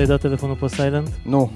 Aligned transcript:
să-i 0.00 0.08
dau 0.08 0.16
telefonul 0.30 0.56
pe 0.56 0.66
silent? 0.68 1.08
Nu, 1.24 1.50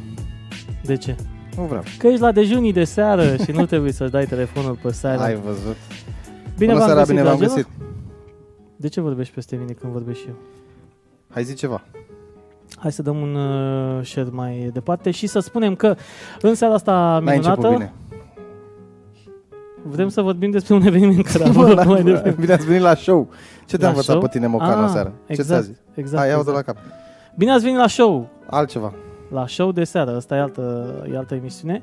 De 0.82 0.96
ce? 0.96 1.16
nu 1.56 1.62
vreau. 1.62 1.82
Că 1.98 2.06
ești 2.06 2.20
la 2.20 2.32
dejunii 2.32 2.72
de 2.72 2.84
seară 2.84 3.36
și 3.36 3.50
nu 3.50 3.66
trebuie 3.66 3.92
să-ți 3.92 4.10
dai 4.10 4.24
telefonul 4.26 4.78
pe 4.82 4.92
silent. 4.92 5.20
Ai 5.20 5.34
văzut. 5.34 5.76
Bine 6.58 6.72
Bună 6.72 6.84
v-am 6.84 6.86
seara, 6.86 6.94
găsit, 7.00 7.14
bine 7.14 7.22
v-am 7.28 7.36
dragilor. 7.36 7.64
găsit. 7.64 7.80
De 8.76 8.88
ce 8.88 9.00
vorbești 9.00 9.34
peste 9.34 9.56
mine 9.56 9.72
când 9.72 9.92
vorbesc 9.92 10.18
și 10.18 10.24
eu? 10.28 10.34
Hai 11.30 11.44
zi 11.44 11.54
ceva. 11.54 11.82
Hai 12.76 12.92
să 12.92 13.02
dăm 13.02 13.16
un 13.20 13.34
uh, 13.34 14.04
share 14.06 14.28
mai 14.32 14.70
departe 14.72 15.10
și 15.10 15.26
să 15.26 15.38
spunem 15.38 15.74
că 15.74 15.94
în 16.40 16.54
seara 16.54 16.74
asta 16.74 17.20
N-ai 17.24 17.36
început 17.36 17.56
minunată 17.58 17.76
bine. 17.78 17.92
vrem 19.82 20.08
să 20.08 20.20
vorbim 20.22 20.50
despre 20.50 20.74
un 20.74 20.82
eveniment 20.86 21.26
care 21.26 21.44
a 21.44 21.48
avut 21.48 21.68
loc 21.68 21.84
mai 21.94 22.02
devreme. 22.02 22.36
Bine 22.40 22.52
ați 22.52 22.66
venit 22.66 22.82
la 22.82 22.94
show. 22.94 23.28
Ce 23.66 23.76
te-a 23.76 23.84
La 23.84 23.88
învățat 23.88 24.10
show? 24.16 24.20
pe 24.20 24.28
tine 24.28 24.46
Mocanu 24.46 24.82
Ah, 24.84 24.90
seara? 24.92 25.08
Ce 25.08 25.14
exact, 25.26 25.48
ți-a 25.48 25.60
zis? 25.72 25.80
Exact, 25.94 26.18
Hai, 26.22 26.28
iau 26.30 26.42
de 26.42 26.50
exact. 26.50 26.66
la 26.66 26.72
cap. 26.72 26.82
Bine 27.36 27.52
ați 27.52 27.62
venit 27.64 27.78
la 27.78 27.86
show! 27.86 28.28
Altceva. 28.46 28.92
La 29.30 29.46
show 29.46 29.72
de 29.72 29.84
seară, 29.84 30.16
asta 30.16 30.34
e 30.36 30.40
altă, 30.40 30.94
e 31.12 31.16
altă 31.16 31.34
emisiune. 31.34 31.82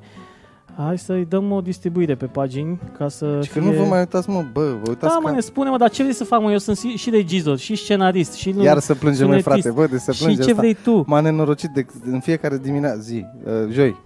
Hai 0.77 0.97
să-i 0.97 1.25
dăm 1.25 1.51
o 1.51 1.61
distribuire 1.61 2.15
pe 2.15 2.25
pagini 2.25 2.79
ca 2.97 3.07
să 3.07 3.39
Și 3.41 3.49
că 3.51 3.59
fie... 3.59 3.69
nu 3.71 3.77
vă 3.77 3.83
mai 3.89 3.99
uitați, 3.99 4.29
mă, 4.29 4.43
bă, 4.53 4.61
vă 4.61 4.89
uitați 4.89 5.13
Da, 5.13 5.19
mă, 5.21 5.27
ca... 5.27 5.33
ne 5.33 5.39
spune, 5.39 5.69
mă, 5.69 5.77
dar 5.77 5.89
ce 5.89 6.01
vrei 6.01 6.15
să 6.15 6.23
fac, 6.23 6.41
mă? 6.41 6.51
Eu 6.51 6.57
sunt 6.57 6.77
și 6.77 6.87
și 6.87 7.09
regizor, 7.09 7.57
și 7.57 7.75
scenarist, 7.75 8.33
și... 8.33 8.55
Iar 8.61 8.79
să 8.79 8.95
plângem, 8.95 9.27
măi, 9.27 9.41
sunetist. 9.41 9.67
frate, 9.67 9.87
bă, 9.87 9.93
de 9.93 9.97
să 9.97 10.11
și 10.11 10.23
plânge 10.23 10.41
ce 10.41 10.49
asta. 10.49 10.61
vrei 10.61 10.73
tu? 10.73 11.03
M-a 11.07 11.19
nenorocit 11.19 11.69
de, 11.69 11.85
în 12.05 12.19
fiecare 12.19 12.57
dimineață, 12.57 12.99
zi, 12.99 13.25
uh, 13.45 13.51
joi. 13.69 13.97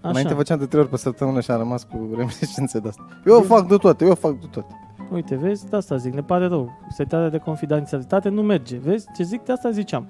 Înainte 0.00 0.28
Așa. 0.28 0.36
făceam 0.36 0.58
de 0.58 0.66
trei 0.66 0.80
ori 0.80 0.90
pe 0.90 0.96
săptămână 0.96 1.40
și 1.40 1.50
am 1.50 1.58
rămas 1.58 1.82
cu 1.82 2.08
reminiscențe 2.16 2.78
de 2.78 2.88
asta. 2.88 3.06
Eu 3.26 3.40
fac 3.40 3.68
de 3.68 3.76
toate, 3.76 4.04
eu 4.04 4.14
fac 4.14 4.32
de 4.40 4.46
toate. 4.50 4.74
Uite, 5.12 5.36
vezi, 5.42 5.68
de 5.68 5.76
asta 5.76 5.96
zic, 5.96 6.14
ne 6.14 6.22
pare 6.22 6.46
rău. 6.46 6.70
Setarea 6.96 7.28
de 7.28 7.38
confidențialitate 7.38 8.28
nu 8.28 8.42
merge. 8.42 8.76
Vezi 8.84 9.06
ce 9.16 9.22
zic? 9.22 9.44
De 9.44 9.52
asta 9.52 9.70
ziceam. 9.70 10.06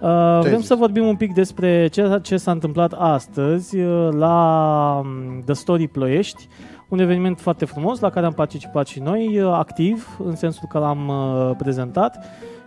Uh, 0.00 0.38
vrem 0.40 0.58
zis? 0.58 0.66
să 0.66 0.74
vorbim 0.74 1.06
un 1.06 1.16
pic 1.16 1.34
despre 1.34 1.86
ce, 1.86 2.18
ce 2.22 2.36
s-a 2.36 2.50
întâmplat 2.50 2.92
astăzi 2.92 3.78
uh, 3.78 4.08
la 4.12 5.00
um, 5.04 5.42
The 5.44 5.54
Story 5.54 5.88
Ploiești, 5.88 6.48
un 6.88 6.98
eveniment 6.98 7.40
foarte 7.40 7.64
frumos 7.64 8.00
la 8.00 8.10
care 8.10 8.26
am 8.26 8.32
participat 8.32 8.86
și 8.86 9.00
noi, 9.00 9.40
uh, 9.40 9.52
activ, 9.52 10.18
în 10.24 10.36
sensul 10.36 10.68
că 10.68 10.78
l-am 10.78 11.08
uh, 11.08 11.50
prezentat 11.58 12.18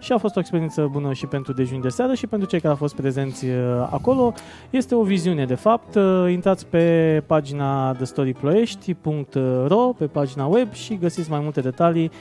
și 0.03 0.11
a 0.11 0.17
fost 0.17 0.35
o 0.35 0.39
experiență 0.39 0.89
bună 0.91 1.13
și 1.13 1.25
pentru 1.25 1.53
dejun 1.53 1.81
de 1.81 1.89
seară 1.89 2.13
și 2.13 2.27
pentru 2.27 2.47
cei 2.47 2.59
care 2.59 2.71
au 2.71 2.79
fost 2.79 2.95
prezenți 2.95 3.45
uh, 3.45 3.55
acolo. 3.91 4.33
Este 4.69 4.95
o 4.95 5.03
viziune, 5.03 5.45
de 5.45 5.55
fapt. 5.55 5.95
Uh, 5.95 6.25
Intrați 6.31 6.65
pe 6.65 7.23
pagina 7.25 7.93
thestoryploiești.ro, 7.93 9.93
pe 9.97 10.05
pagina 10.05 10.45
web 10.45 10.73
și 10.73 10.97
găsiți 10.97 11.29
mai 11.29 11.39
multe 11.39 11.61
detalii 11.61 12.05
uh, 12.05 12.11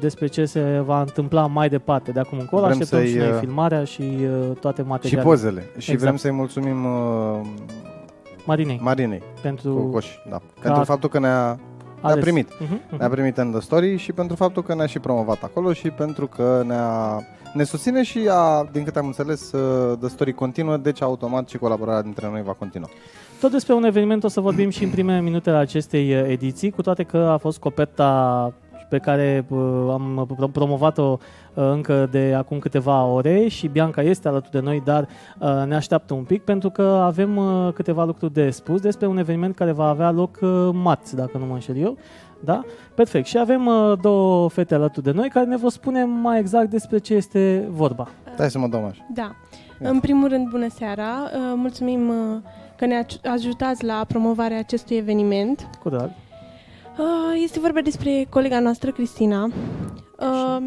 despre 0.00 0.26
ce 0.26 0.44
se 0.44 0.82
va 0.84 1.00
întâmpla 1.00 1.46
mai 1.46 1.68
departe 1.68 2.10
de 2.12 2.20
acum 2.20 2.38
încolo. 2.38 2.62
Vrem 2.66 2.72
Așteptăm 2.80 2.98
să-i, 2.98 3.08
și 3.10 3.16
noi 3.16 3.28
uh, 3.28 3.36
filmarea 3.40 3.84
și 3.84 4.02
uh, 4.02 4.56
toate 4.60 4.82
Și 4.82 4.88
materialele. 4.88 5.28
pozele. 5.28 5.60
Și 5.78 5.90
Exact. 5.90 6.00
vrem 6.00 6.16
să-i 6.16 6.30
mulțumim 6.30 6.84
uh, 6.84 7.40
Marinei, 8.46 8.78
Marinei 8.82 9.22
pentru 9.42 9.74
cu 9.74 9.90
coș, 9.90 10.06
da. 10.30 10.40
Pentru 10.62 10.84
faptul 10.84 11.08
că 11.08 11.18
ne-a, 11.18 11.30
ne-a 11.30 11.58
ales. 12.00 12.24
primit. 12.24 12.48
Mhm, 12.60 12.72
mhm. 12.72 12.96
Ne-a 12.98 13.08
primit 13.08 13.36
în 13.38 13.50
The 13.50 13.60
Story 13.60 13.96
și 13.96 14.12
pentru 14.12 14.36
faptul 14.36 14.62
că 14.62 14.74
ne-a 14.74 14.86
și 14.86 14.98
promovat 14.98 15.42
acolo 15.42 15.72
și 15.72 15.90
pentru 15.90 16.26
că 16.26 16.62
ne-a, 16.66 17.22
ne 17.54 17.64
susține 17.64 18.02
și 18.02 18.28
a, 18.30 18.68
din 18.72 18.84
câte 18.84 18.98
am 18.98 19.06
înțeles, 19.06 19.52
uh, 19.52 19.98
The 19.98 20.08
Story 20.08 20.32
continuă, 20.32 20.76
deci 20.76 21.02
automat 21.02 21.48
și 21.48 21.58
colaborarea 21.58 22.02
dintre 22.02 22.28
noi 22.30 22.42
va 22.42 22.52
continua. 22.52 22.88
Tot 23.40 23.50
despre 23.50 23.74
un 23.74 23.84
eveniment 23.84 24.24
o 24.24 24.28
să 24.28 24.40
vorbim 24.40 24.70
și 24.70 24.84
în 24.84 24.90
primele 24.90 25.20
minutele 25.20 25.56
acestei 25.56 26.14
uh, 26.14 26.28
ediții, 26.28 26.70
cu 26.70 26.82
toate 26.82 27.02
că 27.02 27.16
a 27.16 27.36
fost 27.36 27.58
coperta 27.58 28.52
pe 28.88 28.98
care 28.98 29.44
uh, 29.48 29.58
am 29.90 30.28
pro- 30.36 30.46
promovat-o 30.48 31.02
uh, 31.54 31.64
încă 31.72 32.08
de 32.10 32.34
acum 32.36 32.58
câteva 32.58 33.04
ore 33.04 33.48
și 33.48 33.66
Bianca 33.66 34.02
este 34.02 34.28
alături 34.28 34.52
de 34.52 34.60
noi, 34.60 34.82
dar 34.84 35.08
uh, 35.38 35.48
ne 35.66 35.74
așteaptă 35.74 36.14
un 36.14 36.22
pic 36.24 36.42
pentru 36.42 36.70
că 36.70 36.82
avem 36.82 37.36
uh, 37.36 37.72
câteva 37.74 38.04
lucruri 38.04 38.32
de 38.32 38.50
spus 38.50 38.80
despre 38.80 39.06
un 39.06 39.18
eveniment 39.18 39.54
care 39.54 39.72
va 39.72 39.88
avea 39.88 40.10
loc 40.10 40.38
uh, 40.42 40.68
marți, 40.72 41.16
dacă 41.16 41.38
nu 41.38 41.46
mă 41.46 41.52
înșel 41.52 41.76
eu. 41.76 41.96
Da? 42.40 42.60
Perfect. 42.94 43.26
Și 43.26 43.38
avem 43.38 43.66
uh, 43.66 43.92
două 44.00 44.48
fete 44.48 44.74
alături 44.74 45.04
de 45.04 45.10
noi 45.12 45.28
care 45.28 45.46
ne 45.46 45.56
vor 45.56 45.70
spune 45.70 46.04
mai 46.04 46.38
exact 46.38 46.70
despre 46.70 46.98
ce 46.98 47.14
este 47.14 47.66
vorba. 47.70 48.08
Hai 48.38 48.50
să 48.50 48.58
mă 48.58 48.66
dau 48.66 48.84
așa. 48.84 49.06
Da. 49.14 49.30
Ia. 49.82 49.90
În 49.90 50.00
primul 50.00 50.28
rând, 50.28 50.48
bună 50.48 50.66
seara. 50.68 51.02
Uh, 51.24 51.52
Mulțumim 51.54 52.08
uh, 52.08 52.14
că 52.76 52.86
ne 52.86 53.04
aj- 53.04 53.20
ajutați 53.32 53.84
la 53.84 54.04
promovarea 54.08 54.58
acestui 54.58 54.96
eveniment. 54.96 55.68
Cu 55.82 55.88
drag. 55.88 56.10
Uh, 56.98 57.42
Este 57.42 57.58
vorba 57.60 57.80
despre 57.80 58.26
colega 58.30 58.60
noastră, 58.60 58.90
Cristina. 58.92 59.44
Uh, 60.18 60.58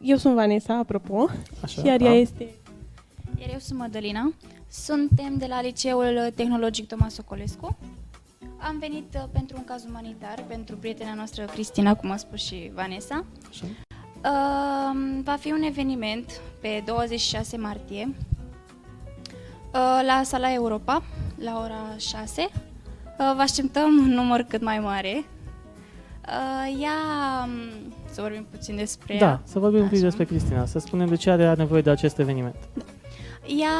Eu 0.00 0.16
sunt 0.16 0.34
Vanessa, 0.34 0.74
apropo, 0.74 1.28
Așa. 1.62 1.82
iar 1.84 2.00
ea 2.00 2.08
da. 2.10 2.14
este... 2.14 2.48
Iar 3.40 3.50
eu 3.52 3.58
sunt 3.58 3.78
Mădălina. 3.78 4.32
Suntem 4.70 5.36
de 5.36 5.46
la 5.48 5.60
Liceul 5.62 6.32
Tehnologic 6.34 6.86
Tomas 6.88 7.14
Socolescu. 7.14 7.76
Am 8.58 8.78
venit 8.78 9.14
uh, 9.14 9.22
pentru 9.32 9.56
un 9.58 9.64
caz 9.64 9.84
umanitar, 9.88 10.44
pentru 10.48 10.76
prietena 10.76 11.14
noastră 11.14 11.44
Cristina, 11.44 11.94
cum 11.94 12.10
a 12.10 12.16
spus 12.16 12.40
și 12.44 12.70
Vanessa. 12.74 13.24
Așa. 13.48 13.64
Uh, 14.24 15.20
va 15.22 15.36
fi 15.36 15.52
un 15.52 15.62
eveniment 15.62 16.40
pe 16.60 16.82
26 16.86 17.56
martie 17.56 18.14
uh, 18.14 20.00
la 20.06 20.20
Sala 20.24 20.52
Europa, 20.52 21.02
la 21.38 21.60
ora 21.64 21.96
6. 21.98 22.42
Uh, 22.42 22.50
vă 23.16 23.40
așteptăm 23.40 23.88
un 23.98 24.08
număr 24.14 24.40
cât 24.42 24.62
mai 24.62 24.78
mare. 24.78 25.24
Uh, 26.28 26.80
ea, 26.82 26.92
um, 27.44 27.92
să 28.10 28.20
vorbim 28.20 28.46
puțin 28.50 28.76
despre 28.76 29.16
Da, 29.18 29.26
ea. 29.26 29.40
să 29.44 29.58
vorbim 29.58 29.80
un 29.80 29.86
pic 29.88 29.96
Așa. 29.96 30.04
despre 30.04 30.24
Cristina, 30.24 30.66
să 30.66 30.78
spunem 30.78 31.08
de 31.08 31.16
ce 31.16 31.30
are 31.30 31.54
nevoie 31.54 31.82
de 31.82 31.90
acest 31.90 32.18
eveniment. 32.18 32.54
Ea 33.46 33.70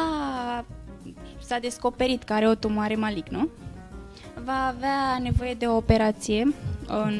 s-a 1.44 1.58
descoperit 1.58 2.22
că 2.22 2.32
are 2.32 2.48
o 2.48 2.54
tumoare 2.54 2.94
malignă. 2.97 3.48
Va 4.44 4.66
avea 4.76 5.19
nevoie 5.22 5.54
de 5.54 5.66
o 5.66 5.76
operație 5.76 6.54
în 6.86 7.14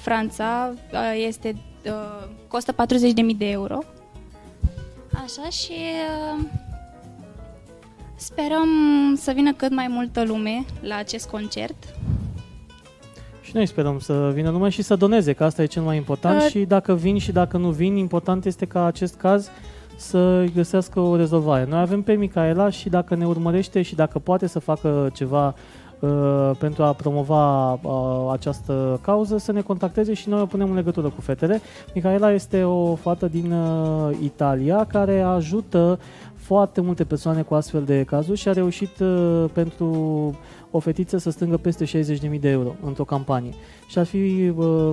Franța. 0.00 0.72
uh, 0.92 1.24
Este, 1.26 1.56
uh, 1.84 2.28
costă 2.48 2.72
40.000 2.72 3.36
de 3.36 3.50
euro. 3.50 3.78
Așa 5.24 5.48
și 5.48 5.72
uh, 5.72 6.44
sperăm 8.16 8.68
să 9.16 9.32
vină 9.32 9.52
cât 9.52 9.70
mai 9.74 9.86
multă 9.88 10.22
lume 10.24 10.64
la 10.80 10.96
acest 10.96 11.28
concert. 11.28 11.76
Și 13.46 13.54
noi 13.54 13.66
sperăm 13.66 13.98
să 13.98 14.30
vină 14.34 14.50
lumea 14.50 14.68
și 14.68 14.82
să 14.82 14.96
doneze, 14.96 15.32
că 15.32 15.44
asta 15.44 15.62
e 15.62 15.66
cel 15.66 15.82
mai 15.82 15.96
important 15.96 16.40
Uh, 16.42 16.48
și 16.48 16.58
dacă 16.58 16.94
vin 16.94 17.18
și 17.18 17.32
dacă 17.32 17.56
nu 17.56 17.70
vin, 17.70 17.96
important 17.96 18.44
este 18.44 18.64
ca 18.64 18.84
acest 18.84 19.14
caz 19.14 19.50
să 19.96 20.44
găsească 20.54 21.00
o 21.00 21.16
rezolvare. 21.16 21.66
Noi 21.68 21.80
avem 21.80 22.02
pe 22.02 22.12
Micaela 22.12 22.70
și 22.70 22.88
dacă 22.88 23.14
ne 23.14 23.26
urmărește 23.26 23.82
și 23.82 23.94
dacă 23.94 24.18
poate 24.18 24.46
să 24.46 24.58
facă 24.58 25.10
ceva 25.14 25.54
uh, 25.98 26.50
pentru 26.58 26.82
a 26.82 26.92
promova 26.92 27.72
uh, 27.72 27.80
această 28.32 29.00
cauză, 29.02 29.38
să 29.38 29.52
ne 29.52 29.60
contacteze 29.60 30.14
și 30.14 30.28
noi 30.28 30.40
o 30.40 30.46
punem 30.46 30.68
în 30.68 30.74
legătură 30.74 31.08
cu 31.08 31.20
fetele. 31.20 31.60
Micaela 31.94 32.32
este 32.32 32.62
o 32.62 32.94
fată 32.94 33.26
din 33.26 33.52
uh, 33.52 34.16
Italia 34.22 34.84
care 34.84 35.20
ajută 35.20 35.98
foarte 36.34 36.80
multe 36.80 37.04
persoane 37.04 37.42
cu 37.42 37.54
astfel 37.54 37.82
de 37.82 38.02
cazuri 38.02 38.38
și 38.38 38.48
a 38.48 38.52
reușit 38.52 38.98
uh, 38.98 39.44
pentru 39.52 39.90
o 40.70 40.78
fetiță 40.78 41.18
să 41.18 41.30
strângă 41.30 41.56
peste 41.56 41.84
60.000 41.84 42.40
de 42.40 42.48
euro 42.48 42.74
într-o 42.84 43.04
campanie. 43.04 43.52
Și 43.88 43.98
ar 43.98 44.04
fi, 44.04 44.52
uh, 44.56 44.90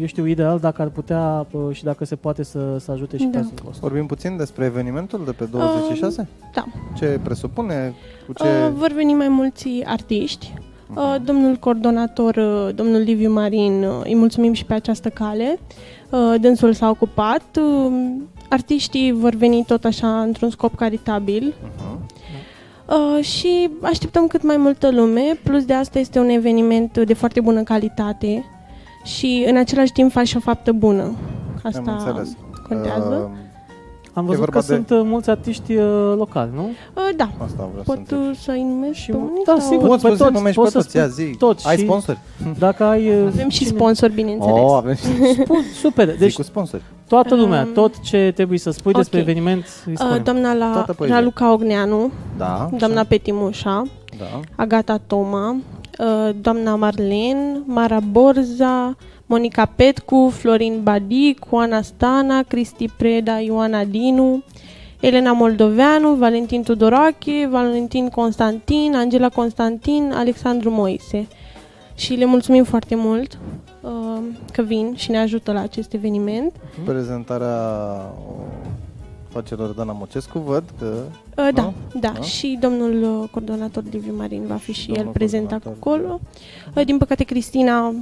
eu 0.00 0.06
știu, 0.06 0.26
ideal 0.26 0.58
dacă 0.58 0.82
ar 0.82 0.88
putea 0.88 1.46
uh, 1.50 1.60
și 1.72 1.84
dacă 1.84 2.04
se 2.04 2.16
poate 2.16 2.42
să, 2.42 2.78
să 2.78 2.90
ajute 2.90 3.16
și 3.16 3.24
Da. 3.24 3.38
cazul 3.38 3.52
vostru. 3.64 3.86
Vorbim 3.88 4.06
puțin 4.06 4.36
despre 4.36 4.64
evenimentul 4.64 5.22
de 5.24 5.30
pe 5.32 5.44
26? 5.44 6.28
da. 6.54 6.64
Ce 6.96 7.20
presupune? 7.22 7.94
Cu 8.26 8.32
ce... 8.32 8.44
Uh, 8.44 8.72
Vor 8.74 8.92
veni 8.92 9.12
mai 9.14 9.28
mulți 9.28 9.68
artiști. 9.84 10.54
Uh, 10.94 11.16
Domnul 11.24 11.56
coordonator, 11.56 12.36
uh, 12.36 12.74
domnul 12.74 13.00
Liviu 13.00 13.32
Marin, 13.32 13.82
uh, 13.84 14.00
îi 14.04 14.14
mulțumim 14.14 14.52
și 14.52 14.64
pe 14.64 14.74
această 14.74 15.08
cale. 15.08 15.58
Uh, 16.10 16.34
Dânsul 16.40 16.72
s-a 16.72 16.88
ocupat. 16.88 17.42
Uh, 17.60 17.92
Artiștii 18.48 19.12
vor 19.12 19.34
veni 19.34 19.64
tot 19.66 19.84
așa 19.84 20.20
într-un 20.20 20.50
scop 20.50 20.74
caritabil. 20.76 21.54
Uh-huh. 21.54 22.06
Uh, 22.90 23.24
și 23.24 23.70
așteptăm 23.82 24.26
cât 24.26 24.42
mai 24.42 24.56
multă 24.56 24.90
lume. 24.90 25.38
Plus 25.44 25.64
de 25.64 25.74
asta 25.74 25.98
este 25.98 26.18
un 26.18 26.28
eveniment 26.28 26.98
de 26.98 27.14
foarte 27.14 27.40
bună 27.40 27.62
calitate 27.62 28.44
și 29.04 29.44
în 29.48 29.56
același 29.56 29.92
timp 29.92 30.10
faci 30.12 30.34
o 30.34 30.40
faptă 30.40 30.72
bună. 30.72 31.02
Am 31.02 31.16
Asta 31.62 31.92
înțeles. 31.92 32.36
contează. 32.68 33.30
Uh, 33.32 33.38
Am 34.14 34.22
E 34.24 34.26
văzut 34.26 34.38
vorba 34.44 34.60
că 34.60 34.66
de- 34.66 34.74
sunt 34.74 34.90
uh, 34.90 35.00
mulți 35.04 35.30
artiști 35.30 35.74
uh, 35.74 35.84
locali, 36.16 36.50
nu? 36.54 36.62
Uh, 36.62 37.08
da, 37.16 37.30
asta 37.44 37.54
vreau 37.70 37.82
pot 37.84 37.94
să 37.94 38.00
întreb. 38.14 38.18
uh, 38.20 38.36
să-i 38.40 38.62
numesc 38.62 38.92
Și- 38.94 39.10
pe 39.10 39.16
unii? 39.16 39.42
da, 39.46 39.54
sau- 39.58 39.70
sigur. 39.70 39.88
Poți 39.88 40.02
pe 40.02 40.10
să 40.16 40.16
toți, 40.22 40.32
numești 40.32 40.60
poți 40.60 40.72
pe 40.72 40.78
să 40.80 40.84
toți, 40.84 40.96
ia 40.96 41.08
spui 41.08 41.24
zi. 41.24 41.36
toți 41.38 41.68
Ai 41.68 41.76
și- 41.76 41.82
sponsori? 41.84 42.18
Dacă 42.58 42.84
ai... 42.84 43.08
uh, 43.08 43.26
Avem 43.26 43.48
și 43.48 43.58
cine- 43.64 43.76
sponsori, 43.76 44.12
bineînțeles. 44.12 44.54
Oh, 44.62 44.72
avem 44.76 44.94
și 44.94 45.04
Spun, 45.42 45.62
super, 45.80 46.06
deci, 46.06 46.18
deci 46.18 46.34
cu 46.34 46.42
sponsori. 46.42 46.82
toată 47.08 47.34
lumea, 47.34 47.62
Um, 47.62 47.72
tot 47.72 47.98
ce 48.00 48.32
trebuie 48.34 48.58
să 48.58 48.70
spui 48.70 48.92
despre 48.92 49.18
ok. 49.20 49.26
eveniment, 49.28 49.64
îi 49.86 49.92
Uh, 49.92 49.98
spunem. 49.98 50.22
doamna 50.22 50.52
la 50.54 50.70
Toată 50.72 50.92
poezia. 50.92 51.16
Raluca 51.16 51.52
Ogneanu, 51.52 52.10
Da, 52.38 52.68
doamna 52.78 53.02
Petimușa, 53.04 53.82
da. 54.18 54.40
Agata 54.56 55.00
Toma, 55.06 55.50
uh, 55.98 56.34
doamna 56.40 56.74
Marlen, 56.76 57.62
Mara 57.66 57.98
Borza, 58.10 58.96
Monica 59.30 59.64
Petcu, 59.66 60.28
Florin 60.28 60.82
Badic, 60.82 61.46
Oana 61.50 61.82
Stana, 61.82 62.42
Cristi 62.42 62.88
Preda, 62.88 63.38
Ioana 63.38 63.84
Dinu, 63.84 64.42
Elena 65.00 65.32
Moldoveanu, 65.32 66.14
Valentin 66.14 66.62
Tudorache, 66.62 67.46
Valentin 67.46 68.08
Constantin, 68.08 68.94
Angela 68.94 69.28
Constantin, 69.28 70.12
Alexandru 70.14 70.70
Moise. 70.70 71.26
Și 71.94 72.14
le 72.14 72.24
mulțumim 72.24 72.64
foarte 72.64 72.94
mult 72.94 73.38
uh, 73.80 73.90
că 74.52 74.62
vin 74.62 74.94
și 74.96 75.10
ne 75.10 75.18
ajută 75.18 75.52
la 75.52 75.60
acest 75.60 75.92
eveniment. 75.92 76.52
Prezentarea 76.84 77.56
o, 78.28 78.32
face 79.32 79.54
Loredana 79.54 79.92
Mocescu, 79.92 80.38
văd 80.38 80.62
că... 80.78 80.86
Uh, 81.36 81.48
da, 81.54 81.62
Nu? 81.62 81.72
da, 82.00 82.12
Da? 82.14 82.20
și 82.20 82.58
domnul 82.60 83.02
uh, 83.22 83.28
coordonator 83.30 83.82
Liviu 83.90 84.14
Marin 84.16 84.46
va 84.46 84.54
fi 84.54 84.72
și 84.72 84.86
Domnul 84.86 85.04
el 85.06 85.12
prezent 85.12 85.48
coordonator. 85.48 85.76
acolo. 85.80 86.20
Uh, 86.76 86.84
din 86.84 86.98
păcate 86.98 87.24
Cristina 87.24 87.94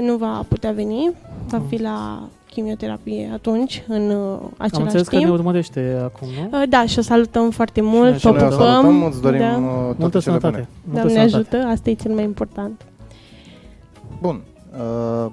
nu 0.00 0.16
va 0.16 0.44
putea 0.48 0.72
veni, 0.72 1.10
va 1.48 1.58
Mhm. 1.58 1.68
fi 1.68 1.80
la 1.82 2.22
chimioterapie 2.50 3.30
atunci, 3.32 3.84
în 3.88 4.10
uh, 4.10 4.16
Am 4.40 4.50
același 4.56 4.80
înțeles 4.82 5.08
că 5.08 5.16
timp. 5.16 5.24
ne 5.28 5.30
urmărește 5.36 6.00
acum, 6.04 6.28
nu? 6.50 6.58
Uh, 6.58 6.68
Da, 6.68 6.86
și 6.86 6.98
o 6.98 7.02
salutăm 7.02 7.50
foarte 7.50 7.80
Și 7.80 7.86
mult, 7.86 8.18
Și 8.18 8.26
o 8.26 8.30
noi 8.32 8.42
o 8.42 8.48
pupăm. 8.48 8.58
salutăm, 8.66 9.02
îți 9.04 9.20
dorim 9.20 9.40
da. 9.40 9.46
da. 9.46 9.52
toate 9.58 9.94
Multă 9.98 10.18
cele 10.18 10.20
sănătate. 10.20 10.52
bune. 10.52 10.68
Multă 10.84 11.00
Doamne 11.00 11.12
sănătate. 11.30 11.56
ajută, 11.56 11.70
asta 11.72 11.90
e 11.90 11.94
cel 11.94 12.12
mai 12.12 12.24
important. 12.24 12.84
Bun. 14.20 14.40
Uh, 14.72 15.30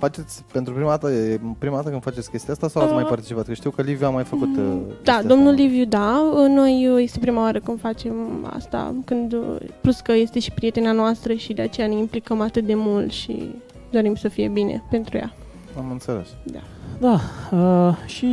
faceți 0.00 0.44
pentru 0.52 0.72
prima 0.72 0.88
dată, 0.88 1.10
e 1.10 1.40
prima 1.58 1.76
dată 1.76 1.88
când 1.88 2.02
faceți 2.02 2.30
chestia 2.30 2.52
asta 2.52 2.68
sau 2.68 2.82
ați 2.82 2.90
Uh, 2.90 2.96
mai 2.96 3.08
participat? 3.08 3.46
Că 3.46 3.52
știu 3.52 3.70
că 3.70 3.82
Liviu 3.82 4.06
a 4.06 4.10
mai 4.10 4.24
făcut 4.24 4.56
uh, 4.56 4.64
Da, 5.02 5.12
chestia 5.12 5.28
domnul 5.28 5.50
asta. 5.50 5.62
Liviu, 5.62 5.84
da. 5.84 6.32
Uh, 6.34 6.48
Noi 6.48 6.88
uh, 6.88 7.02
este 7.02 7.18
prima 7.18 7.40
oară 7.42 7.58
când 7.58 7.80
facem 7.80 8.14
asta, 8.54 8.94
când, 9.04 9.32
uh, 9.32 9.56
plus 9.80 10.00
că 10.00 10.12
este 10.12 10.38
și 10.38 10.50
prietena 10.50 10.92
noastră 10.92 11.32
și 11.32 11.52
de 11.52 11.62
aceea 11.62 11.86
ne 11.86 11.94
implicăm 11.96 12.40
atât 12.40 12.64
de 12.66 12.74
mult 12.74 13.10
și 13.10 13.54
dorim 13.90 14.14
să 14.14 14.28
fie 14.28 14.48
bine 14.48 14.82
pentru 14.90 15.16
ea. 15.16 15.32
Am 15.78 15.90
înțeles. 15.90 16.28
Da, 16.42 16.60
uh, 17.00 17.96
și 18.06 18.28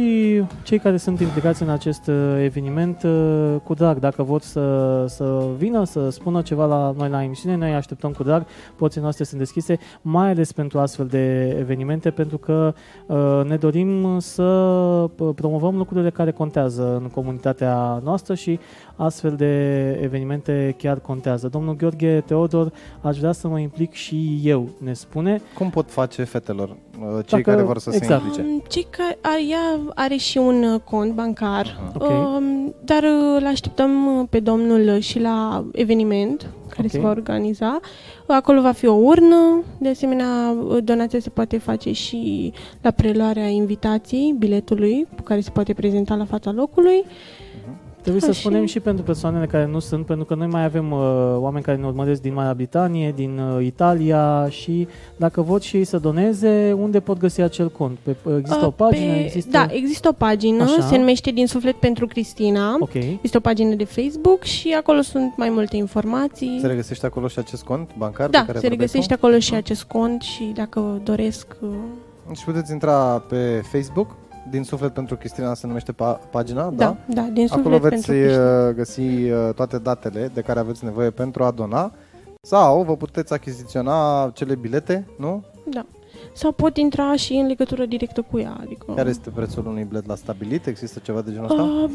cei 0.64 0.80
care 0.80 0.98
sunt 0.98 1.20
implicați 1.20 1.64
în 1.64 1.70
acest 1.70 2.08
uh, 2.08 2.16
eveniment, 2.44 3.04
uh, 3.04 3.56
cu 3.64 3.74
drag, 3.74 4.00
dacă 4.00 4.24
vor 4.24 4.42
să, 4.42 5.06
să 5.08 5.46
vină, 5.58 5.84
să 5.84 6.10
spună 6.10 6.42
ceva 6.42 6.66
la 6.66 6.94
noi 6.98 7.10
la 7.10 7.24
emisiune, 7.24 7.56
noi 7.56 7.74
așteptăm 7.74 8.12
cu 8.12 8.24
drag, 8.24 8.46
porțile 8.76 9.02
noastre 9.02 9.24
sunt 9.24 9.40
deschise, 9.40 9.80
mai 10.02 10.30
ales 10.30 10.52
pentru 10.52 10.80
astfel 10.80 11.06
de 11.06 11.56
evenimente, 11.60 12.10
pentru 12.10 12.38
că 12.38 12.74
uh, 13.06 13.42
ne 13.48 13.56
dorim 13.56 14.20
să 14.20 14.44
uh, 14.44 15.30
promovăm 15.36 15.78
lucrurile 15.78 16.10
care 16.10 16.32
contează 16.32 17.00
în 17.02 17.10
comunitatea 17.10 18.02
noastră 18.04 18.34
și 18.34 18.60
astfel 18.96 19.36
de 19.36 19.92
evenimente 20.02 20.76
chiar 20.78 21.00
contează. 21.00 21.48
Domnul 21.48 21.76
Gheorghe 21.76 22.24
Teodor, 22.26 22.72
aș 23.02 23.18
vrea 23.18 23.32
să 23.32 23.48
mă 23.48 23.60
implic 23.60 23.94
și 23.94 24.42
eu, 24.44 24.70
ne 24.84 24.94
spune. 24.94 25.42
Cum 25.54 25.70
pot 25.70 25.92
face 25.92 26.24
fetelor, 26.24 26.70
uh, 26.70 26.76
cei 27.26 27.42
Dacă- 27.42 27.42
care 27.42 27.62
vor 27.62 27.78
să 27.78 27.92
exact. 27.94 28.22
se 28.22 28.28
implice? 28.28 28.47
Um, 28.48 28.64
Cei 28.70 28.88
care, 28.90 29.18
a, 29.22 29.38
ea 29.50 29.80
are 29.96 30.16
și 30.16 30.38
un 30.38 30.64
uh, 30.64 30.80
cont 30.84 31.14
bancar, 31.14 31.92
Ok. 31.96 32.10
um, 32.10 32.76
dar 32.86 33.04
uh, 33.04 33.38
îl 33.40 33.46
așteptăm 33.46 34.20
uh, 34.20 34.28
pe 34.30 34.40
domnul 34.40 34.88
uh, 34.96 35.02
și 35.02 35.20
la 35.20 35.66
eveniment 35.72 36.48
care 36.70 36.84
Ok. 36.84 36.92
se 36.92 37.00
va 37.00 37.10
organiza. 37.10 37.80
Acolo 38.28 38.62
va 38.62 38.72
fi 38.72 38.86
o 38.86 38.94
urnă, 38.94 39.64
de 39.80 39.90
asemenea 39.90 40.56
uh, 40.68 40.78
donația 40.84 41.20
se 41.20 41.30
poate 41.30 41.58
face 41.58 41.92
și 41.92 42.54
la 42.82 42.92
preluarea 42.92 43.48
invitației, 43.48 44.36
biletului 44.38 45.08
pe 45.16 45.22
care 45.22 45.40
se 45.40 45.50
poate 45.50 45.74
prezenta 45.74 46.16
la 46.16 46.26
fața 46.26 46.52
locului. 46.52 47.04
Trebuie 48.08 48.28
Da, 48.28 48.34
să 48.34 48.40
spunem 48.40 48.66
și- 48.66 48.72
și 48.72 48.80
pentru 48.80 49.04
persoanele 49.04 49.46
care 49.46 49.66
nu 49.66 49.80
sunt, 49.80 50.06
pentru 50.06 50.26
că 50.26 50.36
noi 50.36 50.48
mai 50.48 50.64
avem 50.64 50.92
uh, 50.92 51.00
oameni 51.38 51.64
care 51.64 51.78
ne 51.78 51.86
urmăresc 51.86 52.22
din 52.22 52.34
Marea 52.34 52.54
Britanie, 52.54 53.12
din 53.16 53.40
uh, 53.40 53.66
Italia 53.66 54.50
și 54.50 54.88
dacă 55.16 55.42
vor 55.42 55.62
și 55.62 55.78
ei 55.78 55.84
să 55.84 55.98
doneze, 55.98 56.76
unde 56.80 57.00
pot 57.00 57.18
găsi 57.18 57.42
acel 57.42 57.70
cont? 57.70 57.98
Pe, 58.04 58.16
uh, 58.24 58.36
există 58.40 58.60
Uh, 58.62 58.68
o 58.68 58.72
pagină? 58.72 59.12
Pe, 59.14 59.24
Există... 59.24 59.50
Da, 59.52 59.66
există 59.70 60.08
o 60.08 60.12
pagină, 60.12 60.64
Așa. 60.64 60.82
se 60.82 60.98
numește 60.98 61.32
Din 61.32 61.48
Suflet 61.48 61.76
pentru 61.76 62.08
Cristina. 62.08 62.76
Ok. 62.80 62.94
Este 63.22 63.38
o 63.38 63.40
pagină 63.40 63.76
de 63.76 63.84
Facebook 63.84 64.44
și 64.44 64.76
acolo 64.78 65.02
sunt 65.02 65.34
mai 65.38 65.50
multe 65.50 65.76
informații. 65.78 66.58
Se 66.62 66.68
regăsește 66.68 67.06
acolo 67.06 67.28
și 67.28 67.40
acest 67.40 67.64
cont 67.64 67.90
bancar? 67.98 68.30
Da, 68.30 68.40
pe 68.40 68.46
care 68.46 68.58
se 68.60 68.68
vorbeai 68.68 68.70
regăsește 68.88 69.14
tu? 69.16 69.20
acolo 69.24 69.40
și 69.40 69.54
acest 69.54 69.84
cont 69.84 70.22
și 70.22 70.52
dacă 70.56 71.02
doresc... 71.04 71.48
uh, 71.62 71.70
Și 72.38 72.44
puteți 72.46 72.72
intra 72.72 73.24
pe 73.30 73.62
Facebook, 73.72 74.16
din 74.50 74.64
suflet 74.64 74.94
pentru 74.94 75.16
Cristina 75.18 75.54
se 75.54 75.68
numește 75.68 75.92
pa- 75.94 76.30
pagina, 76.32 76.70
Da, 76.70 76.96
da, 77.06 77.22
din 77.22 77.48
suflet 77.48 77.66
Acolo 77.66 77.78
veți 77.90 78.06
pentru 78.06 78.12
Cristina. 78.24 78.68
uh, 78.68 78.76
găsi 78.76 79.02
uh, 79.02 79.54
toate 79.56 79.78
datele 79.78 80.32
de 80.34 80.42
care 80.42 80.60
aveți 80.60 80.84
nevoie 80.84 81.10
pentru 81.10 81.44
a 81.44 81.52
dona 81.52 81.92
sau 82.42 82.84
vă 82.84 82.96
puteți 82.96 83.34
achiziționa 83.34 84.30
cele 84.34 84.56
bilete, 84.56 85.08
nu? 85.18 85.44
Da. 85.70 85.86
Sau 86.34 86.52
pot 86.52 86.78
intra 86.78 87.16
și 87.16 87.34
în 87.34 87.48
legătură 87.48 87.86
directă 87.86 88.22
cu 88.32 88.40
ea. 88.40 88.58
Adică, 88.62 88.86
Care 88.96 89.10
este 89.10 89.30
prețul 89.30 89.68
unui 89.68 89.84
bilet 89.84 90.06
la 90.08 90.16
stabilit? 90.16 90.66
Există 90.66 91.00
ceva 91.04 91.22
de 91.22 91.32
genul 91.32 91.50
ăsta? 91.50 91.62
Uh, 91.62 91.90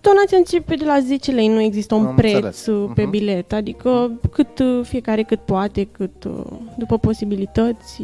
donația 0.00 0.36
începe 0.38 0.74
de 0.74 0.84
la 0.84 0.98
10 1.00 1.30
lei, 1.30 1.48
nu 1.48 1.60
există 1.60 1.94
un 1.94 2.06
Am 2.06 2.14
preț 2.14 2.32
înțeles. 2.34 2.66
uh, 2.66 2.90
pe 2.94 3.00
Mhm. 3.02 3.10
bilet, 3.10 3.52
adică 3.52 4.10
cât 4.32 4.58
uh, 4.58 4.80
fiecare 4.82 5.22
cât 5.22 5.38
poate, 5.40 5.84
cât 5.84 6.24
uh, 6.24 6.44
după 6.78 6.98
posibilități, 6.98 8.02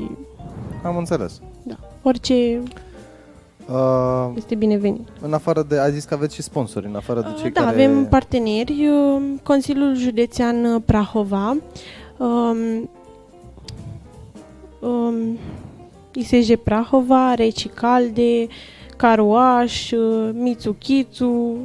Am 0.85 0.97
înțeles. 0.97 1.41
da. 1.63 1.77
Orice 2.03 2.63
Uh, 3.71 4.33
este 4.37 4.55
binevenit. 4.55 5.09
în 5.21 5.33
afară 5.33 5.63
de, 5.63 5.79
ai 5.79 5.93
zis 5.93 6.05
că 6.05 6.15
aveți 6.15 6.35
și 6.35 6.43
sponsori, 6.43 6.87
în 6.87 6.95
afară 6.95 7.21
de 7.21 7.41
cei 7.41 7.51
da, 7.51 7.61
care... 7.61 7.73
avem 7.73 8.07
parteneri, 8.07 8.89
uh, 8.89 9.23
Consiliul 9.43 9.97
Județean 9.97 10.65
uh, 10.65 10.83
Prahova, 10.85 11.57
um, 12.17 12.91
um, 14.81 15.39
ISJ 16.13 16.55
Prahova, 16.65 17.35
Recicalde, 17.35 18.47
Caruaș, 18.97 19.91
uh, 19.91 20.31
Mitsukizu, 20.33 21.27
uh, 21.27 21.59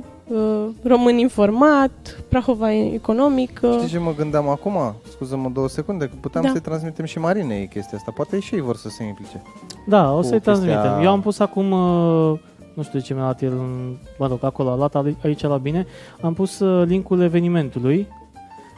Român 0.83 1.17
Informat, 1.17 2.23
Prahova 2.29 2.71
Economică. 2.73 3.71
Știi 3.77 3.87
ce 3.89 3.99
mă 3.99 4.13
gândeam 4.17 4.49
acum? 4.49 4.77
Scuză-mă 5.11 5.49
două 5.53 5.67
secunde, 5.67 6.05
că 6.05 6.11
puteam 6.19 6.43
Da. 6.43 6.49
să-i 6.49 6.59
transmitem 6.61 7.05
și 7.05 7.19
Marinei 7.19 7.67
chestia 7.67 7.97
asta. 7.97 8.11
Poate 8.15 8.39
și 8.39 8.55
ei 8.55 8.61
vor 8.61 8.75
să 8.75 8.89
se 8.89 9.03
implice. 9.03 9.41
Da, 9.85 10.11
o 10.11 10.15
Cu 10.15 10.21
să-i 10.21 10.31
chestia- 10.39 10.41
transmitem. 10.53 10.99
Eu 11.03 11.11
am 11.11 11.21
pus 11.21 11.39
acum, 11.39 11.71
uh, 11.71 12.39
nu 12.73 12.83
știu 12.83 12.99
de 12.99 13.05
ce 13.05 13.13
mi-a 13.13 13.23
dat 13.23 13.41
el, 13.41 13.51
în, 13.51 13.95
mă 14.17 14.27
rog, 14.27 14.43
acolo, 14.43 14.69
a 14.69 14.75
luat 14.75 14.95
ali- 14.95 15.17
aici 15.23 15.41
la 15.41 15.57
bine, 15.57 15.85
am 16.21 16.33
pus 16.33 16.59
uh, 16.59 16.85
linkul 16.87 17.21
evenimentului, 17.21 18.07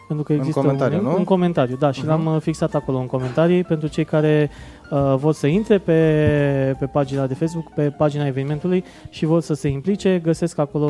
pentru 0.07 0.25
că 0.25 0.31
În 0.33 0.37
există 0.39 0.59
comentariu, 0.59 0.93
un 0.97 1.01
link, 1.01 1.13
nu? 1.13 1.17
în 1.19 1.23
comentariu, 1.23 1.75
da, 1.75 1.91
și 1.91 1.99
Mhm. 1.99 2.09
l-am 2.09 2.25
uh, 2.25 2.41
fixat 2.41 2.73
acolo 2.73 2.97
în 2.97 3.05
comentarii 3.05 3.63
pentru 3.63 3.87
cei 3.87 4.05
care 4.05 4.49
uh, 4.93 5.15
vor 5.17 5.33
să 5.33 5.47
intre 5.47 5.77
pe, 5.77 6.75
pe 6.79 6.85
pagina 6.85 7.27
de 7.27 7.33
Facebook, 7.33 7.73
pe 7.73 7.89
pagina 7.89 8.25
evenimentului 8.25 8.83
și 9.09 9.25
vor 9.25 9.41
să 9.41 9.53
se 9.53 9.67
implice, 9.67 10.19
găsesc 10.23 10.57
acolo 10.57 10.87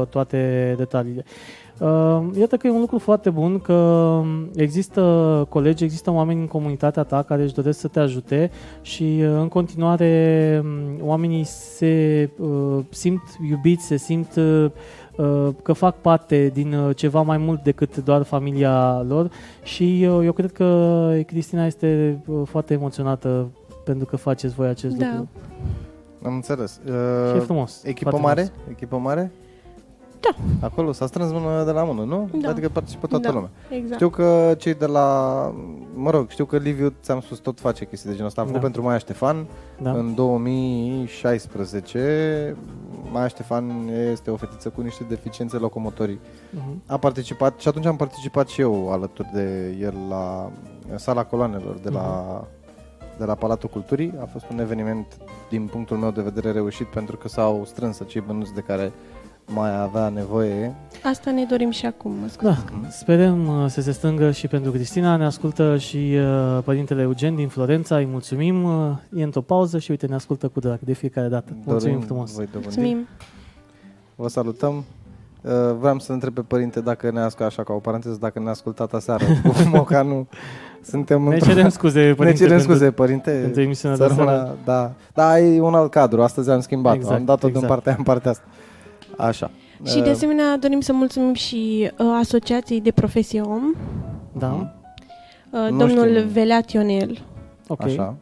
uh, 0.00 0.06
toate 0.06 0.74
detaliile. 0.76 1.24
Uh, 1.80 2.22
iată 2.38 2.56
că 2.56 2.66
e 2.66 2.70
un 2.70 2.80
lucru 2.80 2.98
foarte 2.98 3.30
bun 3.30 3.58
că 3.58 4.20
există 4.54 5.46
colegi, 5.48 5.84
există 5.84 6.10
oameni 6.10 6.40
în 6.40 6.46
comunitatea 6.46 7.02
ta 7.02 7.22
care 7.22 7.42
își 7.42 7.54
doresc 7.54 7.78
să 7.78 7.88
te 7.88 8.00
ajute 8.00 8.50
și 8.82 9.18
uh, 9.20 9.28
în 9.40 9.48
continuare 9.48 10.62
um, 10.64 11.08
oamenii 11.08 11.44
se 11.44 12.30
uh, 12.38 12.78
simt 12.90 13.22
iubiți, 13.48 13.86
se 13.86 13.96
simt 13.96 14.36
uh, 14.36 14.44
uh, 14.44 14.70
că 15.62 15.72
fac 15.72 15.96
parte 15.96 16.50
din 16.52 16.72
uh, 16.74 16.96
ceva 16.96 17.20
mai 17.22 17.36
mult 17.38 17.62
decât 17.62 17.96
doar 17.96 18.22
familia 18.22 19.02
lor 19.08 19.30
și 19.62 20.06
uh, 20.10 20.24
eu 20.24 20.32
cred 20.32 20.52
că 20.52 21.10
Cristina 21.26 21.66
este 21.66 22.18
uh, 22.26 22.42
foarte 22.44 22.74
emoționată 22.74 23.48
pentru 23.84 24.06
că 24.06 24.16
faceți 24.16 24.54
voi 24.54 24.68
acest 24.68 24.96
Da. 24.96 25.06
lucru. 25.06 25.28
Am 26.24 26.34
înțeles. 26.34 26.80
Și 26.84 26.90
e 27.34 27.36
Uh, 27.36 27.42
frumos. 27.44 27.82
echipă 27.84 28.10
foarte 28.10 28.26
mare? 28.26 28.42
frumos. 28.42 28.70
Echipă 28.70 28.96
mare? 28.96 29.32
Da. 30.20 30.34
Acolo 30.66 30.92
s-a 30.92 31.06
strâns 31.06 31.32
mână 31.32 31.64
de 31.64 31.70
la 31.70 31.82
mână, 31.84 32.02
nu? 32.04 32.28
Da. 32.40 32.48
Adică 32.48 32.68
participă 32.68 33.06
toată 33.06 33.26
Da. 33.28 33.32
lumea. 33.34 33.50
Exact. 33.68 33.94
Știu 33.94 34.08
că 34.08 34.54
cei 34.58 34.74
de 34.74 34.86
la... 34.86 35.06
Mă 35.94 36.10
rog, 36.10 36.28
știu 36.28 36.44
că 36.44 36.56
Liviu, 36.56 36.92
ți-am 37.02 37.20
spus, 37.20 37.38
tot 37.38 37.60
face 37.60 37.84
chestii 37.86 38.08
de 38.08 38.14
genul 38.14 38.28
ăsta. 38.28 38.40
A 38.40 38.44
făcut 38.44 38.58
Da. 38.60 38.64
pentru 38.66 38.82
Maia 38.82 38.98
Ștefan 38.98 39.46
Da. 39.82 39.90
în 39.90 40.14
2016. 40.14 42.56
Maia 43.12 43.26
Ștefan 43.28 43.88
este 44.12 44.30
o 44.30 44.36
fetiță 44.36 44.68
cu 44.68 44.80
niște 44.80 45.04
deficiențe 45.08 45.56
locomotorii. 45.56 46.20
Mhm. 46.50 46.82
A 46.86 46.96
participat 46.96 47.60
și 47.60 47.68
atunci 47.68 47.86
am 47.86 47.96
participat 47.96 48.48
și 48.48 48.60
eu 48.60 48.92
alături 48.92 49.28
de 49.34 49.76
el 49.80 49.94
la 50.08 50.50
sala 50.96 51.24
coloanelor 51.24 51.78
de 51.82 51.88
la, 51.88 52.44
de 53.18 53.24
la 53.24 53.34
Palatul 53.34 53.68
Culturii. 53.68 54.14
A 54.20 54.24
fost 54.24 54.44
un 54.50 54.58
eveniment 54.58 55.06
din 55.48 55.66
punctul 55.66 55.96
meu 55.96 56.10
de 56.10 56.22
vedere 56.22 56.50
reușit 56.52 56.86
pentru 56.86 57.16
că 57.16 57.28
s-au 57.28 57.62
strâns 57.64 58.00
acei 58.00 58.22
bănuți 58.26 58.54
de 58.54 58.60
care 58.60 58.92
mai 59.54 59.80
avea 59.82 60.08
nevoie. 60.08 60.74
Asta 61.04 61.30
ne 61.30 61.44
dorim 61.44 61.70
și 61.70 61.86
acum, 61.86 62.12
mă 62.20 62.28
scuze. 62.28 62.50
Da, 62.50 62.88
sperăm 62.88 63.62
uh, 63.62 63.68
să 63.70 63.80
se 63.80 63.92
strângă 63.92 64.30
și 64.30 64.48
pentru 64.48 64.70
Cristina. 64.70 65.16
Ne 65.16 65.24
ascultă 65.24 65.76
și 65.76 66.16
uh, 66.16 66.58
părintele 66.64 67.02
Eugen 67.02 67.34
din 67.34 67.48
Florența. 67.48 67.96
Îi 67.96 68.06
mulțumim. 68.10 68.62
Uh, 68.64 68.90
e 69.16 69.22
într-o 69.22 69.40
pauză 69.40 69.78
și 69.78 69.90
uite, 69.90 70.06
ne 70.06 70.14
ascultă 70.14 70.48
cu 70.48 70.60
drag 70.60 70.78
de 70.80 70.92
fiecare 70.92 71.28
dată. 71.28 71.52
Mulțumim 71.64 71.92
Dorim 71.94 72.06
frumos. 72.06 72.34
Voi 72.34 72.44
dobândi. 72.52 72.66
Mulțumim. 72.78 73.06
Vă 74.14 74.28
salutăm. 74.28 74.74
Uh, 75.42 75.50
Vreau 75.78 75.98
să 75.98 76.12
întreb 76.12 76.34
pe 76.34 76.40
părinte 76.40 76.80
dacă 76.80 77.10
ne 77.10 77.20
ascultă 77.20 77.44
așa 77.44 77.62
ca 77.62 77.72
o 77.72 77.78
paranteză, 77.78 78.16
dacă 78.20 78.38
ne-a 78.38 78.50
ascultat 78.50 78.92
aseară 78.92 79.24
cu 79.42 79.52
Mocanu. 79.72 80.26
Suntem 80.82 81.22
Ne 81.22 81.34
într-o- 81.34 81.46
cerem 81.52 81.68
scuze, 81.68 82.06
ne 82.06 82.14
părinte, 82.14 82.38
cerem 82.38 82.56
pentru- 82.56 82.72
scuze, 82.74 82.90
părinte. 82.90 83.30
pentru 83.42 83.60
emisiunea 83.60 83.96
Să 83.96 84.06
de 84.06 84.14
seară. 84.14 84.30
rămână- 84.30 84.54
da. 84.64 84.92
da, 85.14 85.38
e 85.38 85.60
un 85.60 85.74
alt 85.74 85.90
cadru. 85.90 86.22
Astăzi 86.22 86.50
am 86.50 86.60
schimbat. 86.60 86.94
Exact, 86.94 87.14
am 87.18 87.24
dat-o 87.24 87.46
exact. 87.46 87.64
din 87.64 87.74
partea 87.74 87.90
aia 87.92 87.96
în 87.98 88.04
partea 88.04 88.30
asta. 88.30 88.44
Așa. 89.16 89.50
Și 89.86 89.94
de 89.94 90.08
Uh, 90.08 90.14
asemenea 90.14 90.56
dorim 90.56 90.80
să 90.80 90.92
mulțumim 90.92 91.34
și 91.34 91.90
uh, 91.98 92.06
Asociației 92.18 92.80
de 92.80 92.90
Profesie 92.90 93.40
Om, 93.40 93.74
Da, 94.38 94.74
uh, 95.50 95.70
Nu 95.70 95.76
domnul 95.78 96.16
știm. 96.16 96.28
Velea 96.28 96.60
Ionel 96.72 97.18
ok. 97.66 97.82
Așa. 97.82 98.16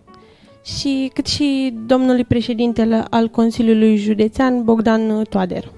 și 0.65 1.11
cât 1.15 1.27
și 1.27 1.75
domnului 1.87 2.25
președintele 2.25 3.05
al 3.11 3.29
Consiliului 3.29 3.97
Județean, 3.97 4.65
Bogdan 4.65 5.23
Toader. 5.23 5.71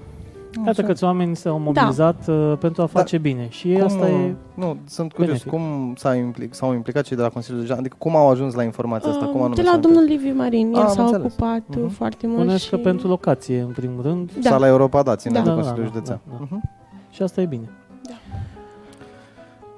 Iată 0.65 0.81
că 0.81 0.93
oameni 1.01 1.35
s-au 1.35 1.59
mobilizat 1.59 2.27
uh, 2.27 2.53
pentru 2.59 2.81
a 2.81 2.85
face 2.85 3.17
bine 3.17 3.47
și 3.49 3.73
Cum, 3.73 3.83
asta 3.83 4.09
e... 4.09 4.35
Nu, 4.53 4.77
sunt 4.85 5.11
curios. 5.13 5.27
benefic. 5.43 5.49
Cum 5.51 5.93
s-a 5.97 6.15
implic, 6.15 6.53
s-au 6.53 6.73
implicat 6.73 7.03
cei 7.03 7.15
de 7.17 7.21
la 7.21 7.29
Consiliul 7.29 7.59
Județean? 7.61 7.85
Adică 7.85 7.95
cum 7.99 8.15
au 8.15 8.29
ajuns 8.29 8.53
la 8.53 8.63
informația 8.63 9.09
asta? 9.09 9.25
Cum 9.25 9.33
Uh, 9.33 9.39
anume 9.39 9.55
de 9.55 9.61
la 9.61 9.69
s-au 9.69 9.79
domnul 9.79 10.03
Liviu 10.03 10.33
Marin, 10.35 10.67
el 10.73 10.79
Ah, 10.79 10.85
am 10.87 10.93
s-a 10.93 11.01
înțeles. 11.03 11.25
ocupat 11.25 11.63
uh, 11.69 11.75
Mhm. 11.77 11.87
foarte 11.89 12.27
mult 12.27 12.39
Bănuiesc 12.39 12.63
și... 12.63 12.69
că 12.69 12.77
pentru 12.77 13.07
locație, 13.07 13.59
în 13.61 13.71
primul 13.75 14.01
rând. 14.01 14.17
implicat? 14.19 14.43
Da. 14.43 14.49
Sala 14.49 14.67
Europa, 14.67 15.01
da, 15.01 15.15
ține 15.15 15.33
Da. 15.33 15.39
de 15.41 15.47
Da, 15.49 15.53
Consiliul 15.53 15.83
da, 15.83 15.89
da, 15.89 15.93
Județean. 15.93 16.19
da, 16.29 16.35
da. 16.39 16.45
Mhm. 16.49 16.61
Și 17.09 17.21
asta 17.21 17.41
e 17.41 17.45
bine. 17.45 17.69
Da. 18.03 18.13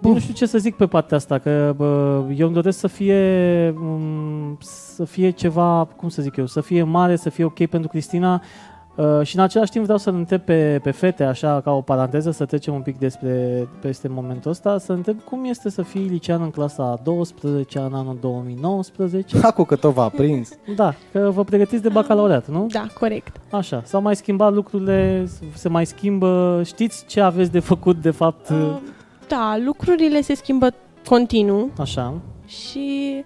Bun. 0.02 0.12
Nu 0.12 0.20
știu 0.20 0.34
ce 0.34 0.46
să 0.46 0.58
zic 0.58 0.76
pe 0.76 0.86
partea 0.86 1.18
asta, 1.18 1.38
că 1.38 1.74
bă, 1.78 2.22
eu 2.36 2.46
îmi 2.46 2.56
doresc 2.56 2.80
să 2.80 2.88
fie, 2.88 3.70
m, 3.78 4.58
să 4.60 5.04
fie 5.06 5.30
ceva, 5.30 5.88
cum 5.96 6.10
să 6.10 6.22
zic 6.22 6.36
eu, 6.36 6.46
să 6.46 6.62
fie 6.62 6.84
mare, 6.84 7.16
să 7.16 7.30
fie 7.30 7.44
ok 7.44 7.66
pentru 7.66 7.90
Cristina 7.90 8.42
uh, 8.96 9.22
și 9.24 9.36
în 9.36 9.42
același 9.42 9.72
timp 9.72 9.84
vreau 9.84 9.98
să-l 9.98 10.16
întreb 10.16 10.42
pe, 10.42 10.80
pe 10.84 10.92
fete, 10.92 11.24
așa 11.24 11.62
ca 11.64 11.72
o 11.72 11.82
paranteză, 11.82 12.32
să 12.32 12.46
trecem 12.46 12.74
un 12.74 12.82
pic 12.82 12.98
despre 12.98 13.68
peste 13.82 14.08
momentul 14.08 14.52
ăsta, 14.52 14.78
să 14.78 14.92
întreb 14.92 15.22
cum 15.22 15.46
este 15.46 15.70
să 15.70 15.82
fii 15.82 16.02
licean 16.02 16.42
în 16.42 16.50
clasa 16.50 16.84
a 16.84 17.00
12 17.04 17.80
în 17.80 17.94
anul 17.94 18.18
2019. 18.22 19.40
Acu 19.42 19.64
că 19.64 19.76
tot 19.76 19.94
v-a 19.94 20.10
prins. 20.10 20.50
Da, 20.76 20.94
că 21.12 21.32
vă 21.34 21.44
pregătiți 21.44 21.82
de 21.82 21.90
bacalaureat, 21.90 22.48
nu? 22.48 22.66
Da, 22.72 22.88
corect. 23.00 23.36
Așa, 23.52 23.82
s-au 23.86 24.02
mai 24.02 24.16
schimbat 24.16 24.54
lucrurile, 24.54 25.28
se 25.54 25.70
mai 25.70 25.86
schimbă, 25.86 26.62
știți 26.66 27.06
ce 27.06 27.22
aveți 27.22 27.52
de 27.52 27.60
făcut 27.60 28.02
de 28.02 28.12
fapt, 28.12 28.50
Uh, 28.50 28.78
da, 29.28 29.58
lucrurile 29.66 30.22
se 30.22 30.36
schimbă 30.36 30.68
continuu 31.06 31.70
așa, 31.80 32.14
și 32.46 33.24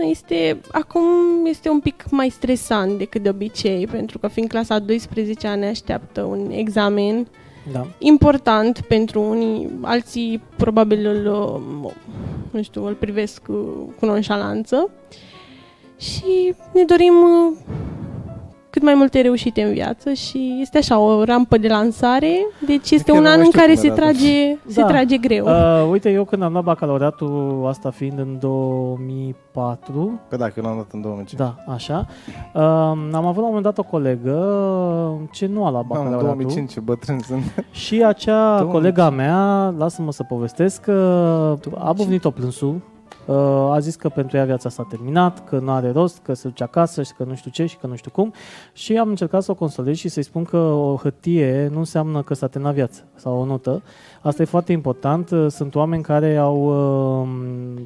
da, 0.00 0.06
este, 0.08 0.60
acum 0.72 1.02
este 1.44 1.68
un 1.68 1.80
pic 1.80 2.04
mai 2.10 2.28
stresant 2.28 2.98
decât 2.98 3.22
de 3.22 3.28
obicei, 3.28 3.86
pentru 3.86 4.18
că 4.18 4.28
fiind 4.28 4.48
clasa 4.48 4.74
a 4.74 4.78
12 4.78 5.48
ne 5.48 5.66
așteaptă 5.66 6.22
un 6.22 6.50
examen 6.50 7.26
da. 7.72 7.86
important 7.98 8.80
pentru 8.80 9.20
unii, 9.20 9.70
alții 9.80 10.42
probabil 10.56 11.06
îl, 11.06 11.26
uh, 11.26 11.92
nu 12.50 12.62
știu, 12.62 12.86
îl 12.86 12.94
privesc 12.94 13.42
uh, 13.48 13.56
cu 13.98 14.06
nonșalanță 14.06 14.90
și 15.98 16.54
ne 16.72 16.84
dorim 16.84 17.14
uh, 17.14 17.56
cât 18.72 18.82
mai 18.82 18.94
multe 18.94 19.20
reușite 19.20 19.62
în 19.62 19.72
viață 19.72 20.12
și 20.12 20.58
este 20.60 20.78
așa 20.78 20.98
o 20.98 21.24
rampă 21.24 21.58
de 21.58 21.68
lansare, 21.68 22.46
deci 22.66 22.90
este 22.90 23.10
Chiar 23.10 23.16
un 23.16 23.22
nu 23.22 23.28
an 23.30 23.36
mai 23.36 23.44
în 23.46 23.50
știu 23.52 23.60
care 23.60 23.72
cum 23.72 23.82
se 23.82 23.86
arată. 23.90 24.00
trage, 24.02 24.56
se 24.66 24.80
Da. 24.80 24.86
trage 24.86 25.16
greu. 25.16 25.44
Uh, 25.46 25.88
uite, 25.90 26.10
eu 26.10 26.24
când 26.24 26.42
am 26.42 26.52
luat 26.52 26.64
bacalaureatul, 26.64 27.64
asta 27.68 27.90
fiind 27.90 28.18
în 28.18 28.36
2004, 28.40 30.20
Pe 30.28 30.36
dacă 30.36 30.52
eu 30.56 30.62
l-am 30.64 30.76
dat 30.76 30.86
în 30.92 31.00
2005. 31.00 31.40
da, 31.40 31.72
așa, 31.72 32.06
uh, 32.54 32.60
am 33.12 33.26
avut 33.26 33.36
la 33.36 33.48
un 33.48 33.54
moment 33.54 33.62
dat 33.64 33.78
o 33.78 33.82
colegă 33.82 34.36
ce 35.32 35.46
nu 35.46 35.64
a 35.66 35.70
luat 35.70 35.84
Mamă, 35.88 36.00
în 36.04 36.10
bacalaureatul 36.10 36.36
2005 36.36 36.72
ce 36.72 36.80
bătrân 36.80 37.18
sunt. 37.18 37.42
și 37.70 38.02
acea 38.04 38.58
2005. 38.58 38.70
colega 38.72 39.10
mea, 39.10 39.74
lasă-mă 39.78 40.12
să 40.12 40.22
povestesc, 40.22 40.80
că 40.80 41.56
a 41.78 41.92
buvnit-o 41.92 42.30
plânsul, 42.30 42.68
uh, 42.74 42.80
a 43.70 43.78
zis 43.78 43.94
că 43.94 44.08
pentru 44.08 44.36
ea 44.36 44.44
viața 44.44 44.68
s-a 44.68 44.86
terminat, 44.88 45.48
că 45.48 45.58
nu 45.58 45.70
are 45.70 45.90
rost, 45.90 46.18
că 46.22 46.34
se 46.34 46.48
duce 46.48 46.62
acasă 46.62 47.02
și 47.02 47.12
că 47.16 47.24
nu 47.24 47.34
știu 47.34 47.50
ce 47.50 47.66
și 47.66 47.76
că 47.76 47.86
nu 47.86 47.96
știu 47.96 48.10
cum 48.10 48.32
și 48.72 48.96
am 48.96 49.08
încercat 49.08 49.42
să 49.42 49.50
o 49.50 49.54
consolez 49.54 49.96
și 49.96 50.08
să-i 50.08 50.22
spun 50.22 50.44
că 50.44 50.56
o 50.56 50.96
hârtie 50.96 51.68
nu 51.72 51.78
înseamnă 51.78 52.22
că 52.22 52.34
s-a 52.34 52.46
terminat 52.46 52.74
viața 52.74 53.00
sau 53.14 53.40
o 53.40 53.44
notă. 53.44 53.82
Asta 54.22 54.42
e 54.42 54.44
foarte 54.44 54.72
important. 54.72 55.30
Sunt 55.48 55.74
oameni 55.74 56.02
care 56.02 56.36
au 56.36 56.58
uh, 57.22 57.28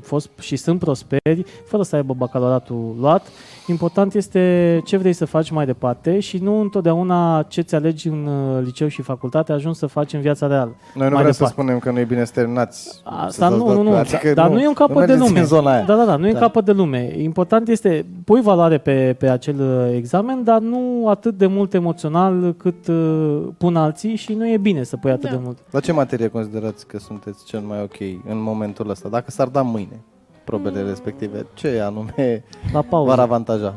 fost 0.02 0.30
și 0.38 0.56
sunt 0.56 0.78
prosperi 0.78 1.44
fără 1.64 1.82
să 1.82 1.96
aibă 1.96 2.14
bacalaureatul 2.14 2.94
luat. 2.98 3.26
Important 3.68 4.14
este 4.14 4.80
ce 4.84 4.96
vrei 4.96 5.12
să 5.12 5.24
faci 5.24 5.50
mai 5.50 5.66
departe 5.66 6.20
și 6.20 6.38
nu 6.38 6.60
întotdeauna 6.60 7.42
ce 7.42 7.60
ți 7.60 7.74
alegi 7.74 8.08
în 8.08 8.26
uh, 8.26 8.62
liceu 8.64 8.88
și 8.88 9.02
facultate 9.02 9.52
ajungi 9.52 9.78
să 9.78 9.86
faci 9.86 10.12
în 10.12 10.20
viața 10.20 10.46
reală. 10.46 10.74
Noi 10.94 11.08
nu 11.08 11.12
Mai 11.14 11.22
vrem 11.22 11.32
să 11.32 11.38
departe. 11.38 11.60
spunem 11.60 11.78
că 11.78 11.90
nu 11.90 11.98
e 11.98 12.04
bine 12.04 12.24
să 12.24 12.32
terminați. 12.34 13.00
Asta 13.04 13.48
să 13.48 13.54
nu, 13.56 13.64
dați 13.64 13.76
nu, 13.76 13.82
nu, 13.82 13.90
dați- 13.90 14.14
adică 14.14 14.34
dar 14.34 14.50
nu 14.50 14.60
e 14.60 14.68
un 14.68 14.74
capăt 14.74 14.94
de 14.94 15.00
mergeți 15.00 15.28
lume. 15.28 15.40
în 15.40 15.46
zona 15.46 15.72
aia. 15.72 15.84
Da, 15.84 15.96
da, 15.96 16.04
da, 16.04 16.16
nu 16.16 16.28
e 16.28 16.32
Da. 16.32 16.38
capăt 16.38 16.64
de 16.64 16.72
lume. 16.72 17.12
Important 17.18 17.68
este, 17.68 18.06
pui 18.24 18.40
valoare 18.40 18.78
pe, 18.78 19.16
pe 19.18 19.28
acel 19.28 19.60
uh, 19.60 19.94
examen, 19.96 20.44
dar 20.44 20.58
nu 20.60 21.08
atât 21.08 21.38
de 21.38 21.46
mult 21.46 21.74
emoțional 21.74 22.54
cât 22.58 22.86
uh, 22.86 23.42
pun 23.58 23.76
alții 23.76 24.14
și 24.16 24.32
nu 24.34 24.48
e 24.48 24.56
bine 24.56 24.82
să 24.82 24.96
pui 24.96 25.10
atât 25.10 25.30
Da. 25.30 25.36
de 25.36 25.40
mult. 25.44 25.58
La 25.70 25.80
ce 25.80 25.92
materie 25.92 26.28
considerați 26.28 26.86
că 26.86 26.98
sunteți 26.98 27.44
cel 27.44 27.60
mai 27.60 27.82
ok 27.82 28.00
în 28.28 28.42
momentul 28.42 28.90
ăsta? 28.90 29.08
Dacă 29.08 29.30
s-ar 29.30 29.48
da 29.48 29.62
mâine 29.62 30.00
probele 30.46 30.80
Mm. 30.82 30.88
respective, 30.88 31.46
ce 31.54 31.80
anume 31.84 32.44
La 32.72 32.82
pauză. 32.82 33.08
v-ar 33.08 33.18
avantaja? 33.18 33.74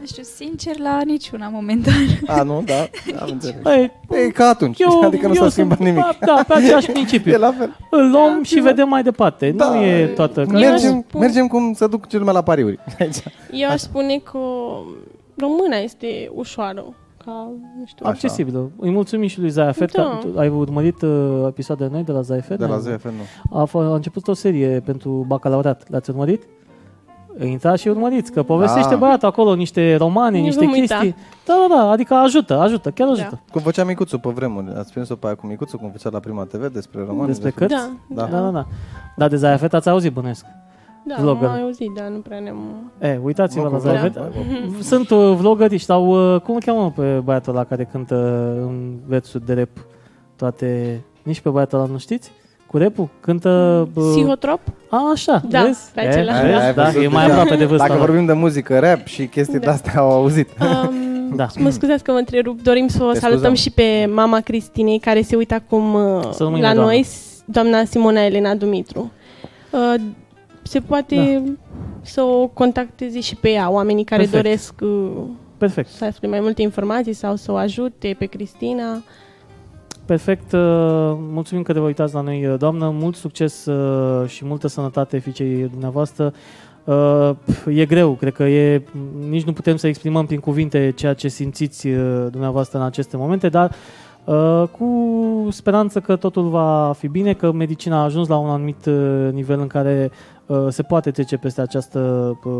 Nu 0.00 0.06
știu, 0.06 0.22
sincer, 0.22 0.78
la 0.78 1.00
niciuna 1.04 1.48
momentan. 1.48 1.94
A, 2.26 2.42
nu? 2.42 2.62
Da? 2.66 2.80
Am 3.20 3.28
înțeles. 3.30 3.56
Ei, 3.66 3.92
E 4.26 4.30
ca 4.30 4.48
atunci, 4.48 4.80
eu, 4.80 5.00
adică 5.02 5.26
nu 5.26 5.34
eu 5.34 5.34
s-a 5.34 5.40
sunt- 5.40 5.52
schimbat 5.52 5.78
nimic. 5.78 6.00
Da, 6.02 6.16
da, 6.34 6.44
pe 6.48 6.54
același 6.54 6.90
principiu. 6.96 7.32
E 7.32 7.36
la 7.36 7.52
fel. 7.58 7.76
Îl 7.90 8.10
luăm 8.10 8.42
și 8.42 8.60
vedem 8.60 8.88
mai 8.88 9.02
departe. 9.02 9.50
Da, 9.50 9.68
nu 9.68 9.74
e 9.80 10.06
toată... 10.06 10.46
Mergem, 10.48 11.00
spun- 11.08 11.20
mergem 11.20 11.46
cum 11.46 11.72
să 11.72 11.86
duc 11.86 12.06
cel 12.08 12.22
mai 12.22 12.34
la 12.34 12.42
pariuri. 12.42 12.78
Aici. 12.98 13.16
Eu 13.52 13.68
aș 13.68 13.80
spune 13.80 14.16
că 14.16 14.38
româna 15.36 15.76
este 15.76 16.30
ușoară, 16.34 16.84
ca, 17.30 17.50
nu 17.78 17.84
știu, 17.86 18.04
Așa. 18.06 18.14
accesibilă. 18.14 18.70
Îi 18.76 18.90
mulțumim 18.90 19.28
și 19.28 19.40
lui 19.40 19.48
Zayafet. 19.50 19.92
Da. 19.92 20.18
că 20.32 20.38
Ai 20.40 20.48
urmărit 20.48 21.02
uh, 21.02 21.44
episoadele 21.46 21.88
noi 21.92 22.02
de 22.04 22.12
la 22.12 22.20
Zayafet? 22.20 22.58
De 22.58 22.64
la 22.66 22.74
Ai- 22.74 22.80
ZFN, 22.80 23.08
nu. 23.08 23.58
A, 23.60 23.66
f- 23.68 23.90
a 23.90 23.94
început 23.94 24.28
o 24.28 24.32
serie 24.32 24.80
pentru 24.84 25.24
bacalaureat. 25.28 25.90
L-ați 25.90 26.10
urmărit? 26.10 26.42
Intrați 27.44 27.80
și 27.82 27.88
urmăriți, 27.88 28.32
că 28.32 28.42
povestește 28.42 28.90
Da. 28.90 28.96
băiatul 28.96 29.28
acolo 29.28 29.54
niște 29.54 29.96
romane, 29.96 30.38
Nu 30.38 30.44
niște 30.44 30.64
vom 30.64 30.72
uita. 30.72 30.94
chestii. 30.94 31.14
Da, 31.46 31.66
da, 31.68 31.74
da, 31.74 31.90
adică 31.90 32.14
ajută, 32.14 32.58
ajută, 32.58 32.90
chiar 32.90 33.08
ajută. 33.08 33.40
Cum 33.52 33.60
făcea 33.60 33.84
Micuțu 33.84 34.18
pe 34.18 34.28
vremuri. 34.34 34.66
Ați 34.78 34.92
prins-o 34.92 35.14
pe 35.14 35.26
aia 35.26 35.34
cu 35.34 35.46
Micuțu, 35.46 35.78
cum 35.78 35.90
făcea 35.90 36.08
la 36.12 36.18
Prima 36.18 36.44
TV 36.44 36.66
despre 36.72 37.04
romani? 37.06 37.26
Despre 37.26 37.50
cărți? 37.50 37.74
Da, 37.74 37.90
Da. 38.08 38.22
da, 38.24 38.30
Da, 38.30 38.40
da, 38.40 38.50
da. 38.50 38.66
Da, 39.16 39.28
de 39.28 39.36
Zayafet 39.36 39.74
ați 39.74 39.88
auzit, 39.88 40.12
bănuiesc. 40.12 40.44
Da, 41.06 41.14
vlogger. 41.20 41.44
am 41.48 41.52
mai 41.52 41.62
auzit, 41.62 41.90
dar 41.96 42.06
nu 42.08 42.18
prea 42.18 42.38
ne-am... 42.38 42.92
E, 43.00 43.20
uitați-vă 43.24 43.62
la 43.62 43.68
Vlogul, 43.68 43.88
Zayafet. 43.88 44.14
da. 44.14 44.28
Sunt 44.80 45.10
uh, 45.10 45.32
vloggeri 45.36 45.78
sau, 45.78 46.34
uh, 46.34 46.40
cum 46.40 46.54
îl 46.54 46.60
cheamă 46.60 46.92
pe 46.96 47.20
băiatul 47.24 47.52
ăla 47.54 47.64
care 47.64 47.84
cântă 47.92 48.14
în 48.62 48.94
versuri 49.06 49.46
de 49.46 49.54
rap 49.54 49.86
toate... 50.36 51.00
Nici 51.22 51.40
pe 51.40 51.48
băiatul 51.48 51.78
ăla 51.78 51.88
nu 51.90 51.98
știți? 51.98 52.30
Cu 52.66 52.76
repul? 52.76 53.08
Cântă... 53.20 53.88
uh, 53.94 54.02
Psihotrop? 54.10 54.60
A, 54.90 55.10
așa, 55.12 55.42
Da, 55.48 55.62
vezi? 55.62 55.80
pe 55.94 56.00
E, 56.02 56.08
acela. 56.08 56.32
vezi? 56.32 56.44
Ai- 56.54 56.66
ai 56.66 56.74
Da, 56.74 56.84
văzut 56.84 57.02
e 57.02 57.06
mai 57.08 57.26
deja. 57.26 57.38
aproape 57.38 57.56
de 57.58 57.64
vârsta. 57.64 57.86
Dacă 57.86 57.98
lor. 57.98 58.08
vorbim 58.08 58.26
de 58.26 58.32
muzică, 58.32 58.78
rap 58.78 59.06
și 59.06 59.26
chestii 59.26 59.58
Da. 59.58 59.64
de-astea 59.64 60.00
au 60.00 60.10
auzit. 60.10 60.48
Um, 60.60 61.08
Da. 61.36 61.46
Mă 61.58 61.70
scuzați 61.70 62.04
că 62.04 62.12
vă 62.12 62.18
întrerup, 62.18 62.60
dorim 62.62 62.86
să 62.88 63.04
o 63.04 63.10
Te 63.12 63.18
salutăm 63.18 63.54
scuzăm. 63.54 63.54
și 63.54 63.70
pe 63.70 64.10
mama 64.14 64.40
Cristinei, 64.40 64.98
care 64.98 65.22
se 65.22 65.36
uită 65.36 65.54
acum 65.54 65.94
uh, 65.94 66.28
Să 66.32 66.42
rămâi, 66.42 66.60
la 66.60 66.72
doamnă. 66.72 66.90
noi, 66.92 67.02
s- 67.02 67.42
doamna 67.44 67.84
Simona 67.84 68.20
Elena 68.24 68.54
Dumitru. 68.54 69.10
Uh, 70.70 70.76
se 70.76 70.80
poate 70.80 71.42
să 72.00 72.22
o 72.22 72.46
contacteze 72.46 73.20
și 73.20 73.36
pe 73.36 73.50
ea, 73.50 73.70
oamenii 73.70 74.04
care 74.04 74.22
Perfect. 74.22 74.42
doresc 74.42 74.74
uh, 74.80 75.22
Perfect. 75.58 75.88
să 75.88 76.04
afle 76.04 76.28
mai 76.28 76.40
multe 76.40 76.62
informații 76.62 77.12
sau 77.12 77.36
să 77.36 77.52
o 77.52 77.54
ajute 77.54 78.16
pe 78.18 78.24
Cristina. 78.24 79.02
Perfect, 80.04 80.52
uh, 80.52 80.60
mulțumim 81.16 81.62
că 81.62 81.72
te 81.72 81.78
vă 81.78 81.86
uitați 81.86 82.14
la 82.14 82.20
noi, 82.20 82.46
uh, 82.46 82.58
doamnă, 82.58 82.90
mult 82.90 83.16
succes 83.16 83.66
uh, 83.66 84.28
și 84.28 84.44
multă 84.44 84.68
sănătate 84.68 85.18
fiicei 85.18 85.68
dumneavoastră. 85.70 86.32
Uh, 86.84 87.30
pf, 87.44 87.66
E 87.66 87.84
greu, 87.84 88.12
cred 88.12 88.32
că 88.32 88.42
e, 88.42 88.82
nici 89.28 89.44
nu 89.44 89.52
putem 89.52 89.76
să 89.76 89.86
exprimăm 89.86 90.26
prin 90.26 90.40
cuvinte 90.40 90.92
ceea 90.96 91.14
ce 91.14 91.28
simțiți 91.28 91.86
uh, 91.86 92.26
dumneavoastră 92.30 92.78
în 92.78 92.84
aceste 92.84 93.16
momente, 93.16 93.48
dar 93.48 93.72
uh, 94.24 94.62
cu 94.78 94.88
speranță 95.50 96.00
că 96.00 96.16
totul 96.16 96.48
va 96.48 96.92
fi 96.98 97.08
bine, 97.08 97.32
că 97.32 97.52
medicina 97.52 97.98
a 98.00 98.04
ajuns 98.04 98.28
la 98.28 98.36
un 98.36 98.48
anumit 98.48 98.86
uh, 98.86 99.28
nivel 99.32 99.60
în 99.60 99.66
care 99.66 100.10
uh, 100.10 100.39
se 100.68 100.82
poate 100.82 101.10
trece 101.10 101.36
peste 101.36 101.60
această 101.60 101.98
uh, 102.44 102.52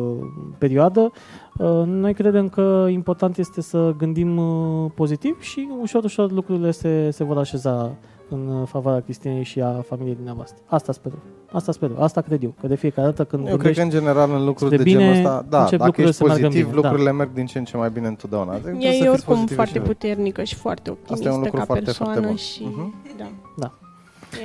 perioadă. 0.58 1.12
Uh, 1.58 1.82
Noi 1.86 2.14
credem 2.14 2.48
că 2.48 2.86
important 2.90 3.36
este 3.38 3.60
să 3.60 3.94
gândim 3.98 4.36
uh, 4.36 4.90
pozitiv 4.94 5.40
și 5.40 5.68
ușor, 5.80 6.04
ușor 6.04 6.30
lucrurile 6.32 6.70
se, 6.70 7.10
se 7.10 7.24
vor 7.24 7.38
așeza 7.38 7.90
în 8.28 8.48
uh, 8.48 8.66
favoarea 8.66 9.00
Cristinei 9.00 9.42
și 9.44 9.60
a 9.60 9.70
familiei 9.86 10.14
dumneavoastră. 10.14 10.58
Asta 10.66 10.92
sper. 10.92 11.12
Asta 11.52 11.72
sper. 11.72 11.90
Asta 11.98 12.20
cred 12.20 12.42
eu. 12.42 12.54
Că 12.60 12.66
de 12.66 12.74
fiecare 12.74 13.06
dată 13.08 13.24
când 13.24 13.48
Eu 13.48 13.56
cred 13.56 13.74
că 13.74 13.82
în 13.82 13.90
general 13.90 14.30
în 14.30 14.44
lucruri 14.44 14.72
spre 14.72 14.82
de 14.84 14.90
genul 14.90 15.06
bine, 15.12 15.18
ăsta, 15.18 15.44
da, 15.48 15.60
încep 15.62 15.78
dacă 15.78 15.84
lucrurile 15.86 16.08
ești 16.08 16.16
să 16.22 16.24
meargă 16.26 16.42
pozitiv, 16.46 16.66
bine, 16.68 16.80
da. 16.80 16.88
lucrurile 16.88 17.12
merg 17.12 17.32
din 17.32 17.46
ce 17.46 17.58
în 17.58 17.64
ce 17.64 17.76
mai 17.76 17.90
bine 17.90 18.06
întotdeauna. 18.06 18.52
Adică 18.52 18.68
Ea 18.68 18.74
trebuie 18.78 18.92
să 18.92 19.04
e 19.04 19.10
fiți 19.10 19.10
oricum 19.10 19.34
pozitivi 19.34 19.54
foarte 19.54 19.72
și 19.78 19.78
voi. 19.84 19.88
puternică 19.94 20.42
și 20.42 20.54
foarte 20.54 20.90
Asta 20.90 21.00
e 21.00 21.12
optimistă 21.12 21.30
un 21.30 21.40
lucru 21.42 21.56
ca 21.58 21.64
foarte, 21.64 21.84
persoană 21.84 22.12
foarte 22.12 22.28
bun. 22.28 22.36
și 22.36 22.62
Mhm. 22.64 22.94
da. 23.18 23.26
Da. 23.58 23.72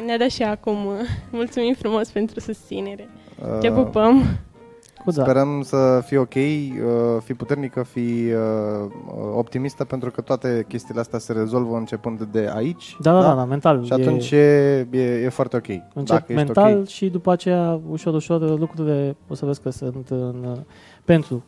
Ne-a 0.05 0.17
dat 0.17 0.29
și 0.29 0.41
ea 0.41 0.51
acum 0.51 0.85
uh, 0.85 0.93
mulțumim 1.31 1.73
frumos 1.73 2.09
pentru 2.09 2.39
susținere. 2.39 3.09
Uh, 3.41 3.59
Te 3.59 3.71
pupăm! 3.71 4.23
Cu 5.05 5.11
drag. 5.11 5.25
Sperăm 5.25 5.61
să 5.61 6.01
fii 6.05 6.17
ok, 6.17 6.35
uh, 6.35 7.21
fii 7.23 7.35
puternică, 7.35 7.83
fii 7.83 8.33
uh, 8.33 8.91
optimistă, 9.35 9.83
pentru 9.83 10.11
că 10.11 10.21
toate 10.21 10.65
chestiile 10.67 10.99
astea 10.99 11.19
se 11.19 11.33
rezolvă 11.33 11.77
începând 11.77 12.23
de 12.23 12.51
aici. 12.55 12.95
Da, 12.99 13.11
da, 13.11 13.21
da, 13.21 13.35
da, 13.35 13.45
mental. 13.45 13.83
Și 13.83 13.93
atunci 13.93 14.31
e, 14.31 14.87
e, 14.91 15.01
e 15.01 15.29
foarte 15.29 15.55
ok. 15.57 15.67
Încep 15.67 16.15
Dacă 16.15 16.25
ești 16.27 16.43
mental 16.43 16.77
ok. 16.77 16.87
și 16.87 17.09
după 17.09 17.31
aceea, 17.31 17.79
ușor, 17.89 18.13
ușor, 18.13 18.59
lucrurile 18.59 19.15
o 19.27 19.33
să 19.33 19.45
vezi 19.45 19.61
că 19.61 19.69
sunt 19.69 20.09
în, 20.09 20.57
pentru. 21.05 21.43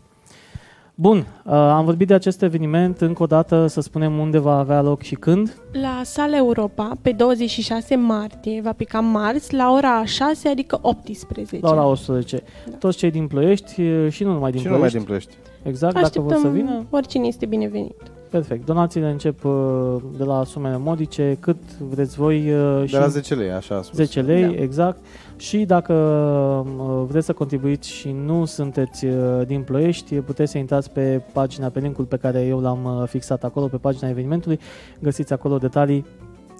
Bun, 0.99 1.17
uh, 1.17 1.53
am 1.53 1.85
vorbit 1.85 2.07
de 2.07 2.13
acest 2.13 2.41
eveniment, 2.41 3.01
încă 3.01 3.23
o 3.23 3.25
dată 3.25 3.67
să 3.67 3.81
spunem 3.81 4.17
unde 4.19 4.37
va 4.37 4.57
avea 4.57 4.81
loc 4.81 5.01
și 5.01 5.15
când. 5.15 5.57
La 5.71 6.01
Sala 6.03 6.37
Europa, 6.37 6.91
pe 7.01 7.11
26 7.11 7.95
martie, 7.95 8.61
va 8.61 8.73
pica 8.73 8.99
marți, 8.99 9.53
la 9.53 9.71
ora 9.71 10.05
6, 10.05 10.49
adică 10.49 10.79
18. 10.81 11.59
La 11.61 11.71
ora 11.71 11.85
18. 11.85 12.43
Toți 12.79 12.97
cei 12.97 13.11
din 13.11 13.27
Ploiești 13.27 13.81
uh, 13.81 14.11
și 14.11 14.23
nu 14.23 14.31
numai 14.31 14.51
din 14.51 14.59
Și 14.59 14.67
nu 14.67 14.77
mai 14.77 14.89
Ploiești. 14.89 14.97
din 14.97 15.05
Ploiești. 15.05 15.35
Exact, 15.63 15.93
dacă 15.93 16.21
vor 16.21 16.31
Așteptăm 16.31 16.51
să 16.51 16.57
vină, 16.57 16.85
oricine 16.89 17.27
este 17.27 17.45
binevenit. 17.45 17.95
Perfect. 18.29 18.65
Donațiile 18.65 19.09
încep 19.09 19.43
uh, 19.43 19.95
de 20.17 20.23
la 20.23 20.43
sumele 20.43 20.77
modice, 20.77 21.37
cât 21.39 21.57
vreți 21.89 22.15
voi 22.15 22.51
uh, 22.51 22.83
și 22.85 22.93
De 22.93 22.99
la 22.99 23.07
10 23.07 23.35
lei, 23.35 23.51
așa 23.51 23.75
a 23.75 23.81
spus. 23.81 23.97
10 23.97 24.21
lei, 24.21 24.43
Da. 24.55 24.61
exact. 24.61 24.97
Și 25.37 25.65
dacă 25.65 25.93
uh, 25.93 27.03
vreți 27.07 27.25
să 27.25 27.33
contribuiți 27.33 27.89
și 27.89 28.15
nu 28.25 28.45
sunteți 28.45 29.05
uh, 29.05 29.41
din 29.45 29.61
Ploiești, 29.61 30.15
puteți 30.15 30.51
să 30.51 30.57
intrați 30.57 30.91
pe 30.91 31.21
pagina, 31.33 31.67
pe 31.69 31.79
linkul 31.79 32.05
pe 32.05 32.17
care 32.17 32.41
eu 32.41 32.59
l-am 32.59 32.99
uh, 33.01 33.07
fixat 33.07 33.43
acolo, 33.43 33.65
pe 33.65 33.77
pagina 33.77 34.09
evenimentului. 34.09 34.59
Găsiți 34.99 35.33
acolo 35.33 35.57
detalii 35.57 36.05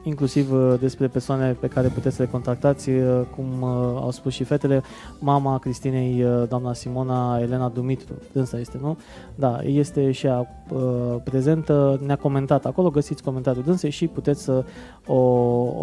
inclusiv 0.08 0.52
uh, 0.52 0.74
despre 0.80 1.08
persoane 1.08 1.58
pe 1.60 1.68
care 1.68 1.88
puteți 1.88 2.16
să 2.16 2.22
le 2.22 2.28
contactați, 2.28 2.90
uh, 2.90 3.22
cum 3.36 3.46
uh, 3.62 3.70
au 4.02 4.12
spus 4.12 4.34
și 4.34 4.44
fetele, 4.44 4.84
mama 5.20 5.58
Cristinei, 5.58 6.24
uh, 6.24 6.48
doamna 6.50 6.74
Simona 6.74 7.40
Elena 7.42 7.70
Dumitru, 7.70 8.14
dânsa 8.32 8.60
este, 8.60 8.78
nu? 8.82 8.98
Da, 9.36 9.60
este 9.64 10.12
și 10.12 10.26
ea 10.26 10.66
uh, 10.70 11.16
prezentă, 11.24 12.00
ne-a 12.06 12.16
comentat 12.16 12.66
acolo, 12.66 12.90
găsiți 12.90 13.24
comentariul 13.24 13.64
dânsei 13.64 13.90
și 13.90 14.08
puteți 14.08 14.44
să 14.44 14.64
o, 15.06 15.16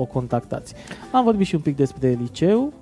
o 0.00 0.04
contactați. 0.12 0.74
Am 1.12 1.24
vorbit 1.24 1.46
și 1.46 1.54
un 1.54 1.60
pic 1.60 1.76
despre 1.76 2.18
liceu, 2.20 2.72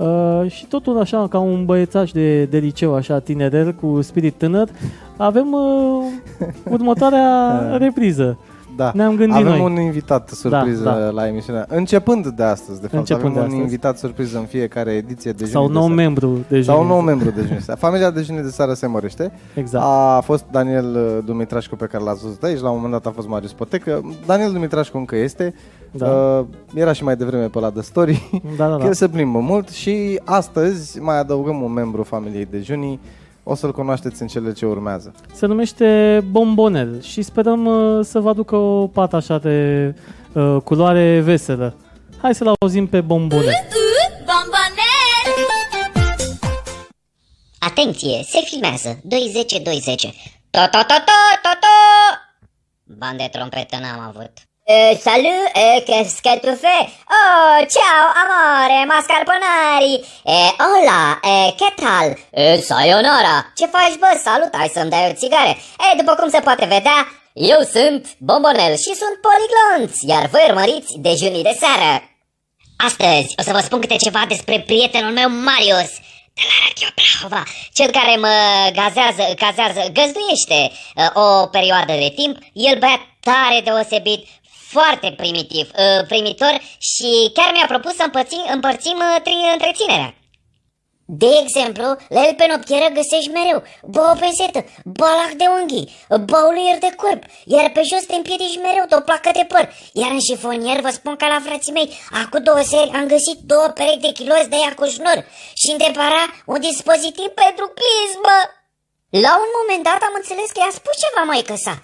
Uh, 0.00 0.50
și 0.50 0.66
totul 0.66 0.98
așa 0.98 1.28
ca 1.28 1.38
un 1.38 1.64
băiețaș 1.64 2.12
de, 2.12 2.44
de 2.44 2.58
liceu, 2.58 2.94
așa 2.94 3.18
tinerel, 3.18 3.72
cu 3.72 4.00
spirit 4.00 4.34
tânăr, 4.34 4.68
avem 5.16 5.52
uh, 5.52 6.04
următoarea 6.76 7.60
repriză. 7.76 8.38
Da. 8.80 8.90
Ne-am 8.94 9.14
gândit 9.16 9.34
Avem 9.36 9.46
noi. 9.52 9.60
un 9.60 9.76
invitat 9.80 10.28
surpriză 10.28 10.82
Da, 10.84 10.98
da. 10.98 11.10
la 11.10 11.26
emisiunea. 11.26 11.66
Începând 11.68 12.26
de 12.26 12.42
astăzi, 12.42 12.80
de 12.80 12.86
fapt. 12.86 12.98
Începând 12.98 13.24
avem 13.26 13.32
de 13.34 13.38
un 13.38 13.44
astăzi. 13.46 13.62
invitat 13.62 13.98
surpriză 13.98 14.38
în 14.38 14.44
fiecare 14.44 14.90
ediție 14.92 15.32
de 15.32 15.44
Sau 15.44 15.62
Juni 15.62 15.74
nou 15.74 15.82
de 15.82 15.88
seară. 15.94 16.02
membru 16.02 16.44
de 16.48 16.62
Sau 16.62 16.74
un 16.80 16.80
Juni. 16.86 16.92
nou 16.94 17.00
membru 17.04 17.30
de 17.30 17.40
Juni 17.40 17.52
de 17.54 17.60
seară. 17.62 17.80
Familia 17.80 18.10
de 18.10 18.22
Juni 18.22 18.42
de 18.42 18.48
seară 18.48 18.72
se 18.72 18.86
mărește. 18.86 19.32
Exact. 19.54 19.84
A 19.86 20.20
fost 20.24 20.44
Daniel 20.50 20.94
uh, 20.94 21.24
Dumitrașcu 21.24 21.76
pe 21.76 21.84
care 21.86 22.04
l-ați 22.04 22.22
văzut 22.22 22.42
aici, 22.42 22.60
la 22.60 22.68
un 22.70 22.74
moment 22.74 22.92
dat 22.92 23.06
a 23.06 23.10
fost 23.14 23.28
Marius 23.28 23.52
Potecă. 23.52 24.14
Daniel 24.26 24.52
Dumitrașcu 24.52 24.96
încă 24.98 25.16
este. 25.16 25.54
Da. 25.90 26.06
Uh, 26.06 26.44
era 26.74 26.92
și 26.92 27.04
mai 27.04 27.16
devreme 27.16 27.46
pe 27.46 27.58
la 27.58 27.70
The 27.70 27.82
Story. 27.82 28.30
Da, 28.56 28.68
da, 28.68 28.72
Că 28.76 28.80
da. 28.80 28.86
El 28.86 28.92
se 28.94 29.08
plimbă 29.08 29.38
mult 29.38 29.68
și 29.68 30.20
astăzi 30.24 30.98
mai 31.00 31.18
adăugăm 31.18 31.62
un 31.62 31.72
membru 31.72 32.02
familiei 32.02 32.46
de 32.50 32.60
Juni. 32.60 33.00
O 33.42 33.54
să-l 33.54 33.72
cunoașteți 33.72 34.22
în 34.22 34.28
cele 34.28 34.52
ce 34.52 34.66
urmează. 34.66 35.14
Se 35.32 35.46
numește 35.46 36.20
Bombonel 36.30 37.02
și 37.02 37.22
sperăm 37.22 37.66
uh, 37.66 38.04
să 38.04 38.20
vă 38.20 38.28
aducă 38.28 38.56
o 38.56 38.86
pată 38.86 39.16
așa 39.16 39.38
de 39.38 39.94
uh, 40.32 40.56
culoare 40.64 41.20
veselă. 41.20 41.74
Hai 42.22 42.34
să-l 42.34 42.52
auzim 42.60 42.86
pe 42.86 43.00
Bombonel. 43.00 43.54
Atenție, 47.58 48.22
se 48.22 48.40
filmează 48.44 48.88
210-210 48.94 49.00
To 50.50 50.60
to 50.60 50.78
to 50.78 50.94
to 51.06 51.18
to 51.42 51.52
to 51.60 51.74
Bani 52.98 53.18
de 53.18 53.28
trompetă 53.32 53.76
n-am 53.80 54.00
avut 54.00 54.32
Uh, 54.70 54.96
salut, 55.00 55.42
uh, 55.56 55.80
qu'est-ce 55.84 56.22
que 56.22 56.34
tu 56.38 56.54
fais? 56.56 56.84
Oh, 57.10 57.66
ciao, 57.66 58.04
amore, 58.22 58.86
mascarponari 58.86 59.94
uh, 60.22 60.52
Hola, 60.60 61.18
uh, 61.24 61.54
che 61.56 61.74
tal? 61.74 62.16
Uh, 62.30 62.62
sayonara 62.62 63.52
Ce 63.56 63.66
faci, 63.66 63.98
bă? 63.98 64.20
Salut, 64.22 64.56
hai 64.56 64.70
să-mi 64.74 64.90
dai 64.90 65.10
o 65.10 65.14
țigare 65.14 65.50
Eh, 65.78 65.96
după 65.96 66.14
cum 66.14 66.28
se 66.30 66.40
poate 66.40 66.64
vedea, 66.66 67.08
eu 67.32 67.60
sunt 67.72 68.06
Bombonel 68.18 68.76
și 68.76 68.92
sunt 69.00 69.14
poliglonț 69.26 70.00
Iar 70.00 70.26
voi 70.26 70.46
urmăriți 70.48 70.98
dejunii 70.98 71.42
de 71.42 71.56
seară 71.58 72.02
Astăzi 72.76 73.34
o 73.38 73.42
să 73.42 73.52
vă 73.52 73.60
spun 73.60 73.80
câte 73.80 73.96
ceva 73.96 74.24
despre 74.28 74.60
prietenul 74.60 75.12
meu 75.12 75.30
Marius 75.30 75.90
de 76.34 76.42
la 76.48 76.56
Radio 76.66 76.88
Prahova, 76.98 77.42
cel 77.72 77.90
care 77.90 78.16
mă 78.16 78.34
gazează, 78.80 79.34
cazează, 79.44 79.80
găzduiește 79.98 80.60
uh, 80.94 81.10
o 81.24 81.46
perioadă 81.46 81.92
de 81.92 82.12
timp. 82.14 82.36
El 82.52 82.78
băiat 82.78 83.00
tare 83.20 83.60
deosebit, 83.64 84.26
foarte 84.74 85.14
primitiv, 85.16 85.70
uh, 85.70 86.06
primitor 86.06 86.60
și 86.78 87.30
chiar 87.34 87.50
mi-a 87.52 87.66
propus 87.66 87.94
să 87.94 88.02
împărțim, 88.02 88.42
împărțim 88.52 88.96
uh, 88.96 89.20
tri- 89.20 89.52
întreținerea. 89.52 90.14
De 91.12 91.30
exemplu, 91.42 91.86
la 92.16 92.20
el 92.28 92.34
pe 92.36 92.46
noptieră 92.50 92.88
găsești 92.98 93.34
mereu 93.38 93.62
bă 93.94 94.02
o 94.12 94.18
pensetă, 94.24 94.60
balac 94.84 95.32
de 95.42 95.46
unghii, 95.58 95.90
baulier 96.30 96.78
de 96.86 96.92
corp, 97.02 97.22
iar 97.54 97.66
pe 97.74 97.82
jos 97.90 98.04
te 98.06 98.14
împiedici 98.14 98.62
mereu 98.66 98.84
de 98.88 98.94
o 99.00 99.06
placă 99.08 99.30
de 99.38 99.44
păr. 99.52 99.64
Iar 100.00 100.10
în 100.16 100.22
șifonier 100.28 100.80
vă 100.86 100.90
spun 100.98 101.14
ca 101.16 101.26
la 101.34 101.40
frații 101.46 101.76
mei, 101.78 101.88
acum 102.20 102.42
două 102.48 102.62
seri 102.72 102.96
am 102.98 103.06
găsit 103.14 103.38
două 103.52 103.68
perechi 103.76 104.04
de 104.06 104.12
kilos 104.18 104.44
de 104.52 104.56
ea 104.64 104.72
cu 104.78 104.84
șnur 104.94 105.18
și 105.60 105.68
în 105.72 105.78
depara 105.84 106.22
un 106.52 106.60
dispozitiv 106.68 107.28
pentru 107.44 107.64
clismă. 107.78 108.36
La 109.24 109.32
un 109.44 109.50
moment 109.58 109.82
dat 109.88 110.00
am 110.08 110.14
înțeles 110.20 110.48
că 110.52 110.58
i-a 110.60 110.74
spus 110.78 110.96
ceva 111.04 111.22
mai 111.30 111.42
sa. 111.64 111.74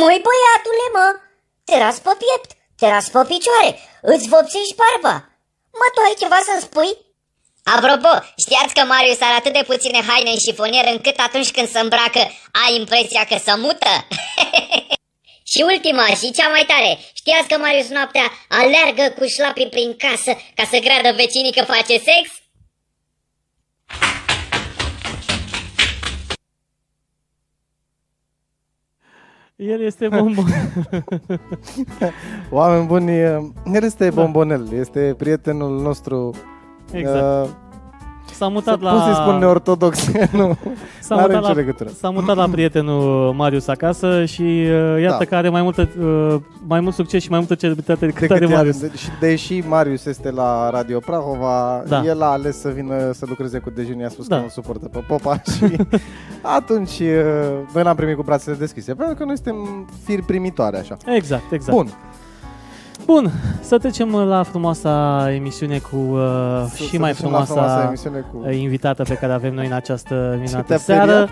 Măi 0.00 0.18
băiatule 0.26 0.86
mă, 0.96 1.06
te 1.64 1.78
ras 1.78 1.98
pe 1.98 2.12
piept, 2.22 2.50
te 2.78 2.86
ras 2.88 3.08
pe 3.08 3.22
picioare, 3.30 3.70
îți 4.02 4.28
vopsești 4.28 4.78
barba. 4.80 5.14
Mă, 5.78 5.86
tu 5.94 6.00
ai 6.06 6.14
ceva 6.18 6.38
să-mi 6.46 6.66
spui? 6.68 6.90
Apropo, 7.64 8.12
știați 8.36 8.74
că 8.74 8.82
Marius 8.84 9.20
are 9.20 9.34
atât 9.34 9.52
de 9.52 9.64
puține 9.66 10.00
haine 10.08 10.30
în 10.30 10.38
șifonier 10.38 10.86
încât 10.94 11.18
atunci 11.18 11.50
când 11.50 11.68
se 11.70 11.78
îmbracă 11.78 12.22
ai 12.64 12.76
impresia 12.76 13.24
că 13.24 13.36
se 13.44 13.54
mută? 13.54 13.92
și 15.52 15.60
ultima 15.62 16.06
și 16.06 16.32
cea 16.32 16.48
mai 16.48 16.64
tare, 16.66 16.98
știați 17.14 17.48
că 17.48 17.58
Marius 17.58 17.88
noaptea 17.88 18.26
alergă 18.48 19.14
cu 19.18 19.26
șlapii 19.26 19.68
prin 19.68 19.96
casă 19.96 20.32
ca 20.54 20.64
să 20.70 20.78
creadă 20.78 21.12
vecinii 21.12 21.52
că 21.52 21.62
face 21.62 21.94
sex? 21.98 22.41
El 29.58 29.82
este 29.82 30.08
Bombonel. 30.08 30.70
Oameni 32.50 32.86
buni, 32.86 33.24
uh, 33.24 33.52
el 33.66 33.84
este 33.84 34.10
Bombonel, 34.10 34.72
este 34.72 35.14
prietenul 35.14 35.82
nostru. 35.82 36.32
Exact. 36.92 37.48
Uh, 37.48 37.61
S-a 38.34 38.48
mutat 38.48 38.78
Să- 38.80 38.86
Cum 38.88 38.98
să-i 38.98 39.14
spun 39.14 39.32
la... 39.32 39.38
neortodox? 39.38 40.10
nu, 40.32 40.56
S-a 41.00 41.14
n-are 41.14 41.26
mutat, 41.26 41.40
nicio 41.40 41.48
la, 41.48 41.52
legătură. 41.52 41.90
s-a 42.00 42.10
mutat 42.10 42.36
la 42.36 42.48
prietenul 42.48 43.32
Marius 43.32 43.68
acasă 43.68 44.24
și 44.24 44.42
uh, 44.42 45.00
iată 45.00 45.16
Da. 45.18 45.24
că 45.24 45.34
are 45.34 45.48
mai, 45.48 45.62
multă, 45.62 45.88
uh, 46.00 46.34
mai 46.66 46.80
mult 46.80 46.94
succes 46.94 47.22
și 47.22 47.30
mai 47.30 47.38
multă 47.38 47.54
celebritate 47.54 48.06
decât 48.06 48.20
Decât 48.20 48.36
are 48.36 48.48
ea, 48.48 48.56
Marius. 48.56 48.80
de, 48.80 48.90
și 48.96 49.08
deși 49.20 49.62
Marius 49.68 50.04
este 50.04 50.30
la 50.30 50.70
Radio 50.70 50.98
Prahova, 50.98 51.82
Da. 51.88 52.02
el 52.04 52.22
a 52.22 52.26
ales 52.26 52.60
să 52.60 52.68
vină 52.68 53.12
să 53.12 53.24
lucreze 53.28 53.58
cu 53.58 53.70
Dejuni, 53.70 54.04
a 54.04 54.08
spus 54.08 54.26
Da. 54.26 54.36
că 54.36 54.42
nu 54.42 54.48
suportă 54.48 54.88
pe 54.88 54.98
Popa 55.06 55.40
și 55.56 55.76
atunci 56.42 56.98
uh, 57.00 57.06
noi 57.74 57.82
l-am 57.82 57.96
primit 57.96 58.16
cu 58.16 58.22
brațele 58.22 58.56
deschise, 58.56 58.94
pentru 58.94 59.14
că 59.14 59.24
noi 59.24 59.34
suntem 59.36 59.86
firi 60.04 60.22
primitoare 60.22 60.78
așa. 60.78 60.96
Exact, 61.06 61.52
exact. 61.52 61.76
Bun, 61.76 61.88
Bun, 63.12 63.30
să 63.60 63.78
trecem 63.78 64.14
la 64.14 64.42
frumoasa 64.42 65.26
emisiune 65.34 65.78
cu 65.78 65.96
uh, 65.96 66.20
să- 66.68 66.76
și 66.82 66.88
să 66.88 66.98
mai 66.98 67.12
ducem 67.12 67.30
la 67.30 67.42
frumoasa 67.44 67.84
emisiune 67.86 68.24
cu... 68.32 68.42
uh, 68.48 68.56
invitată 68.58 69.02
pe 69.02 69.14
care 69.14 69.32
avem 69.32 69.54
noi 69.54 69.66
în 69.66 69.72
această 69.72 70.14
minunată 70.40 70.62
te-a 70.66 70.76
seară. 70.78 71.10
periat? 71.10 71.28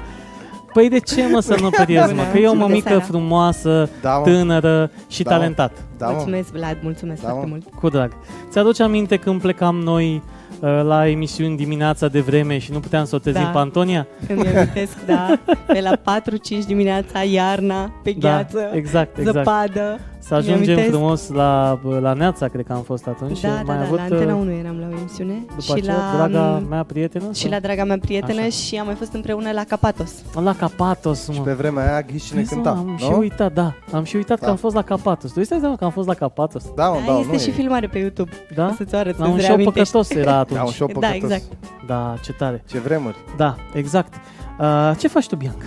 Păi 0.73 0.89
de 0.89 0.99
ce 0.99 1.29
mă 1.33 1.41
să 1.41 1.57
nu 1.61 1.71
periez, 1.81 2.13
mă? 2.13 2.23
Că 2.33 2.39
e 2.39 2.47
o 2.49 2.51
Bună 2.53 2.63
mămică 2.65 2.89
seara. 2.89 3.03
frumoasă, 3.05 3.89
Da, 4.01 4.17
mă. 4.17 4.23
tânără 4.25 4.91
și 5.09 5.23
Da, 5.23 5.31
mă. 5.31 5.37
talentat. 5.37 5.73
Da, 5.99 6.07
mă. 6.07 6.13
mulțumesc, 6.13 6.53
Vlad, 6.53 6.77
mulțumesc 6.83 7.23
Da, 7.23 7.29
foarte 7.29 7.47
mă. 7.47 7.53
mult. 7.65 7.75
Cu 7.81 7.89
drag. 7.89 8.13
Ți-aduce 8.51 8.83
aminte 8.83 9.17
când 9.17 9.41
plecam 9.41 9.77
noi 9.77 10.23
uh, 10.61 10.81
la 10.85 11.09
emisiuni 11.09 11.57
dimineața 11.57 12.09
de 12.09 12.21
vreme 12.21 12.59
și 12.59 12.73
nu 12.73 12.81
puteam 12.81 13.05
să 13.05 13.15
o 13.15 13.19
trezim 13.19 13.43
Da. 13.43 13.49
pe 13.49 13.59
Antonia? 13.59 14.07
Îmi 14.29 14.47
amintesc, 14.47 15.05
da, 15.07 15.39
pe 15.73 15.81
la 15.81 15.97
4-5 15.97 16.67
dimineața, 16.67 17.23
iarna, 17.23 17.93
pe 18.03 18.15
Da, 18.19 18.29
gheață, 18.29 18.71
exact, 18.73 19.19
exact. 19.19 19.37
zăpadă. 19.37 19.99
Să 20.23 20.35
ajungem 20.35 20.59
Mi-amintesc. 20.61 20.91
frumos 20.91 21.29
la, 21.29 21.81
la 22.01 22.13
Neața, 22.13 22.49
cred 22.49 22.65
că 22.67 22.73
am 22.73 22.83
fost 22.83 23.07
atunci. 23.07 23.41
Da, 23.41 23.49
Am 23.49 23.55
da, 23.57 23.63
mai 23.63 23.77
da, 23.77 23.83
avut, 23.83 23.97
la 23.97 24.03
Antena 24.03 24.35
uh, 24.35 24.41
1 24.41 24.51
eram 24.51 24.79
la 24.79 24.87
o 24.87 24.99
emisiune. 24.99 25.33
După 25.49 25.61
și 25.61 25.73
aceea, 25.73 25.95
la, 25.97 26.29
draga 26.29 26.63
mea 26.69 26.83
prietenă? 26.83 27.25
și 27.33 27.41
sau? 27.41 27.51
la 27.51 27.59
draga 27.61 27.85
mea 27.85 27.99
prietenă 28.01 28.41
Așa. 28.41 28.49
și 28.49 28.77
am 28.77 28.87
mai 28.87 28.95
fost 28.95 29.13
împreună 29.13 29.51
la 29.53 29.65
Capatos. 29.69 30.13
La 30.45 30.55
Capatos, 30.55 31.27
mă. 31.29 31.33
Și 31.35 31.41
pe 31.41 31.53
vremea 31.53 31.91
aia 31.93 32.03
ghiși 32.03 32.27
cine 32.27 32.39
Vezi, 32.41 32.55
mă, 32.55 32.63
cânta, 32.63 32.79
Am 32.79 32.97
și 32.97 33.09
nu? 33.11 33.19
uitat, 33.19 33.53
da. 33.53 33.75
Am 33.93 34.05
și 34.05 34.17
uitat 34.17 34.39
Da. 34.39 34.45
că 34.45 34.51
am 34.51 34.57
fost 34.57 34.75
la 34.75 34.83
Capatos. 34.83 35.31
Tu 35.33 35.37
îți 35.41 35.49
dai 35.49 35.59
seama 35.61 35.77
că 35.77 35.85
am 35.85 35.91
fost 35.91 36.07
la 36.09 36.15
Capatos? 36.15 36.65
Da, 36.75 36.89
mă, 36.89 36.99
Da, 37.07 37.13
da, 37.13 37.19
este 37.19 37.33
nu 37.33 37.39
și 37.39 37.49
e. 37.49 37.53
filmare 37.53 37.87
pe 37.87 37.99
YouTube. 37.99 38.31
Da? 38.55 38.67
O 38.67 38.75
să-ți 38.77 38.95
o 38.95 38.99
arăt, 38.99 39.19
La 39.19 39.25
un 39.27 39.31
să-ți 39.33 39.45
show 39.45 39.57
reamintești. 39.57 39.93
păcătos 39.93 40.11
era 40.17 40.37
atunci. 40.43 40.59
Da, 40.59 40.65
un 40.65 40.71
show 40.73 40.87
Da, 40.87 40.93
păcătos. 40.93 41.15
exact. 41.23 41.43
Da, 41.87 42.15
ce 42.23 42.33
tare. 42.33 42.65
Ce 42.69 42.79
vremuri. 42.79 43.17
Da, 43.37 43.57
exact. 43.75 44.13
Uh, 44.61 44.91
ce 44.99 45.09
faci 45.09 45.27
tu, 45.27 45.37
Bianca? 45.37 45.67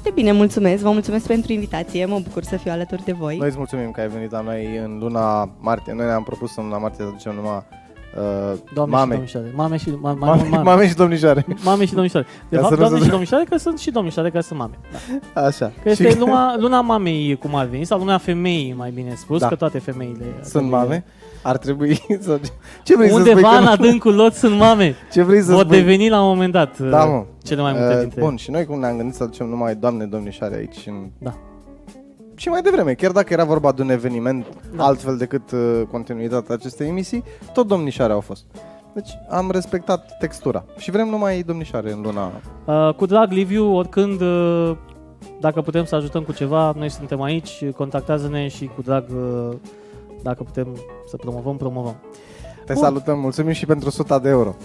Foarte 0.00 0.20
bine, 0.20 0.32
mulțumesc. 0.32 0.82
Vă 0.82 0.90
mulțumesc 0.90 1.26
pentru 1.26 1.52
invitație. 1.52 2.04
Mă 2.04 2.18
bucur 2.22 2.42
să 2.42 2.56
fiu 2.56 2.70
alături 2.72 3.04
de 3.04 3.12
voi. 3.12 3.36
Noi 3.36 3.48
îți 3.48 3.56
mulțumim 3.56 3.90
că 3.90 4.00
ai 4.00 4.08
venit 4.08 4.30
la 4.30 4.40
noi 4.40 4.76
în 4.84 4.98
luna 5.00 5.50
martie. 5.60 5.92
Noi 5.94 6.06
ne-am 6.06 6.22
propus 6.22 6.56
în 6.56 6.64
luna 6.64 6.78
martie 6.78 7.04
să 7.04 7.10
ducem 7.10 7.34
numai 7.34 7.62
uh, 8.16 8.58
Doamne 8.74 8.94
și 8.94 9.00
mame. 9.00 9.12
domnișoare. 9.14 9.52
Mame 9.54 9.76
și, 9.76 9.90
ma, 10.00 10.12
ma, 10.12 10.26
Mame, 10.26 10.42
mame, 10.48 10.62
mame 10.62 10.88
și 10.88 10.94
domnișoare. 10.94 11.46
mame 11.64 11.84
și 11.84 11.94
domnișoare. 11.94 12.26
De 12.48 12.56
Ca 12.56 12.62
fapt, 12.62 12.74
să 12.74 12.80
nu 12.80 12.84
doamne 12.86 12.98
se- 12.98 13.04
și 13.04 13.10
domnișoare, 13.10 13.44
că 13.44 13.56
sunt 13.56 13.78
și 13.78 13.90
domnișoare 13.90 14.30
care 14.30 14.42
sunt 14.42 14.58
mame. 14.58 14.78
Da. 15.34 15.40
Așa. 15.42 15.72
Că 15.82 15.88
este 15.88 16.10
Și 16.10 16.18
luna, 16.18 16.56
luna 16.58 16.80
mamei, 16.80 17.36
cum 17.36 17.54
ar 17.54 17.66
veni, 17.66 17.84
sau 17.84 17.98
luna 17.98 18.18
femeii, 18.18 18.74
mai 18.76 18.90
bine 18.90 19.14
spus, 19.16 19.40
Da. 19.40 19.48
că 19.48 19.54
toate 19.54 19.78
femeile... 19.78 20.24
sunt 20.42 20.70
mame. 20.70 21.04
Ar 21.48 21.56
trebui 21.56 22.00
să... 22.20 22.40
Ce 22.84 22.96
vrei 22.96 23.08
să 23.08 23.14
Undeva 23.14 23.38
spui? 23.48 23.58
în 23.58 23.64
că- 23.64 23.70
adâncul 23.70 24.14
lor 24.14 24.30
sunt 24.32 24.58
mame. 24.58 24.94
Ce 25.12 25.22
vrei 25.22 25.40
să 25.42 25.52
Vor 25.52 25.64
spui? 25.64 25.76
deveni 25.76 26.08
la 26.08 26.20
un 26.22 26.28
moment 26.28 26.52
dat 26.52 26.78
Da, 26.78 27.02
uh, 27.04 27.10
mă. 27.10 27.24
cele 27.42 27.60
mai 27.62 27.72
multe 27.72 27.94
Uh, 27.94 28.00
dintre 28.00 28.20
Bun, 28.20 28.36
și 28.36 28.50
noi 28.50 28.64
cum 28.64 28.78
ne-am 28.80 28.96
gândit 28.96 29.14
să 29.14 29.22
aducem 29.22 29.46
numai 29.48 29.74
doamne 29.74 30.04
domnișoare 30.04 30.54
aici 30.56 30.84
în... 30.86 30.94
Da. 31.18 31.34
Și 32.34 32.48
mai 32.48 32.62
devreme, 32.62 32.92
chiar 32.94 33.10
dacă 33.10 33.32
era 33.32 33.44
vorba 33.44 33.72
de 33.72 33.82
un 33.82 33.90
eveniment 33.90 34.46
Da. 34.76 34.84
altfel 34.84 35.16
decât 35.16 35.50
uh, 35.52 35.82
continuitatea 35.90 36.54
acestei 36.54 36.88
emisii, 36.88 37.22
tot 37.52 37.66
domnișoare 37.66 38.12
au 38.12 38.20
fost. 38.20 38.44
Deci 38.94 39.08
am 39.28 39.50
respectat 39.50 40.16
textura. 40.18 40.64
Și 40.76 40.90
vrem 40.90 41.08
numai 41.08 41.42
domnișoare 41.42 41.92
în 41.92 42.00
luna... 42.02 42.30
Uh, 42.64 42.94
cu 42.94 43.06
drag, 43.06 43.30
Liviu, 43.32 43.74
oricând, 43.76 44.20
uh, 44.20 44.76
dacă 45.40 45.60
putem 45.60 45.84
să 45.84 45.94
ajutăm 45.94 46.22
cu 46.22 46.32
ceva, 46.32 46.72
noi 46.76 46.88
suntem 46.90 47.22
aici, 47.22 47.64
contactează-ne 47.76 48.48
și 48.48 48.70
cu 48.74 48.82
drag, 48.82 49.04
uh, 49.14 49.56
dacă 50.22 50.42
putem 50.42 50.76
să 51.08 51.16
promovăm, 51.16 51.56
promovăm. 51.56 51.96
Te 52.64 52.72
Bun. 52.72 52.82
salutăm, 52.82 53.18
mulțumim 53.18 53.52
și 53.52 53.66
pentru 53.66 53.88
100 53.88 54.18
de 54.22 54.28
euro. 54.28 54.54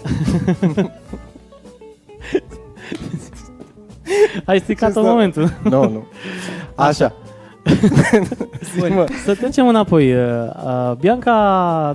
Ai 4.44 4.58
stricat 4.60 4.92
Ce 4.92 4.98
în 4.98 5.04
să- 5.04 5.10
momentul. 5.10 5.50
Nu, 5.70 5.88
nu. 5.88 6.04
Așa. 6.74 7.12
Bun. 8.78 9.06
Să 9.24 9.34
trecem 9.34 9.68
înapoi. 9.68 10.12
Uh, 10.14 10.20
uh, 10.64 10.92
Bianca, 11.00 11.94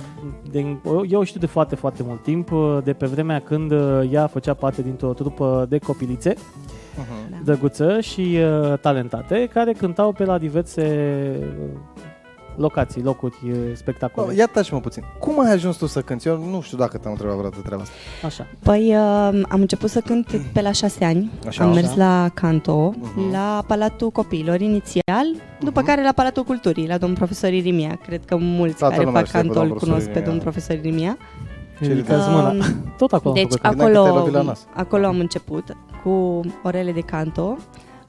de, 0.50 0.76
eu 1.08 1.20
o 1.20 1.24
știu 1.24 1.40
de 1.40 1.46
foarte, 1.46 1.74
foarte 1.74 2.02
mult 2.06 2.22
timp, 2.22 2.52
uh, 2.52 2.78
de 2.84 2.92
pe 2.92 3.06
vremea 3.06 3.40
când 3.40 3.70
uh, 3.72 4.08
ea 4.10 4.26
făcea 4.26 4.54
parte 4.54 4.82
dintr-o 4.82 5.12
trupă 5.12 5.66
de 5.68 5.78
copilițe, 5.78 6.34
Mhm. 6.96 7.30
Da. 7.30 7.36
drăguță 7.44 8.00
și 8.00 8.38
uh, 8.70 8.78
talentate, 8.78 9.48
care 9.52 9.72
cântau 9.72 10.12
pe 10.12 10.24
la 10.24 10.38
diverse 10.38 10.82
uh, 11.38 11.46
locații, 12.56 13.02
locuri 13.02 13.34
uh, 13.44 13.52
spectacole. 13.74 14.34
Ia 14.34 14.46
taci 14.46 14.70
mă 14.70 14.80
puțin. 14.80 15.04
Cum 15.18 15.40
ai 15.40 15.52
ajuns 15.52 15.76
tu 15.76 15.86
să 15.86 16.00
cânti? 16.00 16.28
Eu 16.28 16.44
nu 16.50 16.60
știu 16.60 16.78
dacă 16.78 16.98
te-am 16.98 17.12
întrebat 17.12 17.36
vreodată 17.36 17.62
treaba 17.64 17.82
asta. 17.82 17.94
Așa. 18.26 18.46
Păi 18.62 18.88
uh, 18.88 19.42
am 19.48 19.60
început 19.60 19.90
să 19.90 20.00
cânt 20.00 20.26
pe 20.52 20.60
la 20.60 20.72
șase 20.72 21.04
ani. 21.04 21.30
Așa, 21.46 21.64
am 21.64 21.70
așa. 21.70 21.80
mers 21.80 21.94
la 21.96 22.30
canto, 22.34 22.94
Mhm. 23.00 23.30
la 23.32 23.64
Palatul 23.66 24.10
Copiilor 24.10 24.60
inițial, 24.60 25.26
după 25.60 25.78
Mhm. 25.80 25.88
care 25.88 26.02
la 26.02 26.12
Palatul 26.12 26.42
Culturii, 26.44 26.86
la 26.86 26.98
domnul 26.98 27.18
profesor 27.18 27.52
Irimia. 27.52 27.98
Cred 28.06 28.24
că 28.24 28.36
mulți 28.36 28.76
Toată 28.78 28.94
care 28.94 29.06
lumea 29.06 29.20
fac 29.20 29.28
știe 29.28 29.40
pe 29.40 29.46
canto 29.46 29.60
îl 29.60 29.66
domnul 29.66 29.78
cunosc 29.78 30.04
profesor 30.08 30.22
pe 30.22 30.30
Irimia. 30.30 30.32
domnul 30.32 30.52
profesor 30.52 30.76
Irimia. 30.76 31.16
Ridicați 31.78 32.28
mâna. 32.30 32.50
Um, 32.50 32.58
Tot 32.98 33.12
acolo 33.12 33.34
am 33.38 33.42
Deci 33.42 33.52
făcut. 33.52 33.70
Bine 33.70 33.84
că 33.84 33.90
te-ai 33.90 34.02
acolo, 34.02 34.16
lovit 34.18 34.32
la 34.34 34.42
nas. 34.42 34.66
acolo 34.74 35.06
am 35.06 35.18
început 35.18 35.76
cu 36.02 36.40
orele 36.62 36.92
de 36.92 37.00
canto. 37.00 37.56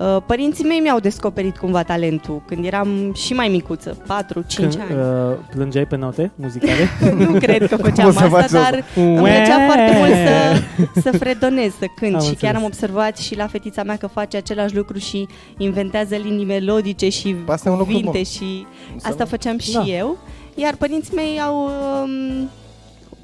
Uh, 0.02 0.18
Părinții 0.26 0.64
mei 0.66 0.80
mi-au 0.80 1.00
descoperit 1.00 1.58
cumva 1.58 1.84
talentul 1.84 2.42
când 2.46 2.66
eram 2.66 3.14
și 3.14 3.34
mai 3.34 3.48
micuță, 3.48 3.98
4-5 4.04 4.56
Când, 4.56 4.80
ani. 4.90 5.00
uh, 5.00 5.38
plângeai 5.50 5.86
pe 5.86 5.96
note 5.98 6.32
muzicale? 6.36 6.88
nu 7.26 7.40
cred 7.40 7.68
că 7.68 7.76
făceam 7.76 8.06
Cum 8.12 8.22
să 8.22 8.28
faci 8.28 8.44
asta, 8.44 8.58
asta? 8.60 8.70
dar 8.72 8.84
îmi 8.96 9.16
plăcea 9.18 9.66
foarte 9.66 9.98
mult 9.98 10.12
să, 10.12 10.62
să 11.02 11.18
fredonez, 11.18 11.72
să 11.80 11.86
cânt 11.96 12.14
Am 12.14 12.22
și 12.22 12.28
înțeles. 12.28 12.40
chiar 12.40 12.56
am 12.56 12.64
observat 12.64 13.18
și 13.18 13.36
la 13.36 13.48
fetița 13.48 13.84
mea 13.84 13.96
că 13.98 14.08
face 14.08 14.38
același 14.38 14.76
lucru 14.76 14.98
și 14.98 15.28
inventează 15.58 16.16
linii 16.16 16.46
melodice 16.46 17.10
și 17.10 17.28
Păi 17.34 17.54
asta 17.54 17.70
e 17.70 17.72
un 17.72 17.78
lucru 17.78 17.94
cuvinte 17.94 18.18
bun. 18.18 18.24
și 18.24 18.66
Să 18.98 19.08
asta 19.08 19.24
nu- 19.24 19.30
făceam 19.30 19.58
și 19.58 19.72
Da. 19.74 19.84
eu. 19.86 20.18
Iar 20.56 20.76
părinții 20.78 21.16
mei 21.16 21.40
au 21.48 21.64
um, 21.64 22.50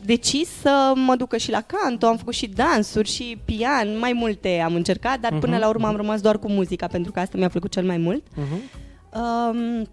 decis 0.07 0.49
să 0.61 0.91
mă 0.95 1.15
ducă 1.15 1.37
și 1.37 1.51
la 1.51 1.61
canto, 1.61 2.05
am 2.05 2.17
făcut 2.17 2.33
și 2.33 2.47
dansuri 2.47 3.09
și 3.09 3.37
pian, 3.45 3.99
mai 3.99 4.13
multe 4.13 4.59
am 4.65 4.73
încercat, 4.75 5.19
dar 5.19 5.31
până 5.39 5.51
Mhm, 5.51 5.61
la 5.61 5.67
urmă 5.67 5.85
am 5.87 5.93
mhm. 5.93 6.01
rămas 6.01 6.21
doar 6.21 6.39
cu 6.39 6.49
muzica 6.49 6.87
pentru 6.87 7.11
că 7.11 7.19
asta 7.19 7.37
mi-a 7.37 7.49
plăcut 7.49 7.71
cel 7.71 7.85
mai 7.85 7.97
mult. 7.97 8.23
Uh-huh. 8.23 8.85
Um, 9.13 9.87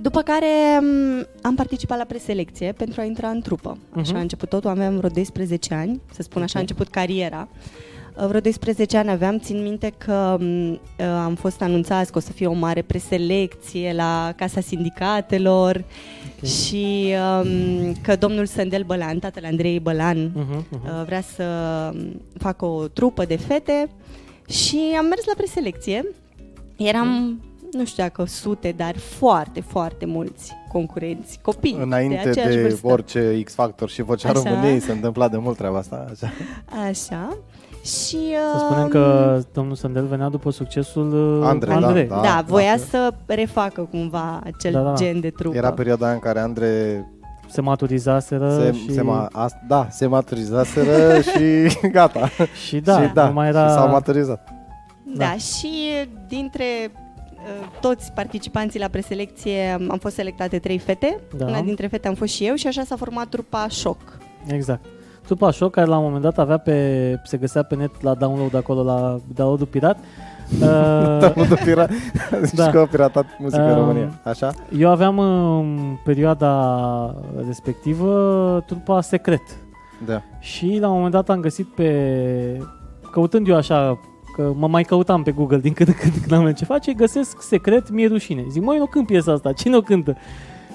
după 0.00 0.22
care 0.22 0.46
um, 0.80 1.26
am 1.42 1.54
participat 1.54 1.98
la 1.98 2.04
preselecție 2.04 2.72
pentru 2.72 3.00
a 3.00 3.04
intra 3.04 3.28
în 3.28 3.40
trupă. 3.40 3.78
Așa 3.92 4.02
Mhm. 4.10 4.14
a 4.16 4.20
început 4.20 4.48
totul, 4.48 4.70
aveam 4.70 4.96
vreo 4.96 5.08
12 5.10 5.74
ani, 5.74 6.00
să 6.12 6.22
spun 6.22 6.42
așa, 6.42 6.50
Ok. 6.52 6.56
a 6.56 6.60
început 6.60 6.88
cariera. 6.88 7.48
Uh, 8.16 8.26
Vreo 8.26 8.40
12 8.40 8.96
ani 8.96 9.10
aveam, 9.10 9.38
țin 9.38 9.62
minte 9.62 9.92
că 9.98 10.36
um, 10.40 10.70
uh, 10.72 10.78
am 11.24 11.34
fost 11.34 11.62
anunțați 11.62 12.12
că 12.12 12.18
o 12.18 12.20
să 12.20 12.32
fie 12.32 12.46
o 12.46 12.52
mare 12.52 12.82
preselecție 12.82 13.92
la 13.96 14.32
Casa 14.36 14.60
Sindicatelor 14.60 15.84
Ok. 16.42 16.48
și 16.48 17.14
um, 17.42 17.92
că 18.02 18.16
domnul 18.16 18.46
Sândel 18.46 18.82
Bălan, 18.82 19.18
tatăl 19.18 19.44
Andrei 19.44 19.80
Bălan, 19.80 20.30
Uh-huh. 20.30 20.58
Uh-huh. 20.58 20.82
uh, 21.00 21.04
vrea 21.06 21.20
să 21.20 21.44
um, 21.94 22.20
facă 22.38 22.64
o 22.64 22.86
trupă 22.88 23.24
de 23.24 23.36
fete 23.36 23.88
și 24.48 24.80
am 24.98 25.06
mers 25.06 25.24
la 25.26 25.32
preselecție. 25.36 26.06
Eram, 26.76 27.40
nu 27.72 27.84
știu 27.84 28.02
dacă 28.02 28.24
sute, 28.24 28.74
dar 28.76 28.96
foarte, 28.98 29.60
foarte 29.60 30.06
mulți 30.06 30.52
concurenți, 30.72 31.38
copii 31.42 31.76
Înainte 31.80 32.20
de 32.24 32.28
aceeași 32.30 32.54
de 32.56 32.62
vârstă. 32.62 32.86
orice 32.86 33.40
X-Factor 33.44 33.88
și 33.88 34.02
Vocea 34.02 34.28
Așa. 34.28 34.42
României 34.42 34.80
se 34.80 34.92
întâmpla 34.92 35.28
de 35.28 35.36
mult 35.36 35.56
treaba 35.56 35.78
asta. 35.78 36.06
Așa. 36.10 36.32
Așa. 36.88 37.36
Și 37.84 38.18
Să 38.52 38.58
spunem 38.58 38.82
um, 38.82 38.88
că 38.88 39.38
domnul 39.52 39.74
Sandel 39.74 40.06
venea 40.06 40.28
după 40.28 40.50
succesul 40.50 41.38
uh, 41.40 41.46
Andrei, 41.48 41.74
Andrei. 41.74 42.06
da, 42.06 42.20
da, 42.20 42.44
voia 42.46 42.76
da. 42.76 42.82
să 42.90 43.14
refacă 43.26 43.88
cumva 43.90 44.40
acel 44.44 44.72
Da, 44.72 44.80
da, 44.80 44.88
da. 44.88 44.94
gen 44.94 45.20
de 45.20 45.30
trupă. 45.30 45.56
Era 45.56 45.72
perioada 45.72 46.04
aia 46.04 46.14
în 46.14 46.20
care 46.20 46.40
Andre 46.40 47.04
Se 47.48 47.60
maturizaseră 47.60 48.50
se, 48.58 48.72
și, 48.72 48.92
se 48.92 49.02
ma, 49.02 49.28
a, 49.32 49.48
da, 49.68 49.86
se 49.90 50.06
maturizaseră 50.06 51.20
și 51.30 51.76
gata. 51.90 52.28
și 52.66 52.80
da, 52.80 53.02
și, 53.06 53.12
da 53.14 53.26
nu 53.26 53.32
mai 53.32 53.48
era... 53.48 53.66
și 53.68 53.72
s-au 53.74 53.88
maturizat. 53.88 54.48
Da, 55.16 55.24
Da. 55.24 55.32
și 55.36 55.68
dintre 56.28 56.64
uh, 56.90 57.66
toți 57.80 58.12
participanții 58.12 58.80
la 58.80 58.88
preselecție 58.88 59.70
am 59.90 59.98
fost 59.98 60.14
selectate 60.14 60.58
trei 60.58 60.78
fete. 60.78 61.20
Da. 61.36 61.46
Una 61.46 61.60
dintre 61.60 61.86
fete 61.86 62.08
am 62.08 62.14
fost 62.14 62.32
și 62.32 62.46
eu 62.46 62.54
și 62.54 62.66
așa 62.66 62.82
s-a 62.84 62.96
format 62.96 63.26
trupa 63.26 63.66
Șoc. 63.68 64.18
Exact. 64.46 64.84
Trupa 65.24 65.50
Shock, 65.50 65.72
care 65.72 65.86
la 65.86 65.96
un 65.96 66.04
moment 66.04 66.22
dat 66.22 66.38
avea 66.38 66.56
pe, 66.58 67.20
se 67.24 67.36
găsea 67.36 67.62
pe 67.62 67.74
net 67.74 68.02
la 68.02 68.14
download 68.14 68.54
acolo, 68.54 68.82
la 68.82 69.18
downloadul 69.34 69.66
pirat. 69.66 69.98
Da, 70.58 70.66
Uh, 71.26 71.34
nu 71.34 71.44
de 71.44 71.60
pira... 71.64 71.86
Zici 72.42 72.58
Da. 72.58 72.70
că 72.70 72.78
a 72.78 72.86
piratat 72.86 73.24
muzica 73.38 73.62
în 73.62 73.70
Um, 73.70 73.76
România. 73.78 74.20
Așa? 74.24 74.52
eu 74.78 74.90
aveam 74.90 75.18
în 75.18 75.96
perioada 76.04 77.14
respectivă 77.46 78.62
trupa 78.66 79.00
Secret. 79.00 79.42
Da. 80.06 80.22
Și 80.38 80.78
la 80.80 80.88
un 80.88 80.94
moment 80.94 81.12
dat 81.12 81.28
am 81.28 81.40
găsit 81.40 81.66
pe... 81.66 82.58
Căutând 83.10 83.48
eu 83.48 83.56
așa, 83.56 83.98
că 84.36 84.52
mă 84.56 84.66
mai 84.68 84.82
căutam 84.82 85.22
pe 85.22 85.30
Google 85.30 85.58
din 85.58 85.72
când 85.72 85.88
în 85.88 85.94
când 86.00 86.12
când 86.26 86.32
am 86.32 86.52
ce 86.52 86.64
face, 86.64 86.92
găsesc 86.92 87.42
secret, 87.42 87.90
mi-e 87.90 88.06
rușine. 88.06 88.44
Zic, 88.48 88.62
măi, 88.62 88.78
nu 88.78 88.86
cânt 88.86 89.06
piesa 89.06 89.32
asta, 89.32 89.52
cine 89.52 89.76
o 89.76 89.80
cântă? 89.80 90.16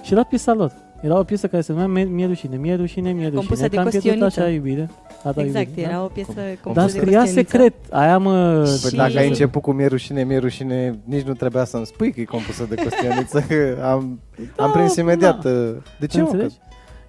Și 0.01 0.13
era 0.13 0.23
piesa 0.23 0.53
lor. 0.53 0.71
Era 1.01 1.19
o 1.19 1.23
piesă 1.23 1.47
care 1.47 1.61
se 1.61 1.71
numea 1.71 1.87
Mie, 1.87 2.03
mie 2.03 2.25
rușine, 2.25 2.55
mie 2.57 2.75
rușine, 2.75 3.11
mie 3.11 3.21
rușine. 3.23 3.37
Compusă 3.37 3.61
de 3.61 3.75
Că 3.75 3.79
am 3.81 3.87
pierdut 3.89 4.09
Costioniță. 4.11 4.39
așa 4.41 4.49
iubire. 4.49 4.89
A 5.23 5.31
ta 5.31 5.41
exact, 5.41 5.67
iubire, 5.67 5.87
era 5.87 6.03
o 6.03 6.07
piesă 6.07 6.31
Dar 6.35 6.43
compusă 6.63 6.85
Dar 6.85 6.85
de 6.85 6.99
scria 6.99 7.19
Costioniță. 7.19 7.51
secret. 7.51 7.73
Aia 7.89 8.17
mă... 8.17 8.63
Păi 8.81 8.89
Și- 8.89 8.95
dacă 8.95 9.17
ai 9.17 9.27
început 9.27 9.61
cu 9.61 9.71
mie 9.71 9.85
rușine, 9.85 10.23
mie 10.23 10.37
rușine, 10.37 10.99
nici 11.03 11.21
nu 11.25 11.33
trebuia 11.33 11.63
să-mi 11.65 11.85
spui 11.85 12.11
că 12.11 12.19
e 12.21 12.23
compusă 12.23 12.65
de 12.69 12.75
Costioniță, 12.75 13.39
că 13.47 13.77
am, 13.83 14.19
am 14.57 14.71
prins 14.71 14.95
Da, 14.95 15.01
imediat. 15.01 15.41
da. 15.43 15.49
uh, 15.49 15.75
De 15.99 16.05
ce, 16.07 16.17
mă? 16.21 16.25
Că- 16.25 16.31
Înțelegi? 16.31 16.55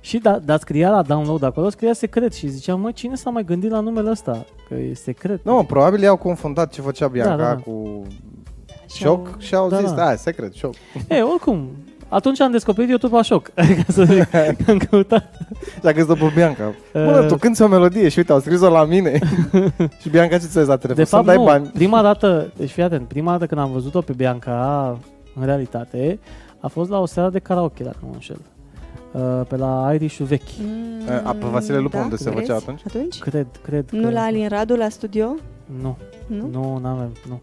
Și 0.00 0.18
da, 0.18 0.38
dar 0.44 0.59
scria 0.59 0.90
la 0.90 1.03
download 1.03 1.42
acolo, 1.42 1.68
scria 1.68 1.92
secret 1.92 2.35
și 2.35 2.46
ziceam, 2.48 2.81
mă, 2.81 2.90
cine 2.90 3.14
s-a 3.14 3.31
mai 3.31 3.44
gândit 3.44 3.70
la 3.70 3.81
numele 3.81 4.11
ăsta? 4.11 4.44
Că 4.68 4.74
e 4.74 4.94
secret. 4.94 5.44
Nu, 5.44 5.55
mă, 5.55 5.64
probabil 5.64 6.03
i-au 6.03 6.16
confundat 6.16 6.72
ce 6.72 6.81
făcea 6.81 7.09
Bianca 7.09 7.37
Da, 7.37 7.42
da, 7.42 7.48
da. 7.55 7.61
cu 7.61 8.03
Și 8.94 9.07
au- 9.07 9.14
șoc 9.26 9.40
și 9.40 9.55
au 9.55 9.68
Da, 9.68 9.76
zis, 9.76 9.88
da. 9.90 9.94
da, 9.94 10.14
secret, 10.14 10.53
șoc. 10.55 10.74
E, 11.09 11.20
oricum, 11.22 11.68
atunci 12.11 12.40
am 12.40 12.51
descoperit 12.51 12.88
YouTube 12.90 13.16
la 13.16 13.23
șoc. 13.23 13.49
Ca 13.79 13.85
să 13.92 14.05
zic, 14.05 14.25
că 14.31 14.55
am 14.70 14.77
căutat. 14.90 15.38
Și 15.81 15.87
a 15.87 15.92
găsit 15.92 16.09
după 16.09 16.31
Bianca. 16.35 16.64
Bă, 16.92 17.18
Uh, 17.23 17.27
tu 17.29 17.37
cânti 17.37 17.62
o 17.62 17.66
melodie 17.66 18.09
și 18.09 18.18
uite, 18.18 18.33
au 18.33 18.40
scris-o 18.40 18.68
la 18.70 18.85
mine. 18.85 19.18
și 20.01 20.09
Bianca 20.11 20.38
ce 20.38 20.46
ți-a 20.46 20.61
zis 20.61 20.68
la 20.68 20.77
telefon? 20.77 21.03
De 21.05 21.11
Să-mi 21.11 21.25
fapt, 21.25 21.27
dai 21.27 21.37
nu. 21.37 21.44
bani. 21.44 21.66
Prima 21.75 22.03
dată, 22.03 22.53
deci 22.57 22.70
fii 22.70 22.83
atent, 22.83 23.09
prima 23.09 23.31
dată 23.31 23.46
când 23.46 23.61
am 23.61 23.73
văzut-o 23.73 24.01
pe 24.01 24.12
Bianca, 24.12 24.99
în 25.35 25.44
realitate, 25.44 26.18
A 26.61 26.66
fost 26.68 26.90
la 26.90 26.99
o 26.99 27.07
seară 27.07 27.31
de 27.31 27.38
karaoke, 27.38 27.83
dacă 27.85 27.96
nu 28.01 28.07
mă 28.09 28.14
înșel. 28.14 28.40
Uh, 29.12 29.46
pe 29.49 29.57
la 29.57 29.90
Irish-ul 29.94 30.27
vechi. 30.27 30.40
Mm, 30.62 31.20
A, 31.25 31.31
pe 31.33 31.46
Vasile 31.51 31.79
Lupu, 31.79 31.99
unde 31.99 32.16
se 32.16 32.31
crezi? 32.31 32.40
făcea 32.46 32.55
atunci? 32.59 32.81
Atunci? 32.87 33.18
Cred, 33.18 33.46
cred. 33.62 33.85
Nu 33.90 34.03
că... 34.03 34.11
la 34.11 34.20
Alin 34.23 34.49
Radu, 34.49 34.75
la 34.77 34.88
studio? 34.88 35.35
Nu, 35.83 35.96
Nu? 36.27 36.49
nu, 36.53 36.79
n-avem, 36.83 37.12
nu. 37.29 37.40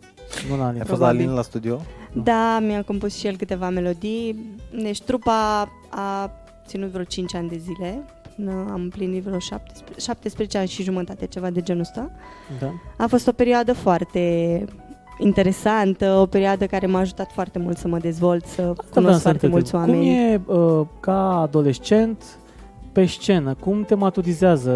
Nu 0.49 0.57
la 0.57 0.65
Alin. 0.65 0.81
A 0.81 0.85
fost 0.85 0.89
la 0.89 0.95
Probabil. 0.95 1.19
Alin 1.21 1.33
la 1.35 1.41
studio? 1.41 1.81
Da, 2.13 2.59
mi-a 2.61 2.83
compus 2.83 3.15
și 3.15 3.27
el 3.27 3.35
câteva 3.37 3.69
melodii. 3.69 4.55
Deci 4.81 5.01
trupa 5.01 5.69
a 5.89 6.31
ținut 6.67 6.89
vreo 6.89 7.03
5 7.03 7.35
ani 7.35 7.49
de 7.49 7.57
zile. 7.57 8.03
Până 8.35 8.51
am 8.51 8.81
împlinit 8.81 9.23
vreo 9.23 9.39
17, 9.39 9.99
17 9.99 10.57
ani 10.57 10.67
și 10.67 10.83
jumătate, 10.83 11.25
ceva 11.25 11.49
de 11.49 11.61
genul 11.61 11.81
ăsta. 11.81 12.11
Da. 12.59 12.71
A 12.97 13.07
fost 13.07 13.27
o 13.27 13.31
perioadă 13.31 13.73
foarte 13.73 14.65
interesantă, 15.19 16.11
o 16.11 16.25
perioadă 16.25 16.65
care 16.65 16.87
m-a 16.87 16.99
ajutat 16.99 17.31
foarte 17.31 17.59
mult 17.59 17.77
să 17.77 17.87
mă 17.87 17.97
dezvolt, 17.97 18.45
să 18.45 18.61
Asta 18.61 18.73
vreau 18.73 18.75
cunosc 18.93 19.15
să 19.15 19.21
foarte 19.21 19.45
întreb. 19.45 19.51
mulți 19.51 19.75
oameni. 19.75 19.97
Cum 20.45 20.55
e 20.55 20.59
uh, 20.59 20.85
ca 20.99 21.41
adolescent 21.41 22.23
pe 22.97 23.05
scenă? 23.05 23.53
Cum 23.59 23.83
te 23.83 23.95
maturizează 23.95 24.71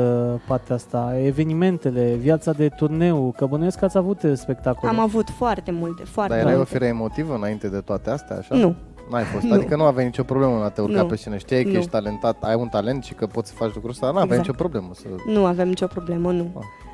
partea 0.47 0.75
asta? 0.75 1.13
Evenimentele, 1.23 2.15
viața 2.19 2.51
de 2.51 2.69
turneu? 2.69 3.33
Că 3.37 3.45
bănuiesc 3.45 3.79
că 3.79 3.85
ați 3.85 3.97
avut 3.97 4.23
uh, 4.23 4.31
spectacole. 4.35 4.91
Am 4.91 4.99
avut 4.99 5.29
foarte 5.29 5.71
multe, 5.71 6.03
foarte 6.03 6.31
Dar 6.33 6.41
erai 6.41 6.53
o 6.53 6.55
multe. 6.55 6.71
fire 6.73 6.85
emotivă 6.85 7.33
înainte 7.35 7.67
de 7.69 7.77
toate 7.79 8.09
astea, 8.09 8.37
așa? 8.37 8.55
Nu, 8.55 8.75
N-ai 9.11 9.23
fost. 9.23 9.43
Nu. 9.43 9.53
Adică 9.53 9.75
nu 9.75 9.83
aveai 9.83 10.05
nicio 10.05 10.23
problemă 10.23 10.55
în 10.55 10.61
a 10.61 10.69
te 10.69 10.81
urca 10.81 11.01
Nu. 11.01 11.05
pe 11.05 11.15
scenă. 11.15 11.37
Știai 11.37 11.63
că 11.63 11.69
Nu. 11.69 11.77
ești 11.77 11.89
talentat, 11.89 12.43
ai 12.43 12.55
un 12.55 12.67
talent 12.67 13.03
și 13.03 13.13
că 13.13 13.27
poți 13.27 13.49
să 13.49 13.55
faci 13.55 13.73
lucrul 13.73 13.89
ăsta, 13.89 14.05
dar 14.05 14.15
n-aveai 14.15 14.37
Exact. 14.37 14.47
nicio 14.59 14.69
problemă 14.69 14.93
să... 14.93 15.31
nu 15.31 15.45
avem 15.45 15.67
nicio 15.67 15.87
problemă, 15.87 16.31
nu. 16.31 16.51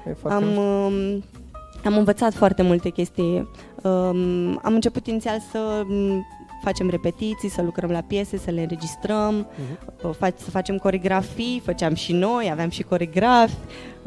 E 0.09 0.13
foarte 0.13 0.43
Am, 0.43 0.55
um, 0.57 1.23
am 1.83 1.97
învățat 1.97 2.33
foarte 2.33 2.61
multe 2.61 2.89
chestii. 2.89 3.49
Um, 3.83 4.59
am 4.63 4.73
început 4.73 5.07
inițial 5.07 5.37
să 5.51 5.83
um, 5.89 6.25
facem 6.63 6.89
repetiții, 6.89 7.49
să 7.49 7.61
lucrăm 7.61 7.89
la 7.89 8.01
piese, 8.01 8.37
să 8.37 8.51
le 8.51 8.61
înregistrăm, 8.61 9.33
Mhm. 9.35 10.07
uh, 10.07 10.15
fac- 10.15 10.37
să 10.37 10.49
facem 10.49 10.77
coregrafii, 10.77 11.61
făceam 11.65 11.93
și 11.93 12.13
noi, 12.13 12.49
aveam 12.51 12.69
și 12.69 12.83
coregrafi, 12.83 13.55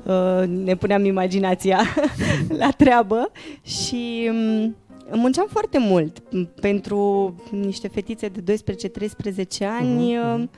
uh, 0.04 0.46
ne 0.46 0.74
puneam 0.76 1.04
imaginația 1.04 1.80
la 2.62 2.70
treabă 2.70 3.30
și 3.62 4.30
um, 4.30 4.76
munceam 5.12 5.46
foarte 5.50 5.78
mult 5.78 6.18
pentru 6.60 7.34
niște 7.50 7.88
fetițe 7.88 8.28
de 8.28 8.40
12-13 8.40 9.64
ani. 9.80 10.14
Mhm, 10.14 10.28
mhm. 10.30 10.50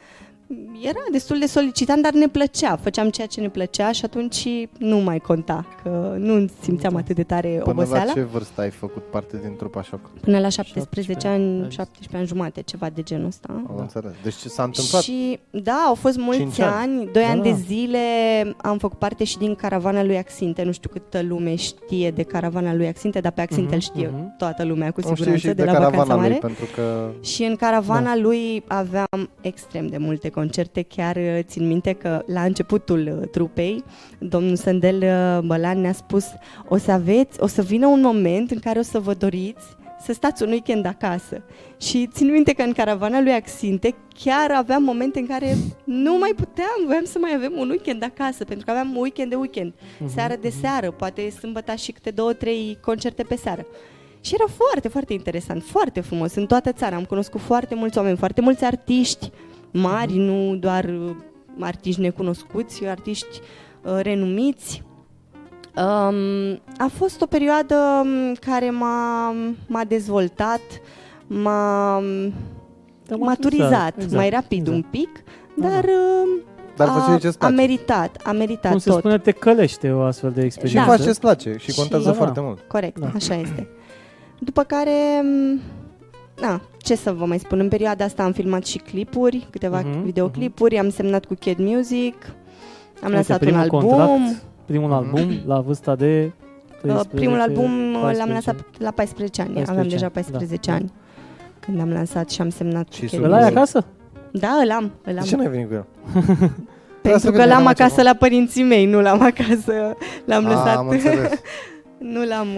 Uh, 0.73 0.81
Era 0.89 0.99
destul 1.11 1.39
de 1.39 1.47
solicitant, 1.47 2.03
dar 2.03 2.13
ne 2.13 2.29
plăcea. 2.29 2.77
Făceam 2.77 3.11
ceea 3.11 3.27
ce 3.27 3.41
ne 3.41 3.49
plăcea 3.49 3.93
și 3.93 4.05
atunci 4.05 4.49
nu 4.79 4.97
mai 4.99 5.19
conta, 5.19 5.67
că 5.83 6.15
nu 6.19 6.47
simțeam 6.61 6.93
Da. 6.93 6.99
atât 6.99 7.17
de 7.17 7.23
tare 7.23 7.49
Până 7.49 7.81
oboseala. 7.81 8.05
la 8.05 8.13
ce 8.13 8.23
vârstă 8.23 8.61
ai 8.61 8.71
făcut 8.71 9.03
parte 9.11 9.39
din 9.43 9.57
trupa 9.57 9.83
șoc? 9.83 10.01
Până 10.21 10.39
la 10.39 10.49
17 10.49 10.81
17 11.01 11.29
ani, 11.29 11.61
ani. 11.63 11.71
17 11.73 12.17
ani 12.17 12.27
jumate, 12.27 12.61
ceva 12.63 12.91
de 12.91 13.03
genul 13.03 13.27
ăsta. 13.27 13.49
Am 13.69 13.77
înțeles. 13.79 14.13
Deci 14.23 14.35
ce 14.35 14.49
s-a 14.49 14.63
întâmplat? 14.63 15.03
Și 15.03 15.39
da, 15.51 15.85
au 15.87 15.95
fost 15.95 16.17
mulți 16.17 16.39
Cinci 16.41 16.59
ani. 16.61 16.75
ani, 16.75 17.09
2 17.13 17.23
Da. 17.23 17.29
ani 17.29 17.43
de 17.43 17.53
zile 17.67 17.99
am 18.63 18.79
făcut 18.79 18.99
parte 18.99 19.25
și 19.25 19.39
din 19.39 19.55
caravana 19.55 20.03
lui 20.05 20.17
Axinte. 20.19 20.63
Nu 20.63 20.73
știu 20.73 20.91
câtă 20.93 21.23
lume 21.23 21.55
știe 21.55 22.11
de 22.11 22.23
caravana 22.23 22.75
lui 22.75 22.87
Axinte, 22.87 23.21
dar 23.21 23.33
pe 23.33 23.41
Axinte 23.41 23.65
Mhm, 23.65 23.75
îl 23.75 23.81
știe 23.81 24.11
mhm. 24.13 24.35
toată 24.39 24.65
lumea 24.65 24.91
cu 24.91 25.01
Nu 25.01 25.03
știu 25.03 25.15
siguranță 25.15 25.49
și 25.49 25.55
de, 25.55 25.63
de, 25.65 25.65
la 25.65 25.73
Vacanța 25.73 25.97
caravana 25.97 26.21
Mare. 26.21 26.29
lui, 26.31 26.39
pentru 26.41 26.65
că 26.75 27.11
Și 27.21 27.43
în 27.45 27.57
caravana 27.57 28.17
lui 28.17 28.63
aveam 28.67 29.31
extrem 29.41 29.87
de 29.87 29.97
multe 29.99 30.29
concerte, 30.43 30.83
chiar 30.83 31.17
uh, 31.17 31.39
țin 31.43 31.67
minte 31.67 31.93
că 31.93 32.23
la 32.27 32.43
începutul 32.43 33.19
uh, 33.21 33.29
trupei, 33.29 33.85
domnul 34.19 34.57
Sândel 34.57 35.03
uh, 35.03 35.47
Bălan 35.47 35.81
ne-a 35.81 35.93
spus 35.93 36.25
o 36.69 36.77
să 36.77 36.91
aveți, 36.91 37.41
o 37.41 37.47
să 37.47 37.63
vină 37.63 37.87
un 37.87 38.01
moment 38.01 38.51
în 38.51 38.59
care 38.59 38.79
o 38.79 38.83
să 38.83 38.99
vă 38.99 39.15
doriți 39.15 39.65
să 40.05 40.13
stați 40.13 40.43
un 40.43 40.49
weekend 40.49 40.87
acasă. 40.87 41.43
Și 41.81 42.09
țin 42.13 42.31
minte 42.31 42.53
că 42.53 42.63
în 42.63 42.73
caravana 42.73 43.21
lui 43.21 43.33
Axinte 43.33 43.95
chiar 44.25 44.51
aveam 44.51 44.83
momente 44.83 45.19
în 45.19 45.27
care 45.27 45.57
nu 45.85 46.19
mai 46.19 46.33
puteam, 46.37 46.79
voiam 46.87 47.05
să 47.05 47.19
mai 47.19 47.33
avem 47.37 47.53
un 47.57 47.69
weekend 47.69 48.03
acasă, 48.03 48.45
pentru 48.45 48.65
că 48.65 48.71
aveam 48.71 48.97
weekend 48.97 49.31
de 49.31 49.37
weekend, 49.37 49.73
Mhm, 49.99 50.15
seară 50.15 50.35
de 50.41 50.51
seară, 50.61 50.91
poate 50.91 51.31
sâmbătă 51.31 51.75
și 51.75 51.93
câte 51.93 52.11
două, 52.11 52.33
trei 52.33 52.79
concerte 52.81 53.23
pe 53.23 53.37
seară. 53.37 53.67
Și 54.21 54.35
era 54.35 54.47
foarte, 54.57 54.89
foarte 54.89 55.13
interesant, 55.13 55.63
foarte 55.63 56.01
frumos. 56.01 56.35
În 56.35 56.47
toată 56.47 56.73
țara 56.73 56.97
am 56.97 57.05
cunoscut 57.05 57.41
foarte 57.41 57.75
mulți 57.75 57.99
oameni, 57.99 58.17
foarte 58.17 58.41
mulți 58.41 58.65
artiști 58.65 59.31
mari, 59.73 60.17
nu 60.17 60.57
doar 60.57 60.85
uh, 60.85 61.11
artiști 61.61 62.01
necunoscuți, 62.01 62.87
artiști 62.87 63.41
uh, 63.83 63.99
renumiți. 64.03 64.83
Um, 65.77 66.61
a 66.79 66.91
fost 66.95 67.21
o 67.23 67.27
perioadă 67.27 67.75
um, 68.05 68.35
care 68.41 68.71
m-a, 68.71 69.35
m-a 69.67 69.85
dezvoltat, 69.85 70.61
m-a 71.27 72.03
Te-a 73.07 73.17
maturizat 73.17 73.95
exact, 73.97 74.13
mai 74.15 74.31
rapid 74.31 74.59
exact. 74.59 74.77
un 74.77 74.83
pic, 74.91 75.09
Da, 75.57 75.69
dar, 75.69 75.85
um, 75.85 76.41
Dar 76.77 76.89
a, 76.89 76.93
făceai 76.93 77.19
ce-ți 77.19 77.37
a 77.37 77.39
place. 77.39 77.55
meritat, 77.55 78.21
a 78.25 78.33
meritat 78.33 78.71
Cum 78.71 78.81
se 78.81 78.91
tot. 78.91 78.99
spune, 78.99 79.19
te 79.19 79.31
călește 79.31 79.91
o 79.93 80.01
astfel 80.03 80.31
de 80.31 80.41
Și 80.41 80.47
experiență. 80.47 80.91
faci 80.91 81.01
ce-ți 81.03 81.21
place 81.21 81.55
și 81.59 81.71
Și- 81.71 81.77
contează 81.79 82.05
Da, 82.05 82.11
da. 82.11 82.17
foarte 82.17 82.41
mult. 82.41 82.61
Corect, 82.69 82.99
Da. 82.99 83.11
așa 83.15 83.35
este. 83.35 83.69
După 84.39 84.63
care, 84.63 85.23
m, 85.23 85.61
na, 86.41 86.61
ce 86.79 86.95
să 86.95 87.13
vă 87.13 87.25
mai 87.25 87.39
spun, 87.39 87.59
în 87.59 87.69
perioada 87.69 88.05
asta 88.05 88.23
am 88.23 88.33
filmat 88.33 88.65
și 88.67 88.79
clipuri, 88.79 89.47
câteva 89.51 89.81
Mhm, 89.85 90.03
videoclipuri, 90.03 90.79
am 90.79 90.91
semnat 90.91 91.25
cu 91.25 91.35
Kid 91.35 91.59
Music, 91.59 92.15
am 92.25 92.33
Uite, 93.03 93.15
lansat 93.15 93.41
un 93.41 93.47
primul 93.47 93.61
album. 93.61 93.81
contract, 93.81 94.43
primul 94.65 94.89
Mhm. 94.89 94.97
album 94.97 95.31
la 95.47 95.61
vârsta 95.61 95.95
de 95.95 96.33
Uh, 96.85 96.89
13, 96.89 97.17
primul 97.17 97.41
album 97.41 97.71
uh, 97.95 98.01
14 98.01 98.19
l-am 98.19 98.29
lansat 98.29 98.57
la 98.79 98.91
14 98.91 99.41
ani, 99.41 99.51
14 99.53 99.71
aveam 99.71 99.89
deja 99.89 100.05
ani, 100.05 100.13
14 100.15 100.71
da. 100.71 100.77
ani 100.77 100.93
când 101.61 101.81
am 101.81 101.89
lansat 101.91 102.31
și 102.31 102.41
am 102.41 102.49
semnat 102.51 102.93
Și 102.93 103.01
cu 103.01 103.07
Kid 103.07 103.15
sub- 103.19 103.25
Îl 103.25 103.33
ai 103.33 103.41
Music. 103.41 103.57
acasă? 103.57 103.85
Da, 104.33 104.49
îl 104.63 104.71
am, 104.71 104.83
îl 105.05 105.13
De 105.13 105.19
am. 105.19 105.25
ce 105.25 105.37
n-ai 105.37 105.49
venit 105.49 105.69
cu 105.69 105.75
el? 105.75 105.85
Trebuia 106.13 106.31
să 107.03 107.03
Pentru 107.03 107.31
că 107.31 107.37
vedem 107.37 107.49
l-am 107.49 107.63
la 107.63 107.71
acasă 107.71 107.95
ceva. 107.97 108.03
la 108.11 108.15
părinții 108.15 108.63
mei, 108.63 108.87
nu 108.87 109.01
l-am 109.01 109.21
acasă, 109.23 109.97
l-am 110.25 110.47
A, 110.47 110.49
lăsat. 110.49 110.85
am 112.03 112.09
înțeles. 112.09 112.23
nu 112.23 112.25
l-am... 112.29 112.49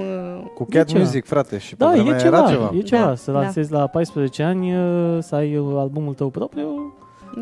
uh, 0.45 0.51
Cu 0.55 0.65
Cat 0.71 0.87
ceva. 0.87 1.01
Music, 1.01 1.25
frate, 1.27 1.59
și 1.59 1.77
pe 1.77 1.85
Da, 1.85 1.91
vremea 1.91 2.17
e 2.17 2.19
ceva, 2.21 2.37
era 2.39 2.49
ceva. 2.49 2.71
e 2.77 2.81
ceva. 2.83 3.05
Da, 3.05 3.15
să 3.15 3.31
da. 3.33 3.41
lansezi 3.41 3.73
la 3.73 3.87
14 3.87 4.43
ani, 4.43 4.77
uh, 4.77 5.19
să 5.21 5.35
ai 5.35 5.57
uh, 5.57 5.75
albumul 5.79 6.15
tău 6.15 6.29
propriu, 6.29 6.95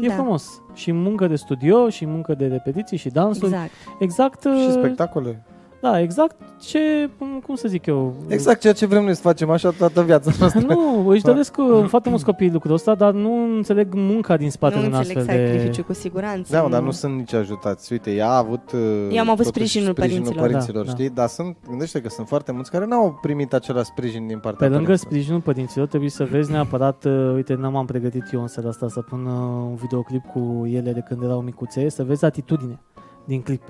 e 0.03 0.07
da, 0.07 0.15
frumos. 0.15 0.63
Și 0.75 0.93
muncă 0.93 1.27
de 1.27 1.37
studio, 1.37 1.89
și 1.89 2.07
muncă 2.07 2.35
de 2.35 2.47
repetiții, 2.47 2.97
și 2.97 3.09
dansuri. 3.09 3.47
Exact. 3.53 3.71
Exact, 3.99 4.45
uh, 4.45 4.53
Și 4.67 4.71
spectacole. 4.73 5.43
Da, 5.83 6.01
exact 6.01 6.37
ce, 6.61 7.11
cum 7.47 7.55
să 7.55 7.69
zic 7.69 7.87
eu... 7.87 8.15
Exact 8.29 8.61
ceea 8.61 8.73
ce 8.73 8.87
vrem 8.87 9.05
noi 9.05 9.15
să 9.15 9.21
facem 9.21 9.51
așa 9.51 9.71
toată 9.71 10.03
viața 10.03 10.31
noastră. 10.39 10.61
Nu, 10.61 11.07
își 11.09 11.23
doresc 11.23 11.57
uh, 11.59 11.85
foarte 11.89 12.09
mulți 12.09 12.25
copii 12.25 12.51
lucrul 12.51 12.73
ăsta, 12.75 12.95
dar 12.95 13.13
nu 13.13 13.55
înțeleg 13.57 13.95
munca 13.95 14.37
din 14.37 14.51
spatele 14.51 14.81
nu 14.81 14.87
unui 14.87 14.99
înțeleg 14.99 15.17
astfel 15.19 15.37
de... 15.37 15.47
sacrificiu, 15.53 15.85
cu 15.85 15.93
siguranță. 15.93 16.53
Da, 16.53 16.63
mă, 16.63 16.69
dar 16.69 16.83
nu 16.83 16.91
sunt 16.91 17.17
nici 17.17 17.33
ajutați. 17.35 17.93
Uite, 17.93 18.11
ea 18.11 18.29
a 18.29 18.37
avut 18.37 18.73
uh, 18.73 18.81
Eu 19.11 19.21
am 19.21 19.31
avut 19.31 19.45
totuși 19.45 19.67
sprijinul 19.69 19.95
părinților. 19.95 20.35
părinților 20.47 20.85
Da, 20.85 20.91
da. 20.91 20.97
știi? 20.97 21.11
Dar 21.11 21.29
sunt, 21.29 21.57
gândește 21.69 22.01
că 22.01 22.09
sunt 22.09 22.29
foarte 22.29 22.53
mulți 22.53 22.71
care 22.71 22.87
n-au 22.87 23.19
primit 23.23 23.53
același 23.53 23.85
sprijin 23.87 24.27
din 24.27 24.39
partea 24.39 24.67
Pe 24.67 24.73
lângă 24.73 24.83
părinților. 24.85 25.11
sprijinul 25.13 25.41
părinților, 25.41 25.87
trebuie 25.87 26.11
să 26.11 26.25
vezi 26.25 26.51
neapărat, 26.51 27.05
uh, 27.05 27.33
uite, 27.35 27.55
n-am 27.55 27.77
am 27.77 27.87
pregătit 27.87 28.33
eu 28.33 28.41
în 28.41 28.47
seara 28.49 28.69
asta 28.69 28.89
să 28.89 29.01
pun 29.01 29.27
uh, 29.27 29.33
un 29.69 29.75
videoclip 29.75 30.25
cu 30.33 30.67
ele 30.67 30.93
de 30.93 31.01
când 31.09 31.23
erau 31.23 31.41
micuțe, 31.41 31.89
să 31.89 32.05
vezi 32.05 32.25
atitudine 32.25 32.81
din 33.25 33.43
clip. 33.43 33.63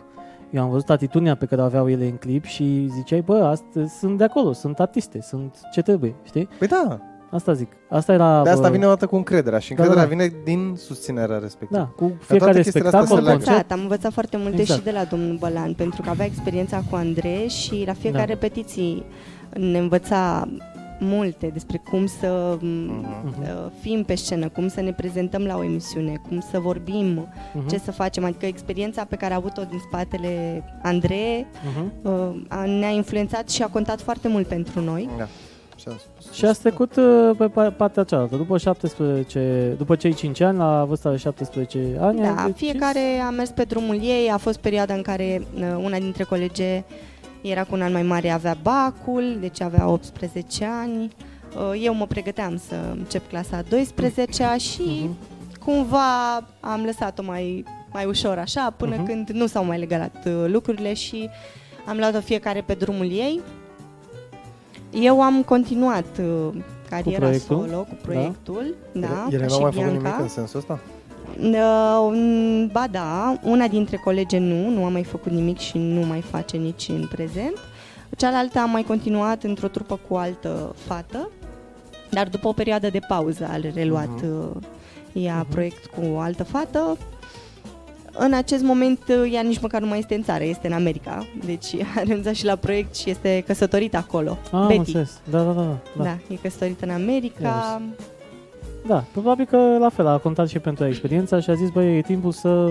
Eu 0.53 0.63
am 0.63 0.71
văzut 0.71 0.91
atitudinea 0.91 1.35
pe 1.35 1.47
care 1.47 1.61
o 1.61 1.65
aveau 1.65 1.89
ele 1.91 2.05
în 2.05 2.17
clip 2.17 2.45
și 2.45 2.89
ziceai, 2.95 3.21
bă, 3.21 3.45
asta, 3.45 3.87
sunt 3.99 4.19
de 4.19 4.25
acolo, 4.25 4.53
sunt 4.53 4.81
artiste, 4.81 5.21
sunt 5.21 5.57
ce 5.73 5.83
trebuie, 5.83 6.15
știi? 6.23 6.49
Păi 6.59 6.69
da, 6.69 7.01
Asta 7.31 7.53
zic. 7.53 7.73
Asta 7.91 8.13
era... 8.13 8.43
de 8.43 8.49
asta 8.49 8.67
bă, 8.67 8.73
vine 8.73 8.85
o 8.85 8.89
dată 8.89 9.07
cu 9.07 9.17
încrederea 9.17 9.59
și 9.59 9.75
Da, 9.75 9.83
încrederea 9.83 10.09
da. 10.09 10.15
vine 10.25 10.33
din 10.45 10.75
susținerea 10.77 11.39
respectivă. 11.39 11.81
Da, 11.81 11.87
cu 11.87 12.05
toate 12.05 12.17
fiecare 12.25 12.61
chestiile 12.61 12.87
astea 12.87 13.01
spectacol, 13.01 13.19
se 13.19 13.23
leagă. 13.23 13.31
concert. 13.45 13.51
Exact, 13.57 13.73
am 13.73 13.81
învățat 13.81 14.13
foarte 14.13 14.37
multe 14.37 14.61
Exact. 14.61 14.79
și 14.79 14.85
de 14.85 14.91
la 14.91 15.05
domnul 15.05 15.37
Bălan, 15.37 15.73
pentru 15.75 16.03
că 16.03 16.09
avea 16.11 16.25
experiența 16.25 16.83
cu 16.91 16.97
Andrei 16.97 17.49
și 17.49 17.83
la 17.87 17.93
fiecare 17.93 18.25
Da. 18.27 18.33
repetiții 18.33 19.05
ne 19.57 19.79
învăța 19.79 20.49
multe 21.03 21.47
despre 21.47 21.83
cum 21.91 22.07
să 22.07 22.57
Mhm. 22.61 23.07
uh, 23.41 23.47
fim 23.81 24.03
pe 24.03 24.15
scenă, 24.15 24.49
cum 24.49 24.69
să 24.69 24.81
ne 24.81 24.93
prezentăm 24.93 25.43
la 25.43 25.57
o 25.57 25.63
emisiune, 25.65 26.21
cum 26.29 26.41
să 26.51 26.59
vorbim, 26.59 27.29
Mhm, 27.55 27.69
ce 27.69 27.79
să 27.79 27.91
facem. 27.93 28.25
Adică 28.25 28.47
experiența 28.47 29.05
pe 29.05 29.17
care 29.17 29.33
a 29.33 29.37
avut-o 29.37 29.63
din 29.63 29.79
spatele 29.89 30.63
Andrei 30.83 31.47
mhm. 31.75 31.93
uh, 32.03 32.43
a- 32.49 32.65
ne-a 32.65 32.91
influențat 32.91 33.49
și 33.51 33.63
a 33.63 33.67
contat 33.69 34.01
foarte 34.01 34.29
mult 34.29 34.47
pentru 34.47 34.81
noi. 34.81 35.09
Da. 35.19 35.27
Și 35.77 35.89
am 35.89 35.97
spus. 35.99 36.33
Și 36.33 36.45
ați 36.45 36.61
trecut 36.61 36.97
uh, 36.97 37.31
pe 37.39 37.49
pa- 37.51 37.77
partea 37.77 38.05
cealaltă. 38.05 38.37
După 38.37 38.59
17, 38.59 39.75
după 39.79 39.97
cei 39.97 40.15
5 40.15 40.41
ani, 40.41 40.59
la 40.59 40.85
vârsta 40.89 41.11
de 41.11 41.17
17 41.17 41.97
ani, 42.01 42.21
ai 42.27 42.35
Da, 42.35 42.43
decis- 42.47 42.57
fiecare 42.69 43.21
a 43.27 43.31
mers 43.31 43.51
pe 43.51 43.63
drumul 43.63 43.95
ei, 44.03 44.31
a 44.33 44.37
fost 44.37 44.59
perioada 44.59 44.95
în 44.95 45.03
care 45.03 45.43
uh, 45.55 45.61
una 45.85 45.99
dintre 45.99 46.25
colege 46.25 46.83
era 47.43 47.65
cu 47.65 47.75
un 47.75 47.83
an 47.83 47.93
mai 47.93 48.03
mare, 48.03 48.31
avea 48.31 48.57
bacul, 48.63 49.37
deci 49.41 49.61
avea 49.61 49.89
18 49.89 50.65
ani. 50.65 51.13
Uh, 51.57 51.81
Eu 51.85 51.95
mă 51.95 52.07
pregăteam 52.07 52.57
să 52.69 52.75
încep 52.97 53.29
clasa 53.29 53.57
a 53.57 53.63
12-a 53.63 54.57
și 54.57 54.83
Mhm. 54.83 55.17
cumva 55.65 56.35
am 56.61 56.83
lăsat-o 56.85 57.23
mai, 57.23 57.65
mai 57.93 58.05
ușor 58.05 58.39
așa, 58.39 58.75
până 58.77 58.95
Mhm. 58.97 59.05
când 59.07 59.31
nu 59.31 59.47
s-au 59.47 59.65
mai 59.65 59.79
legat 59.79 60.15
uh, 60.27 60.33
lucrurile 60.47 60.95
și 60.95 61.29
am 61.87 61.97
luat-o 61.97 62.21
fiecare 62.21 62.61
pe 62.67 62.75
drumul 62.75 63.11
ei. 63.11 63.41
Eu 64.91 65.23
am 65.23 65.43
continuat 65.43 66.05
uh, 66.21 66.49
cariera 66.91 67.19
proiectul. 67.25 67.57
solo, 67.67 67.79
cu 67.83 67.95
proiectul, 68.03 68.75
da, 68.93 69.27
Ele 69.31 69.39
ca 69.41 69.47
n-au 69.47 69.57
și 69.57 69.63
mai 69.63 69.73
făcut 69.73 69.89
Bianca. 69.89 70.09
nimic 70.09 70.21
în 70.21 70.29
sensul 70.29 70.59
ăsta? 70.59 70.81
Uh, 71.41 72.11
mm, 72.13 72.67
ba 72.67 72.87
da, 72.91 73.39
una 73.43 73.69
dintre 73.69 73.97
colege 73.97 74.39
nu, 74.39 74.69
nu 74.69 74.85
a 74.85 74.89
mai 74.89 75.05
făcut 75.05 75.33
nimic 75.33 75.59
și 75.59 75.79
nu 75.79 76.01
mai 76.01 76.21
face 76.21 76.57
nici 76.57 76.89
în 76.89 77.07
prezent. 77.11 77.59
Cealaltă 78.17 78.59
a 78.59 78.65
mai 78.65 78.83
continuat 78.83 79.43
într-o 79.43 79.69
trupă 79.69 80.01
cu 80.09 80.15
altă 80.15 80.75
fată, 80.87 81.31
dar 82.11 82.29
după 82.29 82.49
o 82.49 82.53
perioadă 82.53 82.89
de 82.91 83.01
pauză 83.09 83.49
a 83.51 83.57
reluat 83.75 84.21
uh 84.23 84.57
ea 85.13 85.47
proiect 85.49 85.87
cu 85.87 86.01
o 86.13 86.19
altă 86.19 86.45
fată. 86.45 86.97
În 88.13 88.33
acest 88.33 88.63
moment 88.63 88.99
uh, 89.09 89.33
ea 89.33 89.43
nici 89.43 89.61
măcar 89.61 89.81
nu 89.81 89.87
mai 89.87 89.99
este 89.99 90.15
în 90.15 90.23
țară, 90.23 90.45
este 90.45 90.67
în 90.67 90.73
America, 90.73 91.27
deci 91.45 91.75
a 91.97 92.03
renunțat 92.03 92.35
și 92.35 92.45
la 92.45 92.57
proiect 92.57 92.95
și 92.97 93.11
este 93.11 93.45
căsătorită 93.47 93.97
acolo. 93.97 94.39
Ah, 94.45 94.53
am 94.53 94.67
Betty. 94.67 94.79
înțeles. 94.79 95.21
Da, 95.31 95.43
da, 95.43 95.53
da. 95.53 95.63
da. 95.63 95.79
Da. 95.97 96.03
da, 96.03 96.19
e 96.29 96.35
căsătorită 96.43 96.85
în 96.85 96.91
America. 96.91 97.83
Da, 98.87 99.05
probabil 99.13 99.45
că 99.45 99.57
la 99.81 99.89
fel 99.89 100.07
a 100.07 100.19
contat 100.19 100.49
și 100.49 100.59
pentru 100.59 100.87
experiența 100.87 101.41
și 101.41 101.51
a 101.51 101.55
zis, 101.55 101.71
băi, 101.71 101.97
e 101.97 102.01
timpul 102.01 102.33
să 102.33 102.69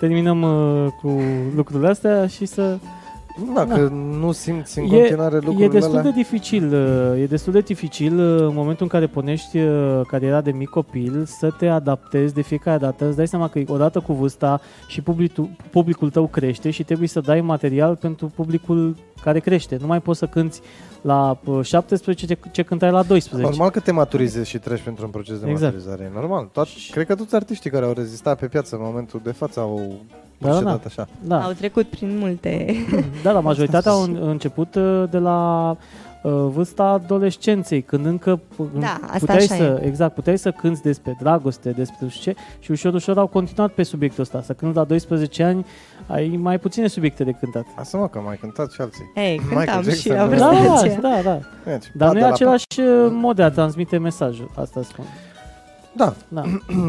terminăm 0.00 0.42
uh, 0.42 0.86
cu 1.02 1.20
lucrurile 1.56 1.88
astea 1.88 2.26
și 2.26 2.46
să... 2.46 2.76
Da, 3.54 3.64
Da. 3.64 3.74
că 3.74 3.88
nu 4.20 4.32
simți 4.32 4.78
în 4.78 4.84
E- 4.84 4.88
continuare 4.88 5.34
E 5.34 5.38
lucrurile 5.38 5.68
destul 5.68 5.92
de 5.92 5.98
alea. 5.98 6.10
dificil, 6.10 6.74
uh, 6.74 7.20
e 7.20 7.26
destul 7.26 7.52
de 7.52 7.60
dificil 7.60 8.18
uh, 8.18 8.40
în 8.40 8.54
momentul 8.54 8.82
în 8.82 8.88
care 8.88 9.06
pornești 9.06 9.58
uh, 9.58 10.00
cariera 10.06 10.40
de 10.40 10.50
mic 10.50 10.68
copil 10.68 11.24
să 11.26 11.50
te 11.58 11.66
adaptezi 11.68 12.34
de 12.34 12.42
fiecare 12.42 12.78
dată. 12.78 13.06
Îți 13.06 13.16
dai 13.16 13.28
seama 13.28 13.48
că 13.48 13.60
odată 13.66 14.00
cu 14.00 14.12
vârsta 14.12 14.60
și 14.86 15.00
publicul, 15.00 15.48
publicul 15.70 16.10
tău 16.10 16.26
crește 16.26 16.70
și 16.70 16.82
trebuie 16.84 17.08
să 17.08 17.20
dai 17.20 17.40
material 17.40 17.96
pentru 17.96 18.32
publicul 18.34 18.96
care 19.22 19.38
crește. 19.40 19.76
Nu 19.80 19.86
mai 19.86 20.00
poți 20.00 20.18
să 20.18 20.26
cânti 20.26 20.60
la 21.00 21.38
uh, 21.44 21.64
17 21.64 22.26
ce, 22.26 22.38
ce 22.52 22.62
cântai 22.62 22.90
la 22.90 23.02
12. 23.02 23.48
Normal 23.48 23.70
că 23.70 23.80
te 23.80 23.92
maturizezi 23.92 24.48
și 24.48 24.58
treci 24.58 24.80
pentru 24.80 25.04
un 25.04 25.10
proces 25.10 25.38
de 25.38 25.50
Exact. 25.50 25.74
maturizare. 25.74 26.10
E 26.14 26.18
normal. 26.20 26.48
Toat, 26.52 26.66
cred 26.90 27.06
că 27.06 27.14
toți 27.14 27.34
artiștii 27.34 27.70
care 27.70 27.84
au 27.84 27.92
rezistat 27.92 28.38
pe 28.38 28.46
piață 28.46 28.76
în 28.76 28.82
momentul 28.84 29.20
de 29.24 29.32
față 29.32 29.60
au 29.60 29.76
Da, 30.38 30.48
da, 30.48 30.48
procedat 30.48 30.76
da. 30.80 30.86
așa. 30.86 31.08
Da. 31.24 31.42
Au 31.44 31.52
trecut 31.52 31.86
prin 31.86 32.18
multe... 32.18 32.74
Da, 33.22 33.32
la 33.32 33.40
majoritatea 33.40 33.90
au 33.92 34.02
în- 34.02 34.18
început 34.22 34.74
uh, 34.74 35.04
de 35.10 35.18
la 35.18 35.70
uh, 35.70 35.76
vârsta 36.28 36.84
adolescenței, 36.84 37.82
când 37.82 38.06
încă 38.06 38.40
uh, 38.56 38.66
Da, 38.78 38.98
asta 39.02 39.18
puteai 39.18 39.36
așa 39.36 39.54
să, 39.54 39.80
e. 39.82 39.86
exact, 39.86 40.14
puteai 40.14 40.38
să 40.38 40.50
cânti 40.50 40.80
despre 40.82 41.16
dragoste, 41.20 41.70
despre 41.70 41.96
nu 42.00 42.08
știu 42.08 42.32
ce, 42.32 42.38
și 42.58 42.70
ușor, 42.70 42.94
ușor 42.94 43.18
au 43.18 43.26
continuat 43.26 43.72
pe 43.72 43.82
subiectul 43.82 44.22
ăsta. 44.22 44.42
Să 44.42 44.52
cânti 44.52 44.76
la 44.76 44.84
12 44.84 45.42
ani, 45.42 45.66
ai 46.06 46.38
mai 46.42 46.58
puține 46.58 46.86
subiecte 46.86 47.24
de 47.24 47.30
cântat. 47.40 47.64
Asta 47.74 47.98
mă, 47.98 48.08
că 48.08 48.18
mai 48.18 48.36
cântat 48.36 48.72
și 48.72 48.80
alții. 48.80 49.12
Ei, 49.14 49.38
Michael 49.48 49.64
cântam 49.66 49.82
și 49.92 50.08
Jackson, 50.08 50.16
la 50.16 50.36
da. 50.36 50.48
vârsta 50.50 50.64
Da, 50.64 50.74
aceea. 50.74 51.00
da, 51.00 51.22
da. 51.22 51.38
Deci, 51.64 51.84
Dar 51.94 52.06
da, 52.06 52.06
nu 52.06 52.12
de 52.12 52.18
e 52.18 52.22
la- 52.22 52.28
același 52.28 52.64
uh, 52.78 53.08
mod 53.12 53.36
de 53.36 53.42
a 53.42 53.50
transmite 53.50 53.98
mesajul, 53.98 54.50
asta 54.54 54.82
spun. 54.82 55.04
Da, 55.92 56.14
Da. 56.28 56.42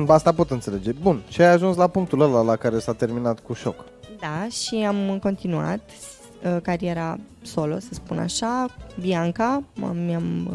asta 0.13 0.31
pot 0.31 0.51
înțelege. 0.51 0.91
Bun, 1.01 1.21
și 1.27 1.41
ai 1.41 1.51
ajuns 1.53 1.75
la 1.75 1.87
punctul 1.87 2.21
ăla 2.21 2.41
la 2.41 2.55
care 2.55 2.79
s-a 2.79 2.93
terminat 2.93 3.39
cu 3.39 3.53
șoc. 3.53 3.75
Da, 4.19 4.47
și 4.49 4.85
am 4.87 5.17
continuat 5.21 5.79
uh, 6.43 6.57
cariera 6.61 7.19
solo, 7.41 7.79
să 7.79 7.87
spun 7.91 8.17
așa, 8.17 8.65
Bianca, 8.99 9.63
m- 9.63 10.05
mi-am... 10.05 10.47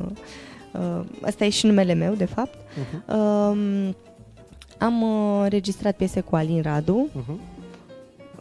Uh, 0.75 0.81
uh, 0.81 1.05
asta 1.23 1.45
e 1.45 1.49
și 1.49 1.67
numele 1.67 1.93
meu, 1.95 2.15
de 2.15 2.25
fapt. 2.25 2.55
Uh-huh. 2.55 3.15
Um, 3.15 3.97
am 4.79 5.03
uh, 5.03 5.47
registrat 5.49 5.97
piese 5.97 6.21
cu 6.21 6.37
Alin 6.37 6.63
Radu. 6.63 7.09
Uh-huh. 7.11 7.53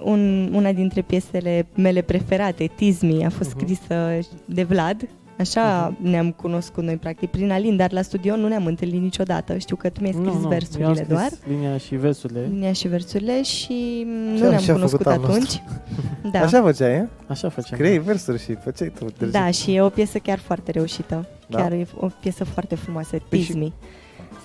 Un, 0.04 0.54
una 0.54 0.72
dintre 0.72 1.02
piesele 1.02 1.66
mele 1.76 2.02
preferate, 2.02 2.72
Tizmi, 2.76 3.26
a 3.26 3.30
fost 3.30 3.50
Mhm. 3.56 3.60
scrisă 3.60 4.20
de 4.46 4.64
Vlad. 4.64 5.08
Așa 5.40 5.94
ne-am 6.02 6.32
cunoscut 6.32 6.84
noi, 6.84 6.98
practic, 6.98 7.30
prin 7.32 7.52
Alin, 7.52 7.76
dar 7.76 7.92
la 7.92 8.02
studio 8.02 8.36
nu 8.36 8.48
ne-am 8.48 8.66
întâlnit 8.66 9.02
niciodată. 9.02 9.58
Știu 9.58 9.76
că 9.76 9.90
tu 9.90 10.00
mi-ai 10.02 10.14
scris 10.14 10.28
Nu, 10.28 10.34
nu, 10.34 10.40
eu 10.40 10.44
am 10.44 10.50
versurile 10.50 10.94
scris 10.94 11.08
doar. 11.08 11.30
linia 11.48 11.78
și 11.78 11.96
versurile. 11.96 12.48
Linia 12.52 12.72
și 12.74 12.88
versurile 12.88 13.44
și 13.44 14.04
nu 14.08 14.38
Ce-am 14.38 14.50
ne-am 14.50 14.62
și-a 14.62 14.74
cunoscut 14.74 15.02
făcut 15.02 15.14
anul 15.18 15.30
atunci. 15.32 15.62
Da. 16.32 16.40
Așa 16.40 16.62
făceai, 16.62 16.92
e? 16.92 17.08
Așa 17.28 17.50
făceam. 17.50 17.78
Scriei 17.80 18.00
versuri 18.00 18.42
și 18.44 18.56
făceai 18.64 18.92
tu. 19.00 19.06
târziu. 19.06 19.40
Da, 19.40 19.52
și 19.52 19.74
e 19.76 19.82
o 19.82 19.90
piesă 19.90 20.18
chiar 20.18 20.40
foarte 20.40 20.72
reușită. 20.72 21.28
Da? 21.48 21.58
Chiar 21.62 21.72
e 21.72 21.88
o 22.00 22.08
piesă 22.20 22.44
foarte 22.44 22.76
frumoasă. 22.76 23.18
Păi 23.30 23.40
și- 23.40 23.46
Tizmi 23.46 23.74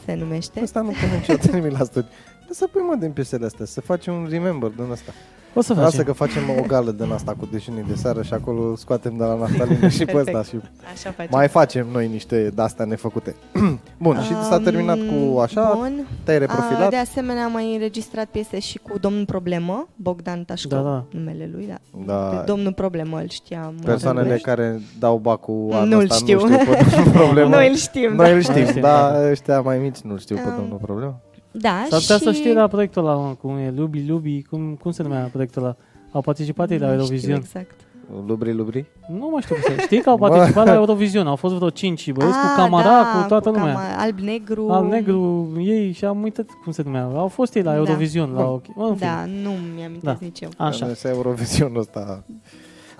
se 0.05 0.14
numește. 0.14 0.61
Asta 0.61 0.81
nu 0.81 0.87
pun 0.88 0.96
niciodată 1.18 1.51
nimic 1.57 1.79
la 1.79 1.85
studiu. 1.85 2.09
Să 2.51 2.66
pui 2.72 2.81
mă 2.83 2.94
din 2.94 3.11
piesele 3.11 3.44
astea, 3.46 3.64
să 3.64 3.81
faci 3.81 4.07
un 4.07 4.27
remember 4.31 4.70
din 4.70 4.85
asta. 4.92 5.12
O 5.58 5.60
să 5.60 5.72
Lasă 5.74 5.84
facem. 5.84 6.04
că 6.04 6.12
facem 6.12 6.42
o 6.58 6.62
gală 6.66 6.90
din 6.90 7.10
asta 7.12 7.34
cu 7.38 7.48
dejunii 7.52 7.84
de 7.88 7.94
seară 7.94 8.22
și 8.22 8.32
acolo 8.34 8.76
scoatem 8.76 9.16
de 9.16 9.24
la 9.24 9.34
naftalină 9.34 9.88
și 9.88 9.98
pe 10.04 10.12
Perfect. 10.12 10.36
ăsta 10.36 10.42
și 10.56 10.62
Așa 10.94 11.10
facem. 11.10 11.28
mai 11.32 11.48
facem 11.48 11.86
noi 11.92 12.08
niște 12.08 12.50
de-astea 12.54 12.84
nefăcute. 12.84 13.34
Bun, 14.04 14.20
și 14.22 14.32
s-a 14.48 14.54
Um, 14.56 14.62
terminat 14.62 14.98
cu 14.98 15.38
așa, 15.38 15.72
Bun. 15.76 16.06
te-ai 16.24 16.36
A, 16.36 16.38
reprofilat. 16.40 16.90
de 16.90 16.96
asemenea, 16.96 17.44
am 17.44 17.52
mai 17.52 17.72
înregistrat 17.74 18.26
piese 18.26 18.58
și 18.58 18.78
cu 18.78 18.98
Domnul 18.98 19.24
Problemă, 19.24 19.88
Bogdan 19.96 20.44
Tașco, 20.44 20.68
Da, 20.76 20.80
da. 20.82 21.04
numele 21.10 21.50
lui, 21.52 21.66
da. 21.68 21.78
Da. 22.06 22.30
De 22.30 22.42
Domnul 22.46 22.72
Problemă 22.72 23.18
îl 23.20 23.28
știam. 23.28 23.74
Persoanele 23.84 24.20
Răduiești. 24.22 24.46
care 24.46 24.80
dau 24.98 25.16
bacul 25.16 25.68
anul 25.72 25.88
Nu-l 25.88 26.02
ăsta 26.02 26.14
știu. 26.14 26.46
nu 26.48 26.58
știu 26.58 26.72
pe 27.04 27.10
problemă. 27.18 27.48
Noi 27.54 27.68
îl 27.68 27.74
știm, 27.76 28.12
Noi 28.14 28.28
da. 28.28 28.34
îl 28.34 28.40
știm, 28.40 28.64
știm, 28.66 28.80
dar 28.80 29.12
da. 29.12 29.30
ăștia 29.30 29.60
mai 29.60 29.78
mici 29.78 29.98
nu 29.98 30.16
știu 30.18 30.36
pe 30.36 30.42
Um, 30.48 30.54
domnul 30.56 30.78
problemă. 30.82 31.20
Da, 31.50 31.87
S-ar 31.88 32.00
putea 32.00 32.16
și... 32.16 32.22
să 32.22 32.32
știi 32.32 32.52
la 32.52 32.66
proiectul 32.66 33.06
ăla, 33.06 33.14
mă, 33.16 33.34
cum 33.40 33.56
e, 33.56 33.72
Lubi, 33.76 34.04
Lubi, 34.08 34.42
cum, 34.42 34.74
cum 34.82 34.90
se 34.90 35.02
numea 35.02 35.28
proiectul 35.32 35.62
ăla? 35.62 35.76
Au 36.12 36.20
participat 36.20 36.70
ei 36.70 36.78
la 36.78 36.87
Nu 36.87 36.90
știu 36.92 37.04
Eurovision. 37.04 37.37
exact. 37.37 37.80
Lubri, 38.26 38.52
lubri? 38.54 38.84
Nu 39.08 39.28
mai 39.32 39.42
știu 39.42 39.54
cum 39.54 39.74
se 39.76 39.82
Știi 39.82 40.00
că 40.00 40.11
au 40.11 40.16
participat 40.16 40.66
la 40.66 40.74
Eurovision, 40.74 41.26
au 41.26 41.37
fost 41.37 41.54
vreo 41.54 41.70
5 41.70 42.12
băieți 42.12 42.37
cu 42.37 42.44
Ah, 42.46 42.52
camara, 42.56 42.88
da, 42.88 43.20
cu 43.22 43.28
toată 43.28 43.50
cu 43.50 43.56
lumea. 43.58 43.72
Cama, 43.74 43.96
alb-negru. 44.02 44.68
Al 44.70 44.87
negru, 44.87 45.52
ei 45.61 45.92
și 45.92 46.04
am 46.04 46.22
uitat 46.22 46.46
cum 46.64 46.72
se 46.72 46.82
numea. 46.82 47.02
Au 47.04 47.28
fost 47.28 47.54
ei 47.54 47.62
la 47.62 47.70
Da. 47.70 47.76
Eurovision. 47.76 48.32
La, 48.32 48.44
ok. 48.50 48.64
În 48.76 48.94
fine. 48.96 49.08
Da, 49.08 49.24
nu 49.42 49.50
mi-am 49.76 49.92
Da. 50.02 50.11
da. 50.12 50.18
nici 50.20 50.40
eu. 50.40 50.48
Așa. 50.56 50.87
Așa. 50.87 51.08
Eurovisionul 51.08 51.78
ăsta. 51.78 52.24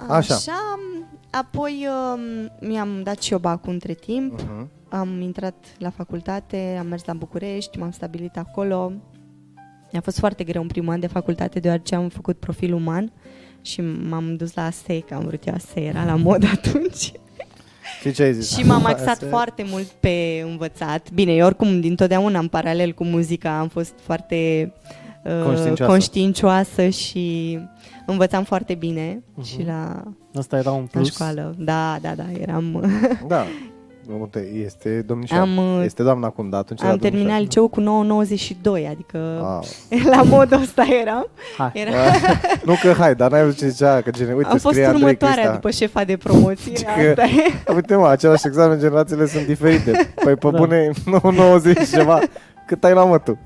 Așa. 0.08 0.34
Așa. 0.34 0.78
Apoi 1.30 1.87
um, 1.88 2.68
mi-am 2.68 3.00
dat 3.02 3.22
și 3.22 3.32
eu 3.32 3.38
bacul 3.38 3.72
între 3.72 3.92
timp. 3.92 4.40
Uh-huh. 4.42 4.66
Am 4.88 5.20
intrat 5.20 5.54
la 5.78 5.90
facultate, 5.90 6.76
am 6.80 6.87
mers 6.87 7.04
la 7.04 7.12
București, 7.12 7.78
m-am 7.78 7.90
stabilit 7.90 8.37
acolo. 8.37 8.92
Mi-a 9.92 10.00
fost 10.00 10.18
foarte 10.18 10.44
greu 10.44 10.62
în 10.62 10.68
primul 10.68 10.92
an 10.92 11.00
de 11.00 11.06
facultate, 11.06 11.58
deoarece 11.61 11.94
am 11.94 12.08
făcut 12.08 12.38
profil 12.38 12.72
uman 12.72 13.12
și 13.62 13.80
m-am 14.08 14.37
dus 14.37 14.54
la 14.54 14.64
ASE, 14.64 15.00
că 15.00 15.14
am 15.14 15.24
vrut 15.26 15.46
eu 15.46 15.54
ASE, 15.54 15.80
era 15.80 16.04
la 16.04 16.14
mod 16.16 16.44
atunci. 16.56 17.12
Și 18.00 18.12
ce 18.12 18.22
ai 18.22 18.34
zis? 18.34 18.56
și 18.56 18.64
m-am 18.66 18.84
axat 18.92 19.08
Asta 19.08 19.26
e- 19.26 19.28
foarte 19.28 19.64
mult 19.70 19.84
pe 19.87 20.44
învățat. 20.50 21.11
Bine, 21.12 21.32
eu 21.34 21.46
oricum 21.46 21.80
dintotdeauna 21.80 22.38
în 22.38 22.48
paralel 22.48 22.92
cu 22.92 23.04
muzica 23.04 23.58
am 23.58 23.68
fost 23.68 23.94
foarte 24.02 24.72
uh, 25.24 25.42
Conștiincioasă. 25.44 25.90
conștiincioasă 25.92 26.88
și 26.88 27.58
învățam 28.12 28.44
foarte 28.44 28.74
bine 28.74 29.22
Mhm. 29.34 29.46
și 29.46 29.62
la, 29.66 30.02
Asta 30.34 30.56
era 30.56 30.70
un 30.70 30.80
la 30.80 30.86
plus. 31.00 31.12
școală. 31.12 31.54
Da, 31.58 31.96
da, 32.00 32.12
da, 32.16 32.24
eram... 32.40 32.84
Da. 33.28 33.44
Uite, 34.20 34.50
este 34.64 35.04
domnișoara. 35.06 35.42
Am, 35.42 35.56
uh, 35.56 35.82
este 35.84 36.02
doamna 36.02 36.26
acum, 36.26 36.48
dar 36.48 36.60
atunci 36.60 36.82
am 36.82 36.88
era 36.88 36.96
terminat 36.96 37.40
liceul 37.40 37.68
cu 37.68 37.80
9,92, 37.80 38.86
adică 38.90 39.18
Ah. 39.90 40.00
la 40.14 40.22
modul 40.22 40.60
ăsta 40.60 40.84
eram. 41.02 41.28
Hai. 41.58 41.70
Era, 41.74 41.90
nu 42.64 42.74
că 42.82 42.92
hai, 42.98 43.14
dar 43.14 43.30
n-ai 43.30 43.42
văzut 43.42 43.58
ce 43.58 43.68
zicea, 43.68 44.00
că 44.00 44.10
gene, 44.10 44.32
uite, 44.32 44.48
am 44.50 44.56
fost 44.58 44.74
scrie 44.74 44.84
Andrei 44.86 45.02
următoarea 45.02 45.34
Crista. 45.36 45.52
după 45.54 45.70
șefa 45.70 46.04
de 46.04 46.16
promoție. 46.16 46.72
Că- 46.72 47.08
Asta 47.08 47.24
e. 47.24 47.72
Uite 47.74 47.94
mă, 47.96 48.08
același 48.08 48.46
examen, 48.46 48.78
generațiile 48.78 49.26
sunt 49.26 49.46
diferite. 49.46 50.12
Păi 50.24 50.34
pe 50.36 50.50
Da. 50.50 50.56
bune, 50.58 50.90
nu 51.04 51.30
90 51.30 51.78
și 51.78 51.90
ceva. 51.92 52.20
Cât 52.66 52.84
ai 52.84 52.92
la 52.94 53.04
mă 53.04 53.18
tu? 53.18 53.38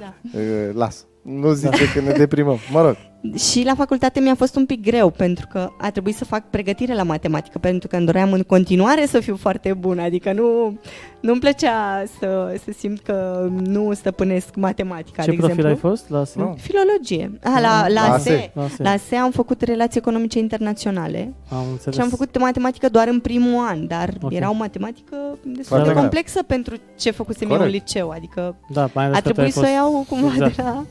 Da. 0.00 0.14
Uh, 0.34 0.40
Las. 0.74 1.04
Nu 1.22 1.52
zice 1.52 1.92
că 1.94 2.00
ne 2.00 2.12
deprimăm. 2.12 2.58
Mă 2.72 2.82
rog. 2.82 2.96
Și 3.36 3.62
la 3.64 3.74
facultate 3.74 4.20
mi-a 4.20 4.34
fost 4.34 4.56
un 4.56 4.66
pic 4.66 4.82
greu 4.82 5.10
pentru 5.10 5.46
că 5.50 5.68
a 5.80 5.90
trebuit 5.90 6.16
să 6.16 6.24
fac 6.24 6.44
pregătire 6.50 6.94
la 6.94 7.02
matematică 7.02 7.58
pentru 7.58 7.88
că 7.88 7.96
îmi 7.96 8.06
doream 8.06 8.32
în 8.32 8.42
continuare 8.42 9.06
să 9.06 9.20
fiu 9.20 9.36
foarte 9.36 9.74
bună, 9.78 10.02
adică 10.02 10.32
nu 10.32 10.78
nu-mi 11.20 11.40
plăcea 11.40 12.02
să, 12.18 12.54
să 12.64 12.72
simt 12.78 13.00
că 13.00 13.48
nu 13.66 13.92
stăpânesc 13.92 14.54
matematica, 14.54 15.22
Ce 15.22 15.30
de 15.30 15.36
profil 15.36 15.58
exemplu. 15.58 15.68
ai 15.88 15.94
fost 15.94 16.08
la 16.10 16.24
SE? 16.24 16.38
Nu. 16.38 16.56
Filologie. 16.60 17.38
Ah, 17.42 17.50
la, 17.60 17.88
la, 17.88 18.06
La 18.06 18.12
ASE. 18.14 18.30
ASE. 18.30 18.50
La 18.54 18.68
SE. 18.68 18.82
La 18.82 18.90
ASE 18.90 19.16
am 19.16 19.30
făcut 19.30 19.62
relații 19.62 20.00
economice 20.00 20.38
internaționale 20.38 21.32
Am 21.48 21.64
înțeles. 21.70 21.94
și 21.94 22.00
am 22.00 22.08
făcut 22.08 22.38
matematică 22.38 22.88
doar 22.88 23.08
în 23.08 23.20
primul 23.20 23.64
an, 23.68 23.86
dar 23.86 24.10
Ok. 24.22 24.32
era 24.32 24.50
o 24.50 24.54
matematică 24.54 25.16
destul 25.44 25.64
Foarte 25.64 25.84
de 25.86 25.90
grea. 25.90 26.00
complexă 26.00 26.42
pentru 26.42 26.74
ce 26.98 27.10
făcusem 27.10 27.48
eu 27.48 27.52
în 27.54 27.60
Corect. 27.62 27.78
liceu, 27.78 28.08
adică 28.10 28.56
Da, 28.72 28.88
mai 28.94 29.04
ales 29.04 29.16
a 29.18 29.20
că 29.20 29.28
tu 29.32 29.40
ai 29.40 29.50
trebuit 29.50 29.52
să 29.52 29.58
fost... 29.60 29.70
o 29.72 29.74
iau 29.74 30.04
cumva 30.08 30.26
Exact. 30.32 30.56
de 30.56 30.62
la... 30.62 30.84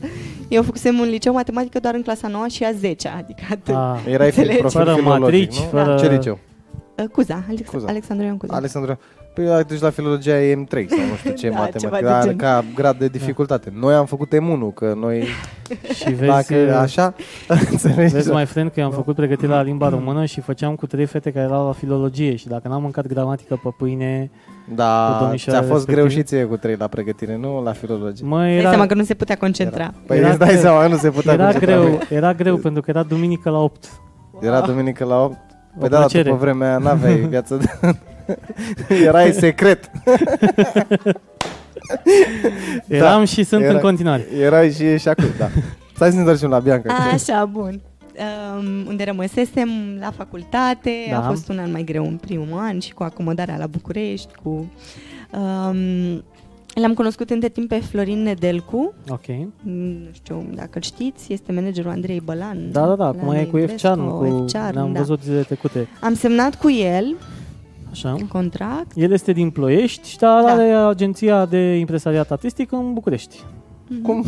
Eu 0.48 0.64
făcusem 0.64 1.00
în 1.00 1.10
liceu 1.10 1.34
matematică 1.34 1.80
doar 1.80 1.94
în 1.94 2.02
clasa 2.02 2.19
9 2.28 2.48
și 2.48 2.64
a 2.64 2.72
10 2.72 3.08
adică 3.08 3.44
atât. 3.52 3.76
Ah, 3.76 4.00
Erai 4.14 4.32
fi 4.32 4.38
Înțelegi? 4.40 4.60
profil 4.60 4.80
Fără 4.84 4.94
filologic, 4.96 5.22
matrici, 5.24 5.56
nu? 5.60 5.64
fără- 5.80 5.96
Ce 6.00 6.10
liceu? 6.10 6.40
Uh, 6.98 7.06
Cuza, 7.12 7.44
Alex- 7.50 7.70
Cuza. 7.70 7.88
Alexandru 7.88 8.26
Ioan 8.26 8.38
Cuza. 8.38 8.56
Alexandru. 8.56 9.00
Păi 9.34 9.46
la- 9.46 9.62
deci 9.62 9.80
la 9.80 9.90
filologia 9.90 10.42
e 10.42 10.56
M3 10.56 10.86
sau 10.88 11.00
nu 11.10 11.16
știu 11.18 11.32
ce 11.34 11.50
Da, 11.50 11.58
matematică, 11.58 11.80
ceva 11.80 12.00
de 12.00 12.08
are 12.08 12.22
genul. 12.24 12.36
ca 12.38 12.64
grad 12.76 12.98
de 12.98 13.08
dificultate. 13.08 13.74
Noi 13.80 13.94
am 13.94 14.06
făcut 14.06 14.28
M1, 14.36 14.74
că 14.74 14.94
noi, 14.98 15.24
Și 15.98 16.14
vezi, 16.14 16.26
dacă 16.52 16.78
așa, 16.78 17.14
înțelegi? 17.72 18.14
vezi 18.14 18.32
mai 18.32 18.46
friend 18.46 18.72
că 18.72 18.80
eu 18.80 18.86
am 18.86 18.92
făcut 18.92 19.16
pregătire 19.16 19.48
la 19.52 19.60
Mm. 19.60 19.66
limba 19.66 19.90
română 19.90 20.26
și 20.26 20.42
făceam 20.42 20.76
cu 20.76 20.88
trei 20.88 21.06
fete 21.06 21.32
care 21.32 21.46
erau 21.46 21.66
la 21.66 21.72
filologie 21.74 22.36
și 22.36 22.48
dacă 22.48 22.68
n-am 22.68 22.82
mâncat 22.82 23.08
gramatică 23.08 23.60
pe 23.64 23.70
pâine, 23.78 24.30
Cu 24.32 24.49
Da, 24.76 25.18
domnișoara 25.22 25.60
ți-a 25.60 25.68
fost 25.68 25.86
respectivă. 25.88 26.08
greu 26.08 26.18
și 26.18 26.24
ție 26.24 26.44
cu 26.44 26.58
3 26.58 26.76
la 26.80 26.88
pregătire, 26.88 27.38
nu 27.38 27.64
la 27.64 27.72
filologie. 27.72 28.26
mă, 28.28 28.38
Dai 28.38 28.58
era, 28.58 28.70
seama 28.70 28.86
că 28.86 28.94
nu 28.94 29.04
se 29.04 29.14
putea 29.14 29.36
concentra. 29.38 29.82
Era. 29.84 29.94
Păi 30.06 30.18
Era 30.18 30.30
îți 30.30 30.38
dai 30.40 30.48
greu. 30.48 30.60
seama, 30.62 30.88
nu 30.88 30.98
se 30.98 31.10
putea 31.10 31.34
era 31.34 31.44
concentra. 31.44 31.76
greu, 31.80 32.00
era 32.10 32.34
greu 32.34 32.58
pentru 32.58 32.82
că 32.82 32.90
era 32.90 33.04
duminică 33.04 33.50
la 33.50 33.58
8. 33.58 33.86
Era 34.42 34.62
duminică 34.62 35.06
la 35.06 35.24
8. 35.24 35.32
O 35.76 35.80
Păi 35.80 35.90
da, 35.90 35.96
dar 35.96 36.00
plăcere. 36.00 36.24
după 36.30 36.36
vremea 36.42 36.68
aia 36.68 36.78
n-aveai 36.78 37.16
viață 37.30 37.56
de... 37.58 37.96
Erai 39.06 39.32
secret. 39.32 39.92
Eram 42.88 43.24
și 43.26 43.44
sunt 43.44 43.62
era- 43.64 43.74
în 43.74 43.80
continuare. 43.80 44.26
Erai 44.42 44.72
și 44.72 44.84
ești 44.84 45.10
acum, 45.10 45.26
da. 45.38 45.48
Stai 45.96 46.08
să 46.10 46.14
ne 46.14 46.20
întoarcem 46.20 46.50
la 46.50 46.60
Bianca. 46.60 46.94
Așa, 47.14 47.46
bun. 47.46 47.82
Um, 48.20 48.86
unde 48.88 49.04
rămăsesem 49.04 49.70
la 50.00 50.12
facultate, 50.12 50.92
Da. 51.10 51.18
a 51.18 51.22
fost 51.22 51.50
un 51.50 51.60
an 51.60 51.72
mai 51.72 51.84
greu 51.84 52.06
în 52.06 52.16
primul 52.18 52.58
an 52.60 52.80
și 52.80 52.94
cu 52.94 53.04
acomodarea 53.04 53.58
la 53.58 53.68
București, 53.68 54.34
cu... 54.44 54.50
Um, 54.50 56.24
L-am 56.74 56.94
cunoscut 56.94 57.30
între 57.30 57.50
timp 57.50 57.68
pe 57.68 57.76
Florin 57.80 58.22
Nedelcu, 58.24 58.94
Ok. 59.10 59.26
nu 59.64 59.96
știu 60.12 60.46
dacă 60.56 60.70
îl 60.74 60.82
știți, 60.82 61.34
este 61.34 61.52
managerul 61.52 61.92
Andrei 61.92 62.22
Bălan. 62.24 62.72
Da, 62.72 62.86
da, 62.86 62.96
da, 62.96 63.04
la 63.04 63.08
acum 63.10 63.30
e 63.32 63.44
cu 63.44 63.58
Investo, 63.58 63.78
F-Charm, 63.88 64.18
cu... 64.18 64.46
F-Charm, 64.48 64.74
ne-am 64.74 64.94
da. 64.94 65.00
văzut 65.00 65.22
zilele 65.24 65.42
trecute. 65.42 65.88
Am 66.02 66.14
semnat 66.14 66.56
cu 66.56 66.70
el 66.72 67.16
Așa. 67.92 68.12
în 68.12 68.28
contract. 68.28 68.92
El 68.96 69.12
este 69.12 69.32
din 69.32 69.50
Ploiești, 69.50 70.18
dar 70.18 70.44
Da. 70.44 70.52
are 70.52 70.64
agenția 70.72 71.46
de 71.46 71.76
impresariat 71.76 72.32
artistic 72.32 72.72
în 72.72 72.94
București. 72.94 73.38
Cum 74.04 74.24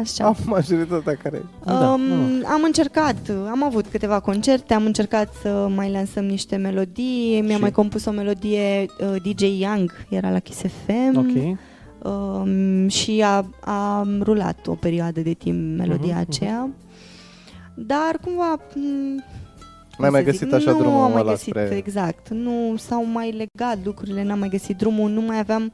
Așa. 0.00 0.24
am 0.24 0.36
majoritatea 0.46 1.14
care... 1.22 1.42
Da, 1.64 1.72
um, 1.92 2.00
nu. 2.00 2.46
am 2.46 2.62
încercat, 2.64 3.16
am 3.50 3.62
avut 3.62 3.86
câteva 3.86 4.20
concerte, 4.20 4.74
am 4.74 4.84
încercat 4.84 5.32
să 5.42 5.68
mai 5.74 5.90
lansăm 5.90 6.24
niște 6.24 6.56
melodii, 6.56 7.40
mi-a 7.40 7.54
Și? 7.54 7.60
mai 7.60 7.70
compus 7.70 8.04
o 8.04 8.10
melodie 8.10 8.86
uh, 9.00 9.22
DJ 9.22 9.60
Young, 9.60 9.92
era 10.08 10.30
la 10.30 10.38
Kiss 10.38 10.60
FM 10.60 11.16
Ok. 11.16 11.58
um, 12.12 12.88
și 12.88 13.22
a, 13.24 13.46
a 13.60 14.06
rulat 14.20 14.66
o 14.66 14.72
perioadă 14.74 15.20
de 15.20 15.32
timp 15.32 15.78
melodia 15.78 16.14
Mhm, 16.18 16.26
aceea, 16.28 16.68
dar 17.74 18.18
cumva... 18.24 18.52
m, 18.74 18.80
N-ai 19.98 20.10
cum 20.10 20.10
mai 20.10 20.20
să 20.20 20.24
găsit 20.30 20.40
zic, 20.48 20.52
așa 20.54 20.70
nu 20.70 20.78
drumul 20.78 21.02
am 21.04 21.12
mai 21.12 21.20
ăla 21.20 21.30
găsit, 21.30 21.48
spre- 21.48 21.74
exact, 21.76 22.28
nu 22.28 22.74
s-au 22.76 23.04
mai 23.06 23.30
legat 23.30 23.78
lucrurile, 23.84 24.22
n-am 24.24 24.38
mai 24.38 24.48
găsit 24.48 24.76
drumul, 24.76 25.10
nu 25.10 25.20
mai 25.20 25.38
aveam 25.38 25.72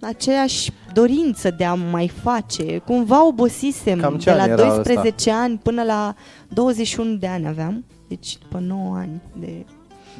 aceeași 0.00 0.70
dorință 0.92 1.50
de 1.56 1.64
a 1.64 1.74
mai 1.74 2.08
face. 2.08 2.78
Cumva 2.78 3.26
obosisem 3.26 3.98
Cam 4.00 4.16
ce 4.16 4.30
de 4.30 4.36
la 4.36 4.42
ani 4.42 4.52
era 4.52 4.64
12 4.66 5.30
ani 5.30 5.60
până 5.62 5.82
la 5.82 6.14
21 6.48 7.14
de 7.14 7.26
ani 7.26 7.46
aveam. 7.46 7.84
Deci 8.08 8.38
după 8.38 8.58
9 8.66 8.96
ani 8.96 9.20
de 9.40 9.64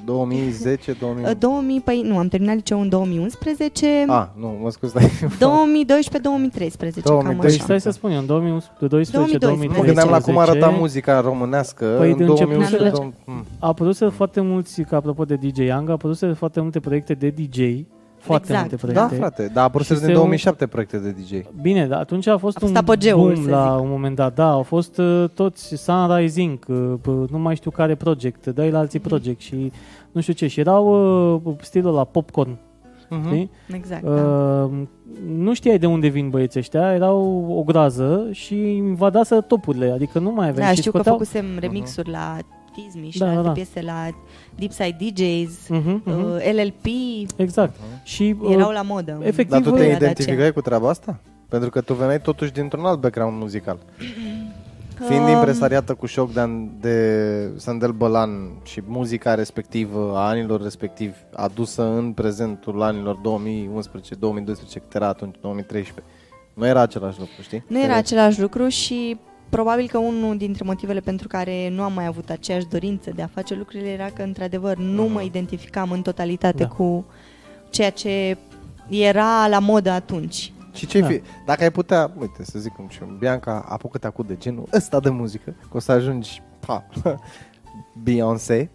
2010, 0.05 0.93
2000... 0.93 1.24
Uh, 1.24 1.31
2000, 1.39 1.81
păi 1.81 2.03
nu, 2.05 2.18
am 2.18 2.28
terminat 2.28 2.55
liceul 2.55 2.81
în 2.81 2.89
2011, 2.89 4.05
Ah, 4.09 4.26
nu, 4.37 4.59
mă 4.62 4.70
scuz, 4.70 4.93
dai. 4.93 5.05
2012-2013, 5.05 5.39
cam 5.39 5.41
2012. 5.41 7.01
Deci 7.41 7.55
așa. 7.55 7.62
stai 7.64 7.81
să 7.81 7.91
spun 7.91 8.11
eu, 8.11 8.18
în 8.18 8.26
2012 8.26 8.87
2012. 8.87 9.39
2013 9.39 9.78
Mă 9.78 9.85
gândeam 9.85 10.09
la 10.09 10.20
cum 10.20 10.39
arăta 10.39 10.68
muzica 10.78 11.20
românească 11.20 11.95
Păi, 11.99 12.11
în 12.11 12.16
de 12.16 12.24
2011. 12.24 12.89
început- 12.89 13.12
dom- 13.12 13.24
mm. 13.24 13.45
A 13.59 13.66
apărut 13.66 13.97
foarte 14.12 14.41
mulți, 14.41 14.83
ca 14.83 14.97
apropo 14.97 15.24
de 15.24 15.35
DJ 15.35 15.59
Young, 15.59 15.89
a 15.89 15.93
apărut 15.93 16.18
foarte 16.35 16.61
multe 16.61 16.81
proiecte 16.81 17.14
de 17.14 17.28
DJ, 17.28 17.59
foarte 18.21 18.53
Exact. 18.53 18.71
multe 18.71 18.87
Da, 18.93 18.93
proiecte. 19.07 19.16
frate, 19.16 19.51
dar 19.55 19.62
a 19.62 19.66
apărut 19.66 19.87
Și 19.87 19.93
din 19.93 20.01
se- 20.03 20.12
2007 20.12 20.66
proiecte 20.66 20.99
de 20.99 21.11
DJ. 21.11 21.31
Bine, 21.62 21.87
dar 21.87 22.01
atunci 22.01 22.27
a 22.27 22.37
fost 22.37 22.57
A 22.57 22.61
fost 22.61 22.73
un 22.73 22.79
apogeul, 22.79 23.21
boom 23.33 23.43
să 23.45 23.51
la 23.51 23.73
zic. 23.75 23.83
un 23.85 23.91
moment 23.91 24.16
dat. 24.16 24.35
Da, 24.35 24.51
au 24.51 24.62
fost 24.62 24.99
uh, 24.99 25.25
toți 25.35 25.75
Sunrise 25.77 26.41
Inc., 26.41 26.64
uh, 26.68 26.93
p- 27.01 27.31
nu 27.31 27.39
mai 27.39 27.57
știu 27.57 27.71
care 27.71 27.95
project, 27.95 28.47
dai 28.47 28.71
la 28.71 28.79
alții 28.79 28.99
Mhm. 28.99 29.09
project 29.09 29.41
și 29.41 29.73
nu 30.12 30.21
știu 30.21 30.33
ce. 30.33 30.47
Și 30.47 30.61
erau 30.61 30.87
uh, 31.47 31.55
stilul 31.61 31.95
la 31.95 32.05
popcorn, 32.05 32.57
Mhm. 33.09 33.27
știi? 33.27 33.51
Exact, 33.73 34.03
da. 34.03 34.11
Uh, 34.11 34.71
nu 35.37 35.55
știai 35.55 35.79
de 35.79 35.87
unde 35.87 36.09
vin 36.09 36.31
băieții 36.31 36.61
ăștia, 36.61 36.93
erau 36.95 37.47
o 37.59 37.62
grază 37.62 38.29
și 38.31 38.77
invadaseră 38.77 39.41
topurile, 39.41 39.91
adică 39.91 40.18
nu 40.18 40.31
mai 40.31 40.49
aveai 40.49 40.66
Da, 40.66 40.73
și 40.73 40.79
știu 40.79 40.91
că 40.91 40.97
scoteau... 40.97 41.16
făcusem 41.18 41.45
remixuri 41.61 42.11
la 42.11 42.37
Tizmi 42.75 43.11
și 43.11 43.18
Da, 43.18 43.25
la 43.25 43.31
da, 43.31 43.37
alte 43.37 43.49
da. 43.49 43.55
piese 43.55 43.81
la 43.83 44.09
Deep 44.61 44.72
Side 44.72 44.96
DJs, 45.11 45.68
Mhm, 45.68 46.02
mhm. 46.04 46.24
uh, 46.24 46.52
LLP, 46.52 46.84
Exact. 47.36 47.74
Și 48.02 48.34
uh, 48.40 48.52
erau 48.54 48.70
la 48.70 48.82
modă. 48.82 49.12
în 49.12 49.22
efectiv, 49.22 49.48
Dar 49.50 49.61
tu 49.61 49.70
te 49.70 49.76
perioada 49.76 49.94
aceea. 49.96 50.11
identificai 50.11 50.52
cu 50.52 50.61
treaba 50.61 50.88
asta? 50.88 51.18
Pentru 51.48 51.70
că 51.70 51.80
tu 51.80 51.94
veneai 51.94 52.20
totuși 52.20 52.52
dintr-un 52.52 52.84
alt 52.84 53.00
background 53.00 53.38
muzical. 53.40 53.78
Fiind 55.08 55.24
Um, 55.24 55.30
impresariată 55.30 55.94
cu 55.94 56.06
șoc 56.06 56.32
de, 56.32 56.40
de 56.80 57.48
Sandel 57.56 57.90
Bălan 57.92 58.50
și 58.64 58.82
muzica 58.86 59.34
respectivă 59.34 60.12
a 60.16 60.28
anilor 60.28 60.62
respectivi 60.62 61.14
adusă 61.34 61.82
în 61.82 62.12
prezentul 62.12 62.82
anilor 62.82 63.16
2011-2012, 63.16 63.20
cât 64.72 64.94
era 64.94 65.06
atunci, 65.06 65.34
2013, 65.40 66.04
nu 66.54 66.66
era 66.66 66.80
același 66.80 67.18
lucru, 67.18 67.42
știi? 67.42 67.64
Nu 67.66 67.82
era 67.82 67.94
același 67.96 68.40
lucru 68.40 68.68
și 68.68 69.16
probabil 69.51 69.88
că 69.88 69.98
unul 69.98 70.36
dintre 70.36 70.64
motivele 70.64 71.01
pentru 71.01 71.28
care 71.28 71.68
nu 71.68 71.82
am 71.82 71.92
mai 71.92 72.07
avut 72.07 72.30
aceeași 72.30 72.66
dorință 72.66 73.11
de 73.14 73.22
a 73.22 73.26
face 73.26 73.55
lucrurile 73.55 73.88
era 73.88 74.07
că, 74.07 74.22
într-adevăr, 74.22 74.76
nu 74.76 75.05
mă 75.09 75.22
identificam 75.22 75.90
în 75.90 76.03
totalitate 76.03 76.62
Da. 76.62 76.68
cu 76.68 77.05
ceea 77.70 77.90
ce 77.90 78.36
era 78.88 79.46
la 79.48 79.59
modă 79.59 79.90
atunci. 79.90 80.53
Și 80.72 80.86
ce 80.86 81.01
Da. 81.01 81.07
fi, 81.07 81.22
dacă 81.46 81.62
ai 81.62 81.70
putea, 81.70 82.11
uite, 82.18 82.44
să 82.44 82.59
zic 82.59 82.72
cum 82.72 82.88
și 82.88 82.98
eu, 83.03 83.09
Bianca, 83.18 83.64
apucă-te 83.68 84.07
acum 84.07 84.24
de 84.28 84.36
genul 84.36 84.68
ăsta 84.72 85.01
de 85.01 85.11
muzică, 85.11 85.55
că 85.70 85.76
o 85.76 85.78
să 85.78 85.92
ajungi, 85.92 86.42
pa, 86.66 86.86
Beyoncé. 88.03 88.70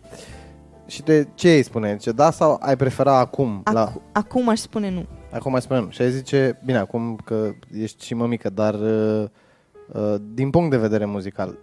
Și 0.87 1.01
de 1.03 1.27
ce 1.35 1.49
îi 1.53 1.63
spune? 1.63 1.97
Ce 1.97 2.11
da 2.11 2.31
sau 2.31 2.57
ai 2.61 2.75
prefera 2.77 3.17
acum? 3.17 3.61
Acu- 3.63 3.75
la, 3.75 3.93
Acum 4.11 4.49
aș 4.49 4.59
spune 4.59 4.89
nu. 4.89 5.05
acum 5.31 5.51
mai 5.51 5.61
spune 5.61 5.79
nu. 5.79 5.89
Și 5.89 6.01
ai 6.01 6.11
zice, 6.11 6.59
bine, 6.65 6.77
acum 6.77 7.15
că 7.25 7.49
ești 7.81 8.05
și 8.05 8.13
mămică, 8.13 8.49
dar 8.49 8.73
uh, 8.73 9.21
uh, 9.21 9.29
din 10.33 10.49
punct 10.49 10.69
de 10.69 10.77
vedere 10.77 11.05
muzical, 11.05 11.57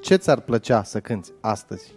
ce 0.00 0.14
ți-ar 0.16 0.40
plăcea 0.40 0.82
să 0.82 1.00
cânti 1.00 1.30
astăzi? 1.40 1.92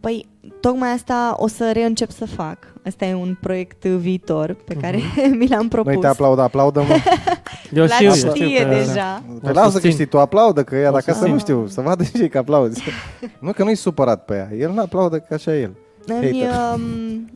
Păi, 0.00 0.26
tocmai 0.60 0.88
asta 0.90 1.34
o 1.38 1.46
să 1.46 1.70
reîncep 1.72 2.10
să 2.10 2.26
fac. 2.26 2.58
Asta 2.86 3.04
e 3.04 3.14
un 3.14 3.36
proiect 3.40 3.84
viitor 3.84 4.56
pe 4.64 4.74
care 4.74 4.98
mi 5.38 5.48
l-am 5.48 5.68
propus. 5.68 5.92
Noi 5.92 6.00
te 6.00 6.06
aplaudă, 6.06 6.40
aplaudă-mă. 6.42 6.94
eu 7.72 7.84
La 7.84 7.94
știu, 7.94 8.06
eu 8.06 8.12
știe 8.14 8.30
știu 8.46 8.58
că- 8.68 8.74
deja. 8.74 9.22
Păi 9.42 9.52
lasă 9.52 9.64
că 9.64 9.70
susțin. 9.70 9.90
știi, 9.90 10.06
tu 10.06 10.18
aplaudă, 10.18 10.64
că 10.64 10.76
ea 10.76 10.88
O 10.88 10.92
dacă 10.92 11.04
să 11.04 11.12
susțin. 11.12 11.32
nu 11.32 11.38
știu, 11.38 11.66
să 11.66 11.80
vadă 11.80 12.02
și 12.02 12.10
ei 12.20 12.28
că 12.28 12.38
aplauzi. 12.38 12.82
nu 13.40 13.52
că 13.52 13.64
nu-i 13.64 13.74
supărat 13.74 14.24
pe 14.24 14.34
ea, 14.34 14.56
el 14.58 14.70
nu 14.70 14.80
aplaudă 14.80 15.18
că 15.18 15.34
așa 15.34 15.54
e 15.56 15.60
el. 15.60 15.72
Îmi, 16.06 16.42
Hater. 16.42 16.74
um, 16.74 17.30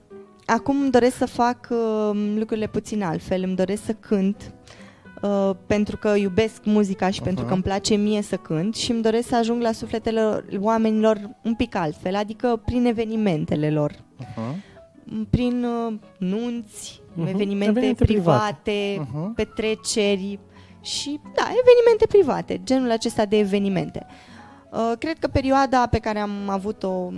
acum 0.47 0.81
îmi 0.81 0.91
doresc 0.91 1.17
să 1.17 1.27
fac 1.27 1.69
um, 1.71 2.39
lucrurile 2.39 2.67
puțin 2.67 3.03
altfel. 3.03 3.43
Îmi 3.43 3.57
doresc 3.57 3.85
să 3.85 3.93
cânt 4.01 4.53
uh, 5.23 5.51
pentru 5.67 5.97
că 5.97 6.15
iubesc 6.17 6.65
muzica 6.65 7.11
și 7.11 7.23
pentru 7.23 7.45
că 7.45 7.53
îmi 7.53 7.63
place 7.63 7.95
mie 7.95 8.23
să 8.23 8.37
cânt 8.37 8.75
și 8.75 8.91
îmi 8.91 9.03
doresc 9.03 9.29
să 9.29 9.37
ajung 9.37 9.63
la 9.63 9.73
sufletele 9.73 10.45
oamenilor 10.59 11.31
un 11.43 11.55
pic 11.55 11.75
altfel, 11.75 12.15
adică 12.17 12.63
prin 12.65 12.87
evenimentele 12.87 13.71
lor. 13.71 13.93
Uh-huh. 13.93 14.55
Prin 15.31 15.65
uh, 15.65 15.95
nunți, 16.19 17.01
Mhm. 17.15 17.27
evenimente, 17.27 17.65
Evenimente 17.69 18.05
private. 18.05 18.61
private, 18.63 19.09
Mhm. 19.13 19.35
petreceri 19.35 20.39
și, 20.81 21.21
da, 21.35 21.43
evenimente 21.43 22.07
private, 22.09 22.61
genul 22.65 22.91
acesta 22.91 23.25
de 23.25 23.39
evenimente. 23.39 24.07
Uh, 24.73 24.93
cred 24.99 25.19
că 25.19 25.27
perioada 25.29 25.87
pe 25.91 25.99
care 25.99 26.19
am 26.19 26.31
avut-o 26.49 27.09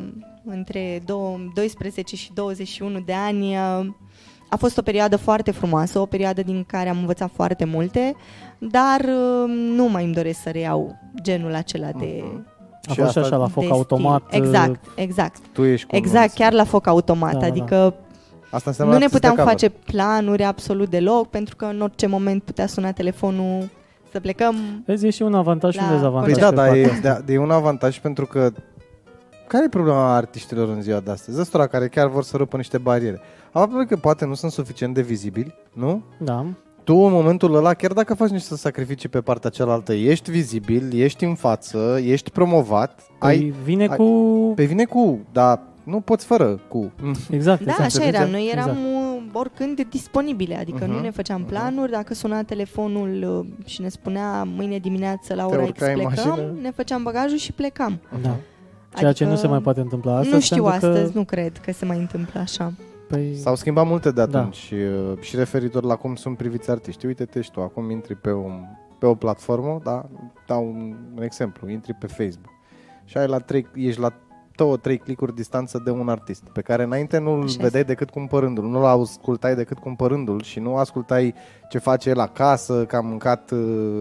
între 0.44 1.02
dou- 1.04 1.50
12 1.54 2.16
și 2.16 2.32
21 2.34 3.00
de 3.00 3.12
ani 3.12 3.56
uh, 3.56 3.86
a 4.48 4.56
fost 4.56 4.78
o 4.78 4.82
perioadă 4.82 5.16
foarte 5.16 5.50
frumoasă, 5.50 5.98
o 5.98 6.06
perioadă 6.06 6.42
din 6.42 6.64
care 6.66 6.88
am 6.88 6.98
învățat 6.98 7.30
foarte 7.34 7.64
multe, 7.64 8.14
dar 8.58 9.00
uh, 9.00 9.44
nu 9.76 9.88
mai 9.88 10.04
îmi 10.04 10.14
doresc 10.14 10.40
să 10.42 10.50
reiau 10.50 10.98
genul 11.22 11.54
acela 11.54 11.88
de, 11.98 12.24
A 12.88 12.92
Și 12.92 13.00
fost 13.00 13.12
și 13.12 13.18
asta 13.18 13.20
așa 13.20 13.36
la 13.36 13.46
de 13.46 13.52
foc 13.52 13.62
stil. 13.62 13.74
automat. 13.74 14.22
uh, 14.22 14.28
Exact, 14.30 14.84
exact. 14.94 15.36
Tu 15.52 15.64
ești 15.64 15.86
cu 15.86 15.96
Exact, 15.96 16.18
nunți. 16.18 16.34
chiar 16.36 16.52
la 16.52 16.64
foc 16.64 16.86
automat, 16.86 17.32
Da, 17.32 17.38
da, 17.38 17.44
da. 17.44 17.50
adică 17.50 17.94
Asta 18.50 18.70
înseamnă 18.70 18.92
nu 18.92 18.98
ne 18.98 19.04
artist 19.04 19.20
de 19.22 19.28
puteam 19.28 19.34
cover. 19.46 19.50
face 19.50 19.68
planuri 19.92 20.42
absolut 20.44 20.90
deloc, 20.90 21.28
pentru 21.30 21.56
că 21.56 21.64
în 21.64 21.80
orice 21.80 22.06
moment 22.06 22.42
putea 22.42 22.66
suna 22.66 22.92
telefonul 22.92 23.70
să 24.12 24.20
plecăm. 24.20 24.54
Vezi, 24.86 25.06
e 25.06 25.10
și 25.10 25.22
un 25.22 25.34
avantaj 25.34 25.72
și 25.74 25.80
un 25.82 25.86
La 25.88 25.94
dezavantaj. 25.94 26.32
Păi 26.32 26.40
da, 26.42 26.48
pe 26.48 26.54
dar 26.54 26.66
partea 26.66 26.82
e, 26.82 26.90
asta. 26.92 27.22
de, 27.24 27.32
e 27.32 27.38
un 27.38 27.50
avantaj 27.50 27.98
pentru 28.00 28.26
că 28.26 28.50
care 29.46 29.64
e 29.64 29.68
problema 29.68 30.14
artiștilor 30.14 30.68
în 30.68 30.82
ziua 30.82 31.00
de 31.00 31.10
astăzi? 31.10 31.40
Ăstora 31.40 31.66
care 31.66 31.88
chiar 31.88 32.08
vor 32.08 32.22
să 32.24 32.36
rupă 32.36 32.56
niște 32.56 32.78
bariere. 32.78 33.20
Aproape 33.54 33.84
că 33.86 33.96
poate 33.96 34.24
nu 34.24 34.34
sunt 34.34 34.52
suficient 34.52 34.94
de 34.94 35.02
vizibili, 35.02 35.54
nu? 35.72 36.02
Da. 36.18 36.46
Tu 36.84 36.94
în 36.96 37.12
momentul 37.12 37.54
ăla, 37.54 37.74
chiar 37.74 37.92
dacă 37.92 38.14
faci 38.14 38.28
niște 38.30 38.56
sacrificii 38.56 39.08
pe 39.08 39.20
partea 39.20 39.50
cealaltă, 39.50 39.92
ești 39.92 40.30
vizibil, 40.30 41.00
ești 41.00 41.24
în 41.24 41.34
față, 41.34 41.98
ești 42.02 42.30
promovat, 42.30 43.00
Păi 43.18 43.28
ai, 43.28 43.54
vine 43.64 43.86
ai- 43.86 43.96
cu... 43.96 44.52
pe 44.54 44.64
vine 44.64 44.84
cu, 44.84 45.18
dar 45.32 45.60
nu 45.84 46.00
poți 46.00 46.26
fără 46.26 46.60
cu. 46.68 46.92
Exact, 47.30 47.62
Da, 47.64 47.70
exact. 47.70 47.80
așa 47.80 48.04
era. 48.06 48.18
înțelege? 48.22 48.30
Noi 48.30 48.50
eram 48.52 48.68
Exact. 48.68 48.78
exact. 48.78 49.36
oricând 49.36 49.86
disponibile, 49.90 50.56
adică 50.58 50.84
Mhm. 50.84 50.92
nu 50.92 51.00
ne 51.00 51.10
făceam 51.10 51.44
planuri. 51.44 51.90
Dacă 51.90 52.14
suna 52.14 52.42
telefonul 52.42 53.46
uh, 53.62 53.66
și 53.68 53.80
ne 53.80 53.88
spunea 53.88 54.42
mâine 54.44 54.78
dimineață 54.78 55.34
la 55.34 55.44
Te 55.46 55.54
ora 55.54 55.62
X 55.62 55.68
urcai 55.68 55.88
în 55.92 55.94
plecăm, 56.08 56.28
mașină? 56.28 56.52
ne 56.62 56.70
făceam 56.70 57.02
bagajul 57.02 57.38
și 57.38 57.52
plecam. 57.52 58.00
Da. 58.22 58.36
Ceea 58.96 59.12
ce 59.12 59.24
Adică 59.24 59.24
nu 59.24 59.36
se 59.36 59.46
mai 59.46 59.60
poate 59.60 59.80
întâmpla 59.80 60.12
astăzi. 60.16 60.34
nu 60.34 60.40
știu 60.40 60.62
pentru 60.64 60.80
că, 60.80 60.86
astăzi, 60.86 61.16
nu 61.16 61.24
cred 61.24 61.58
că 61.64 61.72
se 61.72 61.84
mai 61.84 61.98
întâmplă 61.98 62.40
așa. 62.40 62.72
Păi, 63.08 63.34
S-au 63.34 63.54
schimbat 63.54 63.86
multe 63.86 64.10
de 64.10 64.24
Da. 64.24 64.38
atunci 64.38 64.54
și, 64.54 64.74
uh, 64.74 65.18
și 65.20 65.36
referitor 65.36 65.82
la 65.84 65.96
cum 65.96 66.14
sunt 66.14 66.36
priviți 66.36 66.70
artiștii. 66.70 67.08
Uite-te 67.08 67.40
și 67.40 67.50
tu, 67.50 67.60
acum 67.60 67.90
intri 67.90 68.14
pe, 68.14 68.32
un, 68.32 68.64
pe 68.98 69.06
o 69.06 69.14
platformă, 69.14 69.80
da? 69.84 70.08
dau 70.46 70.66
un, 70.66 70.96
un 71.16 71.22
exemplu, 71.22 71.68
intri 71.70 71.94
pe 71.94 72.06
Facebook 72.06 72.52
și 73.04 73.18
ai 73.18 73.26
la 73.26 73.38
trei, 73.38 73.66
ești 73.74 74.00
la 74.00 74.12
două, 74.56 74.76
trei 74.76 74.98
clicuri 74.98 75.34
distanță 75.34 75.80
de 75.84 75.90
un 75.90 76.08
artist 76.08 76.42
pe 76.52 76.60
care 76.60 76.82
înainte 76.82 77.18
nu-l 77.18 77.42
Așa 77.42 77.62
vedeai 77.62 77.84
decât 77.84 78.10
cumpărându-l, 78.10 78.64
nu-l 78.64 78.84
ascultai 78.84 79.54
decât 79.54 79.78
cumpărându-l 79.78 80.42
și 80.42 80.60
nu 80.60 80.76
ascultai 80.76 81.34
ce 81.68 81.78
face 81.78 82.08
el 82.08 82.18
acasă, 82.20 82.84
că 82.84 82.96
a 82.96 83.00
mâncat 83.00 83.50
uh, 83.50 84.00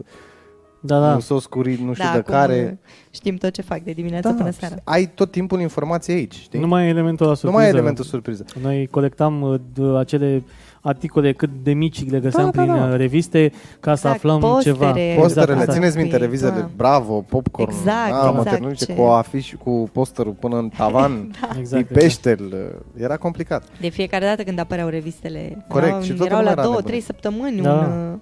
da, 0.86 1.00
da. 1.00 1.14
un 1.14 1.20
sos 1.20 1.46
cu 1.46 1.62
rid, 1.62 1.80
nu 1.80 1.94
știu 1.94 2.06
da, 2.06 2.12
de 2.12 2.18
acum 2.18 2.34
care. 2.34 2.80
uh, 2.82 2.90
știm 3.12 3.36
tot 3.36 3.52
ce 3.52 3.62
fac 3.62 3.80
de 3.82 3.92
dimineața 3.92 4.30
Da, 4.30 4.36
până 4.36 4.50
seara. 4.50 4.76
ai 4.84 5.06
tot 5.16 5.32
timpul 5.32 5.60
informație 5.60 6.14
aici, 6.14 6.34
știi? 6.36 6.60
Nu 6.60 6.68
mai 6.68 6.86
e 6.86 6.88
elementul 6.90 7.26
la 7.26 7.32
nu 7.32 7.38
surpriză. 7.38 7.62
mai 7.62 7.72
e 7.72 7.78
elementul 7.78 8.04
surpriză. 8.06 8.46
Noi 8.62 8.88
colectam 8.92 9.42
uh, 9.42 9.60
d- 9.60 9.98
acele 10.00 10.44
articole 10.86 11.34
cât 11.34 11.50
de 11.64 11.74
mici 11.74 12.10
le 12.10 12.20
găseam 12.20 12.50
Da, 12.50 12.52
da, 12.52 12.62
prin 12.72 12.76
da. 12.82 12.88
uh, 12.90 12.96
reviste 12.98 13.52
ca 13.80 13.96
să 13.96 14.08
Exact, 14.08 14.16
aflăm 14.16 14.40
postere. 14.40 14.76
ceva. 14.76 14.92
Posterele, 15.22 15.54
Exact. 15.58 15.72
țineți 15.72 15.98
minte, 15.98 16.18
Păi, 16.18 16.26
revizele, 16.26 16.52
da. 16.60 16.70
Bravo, 16.76 17.22
Popcorn, 17.30 17.72
Exact, 17.72 18.12
ah, 18.24 18.32
mă, 18.34 18.40
exact, 18.44 18.62
te 18.62 18.68
duce 18.68 18.86
ce- 18.86 18.94
cu 18.94 19.02
afiș, 19.02 19.54
cu 19.64 19.90
posterul 19.94 20.32
până 20.40 20.58
în 20.58 20.70
tavan, 20.70 21.12
Exact, 21.30 21.58
exact, 21.58 21.60
exact. 21.60 21.88
peștel, 21.88 22.72
era 22.98 23.18
complicat. 23.18 23.64
De 23.82 23.90
fiecare 23.90 24.26
dată 24.26 24.44
când 24.44 24.60
apăreau 24.60 24.88
revistele, 24.88 25.66
Corect, 25.68 25.90
erau, 25.90 26.02
și 26.02 26.08
toată 26.14 26.24
erau 26.26 26.38
lumea 26.38 26.54
la 26.54 26.62
era 26.62 26.62
două, 26.62 26.74
nebună. 26.76 26.88
trei 26.88 27.02
săptămâni 27.02 27.62
Da. 27.62 27.74
un, 27.74 28.12
uh, 28.12 28.18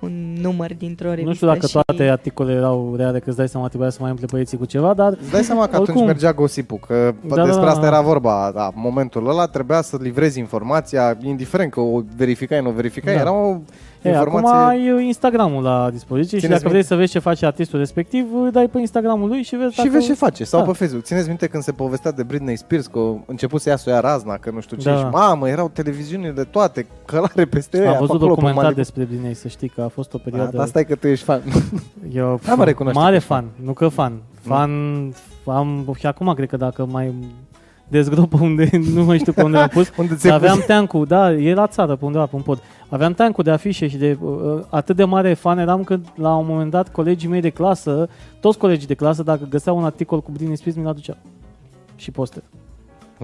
un 0.00 0.36
număr 0.40 0.74
dintr-o 0.74 1.08
revistă. 1.08 1.28
Nu 1.28 1.34
știu 1.34 1.46
dacă 1.46 1.66
și... 1.66 1.72
toate 1.72 2.02
articolele 2.10 2.56
erau 2.58 2.94
reale, 2.96 3.18
că 3.18 3.24
îți 3.28 3.36
dai 3.36 3.48
seama, 3.48 3.68
trebuia 3.68 3.90
să 3.90 3.98
mai 4.00 4.10
umple 4.10 4.26
băieții 4.30 4.58
cu 4.58 4.64
ceva, 4.64 4.94
dar 4.94 5.12
Îți 5.20 5.30
dai 5.30 5.42
seama 5.42 5.60
că 5.66 5.70
atunci 5.72 5.88
Oricum. 5.88 6.06
mergea 6.06 6.32
gosipul, 6.32 6.78
că 6.86 7.14
Da, 7.28 7.34
da, 7.34 7.44
despre 7.44 7.64
da, 7.64 7.68
asta 7.70 7.80
da. 7.80 7.86
era 7.86 8.00
vorba, 8.00 8.50
da, 8.54 8.70
momentul 8.74 9.28
ăla 9.28 9.46
trebuia 9.46 9.80
să 9.82 9.96
livrezi 10.00 10.38
informația, 10.38 11.16
indiferent 11.22 11.70
că 11.70 11.80
o 11.80 12.02
verificai, 12.16 12.62
nu 12.62 12.68
o 12.68 12.72
verificai, 12.72 13.14
Da. 13.14 13.20
era 13.20 13.32
o 13.32 13.56
e, 14.02 14.16
acum 14.16 14.32
informație... 14.36 14.90
ai 14.90 15.06
Instagramul 15.06 15.62
la 15.62 15.88
dispoziție 15.92 16.38
și 16.38 16.44
Țineți 16.44 16.60
dacă 16.62 16.72
vrei 16.72 16.84
să 16.84 16.94
vezi 16.94 17.10
ce 17.12 17.18
face 17.18 17.46
artistul 17.46 17.78
respectiv, 17.78 18.26
îi 18.44 18.50
dai 18.50 18.68
pe 18.68 18.78
Instagramul 18.78 19.28
lui 19.28 19.42
și 19.42 19.56
vezi 19.56 19.70
Și 19.70 19.76
dacă... 19.76 19.90
vezi 19.90 20.06
ce 20.06 20.14
face, 20.14 20.44
sau 20.44 20.60
Da. 20.60 20.66
pe 20.66 20.72
Facebook. 20.72 21.02
Țineți 21.04 21.28
minte 21.28 21.46
când 21.46 21.62
se 21.62 21.72
povestea 21.72 22.10
de 22.12 22.22
Britney 22.22 22.56
Spears, 22.56 22.86
că 22.86 22.98
a 22.98 23.22
început 23.26 23.60
să 23.60 23.68
ia 23.68 23.76
să 23.76 23.84
o 23.90 23.92
ia 23.92 24.00
razna, 24.00 24.34
că 24.36 24.50
nu 24.50 24.60
știu 24.60 24.76
ce, 24.76 24.90
Da. 24.90 24.96
și 24.96 25.04
mamă, 25.04 25.48
erau 25.48 25.68
televiziunile 25.68 26.44
toate, 26.44 26.86
călare 27.04 27.44
peste 27.44 27.78
ea, 27.78 27.86
Am 27.86 27.92
pe 27.92 27.98
văzut 27.98 28.14
acolo, 28.14 28.24
pe 28.28 28.28
documentar 28.34 28.62
Malibu. 28.62 28.80
despre 28.80 29.04
Britney, 29.04 29.34
să 29.34 29.48
știi 29.48 29.68
că 29.68 29.80
a 29.82 29.88
fost 29.88 30.14
o 30.14 30.16
Da, 30.16 30.22
perioadă... 30.24 30.56
dar 30.56 30.64
asta 30.64 30.78
e 30.78 30.82
că 30.82 30.94
tu 30.94 31.06
ești 31.06 31.24
fan. 31.24 31.42
Eu 32.12 32.40
Da, 32.46 32.54
mă, 32.54 32.64
recunoaște 32.64 33.00
mare 33.00 33.16
că 33.18 33.22
fan, 33.22 33.44
nu 33.64 33.72
că 33.72 33.88
fan. 33.88 34.12
Fan, 34.42 34.70
am, 35.46 35.94
și 35.98 36.06
acum 36.06 36.32
cred 36.34 36.48
că 36.48 36.56
dacă 36.56 36.86
mai 36.90 37.14
dezgropă 37.90 38.38
unde, 38.48 38.70
nu 38.94 39.04
mai 39.04 39.18
știu 39.18 39.32
pe 39.32 39.42
unde 39.42 39.58
am 39.58 39.68
pus, 39.68 39.90
Unde 39.98 40.14
ți-ai 40.14 40.34
aveam 40.34 40.56
pus? 40.56 40.64
teancul, 40.64 41.06
da, 41.06 41.32
e 41.32 41.54
la 41.54 41.66
țară, 41.66 41.96
pe 41.96 42.04
undeva, 42.04 42.26
pe 42.26 42.36
un 42.36 42.42
pod. 42.42 42.62
Aveam 42.88 43.12
teancul 43.12 43.44
de 43.44 43.50
afișe 43.50 43.88
și 43.88 43.96
de 43.96 44.18
uh, 44.20 44.62
atât 44.68 44.96
de 44.96 45.04
mare 45.04 45.34
fan 45.34 45.58
eram 45.58 45.84
că 45.84 45.98
la 46.14 46.36
un 46.36 46.46
moment 46.48 46.70
dat 46.70 46.88
colegii 46.88 47.28
mei 47.28 47.40
de 47.40 47.50
clasă, 47.50 48.08
toți 48.40 48.58
colegii 48.58 48.86
de 48.86 48.94
clasă, 48.94 49.22
dacă 49.22 49.46
găseau 49.48 49.76
un 49.76 49.84
articol 49.84 50.20
cu 50.20 50.30
Britney 50.30 50.56
Spears, 50.56 50.76
mi-l 50.76 50.88
aducea. 50.88 51.16
Și 51.96 52.10
poster. 52.10 52.42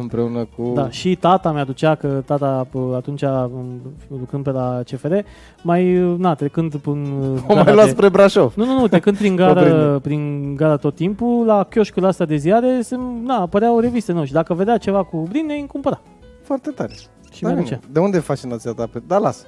Împreună 0.00 0.46
cu... 0.56 0.72
Da, 0.74 0.90
și 0.90 1.14
tata 1.16 1.52
mi-aducea, 1.52 1.94
că 1.94 2.22
tata 2.26 2.66
p- 2.68 2.94
atunci, 2.96 3.22
m, 3.22 3.80
lucrând 4.20 4.44
pe 4.44 4.50
la 4.50 4.80
CFR, 4.84 5.14
mai, 5.62 6.14
na, 6.18 6.34
trecând 6.34 6.74
până... 6.76 7.08
O 7.46 7.54
mai 7.54 7.74
luat 7.74 7.88
spre 7.88 8.08
Brașov. 8.08 8.52
Nu, 8.56 8.64
nu, 8.64 8.78
nu, 8.78 8.88
trecând 8.88 9.16
prin 9.16 9.34
Britney. 9.36 9.54
gara, 9.64 9.98
prin 9.98 10.54
gara 10.54 10.76
tot 10.76 10.94
timpul, 10.94 11.46
la 11.46 11.66
chioșcul 11.70 12.04
ăsta 12.04 12.24
de 12.24 12.36
ziare, 12.36 12.80
se, 12.82 12.96
na, 13.24 13.34
apăreau 13.40 13.78
reviste 13.80 14.12
noi 14.12 14.26
și 14.26 14.32
dacă 14.32 14.54
vedea 14.54 14.76
ceva 14.78 15.02
cu 15.02 15.16
Britney, 15.28 15.58
îmi 15.58 15.68
cumpăra. 15.68 16.00
Foarte 16.42 16.70
tare. 16.70 16.92
Și 17.32 17.42
Da, 17.42 17.48
mi-aducea. 17.48 17.78
de 17.92 17.98
unde 17.98 18.16
e 18.16 18.20
fascinația 18.20 18.72
ta? 18.72 18.88
Pe... 18.92 19.02
Da, 19.06 19.18
las. 19.18 19.44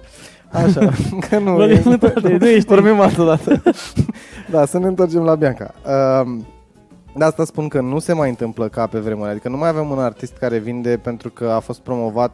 Așa, 0.53 0.89
că 1.29 1.39
nu 1.39 1.53
Vorbim 1.53 1.93
e... 1.93 1.97
toate, 1.97 2.37
nu 2.41 2.49
ești- 2.49 2.69
Vorbim 2.69 3.01
altă 3.01 3.25
dată. 3.25 3.63
da, 4.53 4.65
să 4.65 4.79
ne 4.79 4.87
întoarcem 4.87 5.23
la 5.23 5.35
Bianca. 5.35 5.71
Um, 6.25 6.47
de 7.17 7.25
asta 7.25 7.45
spun 7.45 7.69
că 7.69 7.81
nu 7.81 7.99
se 7.99 8.13
mai 8.13 8.29
întâmplă 8.29 8.69
ca 8.69 8.87
pe 8.87 8.99
vremuri. 8.99 9.31
Adică 9.31 9.49
nu 9.49 9.57
mai 9.57 9.69
avem 9.69 9.91
un 9.91 9.99
artist 9.99 10.37
care 10.37 10.59
vinde 10.59 10.97
pentru 10.97 11.31
că 11.31 11.49
a 11.49 11.59
fost 11.59 11.81
promovat 11.81 12.31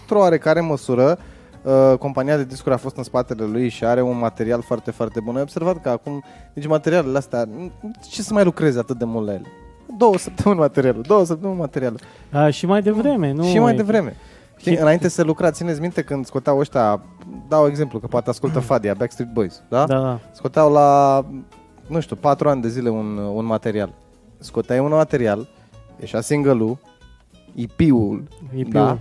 într-o 0.00 0.18
oarecare 0.18 0.60
măsură. 0.60 1.18
Uh, 1.62 1.98
compania 1.98 2.36
de 2.36 2.44
discuri 2.44 2.74
a 2.74 2.78
fost 2.78 2.96
în 2.96 3.02
spatele 3.02 3.44
lui 3.44 3.68
și 3.68 3.84
are 3.84 4.02
un 4.02 4.18
material 4.18 4.62
foarte, 4.62 4.90
foarte 4.90 5.20
bun. 5.20 5.36
Ai 5.36 5.42
observat 5.42 5.80
că 5.80 5.88
acum, 5.88 6.22
nici 6.52 6.66
materialele 6.66 7.18
astea, 7.18 7.48
ce 8.10 8.22
să 8.22 8.32
mai 8.32 8.44
lucrezi 8.44 8.78
atât 8.78 8.98
de 8.98 9.04
mult 9.04 9.26
la 9.26 9.32
ele? 9.32 9.46
Două 9.98 10.18
săptămâni 10.18 10.60
materialul, 10.60 11.02
două 11.02 11.24
săptămâni 11.24 11.58
materialul. 11.58 12.00
A, 12.32 12.50
și 12.50 12.66
mai 12.66 12.82
devreme, 12.82 13.32
nu? 13.32 13.44
și 13.44 13.58
mai 13.58 13.74
devreme. 13.74 14.16
Știi, 14.56 14.74
Și- 14.74 14.80
înainte 14.80 15.08
să 15.08 15.22
lucra, 15.22 15.50
țineți 15.50 15.80
minte 15.80 16.02
când 16.02 16.26
scoteau 16.26 16.58
ăștia, 16.58 17.02
dau 17.48 17.66
exemplu, 17.66 17.98
că 17.98 18.06
poate 18.06 18.30
ascultă 18.30 18.58
Fadia, 18.58 18.94
Backstreet 18.98 19.32
Boys, 19.32 19.62
da? 19.68 19.84
Da, 19.86 19.98
da. 20.00 20.18
Scoteau 20.32 20.72
la, 20.72 21.24
nu 21.92 22.00
știu, 22.00 22.16
patru 22.16 22.48
ani 22.48 22.62
de 22.62 22.68
zile 22.68 22.88
un, 22.88 23.16
un 23.16 23.44
material. 23.44 23.92
Scoteai 24.38 24.78
un 24.78 24.88
material, 24.90 25.48
ieșea 26.00 26.20
single-ul, 26.20 26.78
EP-ul, 27.54 28.22
EP-ul. 28.56 28.70
Da. 28.72 28.98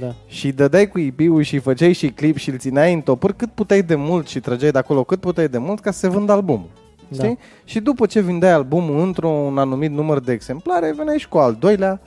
da. 0.00 0.14
și 0.26 0.52
dădeai 0.52 0.88
cu 0.88 0.98
EP-ul 1.00 1.42
și 1.42 1.58
făceai 1.58 1.92
și 1.92 2.08
clip 2.08 2.36
și 2.36 2.50
îl 2.50 2.58
țineai 2.58 2.92
în 2.92 3.00
topuri 3.00 3.36
cât 3.36 3.50
puteai 3.50 3.82
de 3.82 3.94
mult 3.94 4.26
și 4.28 4.40
trăgeai 4.40 4.70
de 4.70 4.78
acolo 4.78 5.04
cât 5.04 5.20
puteai 5.20 5.48
de 5.48 5.58
mult 5.58 5.80
ca 5.80 5.90
să 5.90 5.98
se 5.98 6.08
vândă 6.08 6.32
albumul. 6.32 6.68
Da. 7.08 7.22
Știi? 7.22 7.38
Și 7.64 7.80
după 7.80 8.06
ce 8.06 8.20
vindeai 8.20 8.52
albumul 8.52 9.00
într-un 9.00 9.58
anumit 9.58 9.90
număr 9.90 10.20
de 10.20 10.32
exemplare, 10.32 10.92
veneai 10.96 11.18
și 11.18 11.28
cu 11.28 11.38
al 11.38 11.56
doilea 11.60 12.00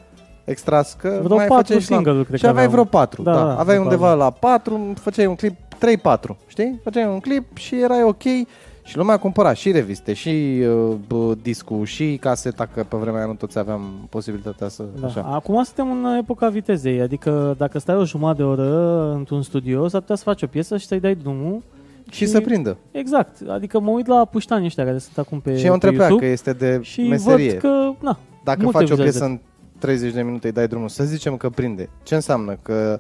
extras, 0.43 0.93
că 1.01 1.19
Vreo 1.23 1.35
mai 1.35 1.47
patru 1.47 1.63
făceai 1.65 1.81
și 1.81 1.89
la- 1.89 1.95
single-uri, 1.95 2.25
cred 2.25 2.37
Și 2.37 2.43
că 2.43 2.49
aveai 2.49 2.65
aveam. 2.65 2.85
vreo 2.85 2.99
patru, 2.99 3.21
Da, 3.21 3.31
da. 3.31 3.37
da, 3.39 3.45
da. 3.45 3.59
Aveai 3.59 3.77
după 3.77 3.89
undeva 3.89 4.09
album. 4.09 4.23
la 4.23 4.29
patru, 4.31 4.93
făceai 4.95 5.25
un 5.25 5.35
clip, 5.35 5.55
3-4, 5.79 6.37
știi? 6.47 6.79
Făceai 6.83 7.05
un 7.07 7.19
clip 7.19 7.57
și 7.57 7.75
erai 7.81 8.03
ok 8.03 8.23
și 8.85 8.97
lumea 8.97 9.17
cumpăra 9.17 9.53
și 9.53 9.71
reviste, 9.71 10.13
și 10.13 10.63
uh, 10.69 10.95
bă, 11.07 11.35
discul, 11.41 11.85
și 11.85 12.17
caseta, 12.21 12.65
că 12.73 12.83
pe 12.83 12.97
vremea 12.97 13.17
aia 13.19 13.27
nu 13.27 13.33
toți 13.33 13.57
aveam 13.59 14.07
posibilitatea 14.09 14.67
să... 14.67 14.83
Da. 14.99 15.07
Așa. 15.07 15.21
Acum 15.21 15.63
suntem 15.63 15.91
în 15.91 16.15
epoca 16.15 16.49
vitezei, 16.49 17.01
adică 17.01 17.55
dacă 17.57 17.79
stai 17.79 17.95
o 17.95 18.05
jumătate 18.05 18.37
de 18.37 18.43
oră 18.43 19.11
într-un 19.13 19.41
studio, 19.41 19.87
s-ar 19.87 20.01
putea 20.01 20.15
să 20.15 20.23
faci 20.23 20.41
o 20.41 20.47
piesă 20.47 20.77
și 20.77 20.85
să-i 20.87 20.99
dai 20.99 21.15
drumul. 21.15 21.61
Și 22.11 22.25
să 22.25 22.41
prindă. 22.41 22.77
Exact, 22.91 23.41
adică 23.49 23.79
mă 23.79 23.89
uit 23.91 24.07
la 24.07 24.25
puștanii 24.25 24.65
ăștia 24.65 24.83
care 24.85 24.97
sunt 24.97 25.17
acum 25.17 25.39
pe, 25.39 25.57
Și 25.57 25.65
eu 25.65 25.73
întreb 25.73 25.91
pe 25.91 25.97
pe 25.97 26.03
ea 26.03 26.07
YouTube 26.09 26.25
că 26.27 26.31
este 26.31 26.53
de 26.53 26.79
și 26.81 27.01
meserie. 27.07 27.49
văd 27.51 27.59
că, 27.59 27.91
na, 28.01 28.17
Dacă 28.43 28.61
multe 28.61 28.77
faci 28.77 28.89
o 28.89 28.95
vizualizări. 28.95 29.11
piesă 29.11 29.25
în 29.25 29.39
30 29.79 30.13
de 30.13 30.21
minute, 30.21 30.47
îi 30.47 30.53
dai 30.53 30.67
drumul, 30.67 30.89
să 30.89 31.03
zicem 31.03 31.37
că 31.37 31.49
prinde. 31.49 31.89
Ce 32.03 32.15
înseamnă? 32.15 32.57
Că 32.61 32.99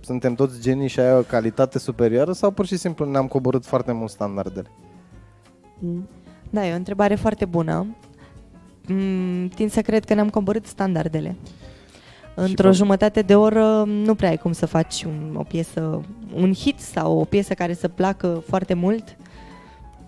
suntem 0.00 0.34
toți 0.34 0.60
genii 0.60 0.88
și 0.88 1.00
ai 1.00 1.12
o 1.18 1.20
calitate 1.22 1.78
superioară 1.78 2.32
sau 2.32 2.50
pur 2.50 2.66
și 2.66 2.76
simplu 2.76 3.10
ne-am 3.10 3.26
coborât 3.26 3.66
foarte 3.66 3.92
mult 3.92 4.10
standardele? 4.10 4.70
Da, 6.50 6.66
e 6.66 6.72
o 6.72 6.76
întrebare 6.76 7.14
foarte 7.14 7.44
bună. 7.44 7.86
Mm, 8.88 9.48
tind 9.48 9.70
să 9.70 9.80
cred 9.80 10.04
că 10.04 10.14
ne-am 10.14 10.30
coborât 10.30 10.66
standardele. 10.66 11.36
Într-o 12.34 12.68
pe- 12.68 12.74
jumătate 12.74 13.22
de 13.22 13.34
oră 13.36 13.82
nu 13.86 14.14
prea 14.14 14.28
ai 14.28 14.36
cum 14.36 14.52
să 14.52 14.66
faci 14.66 15.02
un, 15.04 15.34
o 15.38 15.42
piesă, 15.42 16.00
un 16.34 16.52
hit 16.54 16.80
sau 16.80 17.18
o 17.18 17.24
piesă 17.24 17.54
care 17.54 17.74
să 17.74 17.88
placă 17.88 18.42
foarte 18.46 18.74
mult. 18.74 19.16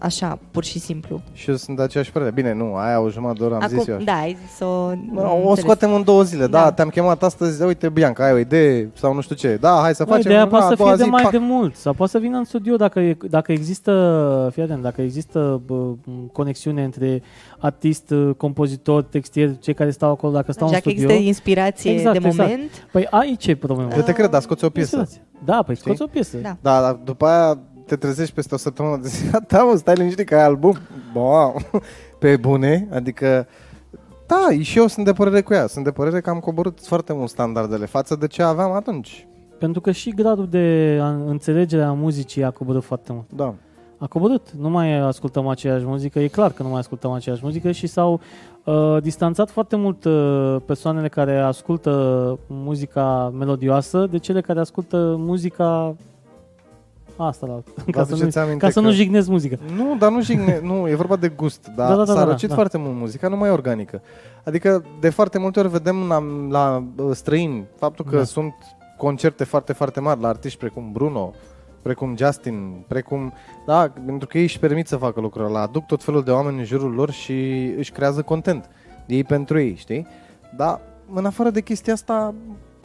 Așa, 0.05 0.39
pur 0.51 0.65
și 0.65 0.79
simplu. 0.79 1.21
Și 1.33 1.51
eu 1.51 1.57
sunt 1.57 1.77
de 1.77 1.83
aceeași 1.83 2.13
părere. 2.13 2.31
Bine, 2.31 2.53
nu, 2.53 2.75
aia 2.75 3.01
o 3.01 3.09
jumătate 3.11 3.39
de 3.39 3.45
oră 3.45 3.55
am 3.55 3.69
zis 3.69 3.87
eu 3.87 3.95
așa. 3.95 4.05
da, 4.05 4.13
ai 4.13 4.37
zis-o... 4.47 4.65
O, 4.67 4.89
am 4.89 4.97
o 5.17 5.35
înțeles. 5.37 5.59
scoatem 5.59 5.93
în 5.95 6.03
două 6.05 6.23
zile, 6.23 6.47
da. 6.47 6.63
Da. 6.63 6.73
te-am 6.73 6.89
chemat 6.89 7.23
astăzi, 7.23 7.63
uite 7.63 7.89
Bianca, 7.89 8.25
ai 8.25 8.33
o 8.33 8.39
idee 8.39 8.91
sau 8.95 9.15
nu 9.15 9.21
știu 9.21 9.35
ce. 9.35 9.57
Da, 9.61 9.79
hai 9.81 9.95
să 9.95 10.05
Bă, 10.05 10.11
facem. 10.11 10.25
ideea 10.31 10.41
una, 10.41 10.51
poate 10.51 10.65
a 10.65 10.69
să 10.69 10.75
doua 10.75 10.89
fie 10.89 10.97
de 10.99 11.03
zi, 11.05 11.09
mai 11.11 11.23
pac. 11.23 11.31
de 11.33 11.39
mult 11.39 11.75
sau 11.77 11.93
poate 11.93 12.13
să 12.13 12.19
vină 12.19 12.37
în 12.37 12.45
studio 12.45 12.77
dacă, 12.77 13.01
e, 13.01 13.17
dacă 13.31 13.53
există, 13.53 14.51
fii 14.53 14.63
atent, 14.63 14.83
dacă 14.83 15.03
există 15.03 15.61
bă, 15.67 15.93
conexiune 16.33 16.85
între 16.85 17.23
artist, 17.59 18.15
compozitor, 18.37 19.03
textier, 19.03 19.59
cei 19.59 19.75
care 19.75 19.91
stau 19.91 20.11
acolo, 20.11 20.33
dacă 20.33 20.53
stau 20.53 20.67
Așa 20.67 20.77
în 20.77 20.83
că 20.83 20.89
studio. 20.91 21.09
există 21.09 21.27
inspirație 21.27 21.93
Exact, 21.93 22.19
de 22.21 22.27
exact. 22.27 22.49
moment. 22.49 22.71
Păi 22.93 23.07
aici 23.11 23.47
e 23.47 23.55
problema. 23.55 23.95
Eu 23.95 24.03
te 24.03 24.13
cred, 24.13 24.31
dar 24.31 24.41
scoți 24.41 24.65
o 24.65 24.69
piesă. 24.69 24.97
Inspirație. 24.97 25.29
Da, 25.45 25.63
păi 25.67 25.75
Știi? 25.75 25.87
scoți 25.87 26.03
o 26.03 26.07
piesă. 26.07 26.37
Da. 26.37 26.57
Da, 26.61 26.81
dar 26.81 26.93
după 27.05 27.27
aia 27.27 27.59
te 27.87 27.97
trezești 27.97 28.35
peste 28.35 28.55
o 28.55 28.59
săptămână 28.59 28.97
de 28.97 29.09
zi. 29.09 29.30
Da, 29.49 29.62
mă, 29.62 29.76
stai 29.76 29.95
liniștit 29.95 30.26
că 30.28 30.35
ai 30.35 30.45
album. 30.45 30.76
Wow. 31.14 31.57
Pe 32.18 32.37
bune, 32.37 32.89
adică 32.93 33.47
da, 34.26 34.62
și 34.62 34.78
eu 34.78 34.87
sunt 34.87 35.05
de 35.05 35.12
părere 35.12 35.41
cu 35.41 35.53
ea. 35.55 35.66
Sunt 35.66 35.85
de 35.85 35.91
părere 35.91 36.20
că 36.20 36.30
am 36.30 36.39
coborât 36.39 36.87
foarte 36.87 37.12
mult 37.12 37.28
standardele 37.30 37.87
față 37.87 38.16
de 38.16 38.26
ce 38.26 38.43
aveam 38.43 38.72
atunci. 38.72 39.26
Pentru 39.59 39.80
că 39.80 39.91
și 39.91 40.11
gradul 40.11 40.47
de 40.49 40.99
a- 41.03 41.09
înțelegere 41.26 41.82
a 41.82 41.93
muzicii 41.93 42.45
a 42.45 42.51
coborât 42.51 42.85
foarte 42.85 43.12
mult. 43.12 43.24
Da. 43.37 43.55
A 43.99 44.07
coborât. 44.07 44.51
Nu 44.51 44.70
mai 44.70 44.99
ascultăm 44.99 45.47
aceeași 45.47 45.85
muzică. 45.85 46.18
E 46.18 46.26
clar 46.28 46.53
că 46.53 46.62
nu 46.62 46.68
mai 46.68 46.78
ascultăm 46.78 47.11
aceeași 47.11 47.41
muzică 47.45 47.70
și 47.70 47.87
s-au 47.87 48.20
uh, 48.64 48.97
distanțat 49.03 49.51
foarte 49.51 49.76
mult 49.76 50.05
uh, 50.05 50.57
persoanele 50.66 51.09
care 51.09 51.39
ascultă 51.39 51.91
muzica 52.47 53.32
melodioasă 53.39 54.07
de 54.11 54.18
cele 54.18 54.41
care 54.41 54.61
ascultă 54.61 55.14
muzica 55.18 55.95
asta 57.17 57.47
la, 57.47 57.55
ca, 57.91 58.05
să 58.05 58.11
nu, 58.11 58.17
aduceți 58.17 58.39
aminte 58.39 58.65
ca 58.65 58.71
să 58.71 58.81
că- 58.81 58.87
nu 58.87 58.93
jignesc 58.93 59.29
muzica. 59.29 59.57
Nu, 59.77 59.97
dar 59.99 60.11
nu 60.11 60.23
jigne, 60.23 60.61
nu, 60.62 60.89
e 60.89 60.95
vorba 60.95 61.17
de 61.17 61.29
gust, 61.29 61.67
dar 61.77 61.89
Da, 61.89 61.97
da, 61.97 62.05
da, 62.05 62.12
s-a 62.12 62.25
da, 62.25 62.31
răcit 62.31 62.49
da. 62.49 62.55
foarte 62.55 62.79
mult 62.79 62.95
muzica, 62.97 63.29
nu 63.29 63.37
mai 63.37 63.49
e 63.49 63.53
organică. 63.53 64.03
Adică 64.45 64.85
de 65.01 65.09
foarte 65.11 65.39
multe 65.39 65.59
ori 65.61 65.69
vedem 65.69 65.97
la, 66.09 66.23
la 66.49 66.85
uh, 66.97 67.11
străini 67.15 67.65
faptul 67.77 68.05
că 68.05 68.17
Da. 68.17 68.25
sunt 68.25 68.55
concerte 68.99 69.45
foarte, 69.45 69.73
foarte 69.73 70.01
mari 70.01 70.21
la 70.21 70.29
artiști 70.29 70.59
precum 70.59 70.93
Bruno, 70.93 71.33
precum 71.83 72.17
Justin, 72.17 72.85
precum... 72.89 73.33
Da, 73.67 73.93
pentru 74.07 74.29
că 74.29 74.37
ei 74.39 74.43
își 74.43 74.59
permit 74.59 74.87
să 74.89 74.97
facă 74.97 75.21
lucrurile 75.21 75.51
ăla, 75.51 75.61
aduc 75.62 75.87
tot 75.87 76.03
felul 76.03 76.23
de 76.25 76.31
oameni 76.31 76.59
în 76.59 76.65
jurul 76.65 76.93
lor 76.93 77.11
și 77.11 77.33
își 77.77 77.93
creează 77.93 78.23
content. 78.23 78.69
Ei 79.07 79.25
pentru 79.25 79.59
ei, 79.59 79.75
știi? 79.77 80.07
Dar 80.57 80.81
în 81.15 81.25
afară 81.25 81.51
de 81.51 81.61
chestia 81.61 81.93
asta, 81.93 82.35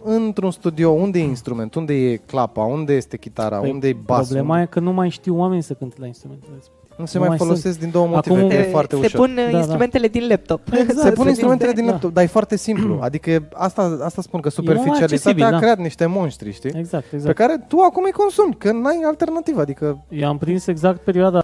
într-un 0.04 0.52
studio, 0.52 0.90
unde 0.90 1.20
e 1.20 1.24
instrument, 1.24 1.76
unde 1.76 1.94
e 1.94 2.16
clapa, 2.16 2.62
unde 2.64 2.94
este 2.94 3.18
chitara, 3.18 3.58
Păi, 3.58 3.70
unde 3.72 3.88
e 3.88 3.94
basul, 4.06 4.36
Problema 4.36 4.62
e 4.62 4.66
că 4.66 4.80
nu 4.80 4.92
mai 4.94 5.10
știu 5.10 5.38
oameni 5.38 5.64
să 5.64 5.74
cânte 5.74 5.96
la 6.00 6.06
instrumentele 6.06 6.52
respective. 6.56 6.96
nu 6.98 7.06
se 7.06 7.18
nu 7.18 7.20
mai 7.20 7.30
mai 7.30 7.38
folosesc 7.48 7.80
din 7.80 7.90
două 7.92 8.08
motive, 8.08 8.36
Acum 8.36 8.48
că 8.50 8.56
e 8.56 8.64
se 8.64 8.70
foarte 8.70 8.96
se 8.96 9.02
ușor. 9.06 9.20
pun 9.20 9.36
Da, 9.36 9.42
da, 9.44 9.52
da. 9.52 9.58
instrumentele 9.58 10.08
din 10.08 10.28
laptop. 10.30 10.62
Exact. 10.72 11.00
Se 11.08 11.12
pun 11.12 11.24
se 11.24 11.30
instrumentele 11.30 11.68
vinde, 11.72 11.82
din 11.82 11.86
da. 11.86 11.92
laptop, 11.92 12.14
dar 12.14 12.24
e 12.24 12.28
foarte 12.28 12.58
simplu. 12.58 12.98
Adică 13.02 13.48
asta, 13.54 14.00
asta 14.04 14.22
spun, 14.22 14.40
că 14.42 14.50
mai 14.56 14.66
accesibil, 14.66 14.74
superficialitatea 14.74 15.48
a 15.48 15.52
da. 15.52 15.58
creat 15.60 15.78
niște 15.78 16.06
monștri, 16.06 16.52
știi? 16.54 16.72
Exact, 16.76 17.06
Pe 17.06 17.16
exact. 17.16 17.36
care 17.38 17.66
tu 17.68 17.80
acum 17.80 18.04
îi 18.06 18.12
consumi, 18.12 18.56
că 18.58 18.72
n-ai 18.72 19.02
alternativă. 19.06 19.62
Adică 19.62 20.04
Eu 20.10 20.28
am 20.28 20.38
prins 20.38 20.68
exact 20.68 21.00
perioada 21.00 21.42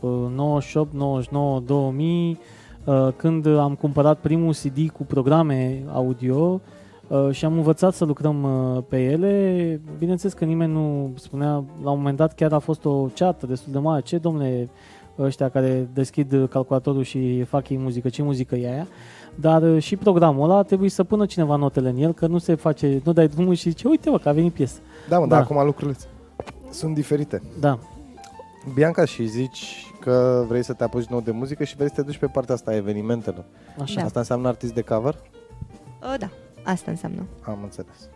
uh, 0.00 0.10
98, 0.34 0.92
99, 0.94 1.60
2000, 1.66 2.38
uh, 2.84 3.08
când 3.16 3.46
am 3.46 3.74
cumpărat 3.80 4.18
primul 4.18 4.54
CD 4.54 4.90
cu 4.90 5.04
programe 5.04 5.82
audio 5.92 6.60
uh, 7.08 7.28
și 7.30 7.44
am 7.44 7.52
învățat 7.52 7.94
să 7.94 8.04
lucrăm 8.04 8.42
uh, 8.76 8.82
pe 8.88 9.02
ele. 9.04 9.80
Bineînțeles 9.98 10.34
că 10.34 10.44
nimeni 10.44 10.72
nu 10.72 11.12
spunea, 11.14 11.50
la 11.82 11.90
un 11.90 11.96
moment 11.98 12.16
dat 12.16 12.34
chiar 12.34 12.52
a 12.52 12.58
fost 12.58 12.84
o 12.84 13.08
ceată 13.14 13.46
destul 13.46 13.72
de 13.72 13.78
mare. 13.78 14.02
Ce, 14.02 14.18
domnule, 14.18 14.68
ăștia 15.18 15.48
care 15.48 15.88
deschid 15.92 16.46
calculatorul 16.50 17.02
și 17.02 17.42
fac 17.42 17.68
ei 17.68 17.78
muzică, 17.78 18.08
ce 18.08 18.22
muzică 18.22 18.54
e 18.56 18.72
aia? 18.72 18.86
Dar 19.34 19.62
uh, 19.62 19.82
și 19.82 19.96
programul 19.96 20.50
ăla 20.50 20.62
trebuie 20.62 20.90
să 20.90 21.04
pună 21.04 21.26
cineva 21.26 21.56
notele 21.56 21.88
în 21.88 21.96
el, 21.96 22.12
că 22.12 22.26
nu 22.26 22.38
se 22.38 22.54
face, 22.54 23.00
nu 23.04 23.12
dai 23.12 23.28
drumul 23.28 23.54
și 23.54 23.68
zice, 23.68 23.88
uite 23.88 24.10
mă, 24.10 24.18
că 24.18 24.28
a 24.28 24.32
venit 24.32 24.52
piesă. 24.52 24.78
Da, 25.08 25.18
mă, 25.18 25.26
Da. 25.26 25.34
dar 25.34 25.42
acum 25.44 25.64
lucrurile 25.64 25.96
sunt 26.70 26.94
diferite. 26.94 27.42
Da, 27.60 27.78
Bianca, 28.74 29.04
și 29.04 29.26
zici 29.26 29.90
că 30.00 30.44
vrei 30.48 30.62
să 30.64 30.72
te 30.72 30.84
apuci 30.84 31.04
nou 31.04 31.20
de 31.20 31.30
muzică 31.30 31.64
și 31.64 31.76
vrei 31.76 31.88
să 31.88 31.94
te 31.94 32.02
duci 32.02 32.18
pe 32.18 32.26
partea 32.26 32.54
asta 32.54 32.70
a 32.70 32.74
evenimentelor. 32.74 33.44
așa. 33.80 34.00
Da. 34.00 34.04
Asta 34.06 34.18
înseamnă 34.18 34.48
artist 34.48 34.74
de 34.74 34.80
cover? 34.80 35.14
Uh, 36.02 36.14
da, 36.18 36.28
asta 36.66 36.90
înseamnă. 36.90 37.22
Am 37.42 37.58
înțeles. 37.62 38.08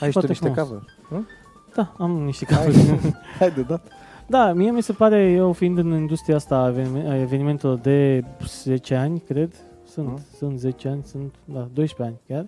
Ai 0.00 0.10
și 0.10 0.18
tu 0.18 0.26
Foarte 0.26 0.26
niște 0.28 0.48
frumos. 0.48 0.68
cover? 0.68 0.82
Nu? 1.10 1.24
Da, 1.74 1.92
am 1.98 2.10
niște 2.10 2.46
Hai, 2.54 2.64
cazuri. 2.64 3.12
hai 3.38 3.50
de 3.50 3.62
dat. 3.62 3.86
Da, 4.26 4.52
mie 4.52 4.70
mi 4.70 4.82
se 4.82 4.92
pare, 4.92 5.30
eu 5.30 5.52
fiind 5.52 5.78
în 5.78 5.92
industria 5.92 6.36
asta 6.36 6.56
a 6.56 6.68
evenime- 6.68 7.08
a 7.08 7.20
evenimentelor 7.20 7.76
de 7.78 8.24
10 8.46 8.94
ani, 8.94 9.18
cred, 9.26 9.54
sunt, 9.84 10.06
Mhm. 10.08 10.20
sunt 10.36 10.58
10 10.58 10.88
ani, 10.88 11.02
sunt, 11.04 11.34
da, 11.44 11.68
12 11.72 12.02
ani 12.02 12.20
chiar, 12.28 12.44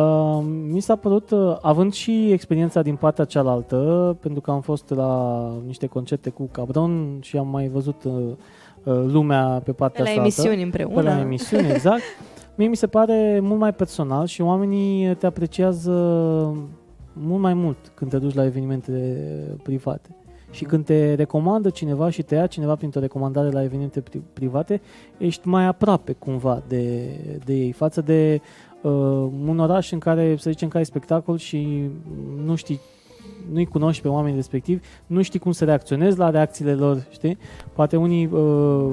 uh, 0.00 0.44
mi 0.70 0.80
s-a 0.80 0.96
părut, 0.96 1.30
uh, 1.30 1.56
având 1.60 1.92
și 1.92 2.30
experiența 2.32 2.82
din 2.82 2.96
partea 2.96 3.24
cealaltă, 3.24 4.16
pentru 4.20 4.40
că 4.40 4.50
am 4.50 4.60
fost 4.60 4.90
la 4.90 5.52
niște 5.66 5.86
concerte 5.86 6.30
cu 6.30 6.48
Cabron 6.52 7.18
și 7.20 7.36
am 7.36 7.48
mai 7.48 7.68
văzut 7.68 8.04
uh, 8.04 8.12
uh, 8.12 9.04
lumea 9.06 9.44
pe 9.46 9.60
Pe 9.64 9.72
partea 9.72 10.02
la 10.04 10.08
asta. 10.10 10.20
emisiuni 10.22 10.56
Pe 10.56 10.62
împreună. 10.62 11.02
la 11.02 11.20
emisiuni, 11.20 11.68
exact. 11.70 12.00
Mie 12.56 12.68
mi 12.68 12.76
se 12.76 12.86
pare 12.86 13.40
mult 13.42 13.60
mai 13.60 13.74
personal 13.74 14.26
și 14.26 14.40
oamenii 14.40 15.14
te 15.14 15.26
apreciază 15.26 15.92
mult 17.12 17.40
mai 17.40 17.54
mult 17.54 17.76
când 17.94 18.10
te 18.10 18.18
duci 18.18 18.34
la 18.34 18.44
evenimente 18.44 18.92
private. 19.62 20.08
Și 20.50 20.64
când 20.64 20.84
te 20.84 21.14
recomandă 21.14 21.70
cineva 21.70 22.10
și 22.10 22.22
te 22.22 22.34
ia 22.34 22.46
cineva 22.46 22.74
printr-o 22.74 23.00
recomandare 23.00 23.50
la 23.50 23.62
evenimente 23.62 24.02
pri- 24.02 24.32
private, 24.32 24.80
ești 25.18 25.48
mai 25.48 25.66
aproape 25.66 26.12
cumva 26.12 26.62
de, 26.68 27.08
de 27.44 27.54
ei, 27.54 27.72
față 27.72 28.00
de 28.00 28.40
uh, 28.82 28.92
un 29.48 29.58
oraș 29.58 29.92
în 29.92 29.98
care, 29.98 30.36
să 30.38 30.50
zicem, 30.50 30.68
că 30.68 30.76
ai 30.76 30.84
spectacol 30.84 31.38
și 31.38 31.90
nu 32.44 32.54
știi 32.54 32.80
nu-i 33.52 33.64
cunoști 33.66 34.02
pe 34.02 34.08
oamenii 34.08 34.36
respectivi, 34.36 34.82
nu 35.06 35.22
știi 35.22 35.38
cum 35.38 35.52
să 35.52 35.64
reacționezi 35.64 36.18
la 36.18 36.30
reacțiile 36.30 36.74
lor, 36.74 37.06
știi? 37.10 37.38
Poate 37.72 37.96
unii 37.96 38.26
uh, 38.26 38.92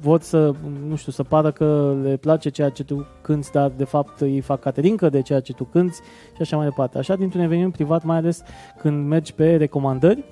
vor 0.00 0.20
să, 0.20 0.52
nu 0.88 0.96
știu, 0.96 1.12
să 1.12 1.22
pară 1.22 1.50
că 1.50 1.94
le 2.02 2.16
place 2.16 2.48
ceea 2.48 2.68
ce 2.68 2.84
tu 2.84 3.06
cânti, 3.22 3.50
dar 3.50 3.72
de 3.76 3.84
fapt 3.84 4.20
ei 4.20 4.40
fac 4.40 4.60
caterincă 4.60 5.08
de 5.08 5.22
ceea 5.22 5.40
ce 5.40 5.52
tu 5.52 5.64
cânti 5.64 5.94
și 6.34 6.40
așa 6.40 6.56
mai 6.56 6.66
departe. 6.66 6.98
Așa, 6.98 7.16
dintr-un 7.16 7.40
eveniment 7.42 7.72
privat, 7.72 8.04
mai 8.04 8.16
ales 8.16 8.42
când 8.78 9.06
mergi 9.08 9.32
pe 9.34 9.56
recomandări, 9.56 10.24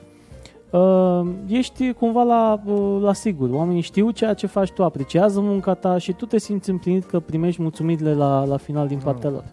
uh, 0.70 1.20
ești 1.46 1.92
cumva 1.92 2.22
la, 2.22 2.60
uh, 2.66 2.98
la 3.02 3.12
sigur. 3.12 3.50
Oamenii 3.50 3.80
știu 3.80 4.10
ceea 4.10 4.34
ce 4.34 4.46
faci 4.46 4.70
tu, 4.70 4.84
apreciază 4.84 5.40
munca 5.40 5.74
ta 5.74 5.98
și 5.98 6.12
tu 6.12 6.26
te 6.26 6.38
simți 6.38 6.70
împlinit 6.70 7.04
că 7.04 7.20
primești 7.20 7.62
mulțumirile 7.62 8.14
la, 8.14 8.44
la 8.44 8.56
final 8.56 8.86
din 8.86 8.98
partea 9.04 9.30
lor. 9.30 9.44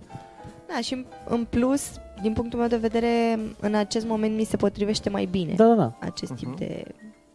Da, 0.68 0.80
și 0.82 0.94
în- 0.94 1.06
în 1.28 1.46
plus, 1.50 1.92
din 2.22 2.34
punctul 2.34 2.60
meu 2.60 2.68
de 2.68 2.78
vedere, 2.78 3.40
în 3.60 3.74
acest 3.76 4.06
moment 4.08 4.36
mi 4.36 4.44
se 4.44 4.58
potrivește 4.58 5.10
mai 5.10 5.26
bine 5.26 5.54
Da, 5.54 5.66
da, 5.66 5.74
da. 5.76 5.98
acest 6.00 6.32
tip 6.34 6.48
Mhm. 6.48 6.58
de... 6.58 6.84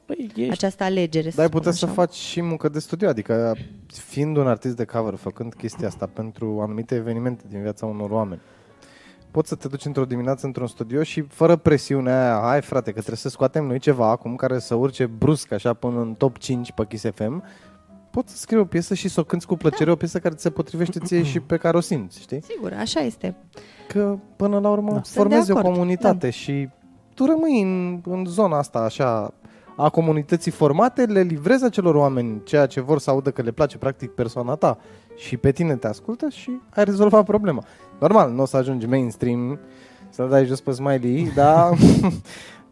Păi 0.06 0.30
ești 0.36 0.50
această 0.52 0.84
alegere, 0.84 1.30
să 1.30 1.36
Dar 1.36 1.44
ai 1.44 1.46
spun 1.50 1.58
putea 1.60 1.72
să 1.72 1.84
așa. 1.84 1.94
faci 1.94 2.14
și 2.14 2.42
muncă 2.42 2.68
de 2.68 2.78
studio, 2.78 3.08
adică 3.08 3.54
fiind 3.86 4.36
un 4.36 4.46
artist 4.46 4.76
de 4.76 4.84
cover, 4.84 5.14
făcând 5.14 5.54
chestia 5.54 5.86
asta 5.88 6.06
pentru 6.12 6.60
anumite 6.60 6.94
evenimente 6.94 7.44
din 7.48 7.60
viața 7.62 7.86
unor 7.86 8.10
oameni, 8.10 8.40
poți 9.30 9.48
să 9.48 9.54
te 9.54 9.68
duci 9.68 9.84
într-o 9.84 10.04
dimineață 10.04 10.46
într-un 10.46 10.66
studio 10.66 11.02
și 11.02 11.20
fără 11.20 11.56
presiunea 11.56 12.22
aia, 12.38 12.48
hai 12.48 12.60
frate, 12.62 12.86
că 12.90 12.96
trebuie 12.96 13.16
să 13.16 13.28
scoatem 13.28 13.64
noi 13.66 13.78
ceva 13.78 14.10
acum 14.10 14.36
care 14.36 14.58
să 14.58 14.74
urce 14.74 15.06
brusc 15.06 15.52
așa 15.52 15.72
până 15.74 16.00
în 16.00 16.14
top 16.14 16.38
5 16.38 16.72
pe 16.72 16.84
Kiss 16.88 17.04
FM, 17.14 17.42
poți 18.14 18.32
să 18.32 18.38
scrii 18.38 18.58
o 18.58 18.64
piesă 18.64 18.94
și 18.94 19.08
să 19.08 19.20
o 19.20 19.24
cânti 19.24 19.46
cu 19.46 19.56
plăcere, 19.56 19.90
o 19.90 19.96
piesă 19.96 20.18
care 20.18 20.34
ți 20.34 20.42
se 20.42 20.50
potrivește 20.50 20.98
ție 20.98 21.22
și 21.22 21.40
pe 21.40 21.56
care 21.56 21.76
o 21.76 21.80
simți, 21.80 22.20
știi? 22.20 22.42
Sigur, 22.42 22.72
așa 22.72 23.00
este. 23.00 23.36
Că 23.88 24.16
până 24.36 24.58
la 24.58 24.70
urmă 24.70 24.90
Da. 24.90 24.96
îți 24.96 25.12
formezi 25.12 25.44
Sunt 25.44 25.50
o 25.50 25.52
de 25.52 25.58
acord, 25.60 25.74
comunitate 25.74 26.30
și 26.30 26.68
tu 27.14 27.24
rămâi 27.24 27.60
în, 27.62 28.00
în 28.04 28.24
zona 28.24 28.58
asta 28.58 28.78
așa 28.78 29.34
a 29.76 29.88
comunității 29.88 30.50
formate, 30.50 31.04
le 31.04 31.20
livrezi 31.20 31.64
acelor 31.64 31.94
oameni 31.94 32.40
ceea 32.44 32.66
ce 32.66 32.80
vor 32.80 32.98
să 32.98 33.10
audă 33.10 33.30
că 33.30 33.42
le 33.42 33.50
place 33.50 33.78
practic 33.78 34.10
persoana 34.10 34.54
ta 34.54 34.78
și 35.16 35.36
pe 35.36 35.52
tine 35.52 35.76
te 35.76 35.86
ascultă 35.86 36.28
și 36.28 36.50
ai 36.70 36.84
rezolvat 36.84 37.24
problema. 37.24 37.64
Normal, 38.00 38.32
nu 38.32 38.42
o 38.42 38.46
să 38.46 38.56
ajungi 38.56 38.86
mainstream, 38.86 39.58
să 40.10 40.24
dai 40.24 40.44
jos 40.44 40.60
pe 40.60 40.70
smiley, 40.70 41.30
dar... 41.34 41.76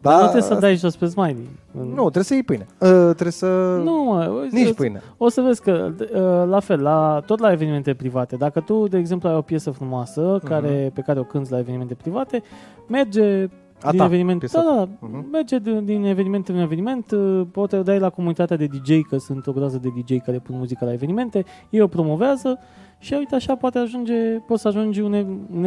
Dar 0.03 0.13
nu 0.15 0.21
trebuie 0.21 0.41
să 0.41 0.53
dai 0.55 0.75
jos 0.75 0.95
pe 0.95 1.05
smiley. 1.05 1.49
Nu, 1.71 2.01
trebuie 2.01 2.23
să 2.23 2.33
iei 2.33 2.43
pâine. 2.43 2.65
Uh, 2.79 2.87
trebuie 3.03 3.31
să... 3.31 3.81
Nu, 3.83 4.03
mă, 4.03 4.47
Nici 4.51 4.65
îți- 4.65 4.75
pâine. 4.75 5.01
O 5.17 5.29
să 5.29 5.41
vezi 5.41 5.61
că, 5.61 5.91
uh, 5.99 6.49
la 6.49 6.59
fel, 6.59 6.81
la, 6.81 7.21
tot 7.25 7.39
la 7.39 7.51
evenimente 7.51 7.93
private, 7.93 8.35
dacă 8.35 8.59
tu, 8.59 8.87
de 8.87 8.97
exemplu, 8.97 9.29
ai 9.29 9.35
o 9.35 9.41
piesă 9.41 9.71
frumoasă 9.71 10.39
care, 10.43 10.91
pe 10.93 11.01
care 11.01 11.19
o 11.19 11.23
cânti 11.23 11.51
la 11.51 11.59
evenimente 11.59 11.93
private, 11.93 12.43
merge 12.87 13.47
A 13.81 13.89
din 13.89 13.99
ta, 13.99 14.05
eveniment, 14.05 14.39
piesă. 14.39 14.57
da, 14.57 14.75
da, 14.75 14.87
Mhm. 14.99 15.25
merge 15.31 15.59
din, 15.59 15.85
din 15.85 16.03
eveniment 16.03 16.47
în 16.47 16.55
eveniment, 16.57 17.11
uh, 17.11 17.41
poate 17.51 17.75
o 17.75 17.81
dai 17.83 17.99
la 17.99 18.09
comunitatea 18.09 18.57
de 18.57 18.65
DJ, 18.65 19.01
că 19.09 19.17
sunt 19.17 19.47
o 19.47 19.51
groază 19.51 19.79
de 19.81 19.89
DJ 19.95 20.17
care 20.25 20.39
pun 20.39 20.55
muzică 20.57 20.85
la 20.85 20.93
evenimente, 20.93 21.45
ei 21.69 21.81
o 21.81 21.87
promovează 21.87 22.59
și 22.99 23.13
uite 23.17 23.35
așa 23.35 23.55
poate 23.55 23.77
ajunge, 23.79 24.13
poți 24.47 24.61
să 24.61 24.67
ajungi 24.67 25.01
un, 25.01 25.13
un, 25.55 25.65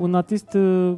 un 0.00 0.14
artist 0.14 0.54
uh, 0.54 0.92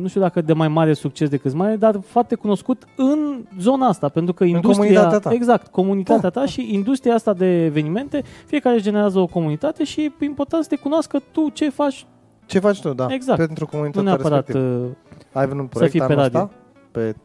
nu 0.00 0.08
știu 0.08 0.20
dacă 0.20 0.40
de 0.40 0.52
mai 0.52 0.68
mare 0.68 0.92
succes 0.92 1.28
decât 1.28 1.52
mai, 1.52 1.78
dar 1.78 2.00
foarte 2.06 2.34
cunoscut 2.34 2.84
în 2.96 3.44
zona 3.58 3.86
asta, 3.86 4.08
pentru 4.08 4.34
că 4.34 4.44
industria, 4.44 4.76
comunitatea 4.76 5.18
ta. 5.18 5.32
exact, 5.32 5.66
comunitatea 5.66 6.30
Da, 6.30 6.40
ta 6.40 6.46
și 6.46 6.74
industria 6.74 7.14
asta 7.14 7.32
de 7.32 7.64
evenimente, 7.64 8.22
fiecare 8.46 8.74
își 8.74 8.84
generează 8.84 9.18
o 9.18 9.26
comunitate 9.26 9.84
și 9.84 10.00
e 10.20 10.24
important 10.24 10.62
să 10.62 10.68
te 10.68 10.76
cunoască 10.76 11.18
tu 11.32 11.48
ce 11.48 11.68
faci, 11.70 12.06
Ce 12.46 12.58
faci 12.58 12.80
tu, 12.80 12.92
da, 12.92 13.06
Exact. 13.10 13.38
pentru 13.38 13.64
nu 13.64 13.70
comunitatea 13.70 14.08
neapărat 14.08 14.46
respectivă. 14.46 14.84
uh, 14.84 14.90
Ai 15.32 15.46
venit 15.46 15.60
un 15.62 15.68
să 15.68 15.74
proiect 15.74 15.90
fii 15.90 16.00
pe 16.00 16.12
anul 16.12 16.18
radio. 16.22 16.40
ăsta? 16.40 16.54
Pe 16.90 17.16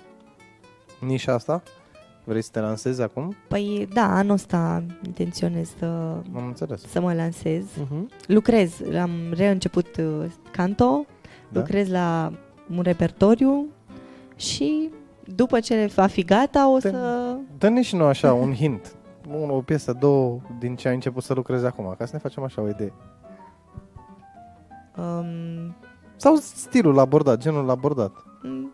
nișa 0.99 1.33
asta? 1.33 1.63
Vrei 2.23 2.41
să 2.41 2.49
te 2.51 2.59
lansezi 2.59 3.01
acum? 3.01 3.35
Păi 3.47 3.87
da, 3.93 4.15
anul 4.17 4.33
ăsta 4.33 4.83
intenționez 5.05 5.69
să, 5.79 5.85
Am 6.35 6.45
înțeles. 6.47 6.81
să 6.87 7.01
mă 7.01 7.13
lansez. 7.13 7.63
uh-huh. 7.63 8.25
Lucrez, 8.27 8.71
am 9.01 9.09
reînceput 9.35 9.87
uh, 9.97 10.25
canto, 10.51 11.05
Da? 11.51 11.59
lucrez 11.59 11.89
la 11.89 12.31
un 12.75 12.81
repertoriu 12.81 13.65
și 14.35 14.89
după 15.35 15.59
ce 15.59 15.91
va 15.95 16.07
fi 16.07 16.23
gata 16.23 16.69
o 16.71 16.77
Te- 16.77 16.89
să... 16.89 17.35
Dă-ne 17.57 17.81
și 17.81 17.95
noi 17.95 18.07
așa 18.07 18.33
un 18.33 18.53
hint. 18.53 18.95
Un, 19.41 19.49
o 19.49 19.61
piesă, 19.61 19.93
două 19.99 20.39
din 20.59 20.75
ce 20.75 20.87
ai 20.87 20.93
început 20.93 21.23
să 21.23 21.33
lucrezi 21.33 21.65
acum, 21.65 21.95
ca 21.97 22.05
să 22.05 22.11
ne 22.13 22.19
facem 22.19 22.43
așa 22.43 22.61
o 22.61 22.67
idee. 22.69 22.93
Um, 24.97 25.75
Sau 26.15 26.35
stilul 26.35 26.99
abordat, 26.99 27.39
genul 27.39 27.69
abordat. 27.69 28.11
m, 28.41 28.73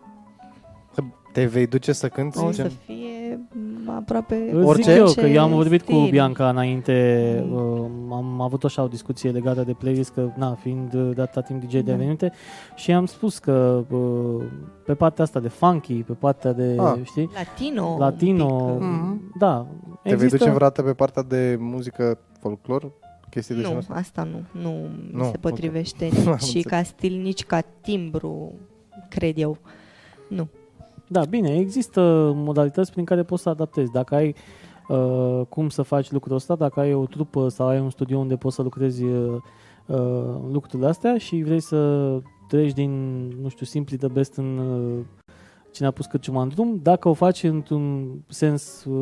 Te 1.32 1.44
vei 1.44 1.66
duce 1.66 1.92
să 1.92 2.08
cânti? 2.08 2.38
O 2.38 2.50
gen? 2.50 2.68
să 2.70 2.74
fie 2.84 2.94
m, 2.94 3.07
aproape 3.96 4.50
Îți 4.52 4.66
Orice? 4.66 4.90
zic 4.90 4.98
eu, 5.00 5.04
că 5.04 5.10
orice 5.20 5.26
eu 5.34 5.42
am 5.42 5.50
vorbit 5.50 5.82
cu 5.82 5.92
stil. 5.92 6.10
Bianca 6.10 6.48
înainte, 6.48 7.44
Mm. 7.46 7.54
uh, 8.10 8.16
am 8.16 8.40
avut 8.40 8.64
așa 8.64 8.82
o 8.82 8.86
discuție 8.88 9.30
legată 9.30 9.62
de 9.62 9.72
playlist, 9.72 10.10
că 10.12 10.30
na, 10.36 10.54
fiind 10.54 10.94
uh, 10.94 11.10
de 11.14 11.20
atâta 11.20 11.40
timp 11.40 11.62
DJ 11.64 11.72
de 11.72 11.80
Da. 11.80 11.92
evenimente, 11.92 12.32
și 12.74 12.92
am 12.92 13.06
spus 13.06 13.38
că 13.38 13.84
uh, 13.90 14.44
pe 14.84 14.94
partea 14.94 15.24
asta 15.24 15.40
de 15.40 15.48
funky, 15.48 15.94
pe 16.02 16.12
partea 16.12 16.52
de, 16.52 16.76
Ah. 16.78 16.94
știi, 17.04 17.30
Latino. 17.34 17.84
un 17.86 17.98
latino, 17.98 18.46
pic, 18.46 18.80
uh, 18.80 18.86
Mhm. 18.90 19.32
da, 19.38 19.66
Te 20.02 20.14
vei 20.14 20.28
duce 20.28 20.44
vreodată 20.44 20.82
pe 20.82 20.92
partea 20.92 21.22
de 21.22 21.56
muzică 21.60 22.18
folclor? 22.40 22.90
Chestii 23.30 23.54
de 23.54 23.60
genul 23.60 23.74
Nu, 23.74 23.80
ăsta? 23.80 23.94
asta 23.94 24.22
nu. 24.32 24.60
Nu, 24.62 24.70
Nu, 25.12 25.18
nu 25.18 25.22
se 25.22 25.28
ok. 25.28 25.36
potrivește 25.36 26.04
Am 26.10 26.10
nici 26.12 26.26
înțeles. 26.26 26.64
ca 26.64 26.82
stil, 26.82 27.20
nici 27.22 27.44
ca 27.44 27.60
timbru, 27.80 28.52
cred 29.08 29.38
eu. 29.38 29.56
Nu. 30.28 30.48
Da, 31.08 31.24
bine, 31.24 31.56
există 31.56 32.32
modalități 32.34 32.92
prin 32.92 33.04
care 33.04 33.22
poți 33.22 33.42
să 33.42 33.48
adaptezi. 33.48 33.92
Dacă 33.92 34.14
ai 34.14 34.34
uh, 34.88 35.40
cum 35.48 35.68
să 35.68 35.82
faci 35.82 36.10
lucrul 36.10 36.36
ăsta, 36.36 36.54
dacă 36.54 36.80
ai 36.80 36.94
o 36.94 37.04
trupă 37.04 37.48
sau 37.48 37.66
ai 37.66 37.80
un 37.80 37.90
studio 37.90 38.18
unde 38.18 38.36
poți 38.36 38.54
să 38.54 38.62
lucrezi 38.62 39.04
uh, 39.04 39.36
uh, 39.86 39.96
lucrurile 40.52 40.88
astea 40.88 41.18
și 41.18 41.42
vrei 41.42 41.60
să 41.60 42.10
treci 42.48 42.72
din, 42.72 42.92
nu 43.42 43.48
știu, 43.48 43.66
simpli 43.66 43.96
de 43.96 44.08
best 44.08 44.36
în 44.36 44.58
uh, 44.58 45.04
cine 45.70 45.86
a 45.86 45.90
pus 45.90 46.06
cârciuma 46.06 46.42
în 46.42 46.48
drum, 46.48 46.80
dacă 46.82 47.08
o 47.08 47.12
faci 47.12 47.42
într-un 47.42 48.08
sens, 48.28 48.84
uh, 48.84 48.94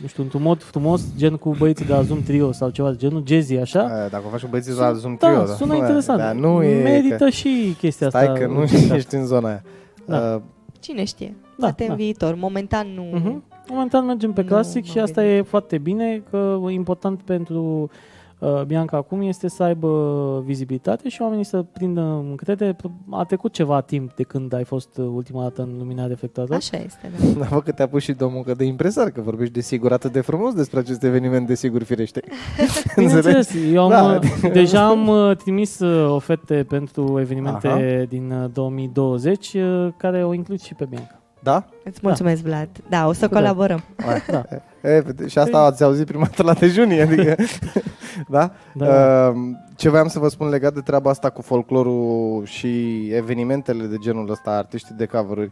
nu 0.00 0.06
știu, 0.06 0.22
într-un 0.22 0.42
mod 0.42 0.62
frumos, 0.62 1.02
gen 1.16 1.36
cu 1.36 1.54
băieții 1.58 1.86
de 1.86 1.92
la 1.92 2.02
Zoom 2.02 2.22
Trio 2.22 2.52
sau 2.52 2.70
ceva 2.70 2.90
de 2.90 2.96
genul, 2.96 3.22
jazzy, 3.26 3.56
așa, 3.56 3.80
Aia, 3.80 4.08
Dacă 4.08 4.24
o 4.26 4.30
faci 4.30 4.40
cu 4.40 4.48
băieții 4.50 4.72
Sun- 4.72 4.78
la 4.78 4.92
Zoom 4.92 5.16
da, 5.20 5.28
Trio, 5.28 5.46
sună 5.46 5.72
Bă, 5.72 5.78
interesant. 5.78 6.18
Dar 6.18 6.34
nu 6.34 6.62
e 6.62 6.82
Merită 6.82 7.24
că, 7.24 7.30
și 7.30 7.74
chestia 7.78 8.08
Stai 8.08 8.26
asta. 8.26 8.38
că 8.38 8.46
nu 8.46 8.60
încercată. 8.60 8.94
ești 9.00 9.14
în 9.14 9.26
zona 9.26 9.48
aia. 9.48 9.62
Da. 10.06 10.34
Uh, 10.34 10.42
Cine 10.80 11.04
știe? 11.04 11.36
Da, 11.58 11.66
Poate 11.66 11.84
da. 11.86 11.92
în 11.92 11.98
viitor. 11.98 12.34
Momentan 12.34 12.86
nu. 12.94 13.02
Mhm. 13.18 13.44
Momentan 13.70 14.04
mergem 14.06 14.32
pe 14.32 14.40
Nu 14.40 14.46
clasic 14.46 14.84
și 14.84 14.94
m-am 14.96 15.04
asta 15.04 15.20
gândit. 15.22 15.38
e 15.38 15.42
foarte 15.42 15.78
bine, 15.78 16.22
că 16.30 16.58
important 16.68 17.22
pentru 17.22 17.90
uh, 18.38 18.62
Bianca 18.66 18.96
acum 18.96 19.20
este 19.22 19.48
să 19.48 19.62
aibă 19.62 20.42
vizibilitate 20.44 21.08
și 21.08 21.22
oamenii 21.22 21.44
să 21.44 21.62
prindă 21.62 22.00
încredere. 22.30 22.76
A 23.10 23.24
trecut 23.24 23.52
ceva 23.52 23.80
timp 23.80 24.14
de 24.14 24.22
când 24.22 24.52
ai 24.52 24.64
fost 24.64 24.96
uh, 24.98 25.06
ultima 25.14 25.42
dată 25.42 25.62
în 25.62 25.68
lumina 25.78 26.06
reflectoarelor. 26.06 26.58
Așa 26.58 26.76
este, 26.84 27.10
da. 27.18 27.26
Dar 27.40 27.48
vă 27.48 27.60
că 27.60 27.72
te-a 27.72 27.88
pus 27.88 28.02
și 28.02 28.12
domnul 28.12 28.42
că 28.42 28.54
de 28.54 28.64
impresar, 28.64 29.10
că 29.10 29.20
vorbești 29.20 29.52
de 29.54 29.60
sigur 29.60 29.92
atât 29.92 30.12
de 30.12 30.20
frumos 30.20 30.54
despre 30.54 30.78
acest 30.78 31.02
eveniment, 31.02 31.46
de 31.46 31.54
sigur 31.54 31.82
firește. 31.82 32.22
Bineînțeles, 32.96 33.50
eu 33.72 33.82
am, 33.82 33.88
Da. 33.90 34.18
da. 34.42 34.48
deja 34.48 34.86
am 34.86 35.08
uh, 35.08 35.36
trimis 35.36 35.78
uh, 35.78 36.10
oferte 36.10 36.64
pentru 36.68 37.20
evenimente 37.20 37.68
Aha. 37.68 38.04
din 38.08 38.30
uh, 38.30 38.50
2020 38.52 39.52
uh, 39.54 39.88
care 39.96 40.24
o 40.24 40.32
includ 40.34 40.60
și 40.60 40.74
pe 40.74 40.84
Bianca. 40.84 41.15
Da? 41.46 41.64
Îți 41.84 42.00
mulțumesc, 42.02 42.42
Vlad. 42.42 42.68
Da, 42.88 43.06
o 43.06 43.12
să 43.12 43.26
Da. 43.26 43.36
colaborăm. 43.36 43.84
Da. 44.30 44.44
E, 44.82 45.04
și 45.26 45.38
asta 45.38 45.58
ați 45.58 45.82
auzit 45.82 46.06
prima 46.06 46.24
dată 46.24 46.42
la 46.42 46.52
dejunie, 46.52 47.02
adică... 47.02 47.34
da? 48.28 48.52
Da. 48.74 48.86
Uh, 49.28 49.34
ce 49.76 49.88
voiam 49.88 50.08
să 50.08 50.18
vă 50.18 50.28
spun 50.28 50.48
legat 50.48 50.74
de 50.74 50.80
treaba 50.80 51.10
asta 51.10 51.30
cu 51.30 51.42
folclorul 51.42 52.44
și 52.44 53.02
evenimentele 53.14 53.84
de 53.86 53.96
genul 53.96 54.30
ăsta, 54.30 54.50
artiștii 54.50 54.94
de 54.94 55.06
cover 55.06 55.50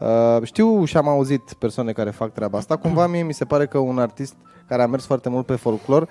Uh, 0.00 0.42
știu 0.42 0.84
și 0.84 0.96
am 0.96 1.08
auzit 1.08 1.52
persoane 1.58 1.92
care 1.92 2.10
fac 2.10 2.32
treaba 2.32 2.58
asta. 2.58 2.76
Cumva 2.76 3.06
mie 3.06 3.22
mi 3.22 3.34
se 3.34 3.44
pare 3.44 3.66
că 3.66 3.78
un 3.78 3.98
artist 3.98 4.34
care 4.68 4.82
a 4.82 4.86
mers 4.86 5.04
foarte 5.06 5.28
mult 5.28 5.46
pe 5.46 5.54
folclor 5.54 6.02
uh, 6.02 6.08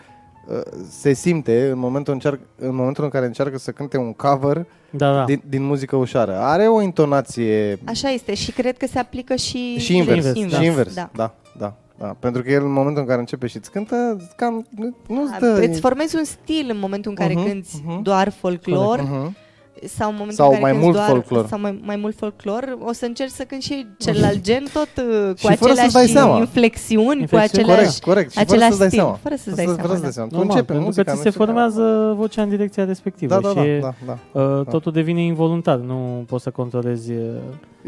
se 0.89 1.13
simte 1.13 1.69
în 1.69 1.77
momentul, 1.79 2.13
încearcă, 2.13 2.39
în 2.59 2.75
momentul 2.75 3.03
în 3.03 3.09
care 3.09 3.25
încearcă 3.25 3.57
să 3.57 3.71
cânte 3.71 3.97
un 3.97 4.13
cover 4.13 4.65
Da, 4.89 5.13
da. 5.13 5.23
din, 5.25 5.41
din 5.49 5.63
muzică 5.63 5.95
ușoară. 5.95 6.37
Are 6.39 6.67
o 6.67 6.81
intonație 6.81 7.79
Așa 7.83 8.09
este 8.09 8.33
și 8.33 8.51
cred 8.51 8.77
că 8.77 8.87
se 8.87 8.99
aplică 8.99 9.35
și, 9.35 9.77
și 9.79 9.95
invers. 9.97 10.25
invers, 10.25 10.53
Și 10.59 10.65
invers. 10.65 10.93
Da. 10.93 11.09
Da, 11.15 11.33
da, 11.57 11.73
da. 11.97 12.15
Pentru 12.19 12.41
că 12.41 12.51
el 12.51 12.63
în 12.63 12.71
momentul 12.71 13.01
în 13.01 13.07
care 13.07 13.19
începe 13.19 13.47
și 13.47 13.57
îți 13.57 13.71
cântă, 13.71 14.17
cam 14.35 14.67
nu-ți 15.07 15.31
Da, 15.31 15.37
dă... 15.39 15.65
Îți 15.69 15.79
formezi 15.79 16.15
un 16.15 16.23
stil 16.23 16.67
în 16.71 16.79
momentul 16.79 17.11
în 17.11 17.17
care 17.17 17.33
Mhm, 17.33 17.45
cânti 17.47 17.69
mhm. 17.85 18.01
doar 18.01 18.29
folclor 18.29 18.99
Mhm. 19.01 19.35
Sau 19.83 20.09
în 20.09 20.15
momentul 20.17 20.35
Sau 20.43 20.45
în 20.51 20.51
care 20.59 20.61
mai 20.63 20.71
cânti 20.71 20.85
mult 20.85 20.95
doar, 20.97 21.09
folclor. 21.09 21.47
sau 21.47 21.59
mai, 21.59 21.79
mai 21.83 21.95
mult 21.95 22.15
folclor, 22.15 22.77
o 22.85 22.93
să 22.93 23.05
încerci 23.05 23.31
să 23.31 23.43
cânti 23.43 23.65
și 23.65 23.87
celălalt 23.97 24.41
gen 24.41 24.63
tot 24.73 24.89
uh, 24.97 25.29
cu 25.41 25.47
Și 25.51 25.55
fără 25.55 25.73
să-ți 25.73 25.75
dai 25.75 25.85
aceleași 25.85 26.11
seama. 26.11 26.37
inflexiuni, 26.37 27.15
cu 27.15 27.21
Inflexiuni, 27.21 27.63
aceleași 27.71 27.99
Corect, 27.99 28.03
corect. 28.03 28.31
Și 28.31 28.37
fără 28.37 28.49
același 28.49 28.69
să-ți 28.69 28.79
dai 28.79 28.87
stil. 28.89 28.99
seama. 28.99 29.15
Fără 29.21 29.35
să-ți 29.35 29.55
dai 29.55 29.65
Fără 29.65 29.75
seama, 29.77 29.89
să-ți 29.89 30.01
dai 30.01 30.09
da. 30.09 30.13
seama. 30.15 30.29
Tu 30.29 30.35
Normal, 30.35 30.51
începi 30.55 30.67
pentru 30.71 30.85
muzica, 30.85 31.03
că 31.03 31.09
ți 31.11 31.17
nu 31.17 31.23
se 31.23 31.29
știu, 31.29 31.43
formează 31.45 32.13
vocea 32.17 32.41
în 32.41 32.49
direcția 32.49 32.85
respectivă 32.85 33.33
Da, 33.33 33.39
da, 33.39 33.49
și 33.49 33.55
da, 33.55 33.63
e, 33.65 33.79
da, 33.79 33.93
da. 34.05 34.39
uh, 34.41 34.65
totul 34.65 34.91
devine 34.91 35.21
involuntar, 35.21 35.77
nu 35.77 36.23
poți 36.27 36.43
să 36.43 36.49
controlezi. 36.49 37.11
uh, 37.11 37.19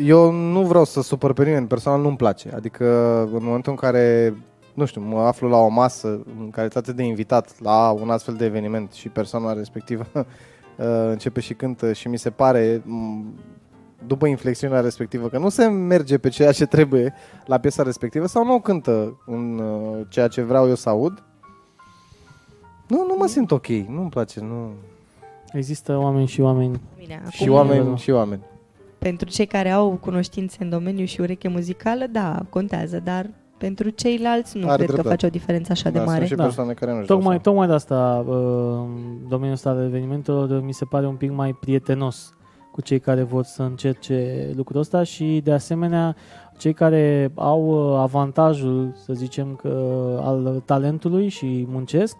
Eu 0.05 0.31
nu 0.31 0.61
vreau 0.61 0.85
să 0.85 1.01
supăr 1.01 1.33
pe 1.33 1.43
nimeni, 1.43 1.67
personal 1.67 2.01
nu-mi 2.01 2.15
place. 2.17 2.49
Adică 2.55 2.85
în 3.33 3.43
momentul 3.43 3.71
în 3.71 3.77
care, 3.77 4.33
nu 4.73 4.85
știu, 4.85 5.01
mă 5.01 5.19
aflu 5.19 5.49
la 5.49 5.57
o 5.57 5.67
masă 5.67 6.07
în 6.39 6.49
calitate 6.49 6.91
de 6.91 7.03
invitat 7.03 7.49
la 7.59 7.89
un 8.01 8.09
astfel 8.09 8.33
de 8.33 8.45
eveniment 8.45 8.91
și 8.91 9.09
persoana 9.09 9.53
respectivă 9.53 10.05
uh, 10.13 10.21
începe 10.85 11.39
și 11.39 11.53
cântă 11.53 11.93
și 11.93 12.07
mi 12.07 12.17
se 12.17 12.29
pare 12.29 12.81
m, 12.85 13.25
după 14.07 14.27
inflexiunea 14.27 14.79
respectivă 14.79 15.27
că 15.27 15.37
nu 15.37 15.49
se 15.49 15.65
merge 15.65 16.17
pe 16.17 16.29
ceea 16.29 16.51
ce 16.51 16.65
trebuie 16.65 17.13
la 17.45 17.57
piesa 17.57 17.83
respectivă 17.83 18.25
sau 18.25 18.45
nu 18.45 18.53
o 18.53 18.59
cântă 18.59 19.21
în 19.25 19.57
uh, 19.57 20.05
ceea 20.09 20.27
ce 20.27 20.41
vreau 20.41 20.67
eu 20.67 20.75
să 20.75 20.89
aud, 20.89 21.23
nu, 22.87 23.05
nu 23.07 23.15
mă 23.17 23.27
simt 23.27 23.51
ok, 23.51 23.67
nu-mi 23.67 24.09
place, 24.09 24.39
nu. 24.39 24.71
Există 25.51 25.97
oameni 25.97 26.27
și 26.27 26.41
oameni. 26.41 26.81
Bine, 26.97 27.21
Și 27.29 27.43
acum, 27.43 27.55
oameni, 27.55 27.97
și 27.97 28.11
oameni. 28.11 28.41
Pentru 28.97 29.29
cei 29.29 29.45
care 29.45 29.69
au 29.69 29.97
cunoștințe 30.01 30.57
în 30.59 30.69
domeniu 30.69 31.05
și 31.05 31.21
ureche 31.21 31.47
muzicală, 31.47 32.05
da, 32.05 32.45
contează, 32.49 32.99
dar 32.99 33.29
pentru 33.57 33.89
ceilalți 33.89 34.57
nu 34.57 34.67
Are 34.67 34.75
cred 34.75 34.87
că 34.87 34.93
dreptate. 34.93 35.09
face 35.15 35.25
o 35.25 35.29
diferență 35.29 35.71
așa 35.71 35.89
de 35.89 35.97
Da, 35.97 36.03
mare. 36.03 36.17
Sunt 36.17 36.29
și 36.29 36.35
Da. 36.35 36.43
persoane 36.43 36.73
care 36.73 36.93
nu 36.93 37.01
Tocmai, 37.05 37.39
tocmai 37.39 37.67
de 37.67 37.73
asta 37.73 38.25
uh, 38.27 38.35
domeniul 39.27 39.53
ăsta 39.53 39.69
al 39.69 39.83
evenimentelor 39.83 40.61
mi 40.61 40.73
se 40.73 40.85
pare 40.85 41.07
un 41.07 41.15
pic 41.15 41.31
mai 41.31 41.53
prietenos 41.53 42.31
cu 42.71 42.81
cei 42.81 42.99
care 42.99 43.23
vor 43.23 43.43
să 43.43 43.63
încerce 43.63 44.49
lucrul 44.55 44.79
ăsta 44.79 45.03
și 45.03 45.41
de 45.43 45.51
asemenea 45.51 46.15
cei 46.57 46.73
care 46.73 47.31
au 47.35 47.91
uh, 47.93 47.99
avantajul, 47.99 48.93
să 49.05 49.13
zicem, 49.13 49.55
că 49.55 49.69
al 50.23 50.61
talentului 50.65 51.27
și 51.27 51.65
muncesc, 51.69 52.15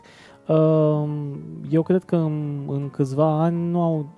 uh, 0.48 1.04
eu 1.70 1.82
cred 1.82 2.04
că 2.04 2.16
în, 2.16 2.64
în 2.68 2.90
câțiva 2.90 3.42
ani 3.42 3.70
nu 3.70 3.82
au... 3.82 4.10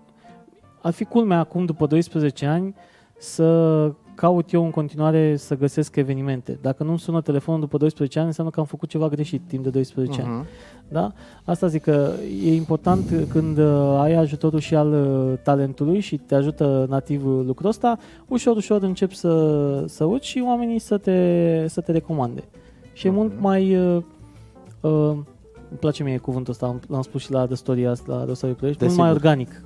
Ar 0.82 0.94
fi 0.94 1.04
culmea 1.04 1.40
acum, 1.40 1.66
după 1.66 1.86
12 1.86 2.46
ani, 2.46 2.76
să 3.18 3.92
caut 4.20 4.52
eu 4.52 4.64
în 4.64 4.70
continuare 4.72 5.36
să 5.36 5.56
găsesc 5.58 5.96
evenimente. 5.96 6.58
Dacă 6.62 6.84
nu 6.84 6.98
sună 6.98 7.22
telefonul 7.22 7.60
după 7.60 7.78
12 7.78 8.18
ani, 8.20 8.28
înseamnă 8.28 8.52
că 8.52 8.60
am 8.60 8.66
făcut 8.66 8.90
ceva 8.90 9.08
greșit 9.08 9.42
timp 9.48 9.64
de 9.64 9.70
12 9.70 10.22
ani. 10.22 10.30
Mhm. 10.32 10.46
Da? 10.88 11.12
Asta 11.44 11.68
zic 11.68 11.82
că 11.82 12.12
e 12.46 12.56
important 12.56 13.26
când 13.30 13.58
uh, 13.58 13.98
ai 14.00 14.14
ajutorul 14.14 14.60
și 14.60 14.76
al 14.76 14.92
uh, 14.94 15.38
talentului 15.44 16.00
și 16.00 16.18
te 16.18 16.36
ajută 16.36 16.86
nativ 16.90 17.26
uh, 17.28 17.44
lucrul 17.46 17.70
ăsta, 17.70 17.98
ușor, 18.28 18.56
ușor 18.56 18.84
începi 18.84 19.16
să, 19.16 19.84
să 19.88 20.04
uci 20.04 20.24
și 20.26 20.44
oamenii 20.46 20.80
să 20.80 20.98
te, 20.98 21.66
să 21.68 21.82
te 21.82 21.92
recomande. 21.92 22.44
Și 22.94 23.08
e 23.08 23.10
mult 23.10 23.32
Mhm. 23.34 23.42
mai... 23.42 23.76
Uh, 23.76 24.04
uh, 24.82 25.18
îmi 25.72 25.80
place 25.80 26.04
mie 26.04 26.18
cuvântul 26.18 26.52
ăsta, 26.54 26.66
am- 26.66 26.82
l-am 26.88 27.02
spus 27.02 27.22
și 27.22 27.32
la 27.32 27.46
The 27.46 27.56
Story, 27.56 27.86
asta, 27.88 28.14
la 28.16 28.24
The 28.24 28.34
Story 28.34 28.54
Players, 28.56 28.80
mult 28.80 28.96
mai 28.98 29.08
Desigur. 29.08 29.26
organic. 29.32 29.64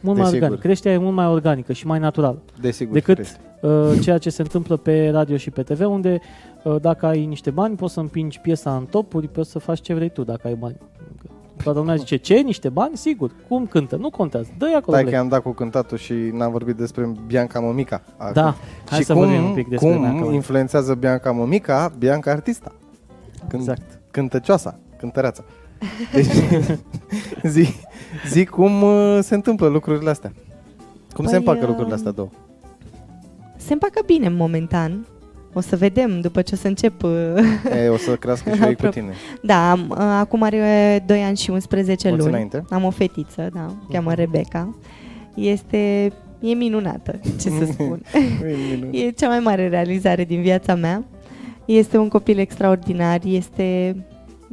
Mult 0.00 0.16
mai 0.16 0.24
Desigur. 0.24 0.42
organic. 0.42 0.60
Creșterea 0.60 0.96
e 0.96 1.00
mult 1.00 1.14
mai 1.14 1.26
organică 1.26 1.72
și 1.72 1.86
mai 1.86 1.98
naturală 1.98 2.42
Desigur. 2.60 2.92
decât 2.94 3.14
firește. 3.16 3.38
uh, 3.60 4.00
ceea 4.02 4.18
ce 4.18 4.30
se 4.30 4.42
întâmplă 4.42 4.76
pe 4.76 5.08
radio 5.10 5.36
și 5.36 5.50
pe 5.50 5.62
TV, 5.62 5.80
unde 5.86 6.20
uh, 6.64 6.76
dacă 6.80 7.06
ai 7.06 7.24
niște 7.26 7.50
bani, 7.50 7.76
poți 7.76 7.92
să 7.92 8.00
împingi 8.00 8.40
piesa 8.40 8.76
în 8.76 8.84
topuri, 8.84 9.28
poți 9.28 9.50
să 9.50 9.58
faci 9.58 9.80
ce 9.80 9.94
vrei 9.94 10.08
tu 10.10 10.24
dacă 10.24 10.46
ai 10.46 10.54
bani. 10.54 10.76
Toată 11.62 11.78
lumea 11.78 11.94
zice, 11.94 12.16
ce? 12.16 12.34
Niște 12.34 12.68
bani? 12.68 12.96
Sigur. 12.96 13.30
Cum 13.48 13.66
cântă? 13.66 13.96
Nu 13.96 14.10
contează. 14.10 14.48
Dă-i 14.58 14.74
acolo. 14.76 14.96
Stai 14.96 15.00
play. 15.02 15.14
că 15.14 15.18
am 15.20 15.28
dat 15.28 15.42
cu 15.42 15.50
cântatul 15.50 15.96
și 15.98 16.12
n-am 16.12 16.50
vorbit 16.52 16.76
despre 16.76 17.12
Bianca 17.26 17.60
Mămica. 17.60 18.02
acum. 18.16 18.32
Da, 18.42 18.54
hai 18.88 18.98
și 18.98 19.04
să 19.04 19.12
cum, 19.12 19.22
vorbim 19.22 19.44
un 19.44 19.52
pic 19.54 19.68
despre 19.68 19.88
cum 19.88 19.98
Bianca 19.98 20.16
Mămica. 20.18 20.34
influențează 20.34 20.94
Bianca 20.94 21.30
Mămica, 21.32 21.92
Bianca 21.98 22.30
artista. 22.30 22.72
Când, 23.48 23.62
Exact. 23.62 24.00
Cântăcioasa, 24.10 24.78
cântăreața. 24.96 25.44
Deci, 26.12 26.26
zi, 27.52 27.68
zi 28.28 28.44
cum 28.44 28.82
uh, 28.82 29.18
se 29.22 29.34
întâmplă 29.34 29.66
lucrurile 29.66 30.10
astea. 30.10 30.32
Cum 31.14 31.24
se 31.24 31.30
Păi, 31.30 31.38
împacă 31.38 31.58
uh, 31.60 31.66
lucrurile 31.66 31.94
astea 31.94 32.10
două? 32.10 32.28
Se 33.56 33.72
împacă 33.72 34.00
bine 34.06 34.28
momentan. 34.28 35.06
O 35.52 35.60
să 35.60 35.76
vedem 35.76 36.20
după 36.20 36.42
ce 36.42 36.54
o 36.54 36.56
să 36.56 36.66
încep. 36.66 37.02
uh, 37.02 37.10
E, 37.84 37.88
o 37.88 37.96
să 37.96 38.16
crească 38.16 38.54
și 38.54 38.62
ei 38.62 38.74
cu 38.76 38.86
tine. 38.96 39.12
Da, 39.42 39.70
am, 39.70 39.86
uh, 39.90 39.96
acum 39.98 40.42
are 40.42 41.02
2 41.06 41.22
ani 41.22 41.36
și 41.36 41.50
11 41.50 42.08
Mulți 42.08 42.22
luni. 42.24 42.34
înainte. 42.34 42.64
Am 42.70 42.84
o 42.84 42.90
fetiță, 42.90 43.48
da, 43.54 43.66
o 43.82 43.92
cheamă 43.92 44.10
Mhm. 44.10 44.18
Rebecca. 44.18 44.78
Este, 45.34 46.12
e 46.40 46.54
minunată, 46.54 47.20
ce 47.40 47.48
să 47.48 47.64
spun. 47.72 48.02
Minunat. 48.70 48.94
E 48.94 49.10
cea 49.10 49.28
mai 49.28 49.38
mare 49.38 49.68
realizare 49.68 50.24
din 50.24 50.40
viața 50.42 50.74
mea. 50.74 51.04
Este 51.64 51.96
un 51.98 52.08
copil 52.08 52.38
extraordinar, 52.38 53.20
este 53.24 53.96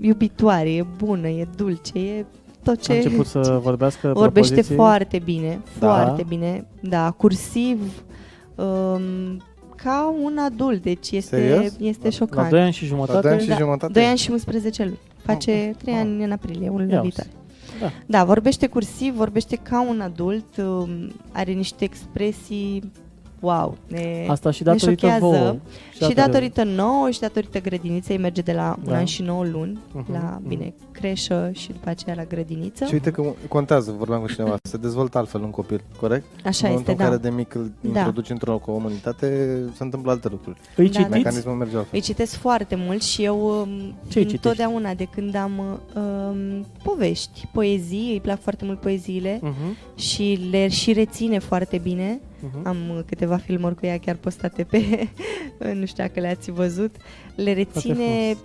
iubitoare, 0.01 0.73
e 0.73 0.85
bună, 0.97 1.27
e 1.27 1.47
dulce, 1.55 1.99
e 1.99 2.25
tot 2.63 2.73
A 2.73 2.81
ce... 2.81 2.93
început 2.93 3.25
să 3.25 3.59
vorbească 3.63 4.11
Vorbește 4.13 4.53
propoziții. 4.53 4.75
foarte 4.75 5.21
bine, 5.23 5.59
Da. 5.79 5.87
foarte 5.93 6.23
bine, 6.27 6.67
da, 6.79 7.11
cursiv, 7.11 7.79
um, 8.55 9.41
ca 9.75 10.15
un 10.23 10.37
adult, 10.37 10.81
deci 10.81 11.11
este, 11.11 11.35
Serios? 11.35 11.73
este 11.79 12.03
La 12.03 12.09
șocant. 12.09 12.49
2 12.49 12.61
ani 12.61 12.71
și 12.73 12.81
La 12.81 12.87
jumătate? 12.87 13.19
2 13.21 13.31
ani 13.31 13.41
și 13.41 13.47
Da, 13.47 13.55
jumătate? 13.55 13.93
2 13.93 14.03
ani 14.05 14.17
și 14.17 14.31
11 14.31 14.83
luni. 14.83 14.99
Face 15.23 15.75
3 15.77 15.93
Ah. 15.93 15.99
ani 15.99 16.23
în 16.23 16.31
aprilie, 16.31 16.69
un 16.69 16.89
Ia 16.89 17.01
viitoare. 17.01 17.29
Da. 17.79 17.91
Da, 18.05 18.23
vorbește 18.23 18.67
cursiv, 18.67 19.13
vorbește 19.15 19.55
ca 19.55 19.81
un 19.89 20.01
adult, 20.01 20.57
um, 20.57 20.89
are 21.31 21.51
niște 21.51 21.83
expresii 21.83 22.91
wow, 23.39 23.77
ne, 23.87 24.25
Asta 24.29 24.51
și 24.51 24.63
ne 24.63 24.71
datorită 24.71 25.05
șochează. 25.07 25.25
vouă. 25.25 25.55
Și 26.07 26.13
datorită 26.15 26.63
nouă 26.63 27.09
și 27.09 27.19
datorită 27.19 27.59
grădiniței 27.61 28.17
merge 28.17 28.41
de 28.41 28.53
la 28.53 28.75
un 28.85 28.91
Da. 28.91 28.97
an 28.97 29.05
și 29.05 29.21
9 29.21 29.43
luni 29.45 29.79
Mhm, 29.91 30.11
la, 30.11 30.37
mhm. 30.39 30.47
bine, 30.47 30.73
creșă 30.91 31.49
și 31.53 31.67
după 31.67 31.89
aceea 31.89 32.15
la 32.15 32.23
grădiniță. 32.23 32.85
Și 32.85 32.93
uite 32.93 33.11
că 33.11 33.23
contează, 33.47 33.95
vorbeam 33.97 34.21
cu 34.21 34.27
cineva, 34.27 34.55
se 34.63 34.77
dezvoltă 34.77 35.17
altfel 35.17 35.41
un 35.41 35.49
copil, 35.49 35.81
corect? 35.99 36.25
Așa 36.25 36.43
în 36.45 36.53
este, 36.53 36.67
momentul 36.67 36.91
în 36.93 36.97
da. 36.97 37.03
care 37.03 37.17
de 37.17 37.29
mic 37.29 37.53
îl 37.53 37.71
Da. 37.81 37.87
introduci 37.99 38.29
într-o 38.29 38.57
comunitate, 38.57 39.59
se 39.75 39.83
întâmplă 39.83 40.11
alte 40.11 40.27
lucruri. 40.31 40.57
Îi 40.75 40.85
Da, 40.85 40.91
da. 40.91 40.97
citiți? 40.97 41.17
Mecanismul 41.17 41.53
merge 41.55 41.75
altfel. 41.75 41.95
Îi 41.95 42.01
citesc 42.05 42.35
foarte 42.35 42.75
mult 42.75 43.01
și 43.03 43.23
eu 43.23 43.47
um, 43.61 43.67
Ce 43.67 44.19
îi 44.19 44.25
citești? 44.25 44.33
întotdeauna 44.33 44.93
de 44.93 45.07
când 45.11 45.35
am 45.35 45.79
um, 45.95 46.65
povești, 46.83 47.47
poezii, 47.53 48.09
îi 48.11 48.19
plac 48.21 48.41
foarte 48.41 48.65
mult 48.65 48.79
poeziile 48.79 49.39
Mhm, 49.41 49.77
și 49.95 50.47
le 50.51 50.67
și 50.67 50.93
reține 50.93 51.39
foarte 51.39 51.77
bine. 51.77 52.19
Mhm. 52.39 52.67
Am 52.67 52.75
uh, 52.89 52.99
câteva 53.05 53.35
filmuri 53.37 53.75
cu 53.75 53.85
ea 53.85 53.97
chiar 53.99 54.15
postate 54.15 54.63
pe, 54.63 55.09
nu 55.79 55.85
știu 55.85 56.03
dacă 56.03 56.19
le-ați 56.19 56.51
văzut. 56.51 56.95
Le 57.35 57.53
reține 57.53 58.35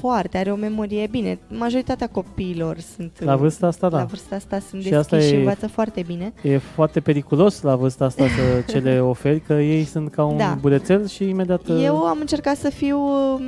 foarte, 0.00 0.38
are 0.38 0.50
o 0.52 0.54
memorie 0.56 1.06
bine. 1.10 1.38
Majoritatea 1.48 2.06
copiilor 2.06 2.78
sunt 2.78 3.12
La 3.24 3.36
vârsta 3.36 3.66
asta, 3.66 3.88
la 3.88 3.96
da. 3.98 4.04
vârsta 4.04 4.36
asta 4.36 4.58
sunt 4.68 4.82
Și 4.82 4.94
asta 4.94 5.16
deschiși 5.16 5.28
și 5.34 5.34
e- 5.40 5.44
învață 5.44 5.68
foarte 5.68 6.02
bine. 6.06 6.32
E 6.42 6.58
foarte 6.58 7.00
periculos 7.00 7.60
la 7.62 7.76
vârsta 7.76 8.04
asta 8.04 8.24
să 8.26 8.60
ce 8.72 8.78
le 8.78 9.00
oferi, 9.00 9.40
că 9.40 9.52
ei 9.52 9.84
sunt 9.84 10.10
ca 10.10 10.24
un 10.24 10.36
Da. 10.36 10.58
bulețel 10.60 11.06
și 11.06 11.28
imediat... 11.28 11.68
uh, 11.68 11.82
Eu 11.84 11.96
am 11.96 12.16
încercat 12.20 12.56
să 12.56 12.70
fiu 12.70 12.98
um, 12.98 13.40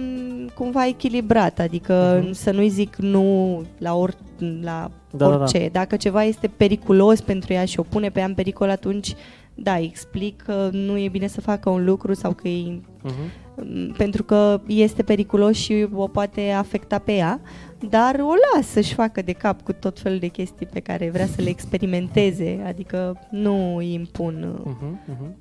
cumva 0.54 0.86
echilibrat, 0.86 1.58
adică 1.58 2.20
Mhm. 2.22 2.32
să 2.32 2.50
nu-i 2.50 2.68
zic 2.68 2.96
nu 2.96 3.62
la, 3.78 3.94
or, 3.94 4.14
la 4.62 4.90
Da, 5.10 5.28
da, 5.28 5.36
orice. 5.38 5.68
Dacă 5.72 5.96
ceva 5.96 6.22
este 6.24 6.50
periculos 6.56 7.20
pentru 7.20 7.52
ea 7.52 7.64
și 7.64 7.80
o 7.80 7.82
pune 7.82 8.08
pe 8.10 8.18
ea 8.20 8.26
în 8.26 8.34
pericol, 8.34 8.68
atunci 8.68 9.14
da, 9.54 9.74
îi 9.74 9.84
explic 9.84 10.42
că 10.42 10.68
nu 10.72 10.98
e 10.98 11.08
bine 11.08 11.26
să 11.26 11.40
facă 11.40 11.70
un 11.70 11.84
lucru 11.84 12.14
sau 12.14 12.32
că 12.32 12.48
e 12.48 12.80
Mhm. 13.02 13.92
pentru 13.96 14.22
că 14.22 14.60
este 14.66 15.02
periculos 15.02 15.56
și 15.56 15.86
o 15.94 16.06
poate 16.08 16.50
afecta 16.50 16.98
pe 16.98 17.12
ea, 17.12 17.40
dar 17.88 18.14
o 18.20 18.32
las 18.54 18.66
să-și 18.66 18.94
facă 18.94 19.22
de 19.22 19.32
cap 19.32 19.62
cu 19.62 19.72
tot 19.72 20.00
felul 20.00 20.18
de 20.18 20.26
chestii 20.26 20.66
pe 20.66 20.80
care 20.80 21.10
vrea 21.10 21.26
să 21.26 21.42
le 21.42 21.48
experimenteze, 21.48 22.62
adică 22.66 23.18
nu 23.30 23.76
îi 23.76 23.92
impun 23.92 24.54
uh, 24.64 24.72
Mhm, 24.80 25.00
mhm. 25.06 25.36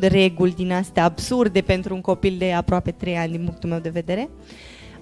reguli 0.00 0.52
din 0.52 0.72
astea 0.72 1.04
absurde 1.04 1.60
pentru 1.60 1.94
un 1.94 2.00
copil 2.00 2.34
de 2.38 2.52
aproape 2.52 2.90
3 2.90 3.16
ani 3.16 3.32
din 3.32 3.44
punctul 3.44 3.68
meu 3.68 3.78
de 3.78 3.88
vedere. 3.88 4.28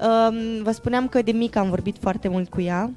Um, 0.01 0.63
vă 0.63 0.71
spuneam 0.71 1.09
că 1.09 1.23
de 1.23 1.33
mic 1.33 1.57
am 1.57 1.69
vorbit 1.69 1.97
foarte 2.01 2.29
mult 2.29 2.49
cu 2.51 2.61
ea. 2.61 2.91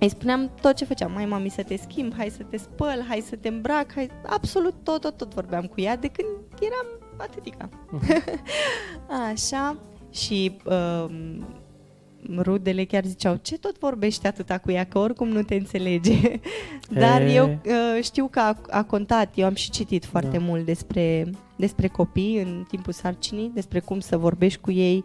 Îi 0.00 0.08
spuneam 0.08 0.50
tot 0.60 0.74
ce 0.74 0.84
făceam. 0.84 1.12
Mai 1.12 1.26
mami 1.26 1.48
să 1.50 1.62
te 1.62 1.76
schimb, 1.76 2.12
hai 2.16 2.30
să 2.30 2.42
te 2.42 2.56
spăl, 2.56 3.04
hai 3.08 3.22
să 3.28 3.36
te 3.36 3.48
îmbrac, 3.48 3.92
hai... 3.94 4.10
absolut 4.26 4.74
tot, 4.82 5.00
tot, 5.00 5.16
tot 5.16 5.34
vorbeam 5.34 5.64
cu 5.64 5.80
ea 5.80 5.96
de 5.96 6.08
când 6.08 6.28
eram 6.60 6.86
atâtica. 7.16 7.68
Așa. 9.32 9.78
Și 10.10 10.56
um, 10.64 11.46
rudele 12.36 12.84
chiar 12.84 13.04
ziceau, 13.04 13.38
ce 13.42 13.58
tot 13.58 13.78
vorbești 13.78 14.26
atâta 14.26 14.58
cu 14.58 14.70
ea, 14.70 14.84
că 14.84 14.98
oricum 14.98 15.28
nu 15.28 15.42
te 15.42 15.54
înțelege. 15.54 16.40
Dar 17.02 17.20
E. 17.20 17.32
eu 17.32 17.60
uh, 17.64 18.02
știu 18.02 18.28
că 18.30 18.40
a, 18.40 18.56
a 18.70 18.82
contat, 18.82 19.32
eu 19.34 19.46
am 19.46 19.54
și 19.54 19.70
citit 19.70 20.04
foarte 20.04 20.36
Da. 20.36 20.44
mult 20.44 20.64
despre, 20.64 21.30
despre 21.56 21.86
copii 21.88 22.38
în 22.40 22.64
timpul 22.68 22.92
sarcinii, 22.92 23.50
despre 23.54 23.80
cum 23.80 24.00
să 24.00 24.16
vorbești 24.16 24.60
cu 24.60 24.70
ei, 24.70 25.04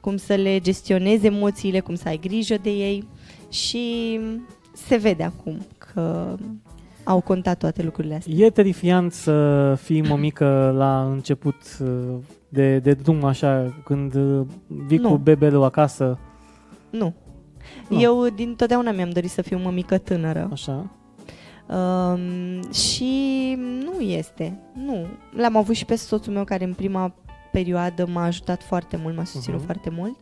cum 0.00 0.16
să 0.16 0.34
le 0.34 0.60
gestionezi 0.60 1.26
emoțiile, 1.26 1.80
cum 1.80 1.94
să 1.94 2.08
ai 2.08 2.18
grijă 2.18 2.56
de 2.62 2.70
ei 2.70 3.08
și 3.50 4.18
se 4.72 4.96
vede 4.96 5.22
acum 5.22 5.58
că 5.78 6.34
au 7.04 7.20
contat 7.20 7.58
toate 7.58 7.82
lucrurile 7.82 8.14
astea. 8.14 8.34
E 8.36 8.50
terifiant 8.50 9.12
să 9.12 9.74
fii 9.82 10.02
mămică 10.02 10.74
la 10.76 11.02
început 11.10 11.56
uh, 11.80 11.88
de, 12.48 12.78
de 12.78 12.92
drum 12.92 13.24
așa, 13.24 13.80
când 13.84 14.14
uh, 14.14 14.46
vii 14.66 14.98
Nu. 14.98 15.08
cu 15.08 15.16
bebelul 15.16 15.62
acasă, 15.64 16.18
Nu. 16.90 17.14
Nu. 17.88 18.00
Eu 18.00 18.26
din 18.34 18.54
totdeauna 18.54 18.90
mi-am 18.90 19.10
dorit 19.10 19.30
să 19.30 19.42
fiu 19.42 19.58
mămică 19.58 19.98
tânără. 19.98 20.48
așa. 20.52 20.90
Um, 21.68 22.72
și 22.72 23.54
nu 23.84 24.00
este. 24.00 24.58
Nu. 24.74 25.06
L-am 25.36 25.56
avut 25.56 25.74
și 25.74 25.84
pe 25.84 25.94
soțul 25.96 26.32
meu 26.32 26.44
care 26.44 26.64
în 26.64 26.72
prima 26.74 27.14
perioadă 27.52 28.06
m-a 28.12 28.24
ajutat 28.24 28.62
foarte 28.62 28.98
mult, 29.02 29.16
m-a 29.16 29.24
susținut 29.24 29.56
Mhm. 29.58 29.66
foarte 29.66 29.90
mult. 29.90 30.16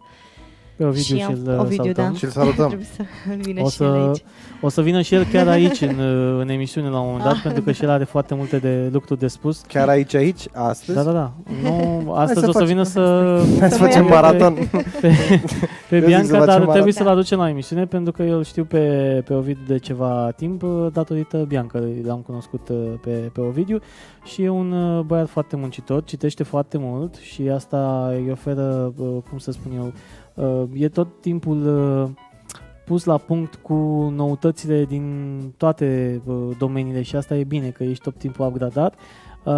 Pe 0.76 0.84
Ovidiu 0.84 1.16
și 1.16 1.22
am, 1.22 1.34
și-l 1.34 1.48
uh, 1.50 1.58
Ovidiu, 1.58 1.92
da. 1.92 2.02
salutăm. 2.02 2.14
Și-l 2.14 2.28
salutăm. 2.28 2.66
Trebuie 2.66 2.86
să 2.96 3.02
vină 3.42 3.60
O 3.62 3.68
și 3.68 3.82
el 3.82 3.88
să, 3.90 3.98
aici. 4.06 4.22
o 4.60 4.68
să 4.68 4.82
vină 4.82 5.00
și 5.02 5.14
el 5.14 5.24
chiar 5.32 5.48
aici 5.56 5.80
în, 5.80 5.98
uh, 5.98 6.40
în 6.40 6.48
emisiune 6.48 6.88
la 6.88 6.98
un 6.98 7.06
moment 7.06 7.24
dat, 7.24 7.34
Ah. 7.34 7.40
pentru 7.42 7.62
că 7.62 7.72
și 7.72 7.82
el 7.82 7.90
are 7.90 8.04
foarte 8.04 8.34
multe 8.34 8.58
de 8.58 8.88
lucruri 8.92 9.20
de 9.20 9.26
spus. 9.26 9.60
Chiar 9.68 9.88
aici, 9.88 10.14
aici, 10.14 10.40
astăzi? 10.52 10.96
Da, 10.98 11.02
da, 11.04 11.12
da. 11.12 11.32
Nu, 11.62 12.02
astăzi 12.14 12.40
să 12.40 12.48
o 12.48 12.52
să 12.52 12.58
facem- 12.58 12.66
vină 12.66 12.82
să... 12.82 13.00
Hai 13.58 13.70
să 13.70 13.76
Să 13.76 13.82
mă 13.82 13.86
facem 13.88 14.04
ia- 14.06 14.08
maraton. 14.08 14.54
pe, 15.00 15.10
pe 15.88 15.96
Eu 15.96 16.00
zic 16.00 16.00
să 16.00 16.06
Bianca, 16.06 16.22
facem 16.26 16.38
dar 16.38 16.46
maraton. 16.46 16.72
trebuie 16.72 16.92
să-l 16.92 17.08
aducem 17.08 17.38
la 17.38 17.48
emisiune 17.48 17.86
pentru 17.86 18.12
că 18.12 18.22
eu 18.22 18.36
îl 18.36 18.44
știu 18.44 18.64
pe, 18.64 19.22
pe 19.26 19.32
Ovidiu 19.34 19.62
de 19.66 19.78
ceva 19.78 20.30
timp 20.36 20.62
uh, 20.62 20.86
datorită 20.92 21.36
Bianca. 21.48 21.82
L-am 22.06 22.18
cunoscut 22.20 22.68
uh, 22.68 22.76
pe, 23.02 23.10
pe 23.10 23.40
Ovidiu 23.40 23.78
și 24.24 24.42
e 24.42 24.48
un 24.48 24.72
uh, 24.72 25.00
băiat 25.04 25.28
foarte 25.28 25.56
muncitor, 25.56 26.04
citește 26.04 26.42
foarte 26.42 26.78
mult 26.78 27.14
și 27.14 27.42
asta 27.54 28.10
îi 28.12 28.28
oferă, 28.30 28.92
uh, 28.96 29.06
cum 29.28 29.38
să 29.38 29.50
spun 29.50 29.72
eu, 29.76 29.84
uh, 29.84 29.92
e 30.72 30.88
tot 30.88 31.20
timpul 31.20 31.66
uh, 32.02 32.10
pus 32.84 33.04
la 33.04 33.16
punct 33.16 33.54
cu 33.54 33.74
noutățile 34.14 34.84
din 34.84 35.36
toate 35.56 36.20
uh, 36.24 36.48
domeniile 36.58 37.02
și 37.02 37.16
asta 37.16 37.36
e 37.36 37.44
bine 37.44 37.68
că 37.68 37.84
ești 37.84 38.02
tot 38.02 38.18
timpul 38.18 38.46
upgradat. 38.46 38.94
Uh, 38.94 39.52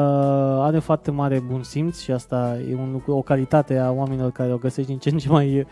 are 0.60 0.78
foarte 0.78 1.10
mare 1.10 1.38
bun 1.38 1.62
simț 1.62 2.00
și 2.00 2.10
asta 2.10 2.58
e 2.70 2.74
un 2.74 2.92
lucru, 2.92 3.16
o 3.16 3.22
calitate 3.22 3.78
a 3.78 3.90
oamenilor 3.90 4.30
care 4.30 4.52
o 4.52 4.56
găsești 4.56 4.90
din 4.90 4.98
ce 4.98 5.08
în 5.08 5.18
ce 5.18 5.28
mai 5.28 5.58
uh, 5.58 5.66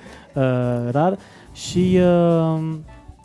rar 0.90 1.18
și 1.52 1.98
uh, 2.00 2.74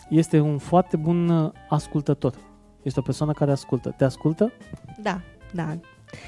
este 0.10 0.40
un 0.40 0.58
foarte 0.58 0.98
bun 0.98 1.30
uh, 1.30 1.52
ascultător. 1.70 2.34
Este 2.82 3.00
o 3.00 3.04
persoană 3.04 3.32
care 3.32 3.52
ascultă. 3.52 3.94
Te 3.98 4.04
ascultă? 4.04 4.52
Da, 5.04 5.22
da. 5.54 5.78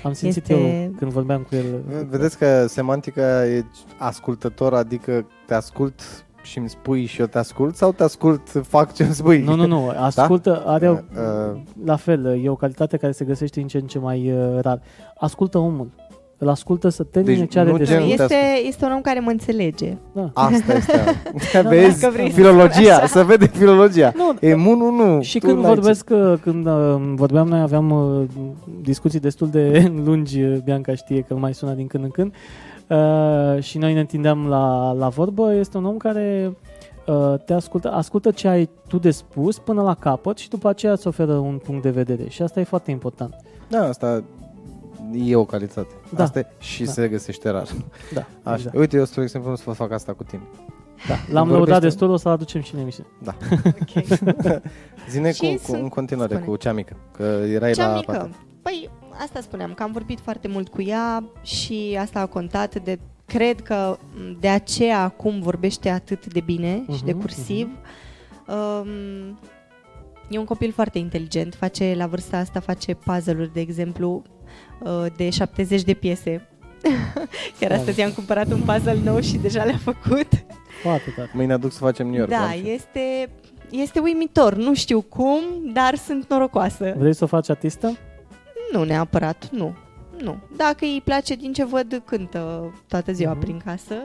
Am 0.03 0.13
simțit 0.13 0.49
Este- 0.49 0.83
eu 0.83 0.91
când 0.97 1.11
vorbeam 1.11 1.41
cu 1.41 1.55
el. 1.55 1.83
Vedeți 2.09 2.37
că 2.37 2.65
semantica 2.67 3.45
e 3.45 3.65
ascultător, 3.97 4.73
adică 4.73 5.25
te 5.45 5.53
ascult 5.53 6.01
și 6.43 6.57
îmi 6.57 6.69
spui 6.69 7.05
și 7.05 7.19
eu 7.19 7.25
te 7.27 7.37
ascult 7.37 7.75
sau 7.75 7.91
te 7.91 8.03
ascult, 8.03 8.41
fac 8.67 8.93
ce 8.93 9.03
îmi 9.03 9.13
spui? 9.13 9.41
Nu, 9.41 9.55
nu, 9.55 9.65
nu. 9.67 9.91
Ascultă, 10.09 10.63
are 10.65 10.89
o, 10.89 10.91
Uh, 10.93 10.99
uh, 11.53 11.59
la 11.85 11.95
fel, 11.95 12.39
e 12.43 12.49
o 12.49 12.55
calitate 12.55 12.97
care 12.97 13.11
se 13.11 13.25
găsește 13.25 13.59
în 13.61 13.67
ce 13.67 13.77
în 13.77 13.85
ce 13.87 13.99
mai 13.99 14.31
uh, 14.31 14.59
rar. 14.61 14.81
Ascultă 15.17 15.57
omul. 15.57 15.89
Îl 16.37 16.49
ascultă 16.49 16.89
să 16.89 17.03
termine 17.03 17.37
Deci 17.37 17.51
ce 17.51 17.59
are 17.59 17.71
nu 17.71 17.77
de 17.77 17.83
gen- 17.83 17.99
spus. 18.01 18.15
te 18.15 18.21
Este, 18.23 18.35
ascult. 18.35 18.67
este 18.67 18.85
un 18.85 18.91
om 18.91 19.01
care 19.01 19.19
mă 19.19 19.29
înțelege. 19.29 19.97
Da. 20.13 20.29
Asta 20.33 20.73
este. 20.73 20.99
Vezi? 21.69 22.01
dacă 22.01 22.13
vrei 22.13 22.29
să 22.29 22.35
filologia, 22.35 22.69
spui 22.71 22.89
așa. 22.89 23.05
să 23.05 23.23
vede 23.23 23.45
filologia. 23.47 24.11
Nu, 24.15 24.33
Emunul 24.39 24.91
nu. 24.91 25.21
Și 25.21 25.39
tu 25.39 25.45
când 25.47 25.57
n-ai 25.59 25.73
vorbesc, 25.73 26.09
uh, 26.11 26.33
când 26.41 26.65
uh, 26.65 26.95
vorbeam 27.15 27.47
noi, 27.47 27.59
aveam 27.59 27.89
uh, 27.91 28.23
discuții 28.81 29.19
destul 29.19 29.49
de 29.49 29.91
lungi, 30.05 30.41
uh, 30.43 30.57
Bianca 30.63 30.95
știe 30.95 31.21
că 31.21 31.33
mai 31.35 31.53
sună 31.53 31.71
din 31.73 31.87
când 31.87 32.03
în 32.03 32.09
când, 32.09 32.31
uh, 32.31 32.72
și 33.59 33.77
noi 33.77 33.93
ne 33.93 33.99
întindeam 33.99 34.47
la, 34.47 34.91
la 34.91 35.07
vorbă, 35.09 35.53
este 35.53 35.77
un 35.77 35.85
om 35.85 35.97
care 35.97 36.57
uh, 37.07 37.33
te 37.45 37.53
ascultă, 37.53 37.91
ascultă 37.91 38.31
ce 38.31 38.47
ai 38.47 38.69
tu 38.87 38.97
de 38.97 39.11
spus 39.11 39.59
până 39.59 39.81
la 39.81 39.93
capăt 39.93 40.37
și 40.37 40.49
după 40.49 40.69
aceea 40.69 40.91
îți 40.91 41.07
oferă 41.07 41.33
un 41.33 41.57
punct 41.63 41.81
de 41.81 41.89
vedere 41.89 42.29
și 42.29 42.41
asta 42.41 42.59
e 42.59 42.63
foarte 42.63 42.91
important. 42.91 43.31
ce- 43.41 43.77
Da, 43.77 43.87
asta 43.87 44.23
e 45.25 45.35
o 45.35 45.45
calitate. 45.45 45.93
Da. 46.15 46.23
Asta 46.23 46.39
e 46.39 46.45
și 46.59 46.83
Da. 46.83 46.91
se 46.91 47.07
găsește 47.07 47.49
rar. 47.49 47.67
Da, 48.13 48.21
Așa. 48.43 48.55
exact. 48.55 48.75
Uite, 48.77 48.97
eu, 48.97 49.05
spre 49.05 49.21
exemplu, 49.21 49.49
nu 49.49 49.55
să 49.55 49.69
fac 49.71 49.91
asta 49.91 50.13
cu 50.13 50.23
tine. 50.23 50.41
da. 51.07 51.13
L-am 51.13 51.23
Vorbește- 51.47 51.53
lăudat 51.53 51.81
destul, 51.81 52.09
o 52.09 52.15
să-l 52.17 52.31
aducem 52.31 52.61
și 52.61 52.73
în 52.75 52.79
emisiune. 52.79 53.09
Ok. 53.65 54.05
Zine 55.09 55.31
Și 55.31 55.39
cu, 55.39 55.45
cu, 55.53 55.61
sunt- 55.63 55.81
în 55.81 55.87
continuare 55.87 56.33
spune. 56.33 56.47
cu 56.49 56.55
cea 56.55 56.73
mică, 56.73 56.95
că 57.17 57.23
erai 57.53 57.71
Cea 57.71 57.87
la 57.87 57.95
mică. 57.95 58.11
pată. 58.11 58.29
Păi, 58.61 58.89
asta 59.21 59.41
spuneam, 59.41 59.73
că 59.73 59.83
am 59.83 59.91
vorbit 59.91 60.19
foarte 60.19 60.47
mult 60.47 60.67
cu 60.67 60.81
ea 60.81 61.23
și 61.41 61.97
asta 61.99 62.19
a 62.19 62.25
contat 62.25 62.83
de 62.83 62.99
cred 63.25 63.61
că 63.61 63.97
m, 64.15 64.37
de 64.39 64.47
aceea 64.47 65.03
acum 65.03 65.41
vorbește 65.41 65.89
atât 65.89 66.33
de 66.33 66.39
bine 66.39 66.83
și 66.95 67.03
de 67.03 67.11
Mhm, 67.11 67.19
cursiv. 67.21 67.69
Um, 68.47 69.39
e 70.29 70.37
un 70.37 70.45
copil 70.45 70.71
foarte 70.71 70.97
inteligent, 70.97 71.55
face 71.55 71.93
la 71.97 72.07
vârsta 72.07 72.37
asta 72.37 72.59
face 72.59 72.93
puzzle-uri, 72.93 73.53
de 73.53 73.59
exemplu, 73.59 74.21
uh, 74.79 75.05
de 75.15 75.29
70 75.29 75.83
de 75.83 75.93
piese. 75.93 76.47
Chiar 77.59 77.71
astăzi 77.71 78.01
am 78.01 78.11
cumpărat 78.11 78.51
un 78.51 78.61
puzzle 78.61 78.99
nou 79.03 79.19
și 79.19 79.37
deja 79.37 79.63
le-a 79.63 79.77
făcut. 79.77 80.27
Foarte 80.81 81.13
tare. 81.15 81.29
Mâine 81.33 81.53
aduc 81.53 81.71
să 81.71 81.77
facem 81.79 82.07
New 82.07 82.17
York. 82.17 82.29
Da, 82.29 82.37
Blanche. 82.37 82.69
este, 82.69 83.29
este 83.71 83.99
uimitor. 83.99 84.55
Nu 84.55 84.73
știu 84.73 85.01
cum, 85.01 85.39
dar 85.73 85.95
sunt 85.95 86.29
norocoasă. 86.29 86.93
Vrei 86.97 87.13
să 87.15 87.23
o 87.23 87.27
faci 87.27 87.49
artistă? 87.49 87.97
Nu 88.73 88.83
neapărat, 88.83 89.49
nu. 89.51 89.75
Nu. 90.23 90.37
Dacă 90.57 90.77
îi 90.85 91.01
place 91.03 91.35
din 91.35 91.53
ce 91.53 91.65
văd, 91.65 92.01
cântă 92.05 92.73
toată 92.87 93.11
ziua 93.11 93.31
Mhm. 93.31 93.39
prin 93.39 93.61
casă. 93.65 93.95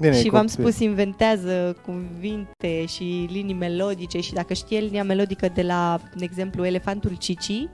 Bine, 0.00 0.18
și 0.20 0.26
e 0.26 0.30
v-am 0.30 0.46
copil. 0.46 0.64
spus, 0.64 0.78
inventează 0.78 1.76
cuvinte 1.84 2.86
și 2.86 3.28
linii 3.30 3.54
melodice 3.54 4.20
și 4.20 4.32
dacă 4.32 4.54
știe 4.54 4.78
linia 4.78 5.04
melodică 5.04 5.48
de 5.54 5.62
la, 5.62 6.00
de 6.16 6.24
exemplu, 6.24 6.64
Elefantul 6.66 7.16
Cici, 7.16 7.50
m, 7.50 7.62
uh, 7.62 7.68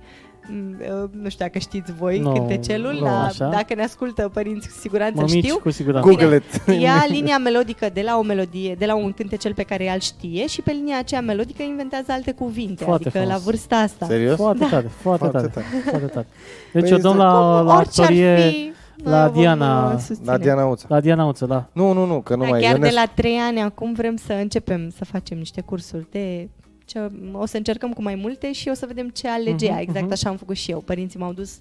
nu 1.11 1.29
știu 1.29 1.45
dacă 1.45 1.59
știți 1.59 1.93
voi 1.93 2.19
Nu, 2.19 2.33
cântecelul, 2.33 2.93
nu, 2.93 3.01
la, 3.05 3.25
așa. 3.25 3.49
dacă 3.49 3.75
ne 3.75 3.83
ascultă 3.83 4.31
părinți, 4.33 4.69
cu 4.69 4.75
siguranță 4.81 5.21
Mămici, 5.21 5.45
știu. 5.45 5.59
cu 5.59 5.71
siguranță. 5.71 6.09
Google 6.09 6.37
it. 6.37 6.81
Ia 6.81 7.05
linia 7.09 7.39
melodică 7.39 7.89
de 7.93 8.03
la 8.05 8.19
o 8.19 8.23
melodie, 8.23 8.75
de 8.75 8.87
la 8.87 8.95
un 8.97 9.13
cântecel 9.13 9.55
pe 9.55 9.63
care 9.63 9.85
el 9.85 9.99
știe 10.01 10.47
și 10.47 10.63
pe 10.63 10.73
linia 10.73 10.99
aceea 10.99 11.21
melodică 11.21 11.63
inventează 11.63 12.13
alte 12.13 12.33
cuvinte, 12.33 12.85
Foarte 12.85 13.09
adică 13.09 13.19
frumos. 13.23 13.39
la 13.39 13.45
vârsta 13.45 13.77
asta. 13.77 14.07
Serios? 14.07 14.37
Foarte 14.37 14.67
tare, 14.71 14.87
foarte, 15.01 15.27
Foarte 15.29 15.49
tare, 15.49 15.49
tare. 15.49 15.67
foarte 15.91 16.07
tare. 16.07 16.27
Deci 16.73 16.83
Păi 16.83 16.91
eu 16.91 16.99
dăm 16.99 17.11
este- 17.11 17.23
la, 17.23 17.61
la 17.61 17.77
Orice 17.77 18.01
ar 18.01 18.07
actorie, 18.07 18.37
fi, 18.37 18.73
noi 19.05 19.13
la 19.13 19.25
o 19.27 19.31
vom, 19.31 19.43
Diana- 19.43 19.93
uh, 19.95 19.99
susține. 19.99 20.31
La 20.31 20.39
Diana 20.39 20.65
Uța. 20.65 20.85
la 20.89 21.01
Diana 21.01 21.25
Uță, 21.25 21.47
da. 21.47 21.67
Nu, 21.73 21.93
nu, 21.93 22.05
nu, 22.07 22.21
că 22.21 22.35
nu 22.37 22.43
Da, 22.43 22.49
mai 22.49 22.61
chiar 22.61 22.73
de 22.73 22.77
Ionescu- 22.79 22.99
la 23.01 23.13
trei 23.15 23.37
ani 23.37 23.61
acum 23.61 23.93
vrem 23.93 24.17
să 24.17 24.33
începem 24.33 24.91
să 24.97 25.05
facem 25.05 25.39
niște 25.39 25.61
cursuri 25.61 26.07
de 26.11 26.49
ce, 26.89 27.11
o 27.33 27.47
să 27.47 27.57
încercăm 27.57 27.93
cu 27.93 28.03
mai 28.03 28.15
multe 28.15 28.53
și 28.53 28.69
o 28.69 28.75
să 28.75 28.87
vedem 28.87 29.09
ce 29.09 29.29
alege 29.29 29.67
ea. 29.67 29.73
Mhm, 29.73 29.81
Exact 29.81 30.03
mhm. 30.05 30.13
așa 30.13 30.29
am 30.29 30.37
făcut 30.37 30.57
și 30.57 30.71
eu. 30.71 30.79
Părinții 30.79 31.19
m-au 31.19 31.33
dus 31.33 31.59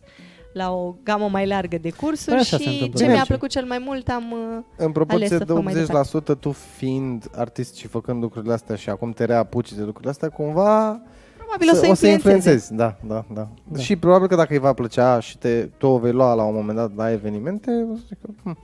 la 0.54 0.72
o 0.72 0.96
gamă 1.04 1.28
mai 1.30 1.48
largă 1.48 1.78
de 1.82 1.90
cursuri 1.92 2.30
Păi 2.32 2.38
așa 2.40 2.58
se 2.58 2.64
și 2.64 2.70
întâmplă. 2.70 2.98
ce 2.98 3.04
Bine. 3.04 3.14
mi-a 3.16 3.24
plăcut 3.28 3.50
cel 3.50 3.66
mai 3.66 3.82
mult 3.86 4.08
am... 4.10 4.32
uh, 4.32 4.64
În 4.78 4.92
proporție 4.92 5.26
ales 5.26 5.38
să 5.38 5.44
de 5.44 5.54
fac 5.54 5.64
mai 5.64 6.36
80% 6.36 6.40
tu 6.40 6.52
fiind 6.52 7.30
artist 7.36 7.76
și 7.76 7.88
făcând 7.88 8.22
lucrurile 8.22 8.54
astea 8.54 8.76
și 8.76 8.90
acum 8.90 9.12
te 9.12 9.26
reapuci 9.26 9.74
de 9.74 9.82
lucrurile 9.82 10.10
astea, 10.12 10.30
cumva 10.30 11.02
Probabil 11.38 11.70
o 11.72 11.74
să, 11.86 11.92
o 11.92 11.94
să 11.94 12.08
influențeze. 12.08 12.52
influențezi. 12.52 12.74
Da, 12.74 12.96
da, 13.08 13.26
da, 13.34 13.48
Da. 13.72 13.80
Și 13.80 13.96
probabil 13.96 14.28
că 14.28 14.36
dacă 14.36 14.54
îi 14.54 14.60
va 14.60 14.74
plăcea 14.74 15.20
și 15.20 15.38
te, 15.38 15.62
tu 15.78 15.88
o 15.88 15.98
vei 15.98 16.12
lua 16.12 16.34
la 16.34 16.44
un 16.44 16.54
moment 16.56 16.78
dat 16.78 16.96
la 16.96 17.12
evenimente, 17.12 17.88
o 17.92 17.96
să 17.96 18.02
zic 18.08 18.18
că, 18.22 18.28
hm. 18.44 18.58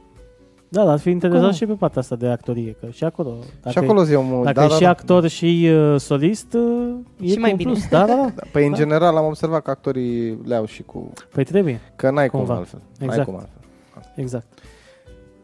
Da, 0.73 0.83
dar 0.83 0.91
ar 0.93 0.99
fi 0.99 1.09
interesant 1.09 1.45
Cum? 1.47 1.53
și 1.55 1.65
pe 1.65 1.73
partea 1.73 2.01
asta 2.01 2.15
de 2.15 2.27
actorie, 2.27 2.75
că 2.79 2.87
și 2.91 3.03
acolo, 3.03 3.33
dacă, 3.61 3.69
și 3.69 3.77
acolo 3.77 4.03
zi 4.03 4.11
eu 4.13 4.23
mult. 4.23 4.43
dacă 4.43 4.59
da, 4.59 4.65
e 4.65 4.67
da, 4.67 4.73
și 4.75 4.81
da. 4.81 4.89
actor 4.89 5.27
și 5.27 5.69
uh, 5.73 5.99
solist, 5.99 6.53
uh, 6.53 6.93
e 7.21 7.27
Și 7.27 7.33
cu 7.33 7.39
mai 7.39 7.51
un 7.51 7.57
bine. 7.57 7.71
Plus. 7.71 7.87
Da, 7.89 7.99
da, 8.05 8.05
da. 8.15 8.31
Da, 8.35 8.41
Păi 8.51 8.65
în 8.65 8.71
Da. 8.71 8.77
general 8.77 9.15
am 9.17 9.25
observat 9.25 9.61
că 9.61 9.69
actorii 9.69 10.37
le 10.45 10.55
au 10.55 10.65
și 10.65 10.83
cu... 10.83 11.11
Păi 11.33 11.43
trebuie, 11.43 11.79
Că 11.95 12.09
n-ai 12.11 12.27
cum 12.29 12.39
Cumva. 12.39 12.55
altfel. 12.55 12.79
N-ai 12.99 13.07
Exact. 13.07 13.25
cum 13.27 13.35
altfel. 13.35 13.61
exact. 14.15 14.45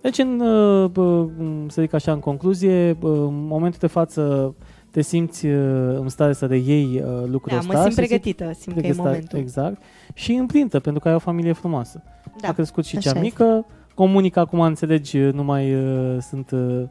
Deci, 0.01 0.17
în, 0.17 0.39
uh, 0.39 0.89
bă, 0.89 1.25
să 1.67 1.81
zic 1.81 1.93
așa, 1.93 2.11
în 2.11 2.19
concluzie, 2.19 2.93
bă, 2.93 3.07
în 3.09 3.47
momentul 3.47 3.79
de 3.81 3.87
față 3.87 4.55
te 4.91 5.01
simți 5.01 5.45
uh, 5.45 5.53
în 5.99 6.09
stare 6.09 6.33
să 6.33 6.45
reiei 6.45 7.03
uh, 7.05 7.11
lucrul 7.27 7.51
Da, 7.51 7.57
ăsta. 7.57 7.73
mă 7.73 7.79
simt 7.81 7.93
să 7.93 7.99
pregătită, 8.01 8.43
simt 8.43 8.63
că 8.63 8.69
e 8.69 8.73
pregătită, 8.81 9.01
momentul. 9.01 9.39
Exact. 9.39 9.81
Și 10.13 10.33
împlită, 10.33 10.79
pentru 10.79 11.01
că 11.01 11.07
ai 11.07 11.15
o 11.15 11.19
familie 11.19 11.53
frumoasă. 11.53 12.03
A 12.25 12.31
Da. 12.41 12.53
crescut 12.53 12.85
și 12.85 12.97
așa 12.97 13.11
cea 13.11 13.19
mică, 13.19 13.65
comunică 13.99 14.39
acum, 14.39 14.59
înțelegi, 14.59 15.17
nu 15.17 15.43
mai 15.43 15.75
uh, 15.75 16.17
sunt... 16.21 16.51
Uh, 16.51 16.83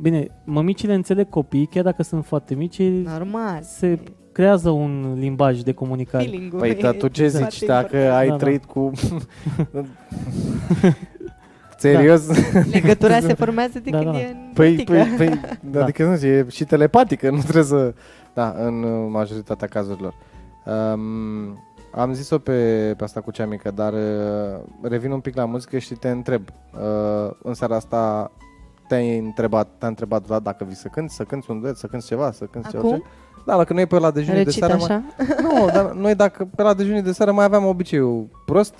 bine, 0.00 0.26
mămicile 0.44 0.94
înțeleg 0.94 1.28
copii, 1.28 1.66
chiar 1.66 1.84
dacă 1.84 2.02
sunt 2.02 2.24
foarte 2.24 2.54
mici, 2.54 2.78
ei 2.78 3.02
Normal. 3.02 3.58
se 3.62 3.98
creează 4.32 4.70
un 4.70 5.16
limbaj 5.18 5.60
de 5.60 5.72
comunicare. 5.72 6.24
Feeling-ul 6.24 6.58
Păi, 6.58 6.70
e 6.70 6.74
dar 6.80 6.94
tu 6.94 7.08
ce 7.08 7.28
foarte 7.28 7.48
zici? 7.50 7.66
Dacă 7.66 7.96
important. 7.96 8.18
ai 8.20 8.26
Da, 8.26 8.32
da. 8.32 8.36
trăit 8.36 8.64
cu... 8.64 8.90
Serios? 11.76 12.26
Legătura 12.72 13.20
se 13.20 13.34
formează 13.34 13.78
de 13.78 13.90
Da, 13.90 13.98
când 13.98 14.12
da. 14.12 14.18
e 14.20 14.26
în 14.30 14.50
Păi, 14.54 14.74
tică. 14.76 14.92
păi, 14.92 15.14
păi 15.16 15.40
Da. 15.72 15.82
adică 15.82 16.04
nu 16.04 16.12
e 16.26 16.46
și 16.48 16.64
telepatică, 16.64 17.30
nu 17.30 17.38
trebuie 17.38 17.64
să... 17.64 17.94
Da, 18.34 18.54
în 18.58 18.82
uh, 18.82 19.08
majoritatea 19.10 19.66
cazurilor. 19.66 20.14
Um, 20.64 21.58
am 21.96 22.12
zis-o 22.12 22.38
pe, 22.38 22.94
pe 22.96 23.04
asta 23.04 23.20
cu 23.20 23.30
cea 23.30 23.46
mică, 23.46 23.70
dar 23.70 23.92
uh, 23.92 24.60
revin 24.82 25.10
un 25.10 25.20
pic 25.20 25.36
la 25.36 25.44
muzică 25.44 25.78
și 25.78 25.94
te 25.94 26.08
întreb. 26.08 26.48
Uh, 26.74 27.30
în 27.42 27.54
seara 27.54 27.76
asta 27.76 28.30
te-ai 28.88 29.18
întrebat, 29.18 29.68
te-a 29.78 29.88
întrebat 29.88 30.22
Vlad 30.22 30.42
dacă 30.42 30.64
vii 30.64 30.76
să 30.76 30.88
cânti, 30.88 31.12
să 31.12 31.22
cânti 31.22 31.50
un 31.50 31.60
duet, 31.60 31.76
să 31.76 31.86
cânti 31.86 32.06
ceva, 32.06 32.32
să 32.32 32.44
cânti 32.44 32.68
ceva. 32.68 32.88
Acum? 32.88 32.96
ce? 32.96 33.02
Da, 33.46 33.56
dacă 33.56 33.72
noi 33.72 33.86
pe 33.86 33.98
la 33.98 34.10
dejunii 34.10 34.38
de 34.38 34.44
Recit 34.44 34.62
seară... 34.62 34.76
Mai... 34.76 34.84
așa? 34.84 35.02
Nu, 35.42 35.66
dar 35.66 35.92
noi 35.92 36.14
dacă 36.14 36.48
pe 36.56 36.62
la 36.62 36.74
dejunii 36.74 37.02
de 37.02 37.12
seară 37.12 37.32
mai 37.32 37.44
aveam 37.44 37.66
obiceiul 37.66 38.28
prost, 38.44 38.74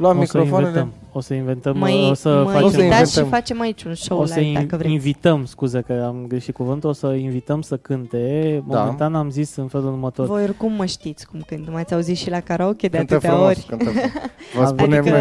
luam 0.00 0.18
o 0.18 0.24
să 0.24 0.38
microfoanele... 0.38 0.68
inventăm, 0.78 0.92
o 1.12 1.20
să 1.20 1.34
inventăm, 1.34 1.78
Mă, 1.78 2.08
o 2.10 2.14
să 2.14 2.28
mă 2.44 2.50
facem... 2.50 2.66
O 2.66 2.68
să 2.70 2.76
invitați 2.76 3.12
și 3.12 3.18
inventăm. 3.18 3.26
facem 3.40 3.60
aici 3.60 3.82
un 3.84 3.94
show 3.94 4.18
o 4.20 4.24
să 4.24 4.38
live 4.38 4.50
in- 4.50 4.54
dacă 4.54 4.76
vreți. 4.76 4.92
invităm, 4.92 5.44
scuze 5.44 5.80
că 5.80 6.04
am 6.06 6.24
greșit 6.28 6.54
cuvântul, 6.54 6.88
o 6.90 6.92
să 6.92 7.06
invităm 7.06 7.60
să 7.62 7.76
cânte. 7.76 8.62
Da. 8.68 8.78
Momentan 8.78 9.14
am 9.14 9.30
zis 9.30 9.56
în 9.56 9.66
felul 9.68 9.86
următor. 9.86 10.26
Voi 10.26 10.42
oricum 10.42 10.72
mă 10.72 10.84
știți 10.84 11.26
cum 11.26 11.40
cânt, 11.46 11.70
m-ați 11.70 11.94
auzit 11.94 12.16
și 12.16 12.30
la 12.30 12.40
karaoke 12.40 12.88
de 12.88 12.96
Cântă 12.96 13.14
atâtea 13.14 13.30
frumos, 13.30 13.48
ori. 13.48 13.64
cântă 13.68 13.84
frumos. 13.84 14.10
Vă 14.56 14.64
spunem 14.64 14.98
adică 14.98 15.16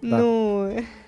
noi. 0.00 0.10
Da. 0.10 0.16
nu... 0.16 0.26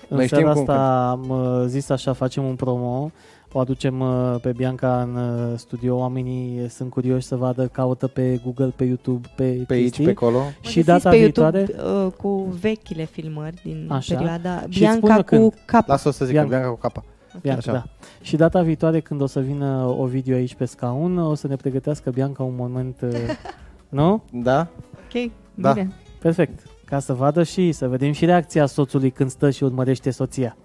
În 0.08 0.18
Noi 0.18 0.28
seara 0.28 0.44
știm 0.52 0.62
cum 0.62 0.72
asta 0.72 1.08
am 1.10 1.28
uh, 1.28 1.64
zis 1.66 1.88
așa, 1.88 2.12
facem 2.12 2.44
un 2.44 2.54
promo, 2.54 3.10
o 3.52 3.58
aducem 3.58 4.00
uh, 4.00 4.34
pe 4.40 4.52
Bianca 4.52 5.02
în 5.02 5.14
uh, 5.16 5.58
studio, 5.58 5.96
oamenii 5.96 6.68
sunt 6.68 6.90
curioși 6.90 7.26
să 7.26 7.36
vadă, 7.36 7.66
caută 7.66 8.06
pe 8.06 8.40
Google, 8.44 8.72
pe 8.76 8.84
YouTube, 8.84 9.28
pe, 9.36 9.64
Pe 9.66 9.74
aici, 9.74 9.82
chestii. 9.82 10.04
pe 10.04 10.10
acolo. 10.10 10.38
Mă 10.38 10.44
și 10.60 10.62
găsiți 10.62 10.86
data 10.86 11.10
pe 11.10 11.16
viitoare, 11.18 11.58
YouTube 11.58 12.04
uh, 12.06 12.12
cu 12.16 12.28
vechile 12.60 13.04
filmări 13.04 13.60
din 13.64 13.86
Așa. 13.90 14.14
perioada 14.14 14.62
Și 14.68 14.78
Bianca 14.78 14.96
spune 15.06 15.16
cu 15.16 15.24
când. 15.48 15.62
cap. 15.64 15.88
Lasă-o 15.88 16.10
să 16.10 16.24
zică, 16.24 16.32
Bianca. 16.38 16.56
Bianca 16.56 16.68
cu 16.74 16.78
capa. 16.80 17.04
Bianca, 17.40 17.60
Așa. 17.70 17.72
da. 17.72 17.84
Și 18.22 18.36
data 18.36 18.62
viitoare 18.62 19.00
când 19.00 19.20
o 19.20 19.26
să 19.26 19.40
vină 19.40 19.94
o 19.98 20.04
video 20.04 20.36
aici 20.36 20.54
pe 20.54 20.64
scaun, 20.64 21.18
o 21.18 21.34
să 21.34 21.46
ne 21.46 21.56
pregătească 21.56 22.10
Bianca 22.10 22.42
un 22.42 22.54
moment, 22.56 23.00
uh, 23.02 23.10
nu? 23.88 24.22
Da? 24.32 24.68
Ok, 24.92 25.30
Da. 25.54 25.72
bine. 25.72 25.92
Perfect. 26.20 26.62
Ca 26.84 26.98
să 26.98 27.12
vadă 27.12 27.42
și 27.42 27.72
să 27.72 27.88
vedem 27.88 28.12
și 28.12 28.24
reacția 28.24 28.66
soțului 28.66 29.10
când 29.10 29.30
stă 29.30 29.50
și 29.50 29.64
urmărește 29.64 30.10
soția. 30.10 30.56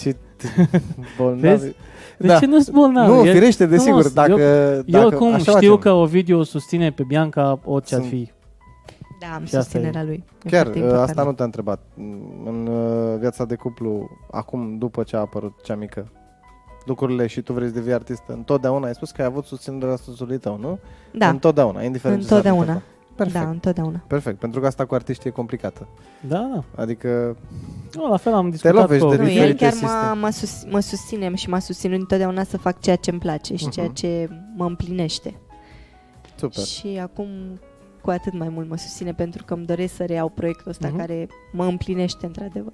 Ce 0.00 0.16
bolnavi. 1.18 1.40
Vezi? 1.40 1.74
De 2.18 2.26
Da. 2.26 2.38
ce 2.38 2.46
nu 2.46 2.60
sunt 2.60 2.74
bolnav? 2.76 3.08
Nu, 3.08 3.24
E 3.24 3.32
firește, 3.32 3.64
frumos. 3.66 3.84
desigur, 3.84 4.08
dacă, 4.12 4.30
Eu, 4.40 4.82
dacă 4.82 4.84
eu 4.86 5.06
oricum 5.06 5.26
așa 5.32 5.38
știu 5.38 5.52
facem. 5.52 5.76
că 5.78 5.90
Ovidiu 5.92 6.38
o 6.38 6.42
susține 6.42 6.90
pe 6.92 7.02
Bianca 7.02 7.58
orice 7.64 7.94
ar 7.94 8.00
Sunt- 8.00 8.12
fi. 8.12 8.30
Da, 9.20 9.26
am 9.34 9.44
Și 9.44 9.56
asta 9.56 9.60
susținerea 9.60 10.02
lui. 10.02 10.24
E 10.44 10.48
Chiar, 10.48 10.62
foarte 10.62 10.78
ă, 10.78 10.82
important. 10.82 11.08
asta 11.08 11.22
nu 11.22 11.32
te-a 11.32 11.44
întrebat. 11.44 11.80
În 12.44 12.66
uh, 12.70 13.18
viața 13.18 13.44
de 13.44 13.54
cuplu, 13.54 14.10
acum, 14.30 14.78
după 14.78 15.02
ce 15.02 15.16
a 15.16 15.18
apărut 15.18 15.52
cea 15.62 15.74
mică, 15.74 16.08
lucrurile 16.84 17.26
și 17.26 17.40
tu 17.40 17.52
vrei 17.52 17.68
să 17.68 17.74
devii 17.74 17.92
artistă, 17.92 18.32
întotdeauna 18.32 18.86
ai 18.86 18.94
spus 18.94 19.10
că 19.10 19.20
ai 19.20 19.26
avut 19.26 19.44
susținerea 19.44 19.96
soțului 19.96 20.38
tău, 20.38 20.58
nu? 20.60 20.78
Da, 21.12 21.28
Întotdeauna, 21.28 21.82
indiferent 21.82 22.20
ce 22.20 22.26
s-a 22.26 22.34
Întotdeauna. 22.36 22.72
întâmplat. 22.72 22.98
Perfect, 23.14 23.44
da, 23.44 23.50
întotdeauna. 23.50 24.04
perfect, 24.06 24.38
pentru 24.38 24.60
că 24.60 24.66
asta 24.66 24.84
cu 24.84 24.94
artiștii 24.94 25.28
e 25.28 25.32
complicată. 25.32 25.86
Da, 26.28 26.50
da. 26.54 26.82
Adică, 26.82 27.36
Nu, 27.94 28.08
la 28.10 28.16
fel 28.16 28.34
am 28.34 28.50
discutat 28.50 28.74
lovești 28.74 29.04
cu 29.04 29.10
de 29.10 29.16
Nu, 29.16 29.22
Ovidiu. 29.22 29.42
el 29.42 29.50
diferite 29.52 29.64
chiar 29.78 29.82
mă, 29.82 29.88
sisteme. 29.98 30.20
mă, 30.20 30.30
sus, 30.30 30.64
mă 30.70 30.80
susține 30.80 31.34
și 31.34 31.48
m-a 31.48 31.58
susținut 31.58 31.98
întotdeauna 31.98 32.42
să 32.44 32.58
fac 32.58 32.80
ceea 32.80 32.96
ce 32.96 33.10
îmi 33.10 33.18
place 33.18 33.56
și 33.56 33.68
ceea 33.68 33.86
Mhm. 33.86 33.94
ce 33.94 34.28
mă 34.56 34.64
împlinește. 34.64 35.34
super. 36.36 36.64
Și 36.64 36.98
acum 37.02 37.28
cu 38.02 38.10
atât 38.10 38.32
mai 38.38 38.48
mult 38.48 38.68
mă 38.68 38.76
susține 38.76 39.12
pentru 39.12 39.44
că 39.44 39.54
îmi 39.54 39.66
doresc 39.66 39.94
să 39.94 40.04
reiau 40.04 40.28
proiectul 40.28 40.70
ăsta 40.70 40.86
Mhm. 40.88 40.96
care 40.96 41.28
mă 41.52 41.64
împlinește 41.64 42.26
într-adevăr. 42.26 42.72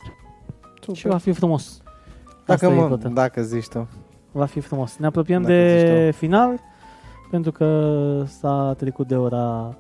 Și 0.93 1.07
va 1.07 1.17
fi 1.19 1.33
frumos. 1.33 1.81
Dacă, 2.25 2.53
Asta 2.53 2.67
e 2.67 2.69
mă, 2.69 2.83
important. 2.83 3.15
dacă 3.15 3.43
zici 3.43 3.69
tu. 3.69 3.89
Va 4.33 4.45
fi 4.45 4.61
frumos. 4.61 4.97
Ne 4.97 5.07
apropiem 5.07 5.43
Dacă 5.43 5.55
de 5.55 6.05
zici 6.07 6.15
final, 6.19 6.61
pentru 7.31 7.53
că 7.53 8.23
s-a 8.27 8.75
trecut 8.77 9.07
de 9.07 9.17
ora 9.17 9.77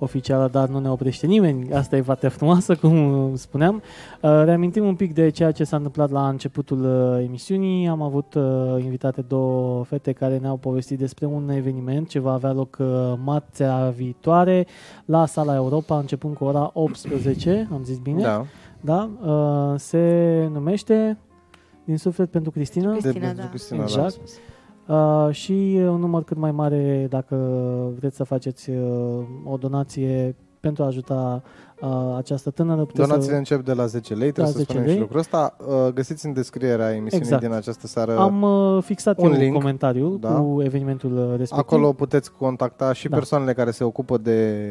oficială, 0.00 0.48
dar 0.52 0.68
nu 0.68 0.78
ne 0.78 0.90
oprește 0.90 1.26
nimeni. 1.26 1.72
Asta 1.72 1.96
e 1.96 2.02
partea 2.02 2.28
frumoasă, 2.28 2.74
cum 2.74 3.30
spuneam. 3.36 3.74
Uh, 4.20 4.42
Reamintim 4.44 4.84
un 4.84 4.94
pic 4.94 5.14
de 5.14 5.28
ceea 5.30 5.52
ce 5.52 5.64
s-a 5.64 5.76
întâmplat 5.76 6.10
la 6.10 6.28
începutul 6.28 6.84
uh, 6.84 7.24
emisiunii. 7.24 7.88
Am 7.88 8.02
avut 8.02 8.34
uh, 8.34 8.44
invitate 8.82 9.20
două 9.20 9.84
fete 9.84 10.12
care 10.12 10.38
ne-au 10.38 10.56
povestit 10.56 10.98
despre 10.98 11.26
un 11.26 11.50
eveniment 11.50 12.08
ce 12.08 12.18
va 12.18 12.32
avea 12.32 12.52
loc 12.52 12.76
uh, 12.80 12.86
marțea 13.24 13.92
viitoare 13.96 14.66
la 15.04 15.26
Sala 15.26 15.54
Europa, 15.54 15.98
începând 15.98 16.36
cu 16.36 16.44
ora 16.44 16.70
18, 16.72 17.68
am 17.72 17.82
zis 17.84 17.98
bine? 17.98 18.22
Da. 18.22 18.44
Da? 18.80 19.10
Uh, 19.22 19.78
se 19.78 20.48
numește 20.52 21.18
Din 21.84 21.98
suflet 21.98 22.30
pentru 22.30 22.50
Cristina. 22.50 22.90
Cristina, 22.90 23.26
pentru 23.26 23.42
da. 23.42 23.48
Cristina, 23.48 23.82
Exact. 23.82 24.18
Uh, 24.90 25.28
și 25.34 25.78
un 25.80 25.98
număr 26.00 26.24
cât 26.24 26.36
mai 26.36 26.52
mare 26.52 27.06
dacă 27.10 27.36
vreți 27.98 28.16
să 28.16 28.24
faceți 28.24 28.70
uh, 28.70 29.22
o 29.44 29.56
donație 29.56 30.34
pentru 30.60 30.82
a 30.82 30.86
ajuta 30.86 31.42
uh, 31.80 32.14
această 32.16 32.50
tânără. 32.50 32.80
puteți 32.84 33.08
Donațiile 33.08 33.32
să... 33.32 33.38
încep 33.38 33.64
de 33.64 33.72
la 33.72 33.86
10 33.86 34.14
lei, 34.14 34.32
trebuie 34.32 34.44
La 34.44 34.50
să 34.50 34.56
10 34.58 34.70
spunem 34.70 34.84
lei. 34.86 34.94
și 34.94 35.00
lucrul 35.00 35.18
ăsta. 35.18 35.56
Uh, 35.66 35.92
Găsiți 35.94 36.26
în 36.26 36.32
descrierea 36.32 36.90
emisiunii 36.94 37.26
Exact. 37.26 37.42
din 37.42 37.52
această 37.52 37.86
seară. 37.86 38.18
Am 38.18 38.42
uh, 38.42 38.82
fixat 38.82 39.18
un 39.18 39.32
eu 39.32 39.38
link, 39.38 39.54
comentariul 39.54 40.18
da. 40.20 40.32
cu 40.32 40.62
evenimentul 40.62 41.12
uh, 41.16 41.28
respectiv. 41.28 41.58
Acolo 41.58 41.92
puteți 41.92 42.32
contacta 42.32 42.92
și 42.92 43.08
Da. 43.08 43.16
persoanele 43.16 43.52
care 43.52 43.70
se 43.70 43.84
ocupă 43.84 44.18
de, 44.18 44.64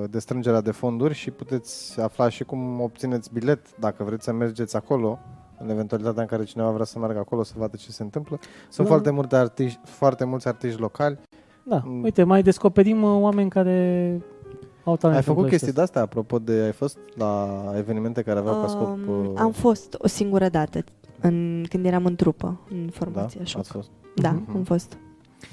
uh, 0.00 0.04
de 0.10 0.18
strângerea 0.18 0.60
de 0.60 0.70
fonduri 0.70 1.14
și 1.14 1.30
puteți 1.30 2.00
afla 2.00 2.28
și 2.28 2.44
cum 2.44 2.80
obțineți 2.80 3.30
bilet 3.32 3.78
dacă 3.78 4.04
vreți 4.04 4.24
să 4.24 4.32
mergeți 4.32 4.76
acolo 4.76 5.18
în 5.62 5.70
eventualitatea 5.70 6.22
în 6.22 6.28
care 6.28 6.44
cineva 6.44 6.70
vrea 6.70 6.84
să 6.84 6.98
meargă 6.98 7.18
acolo 7.18 7.42
să 7.42 7.52
vadă 7.56 7.76
ce 7.76 7.90
se 7.90 8.02
întâmplă. 8.02 8.38
Sunt 8.68 8.86
Da. 8.86 8.92
foarte, 8.92 9.10
multe 9.10 9.36
artiști, 9.36 9.80
foarte 9.84 10.24
mulți 10.24 10.48
artiști 10.48 10.80
locali. 10.80 11.18
Da, 11.62 11.82
Mm. 11.84 12.02
uite, 12.02 12.22
mai 12.24 12.42
descoperim 12.42 13.02
uh, 13.02 13.20
oameni 13.20 13.50
care 13.50 14.20
Au 14.84 14.96
talent 14.96 15.18
Ai 15.18 15.24
făcut 15.24 15.42
în 15.42 15.48
chestii 15.48 15.72
plăiești. 15.72 15.92
de-astea, 15.94 16.02
apropo 16.02 16.38
de... 16.38 16.52
Ai 16.64 16.72
fost 16.72 16.98
la 17.14 17.48
evenimente 17.76 18.22
care 18.22 18.38
aveau 18.38 18.60
ca 18.60 18.66
scop... 18.66 18.88
Um, 19.08 19.26
uh, 19.26 19.30
am 19.36 19.50
fost 19.52 19.94
o 19.98 20.06
singură 20.08 20.48
dată 20.48 20.78
în, 21.20 21.64
când 21.68 21.84
eram 21.86 22.04
în 22.04 22.14
trupă, 22.16 22.60
în 22.70 22.84
Da, 22.84 22.90
formația 22.92 23.44
șoc. 23.44 23.60
ați 23.60 23.70
fost. 23.70 23.90
Da, 24.14 24.30
Mhm. 24.30 24.56
am 24.56 24.62
fost. 24.62 24.96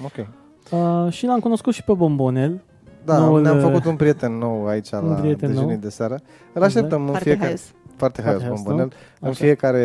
Ok. 0.04 0.26
Uh, 0.70 1.12
și 1.12 1.26
l-am 1.26 1.40
cunoscut 1.40 1.72
și 1.74 1.84
pe 1.84 1.92
Bombonel. 1.92 2.62
Da, 3.04 3.18
Noul, 3.18 3.40
ne-am 3.42 3.56
uh, 3.56 3.62
făcut 3.62 3.84
un 3.84 3.96
prieten 3.96 4.32
nou 4.38 4.66
aici 4.66 4.90
un 4.90 5.08
la 5.08 5.14
prieten 5.14 5.48
dejunii 5.48 5.70
nou. 5.70 5.80
de 5.80 5.88
seară. 5.88 6.18
Îl 6.52 6.62
așteptăm 6.62 7.00
în 7.00 7.06
Foarte 7.06 7.28
fiecare... 7.28 7.56
haios. 8.00 8.12
Foarte 8.12 8.22
haios, 8.22 8.42
Foarte 8.42 8.44
haios, 8.44 8.62
bombonel. 8.62 8.92
În 9.20 9.28
Așa. 9.28 9.44
fiecare 9.44 9.84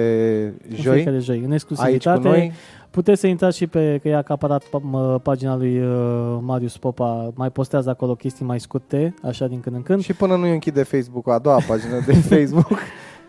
În 0.70 0.76
joi, 0.76 0.94
fiecare 0.96 1.20
joi. 1.20 1.38
În 1.38 1.52
aici 1.52 1.64
cu 1.64 1.74
exclusivitate. 1.74 2.28
noi. 2.28 2.52
Puteți 2.90 3.20
să 3.20 3.28
intrați 3.28 3.58
și 3.58 3.68
pe, 3.68 4.00
că 4.02 4.08
e 4.08 4.16
acaparat 4.16 4.64
pa- 4.64 5.22
pagina 5.22 5.56
lui 5.56 5.80
uh, 5.82 6.38
Marius 6.42 6.78
Popa, 6.78 7.32
mai 7.36 7.50
postează 7.52 7.90
acolo 7.90 8.16
chestii 8.16 8.46
mai 8.46 8.60
scurte, 8.60 9.14
așa 9.24 9.48
din 9.48 9.60
când 9.60 9.76
în 9.76 9.82
când. 9.82 10.02
Și 10.02 10.14
până 10.14 10.36
nu 10.36 10.52
închide 10.52 10.84
Facebook-ul, 10.84 11.34
a 11.34 11.40
doua 11.40 11.60
pagină 11.68 12.00
de 12.06 12.14
Facebook, 12.36 12.80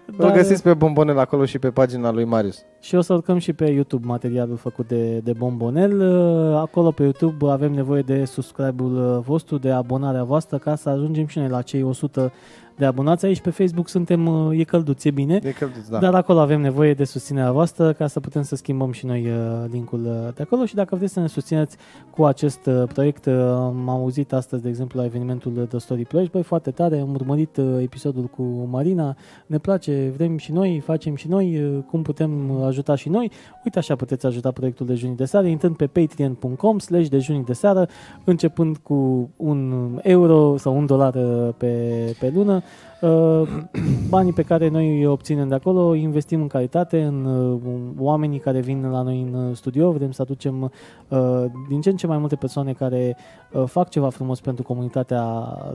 îl 0.07 0.15
Dar- 0.19 0.33
găsiți 0.33 0.63
pe 0.63 0.75
Bombonel 0.75 1.19
acolo 1.19 1.45
și 1.45 1.59
pe 1.59 1.71
pagina 1.71 2.11
lui 2.13 2.25
Marius. 2.25 2.63
Și 2.81 2.95
o 2.95 3.01
să 3.01 3.13
urcăm 3.13 3.39
și 3.39 3.53
pe 3.53 3.65
YouTube 3.71 4.07
materialul 4.07 4.57
făcut 4.57 4.89
de, 4.89 5.19
de 5.19 5.33
Bombonel. 5.33 6.01
Uh, 6.01 6.57
Acolo 6.61 6.91
pe 6.91 7.03
YouTube 7.03 7.51
avem 7.51 7.73
nevoie 7.73 8.03
de 8.03 8.25
subscribe-ul 8.25 9.17
uh, 9.17 9.25
vostru, 9.25 9.59
de 9.59 9.71
abonarea 9.71 10.25
voastră, 10.25 10.59
ca 10.59 10.75
să 10.75 10.89
ajungem 10.89 11.27
și 11.27 11.39
noi 11.39 11.49
la 11.49 11.63
cei 11.63 11.83
100 11.83 12.33
de 12.77 12.85
abonați. 12.85 13.25
Aici 13.25 13.41
pe 13.41 13.51
Facebook 13.51 13.89
suntem, 13.89 14.27
uh, 14.27 14.59
e 14.59 14.65
călduț, 14.65 15.05
e 15.05 15.11
bine. 15.11 15.39
De 15.39 15.51
călduț, 15.51 15.89
da. 15.89 15.99
Dar 15.99 16.15
acolo 16.15 16.41
avem 16.41 16.61
nevoie 16.61 16.95
de 16.95 17.05
susținerea 17.05 17.53
voastră 17.53 17.93
ca 17.93 18.07
să 18.07 18.21
putem 18.21 18.43
să 18.43 18.57
schimbăm 18.57 18.93
și 18.93 19.07
noi 19.07 19.27
uh, 19.27 19.65
linkul 19.71 20.05
uh, 20.05 20.35
de 20.35 20.43
acolo 20.43 20.65
și 20.65 20.75
dacă 20.75 20.97
vreți 20.97 21.13
să 21.13 21.21
ne 21.21 21.27
susțineți 21.27 21.77
cu 22.11 22.25
acest 22.25 22.67
uh, 22.67 22.83
proiect, 22.93 23.27
uh, 23.27 23.35
am 23.51 23.89
auzit 23.89 24.33
astăzi, 24.33 24.63
de 24.63 24.69
exemplu, 24.69 25.01
la 25.01 25.07
evenimentul 25.07 25.67
The 25.69 25.79
Story 25.79 26.05
Ploiești, 26.05 26.33
băi, 26.33 26.43
foarte 26.43 26.71
tare, 26.71 26.99
am 26.99 27.15
urmărit 27.15 27.57
uh, 27.57 27.65
episodul 27.83 28.25
cu 28.25 28.43
Marina, 28.71 29.17
ne 29.47 29.59
place, 29.59 30.13
vrem 30.17 30.37
și 30.37 30.53
noi, 30.53 30.83
facem 30.85 31.15
și 31.15 31.29
noi, 31.29 31.63
uh, 31.63 31.79
cum 31.91 32.03
putem 32.03 32.51
ajuta 32.51 32.95
și 32.95 33.09
noi. 33.09 33.31
Uite 33.65 33.79
așa 33.79 33.97
puteți 33.97 34.27
ajuta 34.27 34.51
proiectul 34.51 34.87
Dejunii 34.87 35.17
de 35.17 35.25
Seară, 35.25 35.47
intrând 35.47 35.77
pe 35.77 35.87
patreon.com 35.87 36.79
slash 36.79 37.09
dejunii 37.09 37.45
de 37.45 37.53
seară, 37.53 37.89
începând 38.25 38.77
cu 38.77 39.31
un 39.37 39.89
euro 40.03 40.57
sau 40.57 40.77
un 40.77 40.87
dolar 40.87 41.15
uh, 41.15 41.49
pe, 41.57 41.93
pe 42.21 42.33
lună. 42.35 42.63
Uh, 43.01 43.43
banii 44.09 44.33
pe 44.33 44.43
care 44.43 44.69
noi 44.69 44.99
îi 44.99 45.07
obținem 45.07 45.49
de 45.49 45.55
acolo 45.55 45.95
investim 45.95 46.41
în 46.41 46.47
calitate, 46.47 47.03
în 47.03 47.25
uh, 47.25 47.61
oamenii 47.99 48.39
care 48.39 48.61
vin 48.61 48.91
la 48.91 49.03
noi 49.03 49.21
în 49.21 49.35
uh, 49.35 49.57
studio, 49.57 49.93
vrem 49.93 50.11
să 50.11 50.23
aducem 50.23 50.63
uh, 51.09 51.45
din 51.69 51.81
ce 51.81 51.91
în 51.91 51.97
ce 51.97 52.07
mai 52.07 52.19
multe 52.19 52.37
persoane 52.37 52.73
care 52.73 53.17
uh, 53.53 53.65
fac 53.67 53.89
ceva 53.89 54.11
frumos 54.11 54.41
pentru 54.41 54.65
comunitatea 54.65 55.25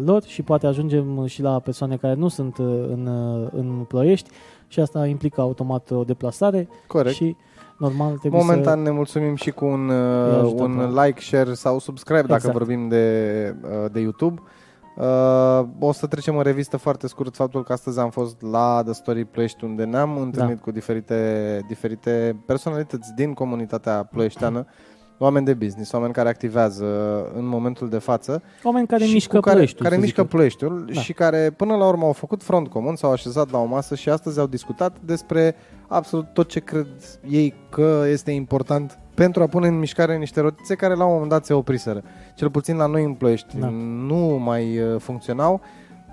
lor 0.06 0.24
și 0.24 0.42
poate 0.42 0.68
ajungem 0.68 1.26
și 1.26 1.42
la 1.42 1.60
persoane 1.60 1.96
care 1.96 2.14
nu 2.14 2.28
sunt 2.28 2.58
uh, 2.58 2.66
în, 2.68 3.08
uh, 3.08 3.48
în 3.52 3.86
ploiești 3.88 4.30
și 4.68 4.80
asta 4.80 5.06
implică 5.06 5.42
automat 5.42 5.92
o 5.92 6.04
deplasare 6.04 6.68
Corect. 6.88 7.16
și 7.16 7.36
normal 7.78 8.18
trebuie 8.18 8.42
Momentan 8.42 8.78
să... 8.78 8.84
ne 8.84 8.92
mulțumim 8.92 9.36
și 9.36 9.52
cu 9.52 9.66
un, 9.66 9.90
Îi 9.90 10.32
uh, 10.32 10.42
ajutăm, 10.42 10.72
un 10.72 10.94
da. 10.94 11.04
like, 11.04 11.22
share 11.22 11.54
sau 11.54 11.80
subscribe 11.80 12.22
dacă 12.22 12.34
Exact. 12.34 12.58
vorbim 12.58 12.88
de, 12.88 13.56
uh, 13.64 13.92
de 13.92 14.00
YouTube. 14.00 14.42
Uh, 14.98 15.68
o 15.80 15.92
să 15.92 16.08
trecem 16.08 16.38
în 16.38 16.44
revistă 16.44 16.78
foarte 16.78 17.08
scurt 17.08 17.36
faptul 17.36 17.64
că 17.64 17.74
astăzi 17.74 18.00
am 18.00 18.10
fost 18.10 18.42
la 18.42 18.82
The 18.84 18.94
Story 18.94 19.26
Ploiești 19.26 19.64
unde 19.64 19.84
ne-am 19.84 20.18
întâlnit 20.18 20.56
Da. 20.56 20.62
cu 20.62 20.72
diferite, 20.72 21.60
diferite 21.68 22.44
personalități 22.46 23.14
din 23.16 23.34
comunitatea 23.34 24.04
ploieșteană, 24.04 24.66
oameni 25.18 25.46
de 25.46 25.54
business, 25.54 25.92
oameni 25.92 26.14
care 26.14 26.30
activează 26.30 26.86
în 27.34 27.46
momentul 27.46 27.90
de 27.90 27.98
față 27.98 28.42
Oameni 28.64 28.88
care 28.88 29.06
și 29.06 29.14
mișcă 29.14 29.36
cu 29.36 29.42
care, 29.42 29.54
Ploieștiul, 29.54 29.84
care 29.84 29.96
să 29.96 30.02
mișcă 30.02 30.22
zic 30.22 30.32
eu. 30.32 30.38
Ploieștiul 30.38 30.90
Da. 30.94 31.02
și 31.02 31.14
care 31.14 31.54
până 31.58 31.76
la 31.76 31.88
urmă 31.88 32.06
au 32.06 32.12
făcut 32.14 32.44
front 32.44 32.68
comun, 32.68 32.96
s-au 32.96 33.12
așezat 33.12 33.52
la 33.52 33.58
o 33.58 33.66
masă 33.66 33.96
și 33.96 34.10
astăzi 34.10 34.40
au 34.40 34.48
discutat 34.48 34.98
despre 35.06 35.56
absolut 35.88 36.34
tot 36.34 36.48
ce 36.48 36.60
cred 36.60 36.88
ei 37.30 37.54
că 37.70 38.04
este 38.08 38.32
important 38.32 39.00
pentru 39.14 39.42
a 39.44 39.48
pune 39.48 39.68
în 39.68 39.80
mișcare 39.80 40.18
niște 40.18 40.40
rotițe 40.42 40.76
care 40.76 40.94
la 40.96 41.06
un 41.06 41.12
moment 41.12 41.30
dat 41.30 41.46
se 41.46 41.54
opriseră. 41.54 42.04
Cel 42.36 42.50
puțin 42.50 42.76
la 42.76 42.86
noi 42.86 43.04
în 43.04 43.14
Ploiești 43.14 43.58
Da. 43.60 43.70
nu 44.08 44.16
mai 44.18 44.80
uh, 44.80 45.00
funcționau. 45.00 45.62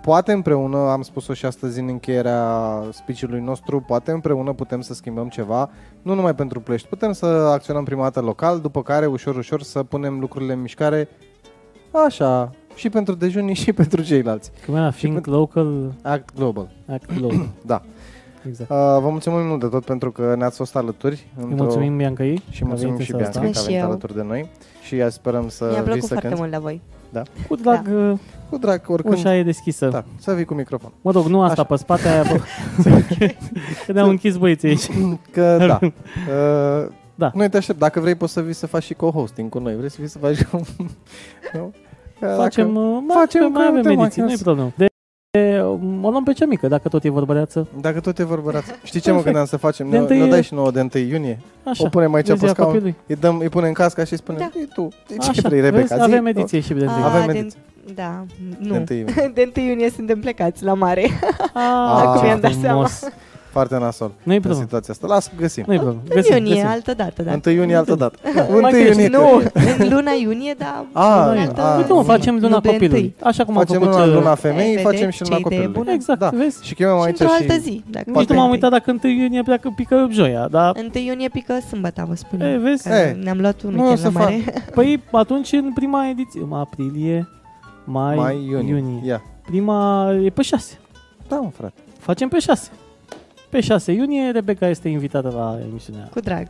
Poate 0.03 0.33
împreună, 0.33 0.77
am 0.79 1.03
spus-o 1.03 1.33
și 1.35 1.47
astăzi 1.47 1.81
în 1.81 1.89
încheierea 1.89 2.43
speech-ului 2.93 3.41
nostru, 3.41 3.81
poate 3.81 4.11
împreună 4.11 4.53
putem 4.53 4.81
să 4.81 4.95
schimbăm 4.95 5.29
ceva, 5.29 5.71
nu 6.03 6.15
numai 6.15 6.35
pentru 6.35 6.61
Ploiești. 6.61 6.89
Putem 6.89 7.13
să 7.13 7.27
acționăm 7.27 7.85
prima 7.85 8.03
dată 8.03 8.21
local, 8.21 8.61
după 8.61 8.83
care 8.83 9.07
ușor, 9.07 9.37
ușor 9.37 9.63
să 9.63 9.83
punem 9.83 10.19
lucrurile 10.21 10.53
în 10.53 10.61
mișcare 10.61 11.09
așa, 12.05 12.51
și 12.75 12.89
pentru 12.89 13.15
dejunii 13.15 13.55
și 13.55 13.73
pentru 13.83 14.03
ceilalți. 14.03 14.51
Cum 14.67 14.75
era? 14.75 14.91
Think 14.91 15.13
pentru- 15.13 15.31
local, 15.31 15.95
Act 16.03 16.35
Global. 16.37 16.71
act 16.93 17.15
global. 17.19 17.49
Da. 17.67 17.83
Exact. 18.47 18.71
Uh, 18.71 18.77
vă 18.77 19.09
mulțumim 19.11 19.47
mult 19.47 19.61
de 19.61 19.67
tot 19.67 19.85
pentru 19.85 20.11
că 20.13 20.35
ne-ați 20.39 20.57
fost 20.57 20.77
alături. 20.77 21.27
Îi 21.49 21.55
mulțumim 21.55 21.97
Biancăi. 21.97 22.43
și 22.51 22.65
mulțumim 22.65 22.97
că 22.97 23.01
a 23.01 23.05
și 23.05 23.11
venit 23.13 23.27
în 23.27 23.33
seara 23.33 23.41
Bianca 23.41 23.53
că 23.53 23.59
asta. 23.59 23.61
a 23.61 23.65
venit 23.65 23.75
Și 23.75 23.75
eu. 23.75 23.85
alături 23.87 24.15
de 24.15 24.23
noi 24.23 24.49
și 24.83 25.11
sperăm 25.11 25.49
să 25.49 25.65
Mi-a 25.65 25.73
vii 25.75 25.83
plăcut 25.83 26.01
să 26.03 26.07
foarte 26.09 26.27
cânti. 26.27 26.41
mult 26.41 26.53
la 26.53 26.59
voi. 26.59 26.81
Cu 27.49 27.57
drag, 27.57 27.89
Da. 27.89 27.95
uh, 28.11 28.19
Cu 28.51 28.59
drag, 28.59 28.81
oricând. 28.87 29.15
ușa 29.15 29.37
e 29.37 29.43
deschisă. 29.43 29.89
Da, 29.89 30.05
să 30.19 30.33
vii 30.35 30.45
cu 30.45 30.55
microfon. 30.55 30.93
Mă 31.01 31.11
rog, 31.11 31.27
nu 31.27 31.41
asta 31.43 31.53
Așa. 31.53 31.65
pe 31.65 31.77
spate, 31.77 32.09
aia 32.09 32.23
pe... 32.23 32.41
Că 33.87 33.93
ne-au 33.93 34.09
închis 34.09 34.37
băieții 34.37 34.69
aici. 34.69 34.89
Că 35.31 35.57
da. 35.67 35.79
Uh, 35.83 36.89
Da. 37.15 37.31
Noi 37.35 37.49
te 37.49 37.57
aștept. 37.57 37.79
Dacă 37.79 38.01
vrei, 38.01 38.15
poți 38.15 38.33
să 38.33 38.41
vii 38.41 38.53
să 38.55 38.67
faci 38.67 38.83
și 38.83 38.95
co-hosting 38.95 39.49
cu 39.51 39.59
noi. 39.59 39.77
Vrei 39.77 39.91
să 39.91 39.97
vii 39.99 40.09
să 40.09 40.19
faci... 40.19 40.43
nu? 41.53 41.73
Că 42.21 42.35
Facem, 42.37 42.67
dacă, 42.75 42.79
uh, 42.87 42.99
mai, 43.07 43.17
facem 43.17 43.41
facem 43.41 43.53
mai 43.53 43.63
că 43.63 43.69
avem 43.69 43.83
te 43.83 43.89
mai 43.93 44.05
ediții, 44.05 44.21
nu 44.23 44.27
e 44.27 44.31
cans. 44.31 44.43
problemă. 44.43 44.73
De, 44.77 44.85
de, 44.85 44.88
o 46.03 46.11
luăm 46.11 46.25
pe 46.25 46.33
cea 46.33 46.47
mică, 46.47 46.69
dacă 46.69 46.89
tot 46.89 47.05
e 47.05 47.09
vorbăreață. 47.11 47.67
dacă 47.81 48.01
tot 48.01 48.19
e 48.19 48.25
vorbărat. 48.25 48.65
Știi 48.85 49.01
ce 49.01 49.11
mă 49.13 49.15
Perfect. 49.21 49.25
gândeam 49.25 49.47
să 49.47 49.57
facem? 49.57 49.91
De 49.91 49.97
Ne, 49.97 50.03
întâi- 50.03 50.19
ne 50.19 50.27
dai 50.31 50.43
și 50.43 50.55
nouă 50.55 50.71
de 50.71 50.81
1 50.95 51.05
iunie. 51.05 51.39
Așa. 51.65 51.85
O 51.85 51.89
punem 51.89 52.15
aici 52.15 52.27
de 52.27 52.33
pe 52.33 52.39
ziua 52.39 52.51
scaun. 52.51 52.69
copilului. 52.69 52.97
Îi, 53.07 53.17
dăm, 53.17 53.39
îi 53.39 53.49
punem 53.49 53.73
casca 53.73 54.05
și 54.05 54.13
îi 54.13 54.19
spunem, 54.19 54.41
Da. 54.41 54.59
"Ei, 54.61 54.69
tu, 54.75 54.89
ce 55.09 55.17
Așa, 55.31 55.43
vrei, 55.49 55.61
Rebecca? 55.61 55.79
vezi? 55.95 55.95
Zi." 55.95 56.01
Avem 56.13 56.27
ediție 56.27 56.61
și 56.61 56.73
de 56.75 56.85
Ah, 56.85 56.91
întâi. 56.97 57.03
Avem 57.05 57.27
de- 57.33 57.39
ediție. 57.39 57.59
Da, 57.95 58.25
nu. 58.59 58.73
De 58.85 58.95
1 58.95 58.99
iunie. 58.99 59.31
De 59.35 59.53
1 59.57 59.67
iunie 59.69 59.91
suntem 59.91 60.21
plecați 60.21 60.65
la 60.65 60.75
mare. 60.75 61.07
Ah, 61.55 62.03
acum 62.05 62.19
ce 62.21 62.25
mi-am 62.27 62.41
dat 62.41 62.53
frumos. 62.55 63.05
Foarte 63.59 63.79
nasol. 63.85 64.11
Nu-i 64.23 64.35
În 64.35 64.41
problemă. 64.41 64.65
situația 64.65 64.93
asta. 64.95 65.07
Lasă, 65.07 65.31
găsim. 65.37 65.65
Nu-i 65.67 65.77
problemă. 65.77 66.01
În 66.09 66.15
Găsim, 66.15 66.37
iunie, 66.37 66.53
găsim. 66.55 66.69
altă 66.69 66.95
dată, 66.95 67.23
da. 67.23 67.33
1 67.47 67.55
iunie 67.55 67.77
altă 67.77 67.95
dată. 67.95 68.19
1 68.51 68.61
Mai 68.61 68.71
crește. 68.71 68.89
iunie. 69.03 69.09
Nu, 69.09 69.41
că- 69.53 69.83
în 69.83 69.89
luna 69.95 70.11
iunie, 70.23 70.55
dar 70.59 70.85
Ah, 70.93 71.27
în 71.29 71.35
Da, 71.35 71.41
altă 71.41 71.61
ah, 71.63 71.77
Uite 71.79 71.93
mă, 71.93 72.01
zi. 72.01 72.07
facem 72.07 72.35
luna 72.35 72.49
Nu 72.49 72.61
de 72.61 72.69
copilului. 72.69 73.03
întâi. 73.03 73.15
Așa 73.29 73.45
cum 73.45 73.57
am 73.59 73.65
Facem 73.65 73.81
făcut... 73.81 73.95
luna, 73.95 74.07
uh, 74.07 74.13
luna 74.15 74.35
femeii, 74.35 74.75
E, 74.75 74.79
facem 74.79 74.99
vedeți 74.99 75.17
și 75.17 75.23
luna 75.23 75.35
ce 75.35 75.41
idee 75.41 75.57
copilului. 75.59 75.79
bună? 75.83 75.91
Exact, 75.93 76.19
Da. 76.19 76.29
vezi? 76.35 76.67
Și 76.67 76.75
chemăm 76.75 76.99
Și 76.99 77.05
aici 77.05 77.21
într-o 77.21 77.35
altă 77.41 77.53
și... 77.53 77.61
zi. 77.61 77.83
Dacă 77.91 78.05
Nici 78.07 78.17
nu 78.19 78.23
vrei. 78.25 78.37
m-am 78.39 78.51
uitat 78.51 78.71
dacă 78.71 78.97
1 79.03 79.13
iunie 79.13 79.43
pleacă, 79.43 79.73
pică 79.77 80.09
joia, 80.11 80.49
dar... 80.51 80.75
1 80.77 80.91
iunie 81.05 81.29
pică 81.29 81.55
sâmbătă, 81.69 82.05
vă 82.09 82.15
spun. 82.15 82.41
E, 82.41 82.53
eu, 82.53 82.61
vezi? 82.61 82.89
că 82.89 82.95
E, 82.95 83.19
Ne-am 83.23 83.39
luat 83.41 83.63
un 83.63 83.71
nu 83.75 83.79
o 83.79 83.87
weekend 83.87 83.99
să 83.99 84.11
la 84.15 84.21
mare. 84.21 84.45
Păi 84.77 85.03
atunci 85.13 85.53
în 85.53 85.73
prima 85.75 86.09
ediție, 86.09 86.41
în 86.51 86.53
aprilie, 86.53 87.29
mai, 87.85 88.17
Mai 88.17 88.47
iunie. 88.51 88.69
iunie. 88.75 89.01
Ia. 89.05 89.23
Prima 89.47 90.11
e 90.25 90.31
pe 90.31 90.43
6. 90.43 90.79
Da, 91.29 91.37
mă, 91.37 91.51
frate. 91.57 91.75
Facem 91.99 92.29
pe 92.29 92.39
6. 92.39 92.69
Pe 93.49 93.61
6 93.61 93.93
iunie, 93.93 94.31
Rebecca 94.31 94.67
este 94.69 94.89
invitată 94.89 95.33
la 95.37 95.59
emisiunea. 95.71 96.09
Cu 96.13 96.21
drag. 96.21 96.47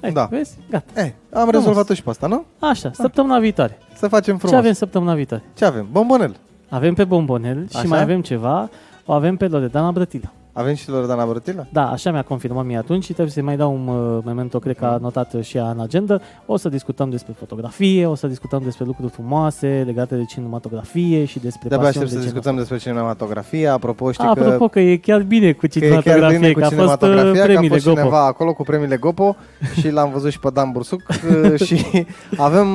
Hai, 0.00 0.12
Da. 0.12 0.24
Vezi? 0.30 0.56
Gata. 0.70 1.00
Eh, 1.00 1.12
am 1.32 1.50
rezolvat-o 1.50 1.94
și 1.94 2.02
pe 2.02 2.10
asta, 2.10 2.26
nu? 2.26 2.44
Așa, 2.58 2.90
săptămâna 2.92 3.38
viitoare. 3.38 3.78
Să 3.96 4.08
facem 4.08 4.34
Ce 4.34 4.40
frumos. 4.40 4.58
avem 4.58 4.72
săptămâna 4.72 5.14
viitoare? 5.14 5.42
Ce 5.56 5.64
avem? 5.64 5.88
Bombonel. 5.92 6.36
Avem 6.68 6.94
pe 6.94 7.04
Bombonel 7.04 7.66
și 7.70 7.76
Așa? 7.76 7.88
mai 7.88 8.00
avem 8.02 8.20
ceva. 8.22 8.68
O 9.04 9.12
avem 9.12 9.36
pe 9.36 9.46
Loredana 9.46 9.90
Brătilă. 9.90 10.32
Avem 10.52 10.74
și 10.74 10.90
Loredana 10.90 11.26
Brătilă? 11.26 11.66
Da, 11.72 11.90
așa 11.90 12.10
mi-a 12.10 12.22
confirmat 12.22 12.64
mie 12.64 12.76
atunci 12.76 13.04
și 13.04 13.12
trebuie 13.12 13.34
să 13.34 13.42
mai 13.42 13.56
dau 13.56 13.74
un 13.74 13.86
uh, 13.86 14.22
memento, 14.24 14.58
cred 14.58 14.76
că 14.76 14.84
a 14.84 14.96
notat 14.96 15.34
și 15.40 15.56
ea 15.56 15.70
în 15.70 15.80
agenda. 15.80 16.20
O 16.46 16.56
să 16.56 16.68
discutăm 16.68 17.10
despre 17.10 17.32
fotografie, 17.38 18.06
o 18.06 18.14
să 18.14 18.26
discutăm 18.26 18.60
despre 18.64 18.84
lucruri 18.84 19.12
frumoase 19.12 19.82
legate 19.86 20.16
de 20.16 20.24
cinematografie 20.24 21.24
și 21.24 21.38
despre 21.38 21.68
De-abia 21.68 21.86
pasiuni 21.86 22.04
aștept 22.04 22.22
să 22.22 22.26
de 22.26 22.32
discutăm 22.32 22.56
despre 22.56 22.76
cinematografie. 22.76 23.68
Apropo, 23.68 24.12
știi 24.12 24.26
Apropo 24.26 24.64
că, 24.64 24.68
că 24.68 24.80
e 24.80 24.96
chiar 24.96 25.22
bine 25.22 25.52
cu 25.52 25.66
că 25.66 25.66
e 25.66 25.80
chiar 25.80 26.02
cinematografie, 26.02 26.38
bine 26.38 26.52
cu 26.52 26.58
că 26.58 26.64
a 26.64 26.68
fost 26.68 26.80
uh, 26.80 26.98
cinematografia, 26.98 27.32
că 27.32 27.40
a 27.40 27.44
premiile 27.44 27.74
fost 27.74 27.84
Gopo. 27.84 27.98
cineva 27.98 28.26
acolo 28.26 28.52
cu 28.52 28.62
premiile 28.62 28.96
Gopo 28.96 29.36
și 29.80 29.90
l-am 29.90 30.10
văzut 30.10 30.30
și 30.30 30.38
pe 30.38 30.48
Dan 30.52 30.70
Bursuc 30.72 31.02
uh, 31.08 31.60
și 31.60 32.06
avem 32.36 32.68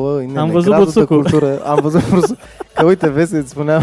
Bă, 0.00 0.22
nene, 0.26 0.38
Am 0.38 0.50
văzut 0.50 0.68
gradul 0.68 0.84
Bursucul. 0.84 1.22
de 1.22 1.28
cultură. 1.30 1.58
Am 1.64 1.78
văzut 1.82 2.10
Bursuc. 2.10 2.36
Că 2.74 2.84
uite, 2.84 3.08
vezi, 3.10 3.34
îți 3.34 3.50
spuneam, 3.50 3.82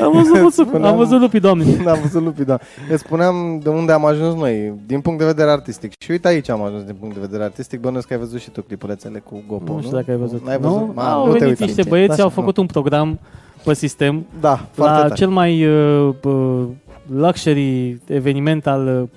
Am 0.00 0.12
văzut 0.12 0.40
Buțuc, 0.40 0.66
Spuneam- 0.68 0.84
am 0.90 0.96
văzut 0.96 1.20
lupii, 1.20 1.40
doamne. 1.40 1.64
am 1.90 1.98
văzut 2.02 2.22
lupii, 2.22 2.44
da. 2.44 2.58
Îți 2.90 3.02
spuneam 3.02 3.58
de 3.62 3.68
unde 3.68 3.92
am 3.92 4.04
ajuns 4.06 4.34
noi, 4.34 4.72
din 4.86 5.00
punct 5.00 5.18
de 5.18 5.24
vedere 5.24 5.50
artistic. 5.50 5.92
Și 5.98 6.10
uite 6.10 6.28
aici 6.28 6.48
am 6.50 6.62
ajuns 6.62 6.82
din 6.82 6.94
punct 7.00 7.14
de 7.14 7.20
vedere 7.20 7.42
artistic. 7.44 7.80
Bănuiesc 7.80 8.06
că 8.06 8.12
ai 8.12 8.18
văzut 8.18 8.40
și 8.40 8.50
tu 8.50 8.62
clipulețele 8.62 9.18
cu 9.18 9.42
Gopo, 9.48 9.72
Nu 9.72 9.80
știu 9.82 9.96
dacă 9.96 10.10
ai 10.10 10.16
văzut. 10.16 10.44
N-ai 10.46 10.58
văzut? 10.58 10.76
Nu? 10.78 10.92
Ma, 10.94 11.12
Au 11.12 11.26
nu 11.26 11.32
te 11.32 11.38
venit 11.38 11.60
uita. 11.60 11.64
niște 11.64 11.88
băieți, 11.88 12.16
Da, 12.16 12.22
au 12.22 12.28
și- 12.28 12.34
făcut 12.34 12.56
un 12.56 12.66
program 12.66 13.18
pe 13.64 13.74
sistem 13.74 14.26
Da, 14.40 14.60
foarte 14.70 14.94
la 14.94 15.00
tare. 15.00 15.14
cel 15.14 15.28
mai 15.28 15.66
uh, 15.66 16.14
uh, 16.22 16.64
luxury 17.06 17.98
eveniment 18.06 18.66
al 18.66 19.08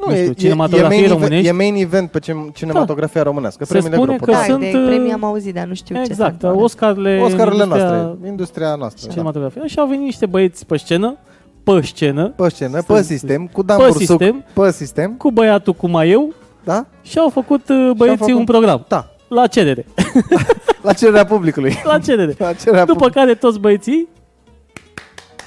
uh, 0.00 0.06
nu 0.06 0.14
știu, 0.16 0.30
e, 0.30 0.32
cinematografie 0.32 0.96
e, 0.96 1.00
main 1.00 1.08
românești. 1.10 1.46
event, 1.48 1.54
e 1.54 1.70
main 1.70 1.74
event 1.82 2.10
pe 2.10 2.18
cin- 2.18 2.52
cinematografia 2.54 3.22
românească. 3.22 3.64
Se 3.64 3.70
Premiile 3.72 3.96
spune 3.96 4.16
Globo, 4.16 4.24
că 4.24 4.30
da. 4.30 4.36
Da, 4.38 4.44
sunt, 4.44 4.60
de 4.60 4.78
uh, 4.78 4.84
premii 4.88 5.12
am 5.12 5.24
auzit, 5.24 5.54
dar 5.54 5.64
nu 5.66 5.74
știu 5.74 5.94
ce. 5.94 6.00
Exact, 6.00 6.18
se 6.40 6.46
întâmplă. 6.46 6.62
Oscarele, 6.62 7.20
Oscarurile 7.22 7.62
în 7.62 7.68
industria 7.68 7.96
noastre, 8.02 8.28
industria 8.28 8.74
noastră. 8.74 9.02
Da. 9.06 9.12
Cinematografie. 9.12 9.66
Și 9.66 9.78
au 9.78 9.86
venit 9.86 10.04
niște 10.04 10.26
băieți 10.26 10.66
pe 10.66 10.76
scenă, 10.76 11.16
pe 11.62 11.80
scenă, 11.82 12.28
Pe 12.36 12.48
scenă, 12.48 12.82
pe 12.86 12.92
Sunt- 12.94 13.04
sistem, 13.04 13.46
cu 13.52 13.62
Dan 13.62 13.76
pe 13.76 13.82
Bursuc, 13.82 14.00
sistem. 14.00 14.44
pe 14.52 14.70
sistem, 14.70 15.12
cu 15.14 15.30
băiatul 15.30 15.72
cu 15.72 15.88
mai 15.88 16.10
eu 16.10 16.32
da? 16.64 16.86
și 17.02 17.18
au 17.18 17.28
făcut 17.28 17.68
uh, 17.68 17.90
băieții 17.96 18.18
făcut- 18.18 18.34
un 18.34 18.44
program. 18.44 18.84
Da. 18.88 19.06
La 19.28 19.46
cerere. 19.46 19.86
La 20.82 20.92
cererea 20.92 21.24
publicului. 21.24 21.74
La 21.84 21.98
cerere. 21.98 22.34
La 22.38 22.52
cererea 22.52 22.84
După 22.84 23.08
care 23.08 23.34
toți 23.34 23.58
băieții 23.60 24.08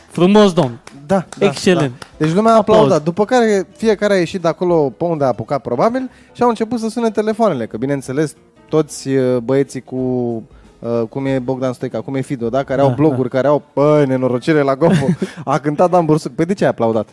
Frumos 0.07 0.53
domn, 0.53 0.79
Da, 1.05 1.25
da, 1.37 1.45
excelent. 1.45 1.91
Da. 1.99 2.05
Deci 2.25 2.33
lumea 2.33 2.53
a 2.53 2.57
Aplauz. 2.57 2.79
aplaudat. 2.81 3.03
După 3.05 3.25
care 3.25 3.67
fiecare 3.75 4.13
a 4.13 4.17
ieșit 4.17 4.41
de 4.41 4.47
acolo 4.47 4.93
pe 4.97 5.03
unde 5.03 5.23
a 5.23 5.27
apucat 5.27 5.61
probabil 5.61 6.09
și 6.31 6.41
au 6.43 6.49
început 6.49 6.79
să 6.79 6.89
sune 6.89 7.09
telefoanele. 7.11 7.65
Că 7.65 7.77
bineînțeles 7.77 8.35
toți 8.69 9.07
uh, 9.09 9.37
băieții 9.37 9.81
cu 9.81 9.95
uh, 9.95 11.01
cum 11.09 11.25
e 11.25 11.39
Bogdan 11.39 11.73
Stoica, 11.73 12.01
cum 12.01 12.15
e 12.15 12.21
Fido, 12.21 12.49
da? 12.49 12.63
care 12.63 12.81
Da, 12.81 12.87
au 12.87 12.93
bloguri, 12.93 13.29
care 13.29 13.47
au 13.47 13.61
păi, 13.73 14.05
nenorocire 14.07 14.61
la 14.61 14.75
Gofo. 14.75 15.05
a 15.45 15.57
cântat 15.59 15.89
Dan 15.89 16.05
Bursuc. 16.05 16.31
Păi 16.31 16.45
de 16.45 16.53
ce 16.53 16.63
ai 16.63 16.69
aplaudat? 16.69 17.07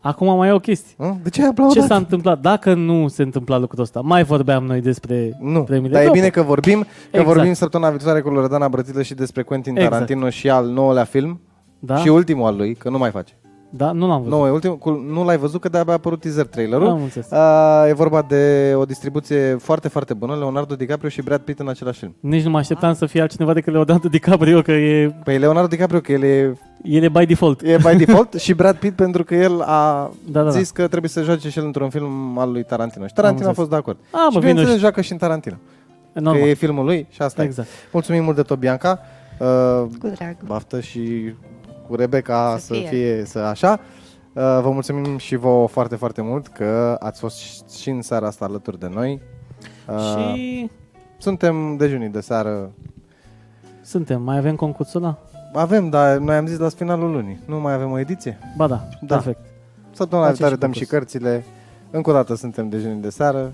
Acum 0.00 0.36
mai 0.36 0.48
e 0.48 0.52
o 0.52 0.58
chestie. 0.58 0.94
Hă? 0.98 1.14
De 1.22 1.28
ce 1.28 1.42
ai 1.42 1.48
aplaudat? 1.48 1.74
Ce 1.76 1.86
s-a 1.88 1.96
întâmplat? 1.96 2.40
Dacă 2.40 2.74
nu 2.74 3.08
se 3.08 3.22
întâmpla 3.22 3.58
lucrul 3.58 3.82
ăsta, 3.82 4.00
mai 4.00 4.24
vorbeam 4.24 4.64
noi 4.64 4.80
despre 4.80 5.36
Nu, 5.40 5.62
premiile 5.62 5.92
dar 5.92 6.00
e 6.00 6.04
Globo. 6.04 6.18
bine 6.18 6.30
că 6.30 6.42
vorbim, 6.42 6.80
că 6.80 6.86
Exact. 7.10 7.26
vorbim 7.34 7.52
săptămâna 7.52 7.90
viitoare 7.90 8.20
cu 8.20 8.28
Loredana 8.28 8.68
Brătilă 8.68 9.02
și 9.02 9.14
despre 9.14 9.42
Quentin 9.42 9.72
Exact. 9.76 9.90
Tarantino 9.92 10.30
și 10.30 10.50
al 10.50 10.66
nouălea 10.68 11.04
film 11.04 11.40
Da? 11.78 11.96
și 11.96 12.08
ultimul 12.08 12.46
al 12.46 12.56
lui, 12.56 12.74
că 12.74 12.88
nu 12.90 12.98
mai 12.98 13.10
face. 13.10 13.32
Da, 13.76 13.92
nu 13.92 14.06
l-am 14.08 14.22
văzut. 14.22 14.38
Nu, 14.38 14.46
e 14.46 14.50
ultimul, 14.50 14.76
cu- 14.78 14.90
nu 15.10 15.24
l-ai 15.24 15.36
văzut 15.36 15.60
că 15.60 15.68
de-abia 15.68 15.92
a 15.92 15.96
apărut 15.96 16.20
teaser 16.20 16.46
trailerul. 16.46 16.88
Am 16.88 17.02
înțeles. 17.02 17.28
Uh, 17.30 17.84
e 17.88 17.92
vorba 17.92 18.22
de 18.28 18.72
o 18.76 18.84
distribuție 18.84 19.54
foarte, 19.54 19.88
foarte 19.88 20.14
bună, 20.14 20.34
Leonardo 20.34 20.74
DiCaprio 20.74 21.08
și 21.08 21.22
Brad 21.22 21.40
Pitt 21.40 21.60
în 21.60 21.68
același 21.68 21.98
film. 21.98 22.14
Nici 22.20 22.42
nu 22.44 22.50
mă 22.50 22.58
așteptam 22.58 22.94
să 22.94 23.06
fie 23.06 23.20
altcineva 23.20 23.52
decât 23.52 23.72
Leonardo 23.72 24.08
DiCaprio, 24.08 24.62
că 24.62 24.72
e, 24.72 25.14
Păi 25.24 25.38
Leonardo 25.38 25.68
DiCaprio 25.68 26.00
că 26.00 26.12
el 26.12 26.22
e, 26.22 26.58
el 26.82 27.02
e 27.02 27.08
by 27.08 27.26
default. 27.26 27.60
e 27.62 27.76
by 27.90 27.96
default 28.04 28.32
și 28.34 28.52
Brad 28.54 28.76
Pitt 28.76 28.96
pentru 28.96 29.24
că 29.24 29.34
el 29.34 29.60
a 29.60 30.10
Da, 30.26 30.42
da, 30.42 30.42
da. 30.42 30.50
zis 30.50 30.70
că 30.70 30.86
trebuie 30.88 31.10
să 31.10 31.22
joace 31.22 31.48
și 31.50 31.58
el 31.58 31.64
într-un 31.64 31.88
film 31.90 32.38
al 32.38 32.50
lui 32.52 32.64
Tarantino. 32.64 33.06
Și 33.06 33.12
Tarantino 33.14 33.46
a 33.46 33.48
înțeles. 33.48 33.56
fost 33.56 33.70
de 33.70 33.76
acord. 33.76 33.96
A, 34.10 34.18
și 34.18 34.24
mă, 34.24 34.30
vin 34.30 34.40
bineînțeles 34.40 34.74
și... 34.74 34.80
joacă 34.80 35.00
și 35.00 35.12
în 35.12 35.18
Tarantino. 35.18 35.56
Normal. 36.12 36.42
Că 36.42 36.48
e 36.48 36.54
filmul 36.54 36.84
lui 36.84 37.06
și 37.10 37.22
asta 37.22 37.42
Exact. 37.42 37.68
e. 37.68 37.70
Mulțumim 37.92 38.24
mult 38.24 38.36
de 38.36 38.42
tot, 38.42 38.58
Bianca. 38.58 38.98
Uh, 39.38 39.46
Cu 40.00 40.06
drag. 40.14 40.36
baftă 40.46 40.80
și 40.80 41.32
cu 41.88 41.94
Rebecca 41.94 42.56
să, 42.58 42.64
Să 42.66 42.72
fie. 42.74 42.86
fie. 42.88 43.24
să 43.24 43.38
așa. 43.38 43.80
Uh, 44.32 44.42
vă 44.62 44.70
mulțumim 44.70 45.16
și 45.18 45.36
vouă 45.36 45.66
foarte, 45.68 45.96
foarte 45.96 46.22
mult 46.22 46.46
că 46.46 46.96
ați 47.00 47.20
fost 47.20 47.36
și- 47.38 47.60
și 47.80 47.88
în 47.90 48.02
seara 48.02 48.26
asta 48.26 48.44
alături 48.44 48.78
de 48.78 48.88
noi. 48.92 49.20
Uh, 49.88 49.98
Și 49.98 50.70
Suntem 51.18 51.76
dejunii 51.76 52.08
de 52.08 52.20
seară. 52.20 52.70
suntem, 53.82 54.22
mai 54.22 54.36
avem 54.38 54.56
concursul 54.56 55.02
ăla? 55.02 55.18
Avem, 55.52 55.88
dar 55.88 56.16
noi 56.16 56.36
am 56.36 56.46
zis 56.46 56.58
la 56.58 56.68
finalul 56.68 57.10
lunii. 57.10 57.38
Nu 57.46 57.60
mai 57.60 57.72
avem 57.72 57.90
o 57.90 57.98
ediție? 57.98 58.38
Ba 58.56 58.66
da, 58.66 58.88
Da. 59.00 59.14
perfect. 59.14 59.40
Săptămâna 59.92 60.28
Facem 60.28 60.46
viitoare 60.46 60.54
și 60.54 60.60
dăm 60.60 60.70
concurs. 60.70 60.78
și 60.78 60.86
cărțile. 60.86 61.44
Încă 61.90 62.10
o 62.10 62.12
dată 62.12 62.34
suntem 62.34 62.68
dejunii 62.68 63.02
de 63.02 63.10
seară. 63.10 63.52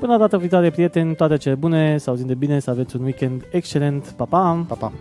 Până 0.00 0.18
data 0.18 0.36
viitoare, 0.36 0.70
prieteni, 0.70 1.14
toate 1.14 1.36
cele 1.36 1.54
bune, 1.54 1.98
să 1.98 2.10
auzim 2.10 2.26
de 2.26 2.34
bine, 2.34 2.58
să 2.58 2.70
aveți 2.70 2.96
un 2.96 3.02
weekend 3.04 3.42
excelent. 3.50 4.04
Pa, 4.16 4.24
pa! 4.24 4.64
Pa, 4.68 4.74
pa! 4.74 4.92